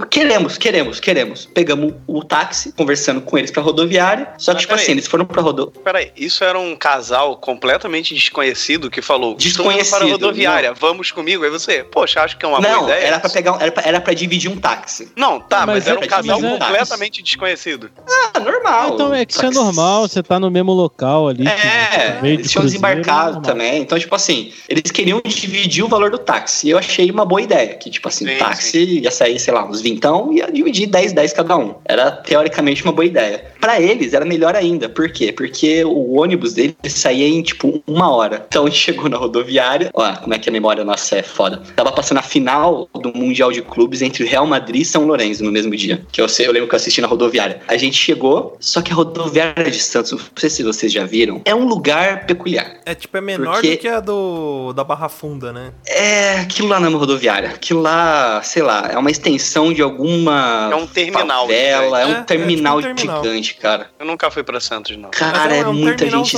Queremos, 0.08 0.56
queremos, 0.56 0.98
queremos. 0.98 1.46
Pegamos 1.52 1.92
o 2.06 2.24
táxi, 2.24 2.72
conversando 2.72 3.20
com 3.20 3.36
eles 3.36 3.50
pra 3.50 3.62
rodoviária. 3.62 4.30
Só 4.38 4.52
que, 4.52 4.56
Mas 4.56 4.62
tipo 4.62 4.74
assim, 4.74 4.92
eles 4.92 5.06
foram 5.06 5.26
pra 5.26 5.42
rodoviária. 5.42 5.82
Peraí, 5.84 6.12
isso 6.16 6.42
era 6.42 6.58
um 6.58 6.74
casal 6.74 7.36
completamente 7.36 8.14
desconhecido 8.14 8.90
que 8.90 9.02
falou: 9.02 9.32
indo 9.32 9.36
para 9.36 9.44
a 9.44 9.48
Desconhecido, 9.48 10.10
rodoviária, 10.12 10.72
vamos 10.72 11.10
comigo. 11.10 11.44
Aí 11.44 11.50
você, 11.50 11.84
poxa, 11.84 12.22
acho 12.22 12.38
que 12.38 12.46
é 12.46 12.48
uma 12.48 12.60
boa 12.62 12.72
Não, 12.72 12.84
ideia. 12.84 13.04
era 13.08 13.20
pra 13.20 13.28
pegar. 13.28 13.52
um- 13.52 13.60
Era 13.60 13.72
pra, 13.72 13.82
era 13.84 14.00
pra 14.00 14.14
dividir 14.14 14.50
um 14.50 14.56
táxi. 14.56 15.12
Não, 15.14 15.38
tá, 15.38 15.66
mas, 15.66 15.84
Mas 15.84 15.86
era 15.86 16.00
é- 16.00 16.04
um 16.04 16.08
casal 16.08 16.40
mas 16.40 16.52
é- 16.52 16.58
completamente 16.58 17.22
desconhecido. 17.22 17.90
Ah, 18.34 18.40
normal. 18.40 18.94
Então 18.94 19.14
é 19.14 19.26
que 19.26 19.32
isso 19.34 19.44
é 19.44 19.50
normal, 19.50 20.08
você 20.08 20.22
tá 20.22 20.40
no 20.40 20.50
mesmo 20.50 20.72
local 20.72 21.28
ali. 21.28 21.44
É, 21.46 22.36
que 22.36 22.48
desembarcado 22.70 23.42
também. 23.42 23.82
Então, 23.82 23.98
tipo 23.98 24.14
assim, 24.14 24.52
eles 24.68 24.90
queriam 24.90 25.20
dividir 25.24 25.84
o 25.84 25.88
valor 25.88 26.10
do 26.10 26.18
táxi. 26.18 26.68
E 26.68 26.70
eu 26.70 26.78
achei 26.78 27.10
uma 27.10 27.24
boa 27.24 27.42
ideia. 27.42 27.74
Que, 27.74 27.90
tipo 27.90 28.08
assim, 28.08 28.24
o 28.24 28.38
táxi 28.38 29.00
ia 29.00 29.10
sair, 29.10 29.38
sei 29.38 29.52
lá, 29.52 29.64
uns 29.64 29.80
vintão 29.80 30.32
e 30.32 30.36
ia 30.36 30.50
dividir 30.50 30.86
10, 30.86 31.12
10 31.12 31.32
cada 31.32 31.56
um. 31.56 31.74
Era 31.84 32.10
teoricamente 32.10 32.84
uma 32.84 32.92
boa 32.92 33.04
ideia. 33.04 33.44
Pra 33.60 33.80
eles 33.80 34.14
era 34.14 34.24
melhor 34.24 34.54
ainda. 34.54 34.88
Por 34.88 35.10
quê? 35.10 35.32
Porque 35.32 35.84
o 35.84 36.18
ônibus 36.18 36.54
deles 36.54 36.74
saía 36.88 37.28
em, 37.28 37.42
tipo, 37.42 37.82
uma 37.86 38.10
hora. 38.10 38.44
Então 38.48 38.64
a 38.64 38.68
gente 38.68 38.78
chegou 38.78 39.08
na 39.08 39.16
rodoviária. 39.16 39.90
Ó, 39.94 40.16
como 40.16 40.34
é 40.34 40.38
que 40.38 40.48
a 40.48 40.52
memória 40.52 40.84
nossa 40.84 41.16
é 41.16 41.22
foda. 41.22 41.62
Tava 41.76 41.92
passando 41.92 42.18
a 42.18 42.22
final 42.22 42.88
do 42.94 43.12
Mundial 43.16 43.52
de 43.52 43.62
Clubes 43.62 44.02
entre 44.02 44.24
o 44.24 44.26
Real 44.26 44.46
Madrid 44.46 44.82
e 44.82 44.84
São 44.84 45.06
Lourenço 45.06 45.44
no 45.44 45.52
mesmo 45.52 45.74
dia. 45.76 46.02
Que 46.12 46.20
eu 46.20 46.28
sei, 46.28 46.46
eu 46.46 46.52
lembro 46.52 46.68
que 46.68 46.74
eu 46.74 46.78
assisti 46.78 47.00
na 47.00 47.06
rodoviária. 47.06 47.60
A 47.68 47.76
gente 47.76 47.96
chegou, 47.96 48.56
só 48.60 48.80
que 48.80 48.92
a 48.92 48.94
rodoviária 48.94 49.70
de 49.70 49.80
Santos, 49.80 50.12
não 50.12 50.20
sei 50.36 50.50
se 50.50 50.62
vocês 50.62 50.92
já 50.92 51.04
viram, 51.04 51.40
é 51.44 51.54
um 51.54 51.66
lugar 51.66 52.26
peculiar. 52.26 52.59
É 52.84 52.94
tipo, 52.94 53.16
é 53.16 53.20
menor 53.20 53.54
Porque- 53.54 53.70
do 53.72 53.78
que 53.78 53.88
a 53.88 54.00
do 54.00 54.72
da 54.72 54.84
Barra 54.84 55.08
Funda, 55.08 55.52
né? 55.52 55.72
É, 55.86 56.38
aquilo 56.40 56.68
lá 56.68 56.78
não 56.80 56.86
é 56.86 56.88
uma 56.90 56.98
rodoviária. 56.98 57.50
Aquilo 57.50 57.80
lá, 57.82 58.40
sei 58.42 58.62
lá, 58.62 58.88
é 58.92 58.96
uma 58.98 59.10
extensão 59.10 59.72
de 59.72 59.82
alguma. 59.82 60.68
É 60.72 60.74
um 60.76 60.86
terminal 60.86 61.42
Favela, 61.46 62.00
é, 62.00 62.04
gigante. 62.06 62.20
um 62.20 62.24
terminal, 62.24 62.76
É, 62.80 62.82
é 62.82 62.82
tipo 62.82 62.92
um 62.92 62.96
terminal. 62.96 63.24
gigante, 63.24 63.54
cara. 63.56 63.90
Eu 63.98 64.06
nunca 64.06 64.30
fui 64.30 64.42
pra 64.42 64.60
Santos, 64.60 64.96
não. 64.96 65.10
Cara, 65.10 65.54
é, 65.56 65.64
muita 65.64 66.08
gente. 66.08 66.36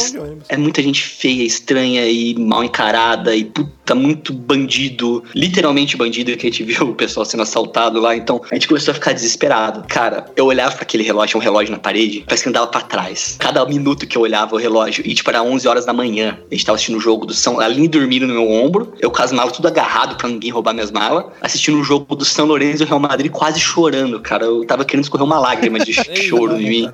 É 0.48 0.56
muita 0.56 0.82
gente 0.82 1.02
feia, 1.02 1.42
estranha 1.44 2.06
e 2.06 2.34
mal 2.38 2.62
encarada 2.64 3.34
e 3.34 3.44
puta, 3.44 3.94
muito 3.94 4.32
bandido. 4.32 5.22
Literalmente 5.34 5.96
bandido 5.96 6.36
que 6.36 6.46
a 6.46 6.50
gente 6.50 6.62
viu 6.64 6.90
o 6.90 6.94
pessoal 6.94 7.24
sendo 7.24 7.42
assaltado 7.42 8.00
lá. 8.00 8.16
Então 8.16 8.40
a 8.50 8.54
gente 8.54 8.68
começou 8.68 8.92
a 8.92 8.94
ficar 8.94 9.12
desesperado. 9.12 9.84
Cara, 9.88 10.26
eu 10.36 10.46
olhava 10.46 10.72
pra 10.74 10.82
aquele 10.82 11.02
relógio, 11.02 11.38
um 11.38 11.42
relógio 11.42 11.72
na 11.72 11.78
parede, 11.78 12.24
parece 12.26 12.42
que 12.42 12.48
andava 12.48 12.66
pra 12.66 12.80
trás. 12.80 13.36
Cada 13.38 13.64
minuto 13.66 14.06
que 14.06 14.16
eu 14.16 14.22
olhava 14.22 14.54
o 14.54 14.58
relógio, 14.58 15.02
e 15.06 15.14
tipo, 15.14 15.28
era 15.30 15.42
11 15.42 15.66
horas 15.68 15.84
da 15.84 15.92
manhã. 15.92 16.11
A 16.20 16.36
gente 16.50 16.64
tava 16.66 16.76
assistindo 16.76 16.96
o 16.96 17.00
jogo 17.00 17.24
do 17.26 17.32
São. 17.34 17.58
A 17.60 17.64
Aline 17.64 17.88
dormindo 17.88 18.26
no 18.26 18.34
meu 18.34 18.50
ombro, 18.50 18.92
eu 19.00 19.10
com 19.10 19.22
as 19.22 19.32
malas 19.32 19.52
tudo 19.52 19.68
agarrado 19.68 20.16
pra 20.16 20.28
ninguém 20.28 20.50
roubar 20.50 20.72
minhas 20.74 20.90
malas, 20.90 21.24
assistindo 21.40 21.78
o 21.78 21.84
jogo 21.84 22.14
do 22.14 22.24
São 22.24 22.46
Lourenço 22.46 22.82
e 22.82 22.84
o 22.84 22.88
Real 22.88 23.00
Madrid 23.00 23.30
quase 23.30 23.58
chorando, 23.60 24.20
cara. 24.20 24.44
Eu 24.44 24.64
tava 24.66 24.84
querendo 24.84 25.04
escorrer 25.04 25.24
uma 25.24 25.38
lágrima 25.38 25.78
de 25.80 25.92
choro 26.28 26.60
em 26.60 26.68
mim. 26.68 26.90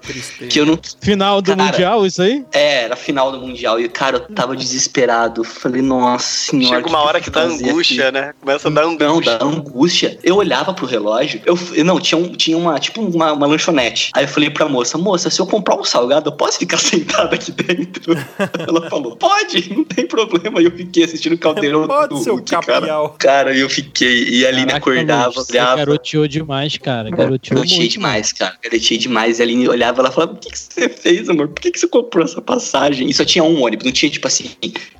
Que 0.49 0.61
eu 0.61 0.67
não. 0.67 0.79
Final 1.01 1.41
do 1.43 1.57
Cara, 1.57 1.63
Mundial, 1.71 2.07
isso 2.07 2.23
aí? 2.23 2.45
É, 2.53 2.85
era 2.85 2.97
final 2.97 3.33
do 3.33 3.39
Mundial. 3.41 3.81
E, 3.81 3.89
cara, 3.89 4.17
eu 4.19 4.35
tava 4.35 4.55
desesperado. 4.57 5.43
Falei, 5.45 5.83
nossa 5.83 6.27
senhora. 6.51 6.77
Chega 6.77 6.89
uma 6.89 7.01
hora 7.03 7.21
que 7.21 7.31
dá 7.31 7.43
angústia, 7.43 8.13
né? 8.13 8.33
Começa 8.41 8.69
a 8.69 8.71
dar 8.71 8.85
angústia. 8.85 9.09
Não, 9.09 9.21
dá 9.21 9.45
angústia. 9.45 10.19
Eu 10.23 10.37
olhava 10.37 10.73
pro 10.75 10.87
relógio, 10.87 11.41
eu, 11.45 11.59
eu- 11.75 11.85
não, 11.85 11.99
tinha, 12.01 12.19
um, 12.19 12.29
tinha 12.35 12.57
uma, 12.57 12.79
tipo 12.79 13.01
uma, 13.01 13.33
uma 13.33 13.47
lanchonete. 13.47 14.11
Aí 14.15 14.25
eu 14.25 14.29
falei 14.29 14.51
pra 14.51 14.69
moça, 14.69 14.99
moça, 14.99 15.31
se 15.31 15.41
eu 15.41 15.47
comprar 15.47 15.77
um 15.77 15.85
salgado, 15.85 16.29
eu 16.29 16.33
posso 16.33 16.59
ficar 16.59 16.77
sentado 16.79 17.35
aqui 17.35 17.51
dentro? 17.53 18.15
Ela 18.67 18.89
falou, 18.91 19.08
falou, 19.11 19.17
pode, 19.17 19.73
não 19.75 19.85
tem 19.85 20.07
problema. 20.07 20.61
E 20.61 20.65
eu 20.65 20.71
fiquei 20.71 21.05
assistindo 21.05 21.35
o 21.35 21.39
caldeirão 21.39 21.87
Pode, 21.87 22.15
do 22.15 22.21
seu 22.21 22.37
Hulk, 22.37 22.51
cara. 22.67 23.09
Cara, 23.19 23.57
e 23.57 23.61
eu 23.61 23.69
fiquei, 23.69 24.29
e 24.29 24.47
a 24.47 24.49
Aline 24.49 24.73
acordava, 24.73 25.33
você 25.33 25.53
olhava. 25.53 25.77
garoteou 25.77 26.29
demais, 26.29 26.77
cara. 26.79 27.11
Garoteou 27.11 27.57
Garoteei 27.57 27.79
muito. 27.79 27.93
demais, 27.93 28.33
cara. 28.33 28.57
Garoteei 28.63 28.99
demais. 28.99 29.39
E 29.39 29.43
a 29.43 29.45
Aline 29.45 29.69
olhava 29.69 30.01
ela 30.01 30.11
falava: 30.11 30.33
O 30.33 30.37
que, 30.37 30.51
que 30.51 30.59
você 30.59 30.89
fez, 30.89 31.29
amor? 31.29 31.49
Por 31.49 31.61
que, 31.61 31.71
que 31.71 31.81
você 31.81 31.87
comprou 31.87 32.25
essa 32.25 32.41
passagem? 32.41 33.09
E 33.09 33.15
só 33.15 33.25
tinha 33.25 33.45
um 33.45 33.63
ônibus, 33.63 33.85
não 33.85 33.93
tinha 33.93 34.11
tipo 34.11 34.27
assim, 34.27 34.51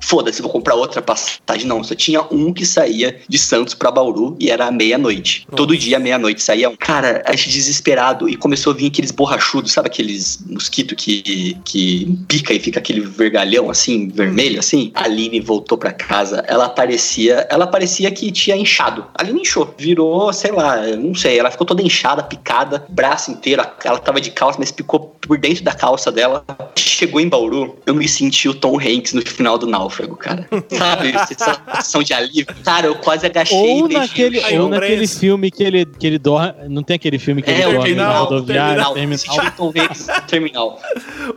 foda-se, 0.01 0.41
vou 0.41 0.51
comprar 0.51 0.75
outra 0.75 1.01
passagem. 1.01 1.65
Não, 1.65 1.83
só 1.83 1.95
tinha 1.95 2.21
um 2.31 2.53
que 2.53 2.65
saía 2.65 3.19
de 3.27 3.37
Santos 3.37 3.73
pra 3.73 3.91
Bauru 3.91 4.35
e 4.39 4.49
era 4.49 4.67
à 4.67 4.71
meia-noite. 4.71 5.47
Todo 5.55 5.77
dia, 5.77 5.99
meia-noite, 5.99 6.41
saía 6.41 6.69
um. 6.69 6.75
Cara, 6.75 7.23
a 7.25 7.35
gente 7.35 7.49
desesperado 7.49 8.27
e 8.29 8.35
começou 8.35 8.73
a 8.73 8.75
vir 8.75 8.87
aqueles 8.87 9.11
borrachudos, 9.11 9.71
sabe 9.71 9.87
aqueles 9.87 10.39
mosquitos 10.47 11.03
que, 11.03 11.57
que 11.63 12.17
pica 12.27 12.53
e 12.53 12.59
fica 12.59 12.79
aquele 12.79 13.01
vergalhão 13.01 13.69
assim, 13.69 13.98
vermelho 14.07 14.59
assim? 14.59 14.91
A 14.95 15.03
Aline 15.03 15.39
voltou 15.39 15.77
pra 15.77 15.91
casa, 15.91 16.43
ela 16.47 16.69
parecia, 16.69 17.45
ela 17.49 17.67
parecia 17.67 18.09
que 18.11 18.31
tinha 18.31 18.55
inchado. 18.55 19.05
A 19.15 19.21
Aline 19.23 19.41
inchou, 19.41 19.73
virou, 19.77 20.31
sei 20.31 20.51
lá, 20.51 20.77
não 20.95 21.13
sei, 21.15 21.39
ela 21.39 21.51
ficou 21.51 21.65
toda 21.65 21.81
inchada, 21.81 22.23
picada, 22.23 22.85
braço 22.89 23.31
inteiro, 23.31 23.63
ela 23.83 23.97
tava 23.99 24.21
de 24.21 24.31
calça, 24.31 24.57
mas 24.59 24.71
picou 24.71 25.15
por 25.19 25.37
dentro 25.37 25.63
da 25.63 25.73
calça 25.73 26.11
dela. 26.11 26.45
Chegou 26.77 27.19
em 27.19 27.27
Bauru, 27.29 27.77
eu 27.85 27.95
me 27.95 28.07
senti 28.07 28.47
o 28.47 28.53
Tom 28.53 28.77
Hanks 28.79 29.13
no 29.13 29.21
final 29.21 29.57
do 29.57 29.65
Náufrago, 29.67 30.15
cara. 30.15 30.47
Sabe? 30.69 31.13
Sensação 31.27 32.03
de 32.03 32.13
alívio. 32.13 32.47
Cara, 32.63 32.87
eu 32.87 32.95
quase 32.95 33.25
agachei 33.25 33.57
Ou 33.57 33.89
e 33.89 33.93
naquele, 33.93 34.39
ou 34.59 34.69
naquele 34.69 35.07
filme 35.07 35.49
que 35.51 35.63
ele, 35.63 35.85
que 35.85 36.05
ele 36.07 36.19
dorme. 36.19 36.53
Não 36.67 36.83
tem 36.83 36.95
aquele 36.95 37.17
filme 37.17 37.41
que 37.41 37.49
É, 37.49 37.53
ele 37.53 37.61
dorme 37.63 37.77
na 37.77 37.83
terminal, 37.83 38.25
rodoviária? 38.25 38.83
terminal. 38.93 39.17
Senti 39.17 39.39
o 39.39 39.51
Tom 39.51 39.73
Hanks 39.75 40.07
no 40.07 40.21
terminal. 40.27 40.79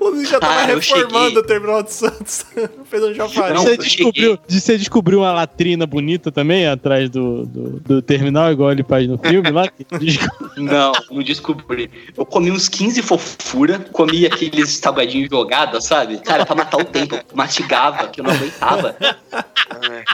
O 0.00 0.24
já 0.24 0.40
tava 0.40 0.62
reformando 0.62 1.24
cheguei. 1.26 1.38
o 1.38 1.42
terminal 1.46 1.82
de 1.82 1.92
Santos. 1.92 2.41
Fez 2.84 3.02
um 3.02 3.14
chafariz. 3.14 3.62
Você 3.62 3.76
descobriu, 3.76 4.38
você 4.48 4.78
descobriu 4.78 5.18
uma 5.20 5.32
latrina 5.32 5.86
bonita 5.86 6.30
também 6.30 6.66
atrás 6.66 7.08
do, 7.10 7.46
do, 7.46 7.80
do 7.80 8.02
terminal, 8.02 8.52
igual 8.52 8.72
ele 8.72 8.82
faz 8.82 9.08
no 9.08 9.18
filme 9.18 9.50
lá? 9.50 9.68
Não, 10.56 10.92
não 11.10 11.22
descobri. 11.22 11.90
Eu 12.16 12.26
comi 12.26 12.50
uns 12.50 12.68
15 12.68 13.00
fofura, 13.02 13.78
comi 13.92 14.26
aqueles 14.26 14.76
salgadinhos 14.76 15.28
jogados, 15.30 15.84
sabe? 15.84 16.18
Cara, 16.18 16.44
pra 16.44 16.54
matar 16.54 16.76
o 16.76 16.84
tempo. 16.84 17.14
Eu 17.14 17.22
mastigava, 17.34 18.06
que 18.08 18.20
eu 18.20 18.24
não 18.24 18.32
aguentava. 18.32 18.94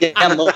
E 0.01 0.13
a 0.15 0.35
mão, 0.35 0.47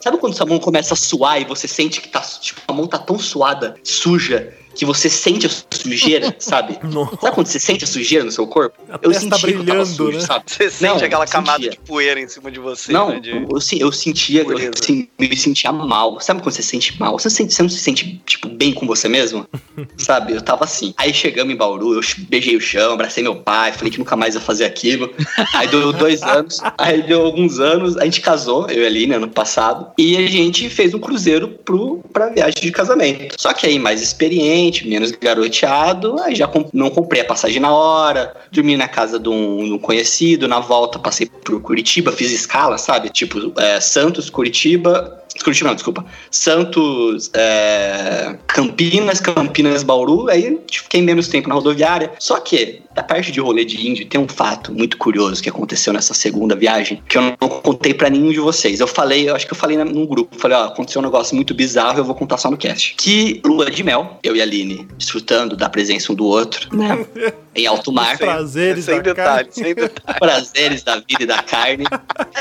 sabe 0.00 0.16
quando 0.18 0.34
sua 0.34 0.46
mão 0.46 0.58
começa 0.58 0.94
a 0.94 0.96
suar 0.96 1.40
e 1.40 1.44
você 1.44 1.68
sente 1.68 2.00
que 2.00 2.08
tá, 2.08 2.20
tipo, 2.20 2.60
a 2.66 2.72
mão 2.72 2.86
tá 2.86 2.98
tão 2.98 3.18
suada, 3.18 3.76
suja, 3.82 4.52
que 4.76 4.84
você 4.84 5.08
sente 5.08 5.46
a 5.46 5.50
sujeira, 5.70 6.34
sabe? 6.38 6.74
Sabe 6.74 7.34
quando 7.34 7.46
você 7.46 7.58
sente 7.58 7.84
a 7.84 7.86
sujeira 7.86 8.24
no 8.24 8.30
seu 8.30 8.46
corpo? 8.46 8.76
eu 9.02 9.10
testa 9.10 9.20
sentia 9.20 9.38
que 9.38 9.54
eu 9.54 9.64
tava 9.64 9.64
brilhando, 9.64 9.86
sujo, 9.86 10.18
né? 10.18 10.24
sabe? 10.24 10.44
Você 10.46 10.70
sente 10.70 10.82
Não, 10.90 10.96
aquela 10.96 11.26
camada 11.26 11.62
sentia. 11.62 11.70
de 11.70 11.78
poeira 11.78 12.20
em 12.20 12.28
cima 12.28 12.50
de 12.50 12.60
você, 12.60 12.92
Não, 12.92 13.10
né? 13.10 13.20
De... 13.20 13.46
eu, 13.50 13.60
sim, 13.60 13.78
eu 13.80 13.90
sentia, 13.90 14.42
eu, 14.42 14.70
assim, 14.74 15.08
me 15.18 15.36
sentia 15.36 15.72
mal. 15.72 16.20
Sabe 16.20 16.42
quando 16.42 16.54
você 16.54 16.62
se 16.62 16.68
sente 16.68 16.98
mal? 17.00 17.18
Você, 17.18 17.30
sente, 17.30 17.54
você 17.54 17.62
não 17.62 17.68
se 17.68 17.78
sente, 17.78 18.20
tipo, 18.26 18.48
bem 18.48 18.72
com 18.72 18.86
você 18.86 19.08
mesmo? 19.08 19.46
Sabe? 19.96 20.34
Eu 20.34 20.42
tava 20.42 20.64
assim. 20.64 20.94
Aí 20.96 21.12
chegamos 21.12 21.52
em 21.52 21.56
Bauru, 21.56 21.94
eu 21.94 22.00
beijei 22.28 22.56
o 22.56 22.60
chão, 22.60 22.92
abracei 22.92 23.22
meu 23.22 23.36
pai, 23.36 23.72
falei 23.72 23.90
que 23.90 23.98
nunca 23.98 24.14
mais 24.16 24.34
ia 24.34 24.40
fazer 24.40 24.64
aquilo. 24.64 25.12
Aí 25.54 25.68
deu 25.68 25.92
dois 25.92 26.22
anos, 26.22 26.60
aí 26.78 27.02
deu 27.02 27.22
alguns 27.22 27.58
anos, 27.58 27.96
a 27.96 28.04
gente 28.04 28.20
casou, 28.20 28.68
eu 28.68 28.82
e 28.82 28.84
a 28.84 28.86
Aline, 28.86 29.14
ano 29.14 29.28
passado, 29.28 29.92
e 29.98 30.16
a 30.16 30.26
gente 30.26 30.68
fez 30.68 30.92
um 30.94 30.98
cruzeiro 30.98 31.48
pro, 31.64 32.02
pra 32.12 32.28
viagem 32.28 32.60
de 32.60 32.70
casamento. 32.70 33.34
Só 33.38 33.52
que 33.52 33.66
aí, 33.66 33.78
mais 33.78 34.02
experiente, 34.02 34.65
menos 34.86 35.10
garoteado, 35.12 36.18
aí 36.20 36.34
já 36.34 36.46
com- 36.46 36.68
não 36.72 36.90
comprei 36.90 37.22
a 37.22 37.24
passagem 37.24 37.60
na 37.60 37.72
hora, 37.72 38.34
dormi 38.50 38.76
na 38.76 38.88
casa 38.88 39.18
de 39.18 39.28
um, 39.28 39.74
um 39.74 39.78
conhecido, 39.78 40.48
na 40.48 40.60
volta 40.60 40.98
passei 40.98 41.26
por 41.26 41.60
Curitiba, 41.60 42.12
fiz 42.12 42.32
escala, 42.32 42.78
sabe? 42.78 43.08
Tipo, 43.10 43.52
é, 43.60 43.80
Santos, 43.80 44.28
Curitiba. 44.30 45.22
Curitiba, 45.42 45.68
não, 45.68 45.74
desculpa. 45.74 46.04
Santos, 46.30 47.30
é, 47.34 48.36
Campinas, 48.46 49.20
Campinas, 49.20 49.82
Bauru. 49.82 50.28
Aí 50.28 50.60
fiquei 50.70 51.02
menos 51.02 51.28
tempo 51.28 51.48
na 51.48 51.54
rodoviária. 51.54 52.12
Só 52.18 52.40
que, 52.40 52.82
da 52.94 53.02
parte 53.02 53.30
de 53.30 53.40
rolê 53.40 53.64
de 53.64 53.88
índio, 53.88 54.06
tem 54.06 54.20
um 54.20 54.28
fato 54.28 54.72
muito 54.72 54.96
curioso 54.96 55.42
que 55.42 55.48
aconteceu 55.48 55.92
nessa 55.92 56.14
segunda 56.14 56.54
viagem 56.54 57.02
que 57.08 57.18
eu 57.18 57.22
não 57.22 57.48
contei 57.48 57.94
pra 57.94 58.10
nenhum 58.10 58.30
de 58.30 58.40
vocês. 58.40 58.80
Eu 58.80 58.86
falei, 58.86 59.28
eu 59.28 59.34
acho 59.34 59.46
que 59.46 59.52
eu 59.52 59.56
falei 59.56 59.76
num 59.76 60.06
grupo. 60.06 60.36
Falei, 60.38 60.56
ó, 60.56 60.64
aconteceu 60.64 61.00
um 61.00 61.04
negócio 61.04 61.34
muito 61.34 61.54
bizarro, 61.54 61.98
eu 61.98 62.04
vou 62.04 62.14
contar 62.14 62.38
só 62.38 62.50
no 62.50 62.56
cast. 62.56 62.94
Que 62.96 63.40
lua 63.44 63.70
de 63.70 63.82
mel, 63.82 64.18
eu 64.22 64.34
e 64.34 64.40
a 64.40 64.44
Aline, 64.44 64.88
desfrutando 64.96 65.56
da 65.56 65.68
presença 65.68 66.12
um 66.12 66.14
do 66.14 66.24
outro, 66.24 66.74
né? 66.76 67.06
Em 67.54 67.66
alto 67.66 67.90
mar. 67.90 68.18
Prazeres 68.18 68.84
sem 68.84 68.96
da 68.96 69.02
detalhes, 69.02 69.54
sem 69.54 69.74
detalhes. 69.74 70.18
Prazeres 70.18 70.82
da 70.82 70.96
vida 70.96 71.22
e 71.22 71.26
da 71.26 71.42
carne. 71.42 71.84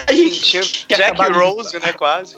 A 0.07 0.11
gente 0.11 0.85
Jack 0.89 1.31
Rose, 1.31 1.79
né, 1.79 1.93
quase. 1.93 2.35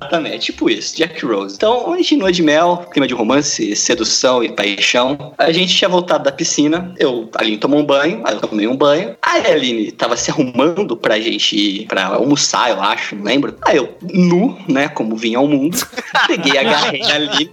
Exatamente, 0.00 0.46
tipo 0.46 0.68
isso, 0.68 0.96
Jack 0.96 1.24
Rose. 1.24 1.54
Então, 1.56 1.92
a 1.92 1.96
gente 1.96 2.16
lua 2.16 2.32
de 2.32 2.42
mel, 2.42 2.86
clima 2.90 3.06
de 3.06 3.14
romance, 3.14 3.74
sedução 3.76 4.42
e 4.42 4.50
paixão. 4.50 5.32
A 5.38 5.52
gente 5.52 5.74
tinha 5.74 5.88
voltado 5.88 6.24
da 6.24 6.32
piscina, 6.32 6.94
eu, 6.98 7.28
a 7.34 7.42
Aline 7.42 7.58
tomou 7.58 7.80
um 7.80 7.84
banho, 7.84 8.22
aí 8.24 8.34
eu 8.34 8.40
tomei 8.40 8.66
um 8.66 8.76
banho. 8.76 9.16
Aí 9.22 9.46
a 9.46 9.52
Aline 9.52 9.92
tava 9.92 10.16
se 10.16 10.30
arrumando 10.30 10.96
pra 10.96 11.18
gente 11.18 11.56
ir 11.56 11.86
pra 11.86 12.06
almoçar, 12.06 12.70
eu 12.70 12.82
acho, 12.82 13.16
não 13.16 13.24
lembro. 13.24 13.56
Aí 13.62 13.76
eu, 13.76 13.96
nu, 14.02 14.58
né, 14.68 14.88
como 14.88 15.16
vinha 15.16 15.38
ao 15.38 15.48
mundo, 15.48 15.76
peguei, 16.26 16.58
agarrei 16.58 17.02
a 17.02 17.14
Aline, 17.14 17.50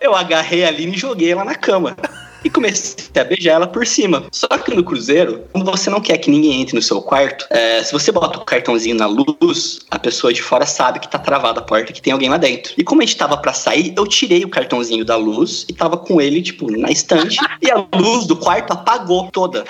eu 0.00 0.14
agarrei 0.14 0.64
a 0.64 0.68
Aline 0.68 0.94
e 0.94 0.98
joguei 0.98 1.32
ela 1.32 1.44
na 1.44 1.54
cama. 1.54 1.96
E 2.44 2.50
comecei 2.50 3.20
a 3.20 3.24
beijar 3.24 3.52
ela 3.52 3.66
por 3.66 3.86
cima. 3.86 4.24
Só 4.32 4.46
que 4.48 4.74
no 4.74 4.82
cruzeiro, 4.82 5.44
quando 5.52 5.70
você 5.70 5.88
não 5.88 6.00
quer 6.00 6.18
que 6.18 6.30
ninguém 6.30 6.60
entre 6.60 6.74
no 6.74 6.82
seu 6.82 7.00
quarto, 7.00 7.46
é, 7.50 7.82
se 7.82 7.92
você 7.92 8.10
bota 8.10 8.38
o 8.38 8.44
cartãozinho 8.44 8.96
na 8.96 9.06
luz, 9.06 9.80
a 9.90 9.98
pessoa 9.98 10.32
de 10.32 10.42
fora 10.42 10.66
sabe 10.66 11.00
que 11.00 11.08
tá 11.08 11.18
travada 11.18 11.60
a 11.60 11.62
porta, 11.62 11.92
que 11.92 12.02
tem 12.02 12.12
alguém 12.12 12.28
lá 12.28 12.36
dentro. 12.36 12.74
E 12.76 12.82
como 12.84 13.02
a 13.02 13.04
gente 13.04 13.16
tava 13.16 13.36
pra 13.36 13.52
sair, 13.52 13.94
eu 13.96 14.06
tirei 14.06 14.44
o 14.44 14.48
cartãozinho 14.48 15.04
da 15.04 15.16
luz 15.16 15.64
e 15.68 15.72
tava 15.72 15.96
com 15.96 16.20
ele, 16.20 16.42
tipo, 16.42 16.70
na 16.70 16.90
estante. 16.90 17.36
e 17.60 17.70
a 17.70 17.86
luz 17.94 18.26
do 18.26 18.36
quarto 18.36 18.72
apagou 18.72 19.30
toda. 19.30 19.64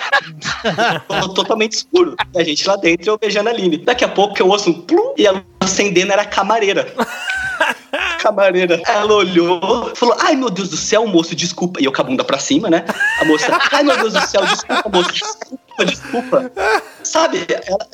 Ficou 1.07 1.33
totalmente 1.33 1.73
escuro. 1.73 2.15
E 2.33 2.39
a 2.39 2.43
gente 2.43 2.67
lá 2.67 2.75
dentro, 2.75 3.09
eu 3.09 3.17
beijando 3.17 3.49
a 3.49 3.51
Aline. 3.51 3.77
Daqui 3.77 4.03
a 4.03 4.09
pouco 4.09 4.41
eu 4.41 4.47
ouço 4.47 4.69
um 4.69 4.73
plum 4.73 5.13
e 5.17 5.25
ela 5.25 5.43
acendendo 5.59 6.11
era 6.11 6.23
a 6.23 6.25
camareira. 6.25 6.93
Camareira. 8.23 8.81
Ela 8.87 9.13
olhou, 9.13 9.93
falou: 9.95 10.15
Ai 10.21 10.33
meu 10.35 10.49
Deus 10.49 10.69
do 10.69 10.77
céu, 10.77 11.05
moço, 11.05 11.35
desculpa. 11.35 11.81
E 11.81 11.85
eu 11.85 11.91
com 11.91 12.01
a 12.01 12.05
bunda 12.05 12.23
pra 12.23 12.39
cima, 12.39 12.69
né? 12.69 12.85
A 13.19 13.25
moça, 13.25 13.59
ai 13.71 13.83
meu 13.83 13.97
Deus 13.97 14.13
do 14.13 14.21
céu, 14.21 14.45
desculpa, 14.45 14.89
moço, 14.89 15.11
desculpa, 15.11 15.62
desculpa. 15.85 16.51
Sabe? 17.03 17.45
Ela, 17.49 17.87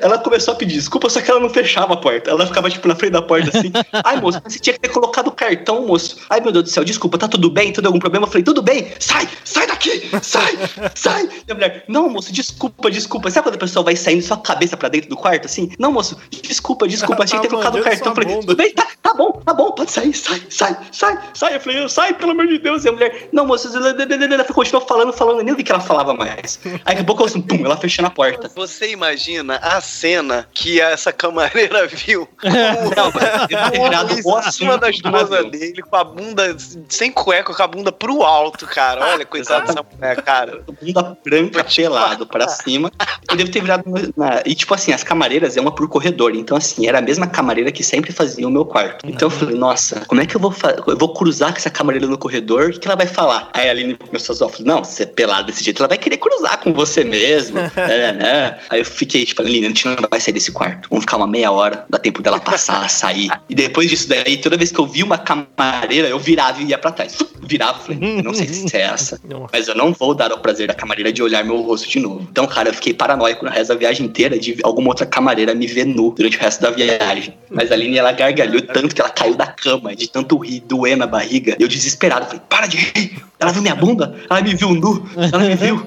ela 0.00 0.18
começou 0.18 0.54
a 0.54 0.56
pedir 0.56 0.74
desculpa, 0.74 1.08
só 1.08 1.20
que 1.20 1.30
ela 1.30 1.40
não 1.40 1.48
fechava 1.48 1.94
a 1.94 1.96
porta. 1.96 2.30
Ela 2.30 2.46
ficava, 2.46 2.68
tipo, 2.68 2.88
na 2.88 2.96
frente 2.96 3.12
da 3.12 3.22
porta 3.22 3.56
assim. 3.56 3.72
Ai, 4.04 4.20
moço, 4.20 4.40
você 4.44 4.58
tinha 4.58 4.74
que 4.74 4.80
ter 4.80 4.88
colocado 4.88 5.28
o 5.28 5.32
cartão, 5.32 5.86
moço. 5.86 6.16
Ai, 6.28 6.40
meu 6.40 6.50
Deus 6.52 6.64
do 6.64 6.70
céu, 6.70 6.84
desculpa, 6.84 7.18
tá 7.18 7.28
tudo 7.28 7.50
bem? 7.50 7.72
Tudo 7.72 7.86
algum 7.86 7.98
problema? 7.98 8.26
Eu 8.26 8.30
falei, 8.30 8.42
tudo 8.42 8.62
bem, 8.62 8.92
sai, 8.98 9.28
sai 9.44 9.66
daqui, 9.66 10.10
sai, 10.22 10.58
sai. 10.94 11.28
E 11.46 11.52
a 11.52 11.54
mulher, 11.54 11.84
não, 11.86 12.08
moço, 12.08 12.32
desculpa, 12.32 12.90
desculpa. 12.90 13.30
Sabe 13.30 13.44
quando 13.44 13.56
a 13.56 13.58
pessoa 13.58 13.84
vai 13.84 13.94
saindo 13.94 14.22
sua 14.22 14.38
cabeça 14.38 14.76
pra 14.76 14.88
dentro 14.88 15.08
do 15.08 15.16
quarto, 15.16 15.46
assim? 15.46 15.70
Não, 15.78 15.92
moço, 15.92 16.16
desculpa, 16.30 16.88
desculpa, 16.88 17.24
tinha 17.24 17.40
que 17.40 17.48
ter 17.48 17.52
Tá 17.52 17.70
colocado 17.70 17.80
o 17.80 17.84
cartão. 17.84 18.08
Eu 18.08 18.14
falei, 18.14 18.40
tudo 18.40 18.56
bem, 18.56 18.72
tá, 18.72 18.86
tá 19.02 19.14
bom, 19.14 19.32
tá 19.32 19.52
bom, 19.52 19.72
pode 19.72 19.90
sair, 19.90 20.14
sai, 20.14 20.42
sai, 20.48 20.76
sai, 20.90 21.18
sai. 21.34 21.56
Eu 21.56 21.60
falei, 21.60 21.88
sai, 21.88 22.14
pelo 22.14 22.32
amor 22.32 22.46
de 22.46 22.58
Deus. 22.58 22.84
E 22.84 22.88
a 22.88 22.92
mulher, 22.92 23.28
não, 23.32 23.46
moço, 23.46 23.68
ela 23.76 24.44
continuou 24.44 24.86
falando, 24.86 25.12
falando, 25.12 25.38
eu 25.38 25.44
nem 25.44 25.54
vi 25.54 25.62
que 25.62 25.70
ela 25.70 25.80
falava 25.80 26.14
mais. 26.14 26.58
Aí 26.84 27.01
daqui 27.02 27.04
a 27.04 27.04
pouco 27.04 27.22
eu 27.22 27.26
assim, 27.26 27.40
pum, 27.40 27.64
ela 27.64 27.76
fechando 27.76 28.08
a 28.08 28.10
porta. 28.10 28.50
Você 28.54 28.90
imagina 28.90 29.56
a 29.56 29.80
cena 29.80 30.48
que 30.52 30.80
essa 30.80 31.12
camareira 31.12 31.86
viu? 31.88 32.28
Ter 32.40 33.70
virado 33.70 34.14
o 34.14 34.18
em 34.18 34.22
cima 34.22 34.38
assunto 34.38 34.68
da 34.80 34.86
do 34.86 34.90
esposa 34.90 35.36
navio. 35.36 35.50
dele, 35.50 35.82
com 35.82 35.96
a 35.96 36.04
bunda 36.04 36.56
sem 36.88 37.10
cueca, 37.10 37.54
com 37.54 37.62
a 37.62 37.66
bunda 37.66 37.92
pro 37.92 38.22
alto, 38.22 38.66
cara. 38.66 39.04
Olha, 39.12 39.24
coitada 39.24 39.66
dessa 39.66 39.82
mulher, 39.82 40.22
cara. 40.22 40.62
Bunda 40.80 41.16
branca 41.24 41.64
pelado 41.64 42.26
pra 42.26 42.48
cima. 42.48 42.90
Eu 43.28 43.36
devo 43.36 43.50
ter 43.50 43.60
virado. 43.60 43.84
na- 44.16 44.42
E 44.44 44.54
tipo 44.54 44.74
assim, 44.74 44.92
as 44.92 45.02
camareiras 45.02 45.56
é 45.56 45.60
uma 45.60 45.72
por 45.74 45.88
corredor. 45.88 46.34
Então, 46.34 46.56
assim, 46.56 46.86
era 46.86 46.98
a 46.98 47.02
mesma 47.02 47.26
camareira 47.26 47.72
que 47.72 47.82
sempre 47.82 48.12
fazia 48.12 48.46
o 48.46 48.50
meu 48.50 48.64
quarto. 48.64 49.06
Então 49.06 49.26
eu 49.26 49.30
falei, 49.30 49.56
nossa, 49.56 50.04
como 50.06 50.20
é 50.20 50.26
que 50.26 50.36
eu 50.36 50.40
vou 50.40 50.50
fa- 50.50 50.76
Eu 50.86 50.96
vou 50.96 51.12
cruzar 51.14 51.52
com 51.52 51.58
essa 51.58 51.70
camareira 51.70 52.06
no 52.06 52.18
corredor? 52.18 52.70
O 52.70 52.80
que, 52.80 52.86
ela 52.86 52.96
vai 52.96 53.06
falar? 53.06 53.48
Aí 53.52 53.68
a 53.68 53.70
Aline 53.70 53.94
começou 53.96 54.34
a 54.34 54.52
não, 54.64 54.84
você 54.84 55.04
é 55.04 55.06
pelado 55.06 55.46
desse 55.46 55.62
jeito, 55.64 55.80
ela 55.80 55.88
vai 55.88 55.96
querer 55.98 56.16
cruzar 56.18 56.58
com 56.60 56.72
você 56.72 56.91
mesmo. 57.00 57.58
é, 57.76 58.12
né? 58.12 58.58
Aí 58.70 58.80
eu 58.80 58.84
fiquei, 58.84 59.24
tipo, 59.24 59.42
Aline, 59.42 59.66
a 59.66 59.68
gente 59.68 59.86
não 59.86 59.96
vai 60.10 60.20
sair 60.20 60.34
desse 60.34 60.52
quarto. 60.52 60.88
Vamos 60.88 61.04
ficar 61.04 61.16
uma 61.16 61.26
meia 61.26 61.50
hora, 61.50 61.84
dá 61.88 61.98
tempo 61.98 62.22
dela 62.22 62.40
passar, 62.40 62.88
sair. 62.90 63.30
E 63.48 63.54
depois 63.54 63.88
disso 63.88 64.08
daí, 64.08 64.36
toda 64.36 64.56
vez 64.56 64.70
que 64.70 64.78
eu 64.78 64.86
vi 64.86 65.02
uma 65.02 65.18
camareira, 65.18 66.08
eu 66.08 66.18
virava 66.18 66.60
e 66.60 66.66
ia 66.66 66.78
pra 66.78 66.92
trás. 66.92 67.18
Virava, 67.40 67.78
falei, 67.78 68.22
não 68.22 68.34
sei 68.34 68.46
se 68.48 68.76
é 68.76 68.82
essa. 68.82 69.20
Mas 69.52 69.68
eu 69.68 69.74
não 69.74 69.92
vou 69.92 70.14
dar 70.14 70.30
ao 70.30 70.38
prazer 70.38 70.68
da 70.68 70.74
camareira 70.74 71.12
de 71.12 71.22
olhar 71.22 71.44
meu 71.44 71.60
rosto 71.62 71.88
de 71.88 71.98
novo. 71.98 72.26
Então, 72.30 72.46
cara, 72.46 72.68
eu 72.68 72.74
fiquei 72.74 72.94
paranoico 72.94 73.44
no 73.44 73.50
resto 73.50 73.68
da 73.68 73.78
viagem 73.78 74.06
inteira 74.06 74.38
de 74.38 74.58
alguma 74.62 74.88
outra 74.88 75.06
camareira 75.06 75.54
me 75.54 75.66
ver 75.66 75.86
nu 75.86 76.12
durante 76.12 76.36
o 76.36 76.40
resto 76.40 76.62
da 76.62 76.70
viagem. 76.70 77.34
Mas 77.50 77.70
a 77.70 77.74
Aline, 77.74 77.98
ela 77.98 78.12
gargalhou 78.12 78.62
tanto 78.62 78.94
que 78.94 79.00
ela 79.00 79.10
caiu 79.10 79.34
da 79.34 79.46
cama, 79.46 79.94
de 79.94 80.08
tanto 80.08 80.36
rir, 80.38 80.60
doer 80.60 80.96
na 80.96 81.06
barriga. 81.06 81.56
Eu 81.58 81.68
desesperado, 81.68 82.26
falei, 82.26 82.42
para 82.48 82.66
de 82.66 82.76
rir. 82.76 83.22
Ela 83.42 83.50
viu 83.50 83.60
minha 83.60 83.74
bunda, 83.74 84.14
ela 84.30 84.40
me 84.40 84.54
viu 84.54 84.72
nu, 84.72 85.04
ela 85.16 85.42
me 85.42 85.56
viu. 85.56 85.84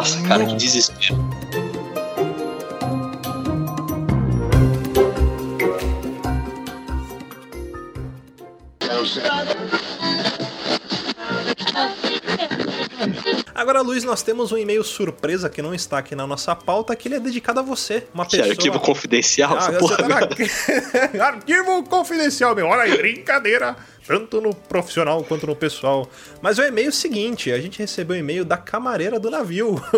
Nossa, 0.00 0.22
cara, 0.22 0.46
que 0.46 0.54
desespero. 0.54 1.14
Agora, 13.54 13.82
Luiz, 13.82 14.02
nós 14.02 14.22
temos 14.22 14.52
um 14.52 14.56
e-mail 14.56 14.82
surpresa 14.82 15.50
que 15.50 15.60
não 15.60 15.74
está 15.74 15.98
aqui 15.98 16.16
na 16.16 16.26
nossa 16.26 16.56
pauta, 16.56 16.96
que 16.96 17.06
ele 17.06 17.16
é 17.16 17.20
dedicado 17.20 17.60
a 17.60 17.62
você, 17.62 18.06
uma 18.14 18.24
pessoa. 18.24 18.46
É 18.46 18.50
arquivo 18.52 18.80
confidencial, 18.80 19.54
ah, 19.54 19.70
tá 19.70 19.78
porra. 19.78 19.96
Tá 19.98 20.08
na... 20.08 20.16
arquivo 21.26 21.82
confidencial, 21.82 22.54
meu. 22.54 22.68
Olha 22.68 22.84
aí, 22.84 22.96
brincadeira. 22.96 23.76
Tanto 24.10 24.40
no 24.40 24.52
profissional 24.52 25.22
quanto 25.22 25.46
no 25.46 25.54
pessoal. 25.54 26.10
Mas 26.42 26.58
o 26.58 26.62
e-mail 26.62 26.86
é 26.86 26.90
o 26.90 26.92
seguinte: 26.92 27.52
a 27.52 27.60
gente 27.60 27.78
recebeu 27.78 28.16
um 28.16 28.18
e-mail 28.18 28.44
da 28.44 28.56
camareira 28.56 29.20
do 29.20 29.30
navio. 29.30 29.80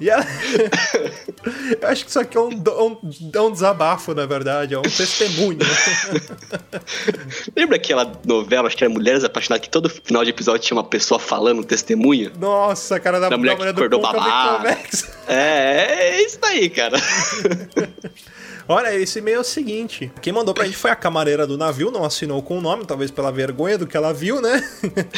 E 0.00 0.08
ela... 0.08 0.24
Eu 1.82 1.88
acho 1.88 2.04
que 2.04 2.10
isso 2.10 2.20
aqui 2.20 2.36
é 2.36 2.40
um, 2.40 2.50
um- 2.50 3.10
é 3.34 3.40
um 3.40 3.50
desabafo, 3.50 4.14
na 4.14 4.24
verdade, 4.26 4.74
é 4.74 4.78
um 4.78 4.82
testemunho. 4.82 5.58
Lembra 7.56 7.74
aquela 7.76 8.12
novela, 8.24 8.68
acho 8.68 8.76
que 8.76 8.84
era 8.84 8.92
Mulheres 8.92 9.24
Apaixonadas, 9.24 9.64
que 9.66 9.70
todo 9.70 9.90
final 9.90 10.22
de 10.22 10.30
episódio 10.30 10.62
tinha 10.62 10.76
uma 10.76 10.84
pessoa 10.84 11.18
falando, 11.18 11.58
um 11.60 11.62
testemunha? 11.64 12.30
Nossa, 12.38 13.00
cara, 13.00 13.18
da, 13.18 13.28
Da 13.28 13.36
mulher 13.36 13.56
que 13.56 13.62
acordou. 13.64 14.00
Convex. 14.02 15.10
É, 15.26 16.16
é 16.18 16.22
isso 16.24 16.38
daí, 16.40 16.70
cara. 16.70 16.96
Olha, 18.68 18.94
esse 18.94 19.18
e-mail 19.18 19.36
é 19.38 19.40
o 19.40 19.44
seguinte: 19.44 20.10
quem 20.22 20.32
mandou 20.32 20.54
pra 20.54 20.64
gente 20.64 20.76
foi 20.76 20.90
a 20.90 20.96
camareira 20.96 21.46
do 21.46 21.56
navio, 21.58 21.90
não 21.90 22.04
assinou 22.04 22.42
com 22.42 22.58
o 22.58 22.60
nome, 22.60 22.84
talvez 22.86 23.10
pela 23.10 23.30
vergonha 23.30 23.76
do 23.78 23.86
que 23.86 23.96
ela 23.96 24.12
viu, 24.12 24.40
né? 24.40 24.62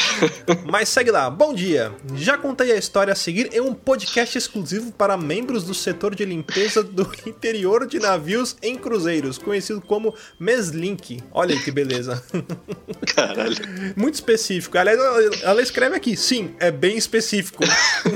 Mas 0.71 0.89
segue 0.89 1.11
lá. 1.11 1.29
Bom 1.31 1.55
dia. 1.55 1.93
Já 2.15 2.37
contei 2.37 2.73
a 2.73 2.77
história 2.77 3.13
a 3.13 3.17
seguir 3.17 3.51
em 3.53 3.61
um 3.61 3.75
podcast 3.75 4.37
exclusivo 4.37 4.93
para 4.93 5.17
membros 5.17 5.65
do 5.65 5.75
setor 5.75 6.15
de 6.15 6.25
limpeza 6.25 6.83
do 6.83 7.11
interior 7.27 7.87
de 7.87 7.99
navios 7.99 8.57
em 8.63 8.77
cruzeiros, 8.77 9.39
conhecido 9.39 9.81
como 9.81 10.15
Meslink. 10.41 11.21
Olha 11.33 11.55
aí 11.55 11.63
que 11.63 11.71
beleza. 11.71 12.23
Caralho. 13.15 13.57
Muito 13.97 14.15
específico. 14.15 14.77
Aliás, 14.79 14.99
ela- 14.99 15.31
ela 15.43 15.63
escreve 15.63 15.97
aqui, 15.97 16.17
sim, 16.17 16.55
é 16.59 16.71
bem 16.71 16.97
específico. 16.97 17.63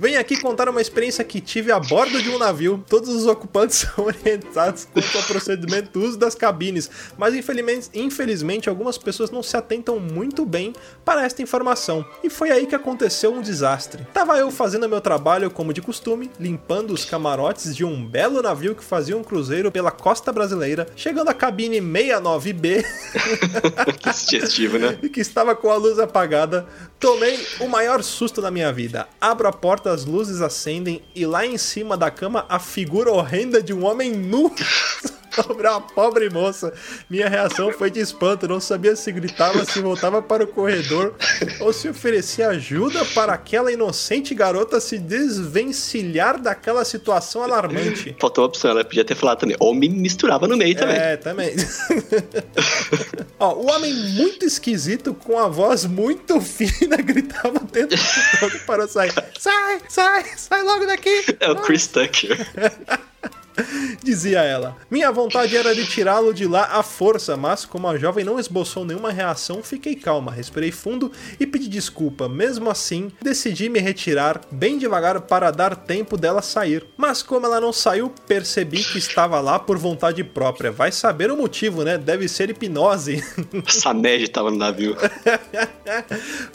Venho 0.00 0.20
aqui 0.20 0.40
contar 0.40 0.68
uma 0.68 0.80
experiência 0.80 1.24
que 1.24 1.40
tive 1.40 1.72
a 1.72 1.80
bordo 1.80 2.22
de 2.22 2.30
um 2.30 2.38
navio. 2.38 2.84
Todos 2.88 3.08
os 3.08 3.26
ocupantes 3.26 3.78
são 3.96 4.04
orientados 4.04 4.84
quanto 4.84 5.18
ao 5.18 5.24
procedimento 5.24 5.90
do 5.98 6.06
uso 6.06 6.16
das 6.16 6.36
cabines, 6.36 6.88
mas 7.16 7.34
infelizmente, 7.34 7.88
infelizmente 7.92 8.68
algumas 8.68 8.96
pessoas 8.96 9.32
não 9.32 9.42
se 9.42 9.56
atentam 9.56 9.98
muito 9.98 10.46
bem 10.46 10.72
para 11.04 11.24
esta 11.24 11.42
informação. 11.42 12.04
E 12.22 12.30
foi 12.30 12.52
aí 12.52 12.64
que 12.64 12.76
aconteceu 12.76 13.34
um 13.34 13.42
desastre. 13.42 14.06
Tava 14.14 14.38
eu 14.38 14.52
fazendo 14.52 14.88
meu 14.88 15.00
trabalho 15.00 15.50
como 15.50 15.72
de 15.72 15.82
costume, 15.82 16.30
limpando 16.38 16.92
os 16.92 17.04
camarotes 17.04 17.74
de 17.74 17.84
um 17.84 18.06
belo 18.06 18.40
navio 18.40 18.76
que 18.76 18.84
fazia 18.84 19.16
um 19.16 19.24
cruzeiro 19.24 19.72
pela 19.72 19.90
costa 19.90 20.30
brasileira, 20.30 20.86
chegando 20.94 21.28
à 21.28 21.34
cabine 21.34 21.80
69B. 21.80 22.84
que 23.98 24.12
sugestivo, 24.12 24.78
né? 24.78 24.96
e 25.02 25.08
que 25.10 25.20
estava 25.20 25.56
com 25.56 25.70
a 25.70 25.76
luz 25.76 25.98
apagada, 25.98 26.68
tomei 27.00 27.44
o 27.58 27.66
maior 27.66 28.00
susto 28.02 28.40
da 28.40 28.50
minha 28.50 28.72
vida. 28.72 29.08
Abro 29.20 29.48
a 29.48 29.52
porta, 29.52 29.87
as 29.88 30.04
luzes 30.04 30.40
acendem 30.40 31.02
e 31.14 31.26
lá 31.26 31.46
em 31.46 31.58
cima 31.58 31.96
da 31.96 32.10
cama 32.10 32.46
a 32.48 32.58
figura 32.58 33.12
horrenda 33.12 33.62
de 33.62 33.72
um 33.72 33.84
homem 33.84 34.12
nu 34.12 34.52
sobre 35.42 35.68
uma 35.68 35.80
pobre 35.80 36.30
moça. 36.30 36.72
Minha 37.08 37.28
reação 37.28 37.72
foi 37.72 37.90
de 37.90 38.00
espanto, 38.00 38.48
não 38.48 38.60
sabia 38.60 38.94
se 38.96 39.10
gritava, 39.12 39.64
se 39.64 39.80
voltava 39.80 40.20
para 40.22 40.44
o 40.44 40.46
corredor 40.46 41.14
ou 41.60 41.72
se 41.72 41.88
oferecia 41.88 42.48
ajuda 42.48 43.04
para 43.14 43.32
aquela 43.32 43.72
inocente 43.72 44.34
garota 44.34 44.80
se 44.80 44.98
desvencilhar 44.98 46.40
daquela 46.40 46.84
situação 46.84 47.42
alarmante. 47.42 48.16
Faltou 48.20 48.44
uma 48.44 48.48
opção, 48.48 48.70
ela 48.70 48.84
podia 48.84 49.04
ter 49.04 49.14
falado 49.14 49.40
também. 49.40 49.56
Ou 49.60 49.74
me 49.74 49.88
misturava 49.88 50.46
no 50.46 50.56
meio 50.56 50.76
também. 50.76 50.96
É, 50.96 51.16
também. 51.16 51.54
Ó, 53.38 53.54
o 53.54 53.70
homem 53.70 53.94
muito 53.94 54.44
esquisito, 54.44 55.14
com 55.14 55.38
a 55.38 55.48
voz 55.48 55.84
muito 55.84 56.40
fina, 56.42 56.96
gritava 56.96 57.58
o 57.58 57.66
tempo 57.66 57.94
todo 58.40 58.58
para 58.66 58.88
sair. 58.88 59.12
Sai, 59.38 59.80
sai, 59.88 60.24
sai 60.36 60.62
logo 60.62 60.86
daqui! 60.86 61.36
É 61.40 61.50
o 61.50 61.56
Chris 61.56 61.86
Tucker. 61.86 62.38
Dizia 64.02 64.40
ela. 64.42 64.76
Minha 64.90 65.10
vontade 65.10 65.56
era 65.56 65.74
de 65.74 65.86
tirá-lo 65.86 66.32
de 66.32 66.46
lá 66.46 66.64
à 66.72 66.82
força, 66.82 67.36
mas 67.36 67.64
como 67.64 67.88
a 67.88 67.98
jovem 67.98 68.24
não 68.24 68.38
esboçou 68.38 68.84
nenhuma 68.84 69.10
reação, 69.10 69.62
fiquei 69.62 69.94
calma, 69.94 70.32
respirei 70.32 70.70
fundo 70.70 71.10
e 71.38 71.46
pedi 71.46 71.68
desculpa. 71.68 72.28
Mesmo 72.28 72.70
assim, 72.70 73.10
decidi 73.20 73.68
me 73.68 73.80
retirar 73.80 74.40
bem 74.50 74.78
devagar 74.78 75.20
para 75.22 75.50
dar 75.50 75.76
tempo 75.76 76.16
dela 76.16 76.42
sair. 76.42 76.86
Mas 76.96 77.22
como 77.22 77.46
ela 77.46 77.60
não 77.60 77.72
saiu, 77.72 78.12
percebi 78.26 78.82
que 78.82 78.98
estava 78.98 79.40
lá 79.40 79.58
por 79.58 79.78
vontade 79.78 80.22
própria. 80.22 80.70
Vai 80.70 80.92
saber 80.92 81.30
o 81.30 81.36
motivo, 81.36 81.82
né? 81.84 81.98
Deve 81.98 82.28
ser 82.28 82.50
hipnose. 82.50 83.24
Essa 83.66 83.92
nerd 83.92 84.28
tava 84.28 84.50
no 84.50 84.56
navio. 84.56 84.96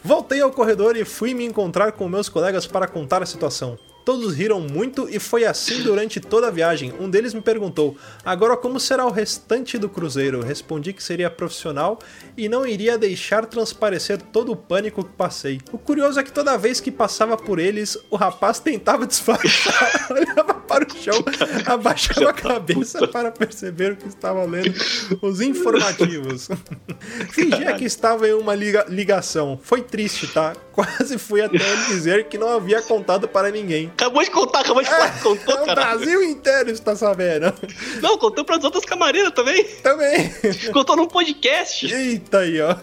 Voltei 0.04 0.42
ao 0.42 0.52
corredor 0.52 0.96
e 0.98 1.06
fui 1.06 1.34
me 1.34 1.46
encontrar 1.46 1.92
com 1.94 2.08
meus 2.08 2.30
colegas 2.30 2.66
para 2.66 2.88
contar 2.88 3.22
a 3.22 3.26
situação. 3.26 3.78
Todos 4.06 4.34
riram 4.36 4.60
muito 4.60 5.08
e 5.10 5.20
foi 5.20 5.46
assim 5.46 5.82
durante 5.82 6.20
toda 6.20 6.48
a 6.48 6.52
viagem. 6.52 6.94
Um 7.00 7.10
deles 7.10 7.34
me 7.34 7.42
perguntou: 7.42 7.96
Agora 8.26 8.58
como 8.58 8.80
será 8.80 9.06
o 9.06 9.12
restante 9.12 9.78
do 9.78 9.88
cruzeiro? 9.88 10.42
Respondi 10.44 10.92
que 10.94 11.02
seria 11.02 11.30
profissional 11.30 12.00
e 12.36 12.50
não 12.50 12.66
iria 12.66 12.98
deixar 12.98 13.46
transparecer 13.46 14.22
todo 14.22 14.52
o 14.52 14.56
pânico 14.56 15.04
que 15.04 15.12
passei. 15.14 15.60
O 15.72 15.78
curioso 15.78 16.20
é 16.20 16.24
que 16.24 16.32
toda 16.32 16.58
vez 16.58 16.80
que 16.80 16.92
passava 16.92 17.38
por 17.38 17.60
eles, 17.60 17.98
o 18.10 18.16
rapaz 18.16 18.60
tentava 18.60 19.08
disfarçar, 19.08 20.08
olhava 20.12 20.54
para 20.54 20.86
o 20.86 20.98
chão, 20.98 21.24
abaixava 21.66 22.30
a 22.30 22.34
cabeça 22.34 23.08
para 23.08 23.32
perceber 23.32 23.94
o 23.94 23.96
que 23.96 24.08
estava 24.08 24.44
lendo 24.44 24.74
os 25.22 25.40
informativos. 25.42 26.50
Fingia 27.32 27.74
que 27.76 27.86
estava 27.86 28.28
em 28.28 28.34
uma 28.34 28.56
liga- 28.56 28.86
ligação. 28.90 29.60
Foi 29.62 29.82
triste, 29.82 30.28
tá? 30.28 30.54
Quase 30.72 31.18
fui 31.18 31.42
até 31.42 31.56
ele 31.58 31.86
dizer 31.88 32.26
que 32.28 32.38
não 32.38 32.50
havia 32.50 32.82
contado 32.82 33.28
para 33.28 33.52
ninguém. 33.52 33.92
Acabou 33.94 34.24
de 34.24 34.32
contar, 34.32 34.60
acabou 34.61 34.84
de 34.84 34.90
falar, 34.90 35.22
contou, 35.22 35.56
O 35.56 35.65
cara. 35.65 35.76
Brasil 35.76 36.24
inteiro 36.24 36.72
está 36.72 36.95
sabendo. 36.95 37.53
Não, 38.02 38.18
contou 38.18 38.44
pras 38.44 38.64
outras 38.64 38.84
camareiras 38.84 39.32
também. 39.32 39.64
Também. 39.82 40.34
Contou 40.74 40.95
num 40.95 41.07
podcast. 41.07 41.94
Eita 41.94 42.40
aí, 42.40 42.60
ó. 42.60 42.76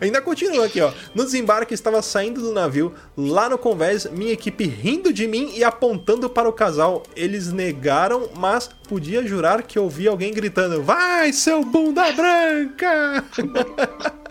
Ainda 0.00 0.20
continua 0.20 0.66
aqui, 0.66 0.80
ó. 0.80 0.90
No 1.14 1.24
desembarque 1.24 1.74
estava 1.74 2.00
saindo 2.02 2.40
do 2.40 2.52
navio, 2.52 2.94
lá 3.16 3.48
no 3.48 3.58
convés, 3.58 4.06
minha 4.06 4.32
equipe 4.32 4.64
rindo 4.64 5.12
de 5.12 5.28
mim 5.28 5.52
e 5.54 5.62
apontando 5.62 6.28
para 6.28 6.48
o 6.48 6.52
casal. 6.52 7.02
Eles 7.14 7.52
negaram, 7.52 8.30
mas 8.34 8.68
podia 8.88 9.24
jurar 9.26 9.62
que 9.62 9.78
ouvi 9.78 10.08
alguém 10.08 10.32
gritando: 10.32 10.82
Vai, 10.82 11.32
seu 11.32 11.62
bunda 11.64 12.10
branca! 12.12 13.24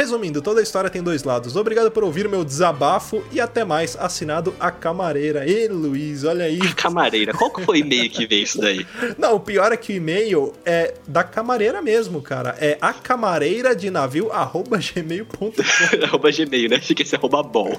Resumindo, 0.00 0.40
toda 0.40 0.60
a 0.60 0.62
história 0.62 0.88
tem 0.88 1.02
dois 1.02 1.24
lados. 1.24 1.56
Obrigado 1.56 1.90
por 1.90 2.02
ouvir 2.02 2.26
meu 2.26 2.42
desabafo 2.42 3.22
e 3.30 3.38
até 3.38 3.66
mais. 3.66 3.94
Assinado 3.96 4.54
a 4.58 4.70
camareira. 4.70 5.46
E 5.46 5.68
Luiz, 5.68 6.24
olha 6.24 6.46
aí. 6.46 6.58
Camareira, 6.72 7.34
qual 7.34 7.50
que 7.50 7.62
foi 7.62 7.82
o 7.82 7.84
e-mail 7.84 8.08
que 8.08 8.26
veio 8.26 8.44
isso 8.44 8.58
daí? 8.58 8.86
Não, 9.18 9.34
o 9.34 9.40
pior 9.40 9.72
é 9.72 9.76
que 9.76 9.92
o 9.92 9.96
e-mail 9.96 10.54
é 10.64 10.94
da 11.06 11.22
camareira 11.22 11.82
mesmo, 11.82 12.22
cara. 12.22 12.56
É 12.58 12.78
a 12.80 12.94
camareira 12.94 13.76
de 13.76 13.90
navio 13.90 14.32
arroba 14.32 14.78
gmail.com. 14.78 15.52
arroba 16.02 16.30
Gmail, 16.30 16.70
né? 16.70 16.76
Achei 16.76 16.96
que 16.96 17.02
esse 17.02 17.14
arroba 17.14 17.42
bom. 17.42 17.78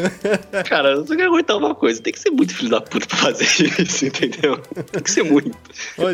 Cara, 0.66 0.92
eu 0.92 1.06
só 1.06 1.14
quero 1.14 1.28
aguentar 1.28 1.58
uma 1.58 1.74
coisa. 1.74 2.00
Tem 2.00 2.14
que 2.14 2.20
ser 2.20 2.30
muito 2.30 2.54
filho 2.54 2.70
da 2.70 2.80
puta 2.80 3.06
pra 3.06 3.18
fazer 3.18 3.44
isso, 3.78 4.06
entendeu? 4.06 4.56
Tem 4.92 5.02
que 5.02 5.10
ser 5.10 5.24
muito. 5.24 5.58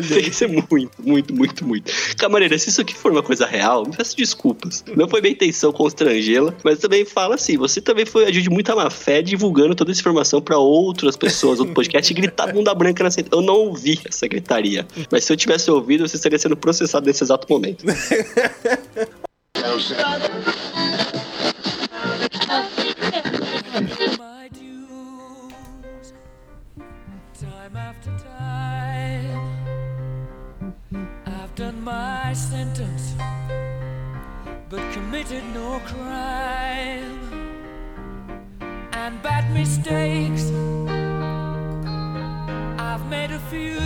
Tem 0.09 0.23
que 0.23 0.35
ser 0.35 0.49
muito, 0.49 1.01
muito, 1.01 1.33
muito, 1.33 1.65
muito. 1.65 1.89
Camareira, 2.17 2.59
se 2.59 2.67
isso 2.67 2.81
aqui 2.81 2.93
for 2.93 3.13
uma 3.13 3.23
coisa 3.23 3.45
real, 3.45 3.85
me 3.85 3.95
peço 3.95 4.17
desculpas. 4.17 4.83
Não 4.93 5.07
foi 5.07 5.21
minha 5.21 5.36
intenção 5.37 5.71
constrangê-la, 5.71 6.53
mas 6.63 6.79
também 6.79 7.05
fala 7.05 7.35
assim: 7.35 7.57
você 7.57 7.79
também 7.79 8.05
foi 8.05 8.25
agiu 8.25 8.41
de 8.41 8.49
muita 8.49 8.75
má 8.75 8.89
fé 8.89 9.21
divulgando 9.21 9.75
toda 9.75 9.91
essa 9.91 10.01
informação 10.01 10.41
pra 10.41 10.57
outras 10.57 11.15
pessoas, 11.15 11.59
outro 11.59 11.73
podcast, 11.73 12.11
e 12.11 12.15
gritar 12.15 12.51
bunda 12.51 12.73
branca 12.73 13.03
na. 13.03 13.09
Eu 13.31 13.41
não 13.41 13.55
ouvi 13.55 13.99
essa 14.05 14.27
gritaria. 14.27 14.85
Mas 15.11 15.23
se 15.23 15.31
eu 15.31 15.37
tivesse 15.37 15.71
ouvido, 15.71 16.07
você 16.07 16.17
estaria 16.17 16.37
sendo 16.37 16.57
processado 16.57 17.05
nesse 17.05 17.23
exato 17.23 17.47
momento. 17.49 17.85
committed 35.07 35.43
no 35.53 35.79
crime. 35.85 37.15
And 38.91 39.21
bad 39.23 39.49
mistakes, 39.53 40.51
I've 42.77 43.05
made 43.09 43.31
a 43.31 43.39
few. 43.49 43.77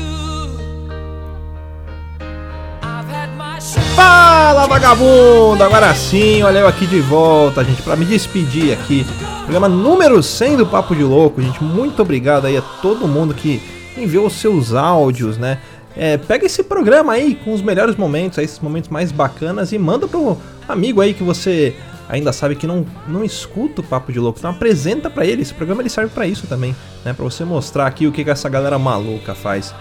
Fala 3.95 4.67
vagabundo! 4.67 5.63
Agora 5.63 5.93
sim, 5.93 6.41
olha 6.41 6.59
eu 6.59 6.67
aqui 6.67 6.87
de 6.87 6.99
volta, 6.99 7.63
gente, 7.63 7.83
para 7.83 7.95
me 7.95 8.05
despedir 8.05 8.73
aqui. 8.73 9.05
Programa 9.43 9.69
número 9.69 10.23
100 10.23 10.57
do 10.57 10.65
Papo 10.65 10.95
de 10.95 11.03
Louco, 11.03 11.41
gente. 11.41 11.63
Muito 11.63 12.01
obrigado 12.01 12.47
aí 12.47 12.57
a 12.57 12.61
todo 12.61 13.07
mundo 13.07 13.33
que 13.33 13.61
enviou 13.95 14.25
os 14.25 14.33
seus 14.33 14.73
áudios, 14.73 15.37
né? 15.37 15.59
é, 15.95 16.17
pega 16.17 16.45
esse 16.45 16.63
programa 16.63 17.13
aí 17.13 17.35
com 17.35 17.53
os 17.53 17.61
melhores 17.61 17.95
momentos, 17.95 18.39
aí, 18.39 18.45
esses 18.45 18.59
momentos 18.59 18.89
mais 18.89 19.11
bacanas 19.11 19.71
e 19.71 19.77
manda 19.77 20.07
pro 20.07 20.37
amigo 20.67 21.01
aí 21.01 21.13
que 21.13 21.23
você 21.23 21.75
ainda 22.09 22.33
sabe 22.33 22.55
que 22.55 22.67
não, 22.67 22.85
não 23.07 23.23
escuta 23.23 23.81
o 23.81 23.83
Papo 23.83 24.11
de 24.11 24.19
Louco. 24.19 24.39
Então 24.39 24.51
apresenta 24.51 25.09
pra 25.09 25.25
ele, 25.25 25.41
esse 25.41 25.53
programa 25.53 25.81
ele 25.81 25.89
serve 25.89 26.11
pra 26.13 26.27
isso 26.27 26.45
também, 26.47 26.75
né? 27.05 27.13
Pra 27.13 27.23
você 27.23 27.45
mostrar 27.45 27.87
aqui 27.87 28.05
o 28.05 28.11
que, 28.11 28.23
que 28.23 28.29
essa 28.29 28.49
galera 28.49 28.77
maluca 28.77 29.33
faz. 29.33 29.73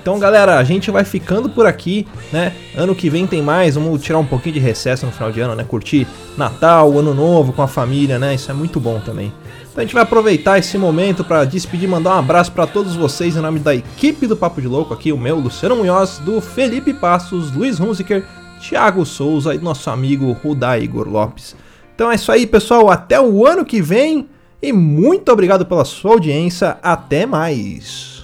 Então, 0.00 0.18
galera, 0.18 0.58
a 0.58 0.64
gente 0.64 0.90
vai 0.90 1.04
ficando 1.04 1.48
por 1.48 1.66
aqui, 1.66 2.06
né? 2.32 2.52
Ano 2.76 2.94
que 2.94 3.10
vem 3.10 3.26
tem 3.26 3.42
mais, 3.42 3.74
vamos 3.74 4.02
tirar 4.02 4.18
um 4.18 4.24
pouquinho 4.24 4.54
de 4.54 4.60
recesso 4.60 5.04
no 5.04 5.12
final 5.12 5.32
de 5.32 5.40
ano, 5.40 5.54
né? 5.54 5.64
Curtir 5.64 6.06
Natal, 6.36 6.96
Ano 6.96 7.14
Novo 7.14 7.52
com 7.52 7.62
a 7.62 7.68
família, 7.68 8.18
né? 8.18 8.34
Isso 8.34 8.50
é 8.50 8.54
muito 8.54 8.78
bom 8.78 9.00
também. 9.00 9.32
Então 9.62 9.78
a 9.78 9.80
gente 9.82 9.94
vai 9.94 10.02
aproveitar 10.02 10.58
esse 10.58 10.76
momento 10.78 11.24
para 11.24 11.44
despedir, 11.44 11.88
mandar 11.88 12.10
um 12.10 12.18
abraço 12.18 12.52
para 12.52 12.66
todos 12.66 12.94
vocês 12.94 13.36
em 13.36 13.40
nome 13.40 13.58
da 13.58 13.74
equipe 13.74 14.26
do 14.26 14.36
Papo 14.36 14.60
de 14.60 14.68
Louco, 14.68 14.94
aqui 14.94 15.12
o 15.12 15.18
meu, 15.18 15.36
Luciano 15.36 15.76
Munhoz, 15.76 16.18
do 16.18 16.40
Felipe 16.40 16.92
Passos, 16.94 17.52
Luiz 17.52 17.80
Hunziker, 17.80 18.24
Thiago 18.58 19.04
Souza 19.06 19.54
e 19.54 19.58
nosso 19.58 19.90
amigo 19.90 20.32
Rudá 20.32 20.78
Igor 20.78 21.08
Lopes. 21.08 21.56
Então 21.94 22.10
é 22.10 22.14
isso 22.14 22.30
aí, 22.30 22.46
pessoal, 22.46 22.90
até 22.90 23.20
o 23.20 23.46
ano 23.46 23.64
que 23.64 23.80
vem 23.80 24.28
e 24.60 24.72
muito 24.72 25.30
obrigado 25.32 25.64
pela 25.66 25.84
sua 25.84 26.12
audiência, 26.12 26.78
até 26.82 27.26
mais. 27.26 28.18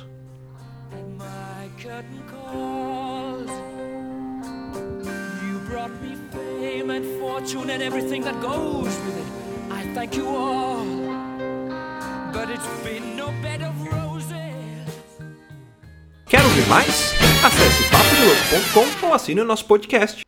And 7.74 7.82
everything 7.82 8.22
that 8.22 8.40
goes 8.40 8.96
with 9.04 9.16
it. 9.16 9.72
I 9.72 9.82
thank 9.94 10.16
you 10.16 10.28
all. 10.28 10.84
But 12.32 12.48
it's 12.48 12.68
been 12.84 13.16
no 13.16 13.32
bed 13.42 13.62
of 13.62 13.74
roses. 13.90 14.30
Quer 16.26 16.44
ouvir 16.44 16.68
mais? 16.68 17.14
Acesse 17.42 18.03
papodelouco.com 18.14 19.06
ou 19.08 19.14
assine 19.14 19.40
o 19.40 19.44
nosso 19.44 19.64
podcast. 19.64 20.24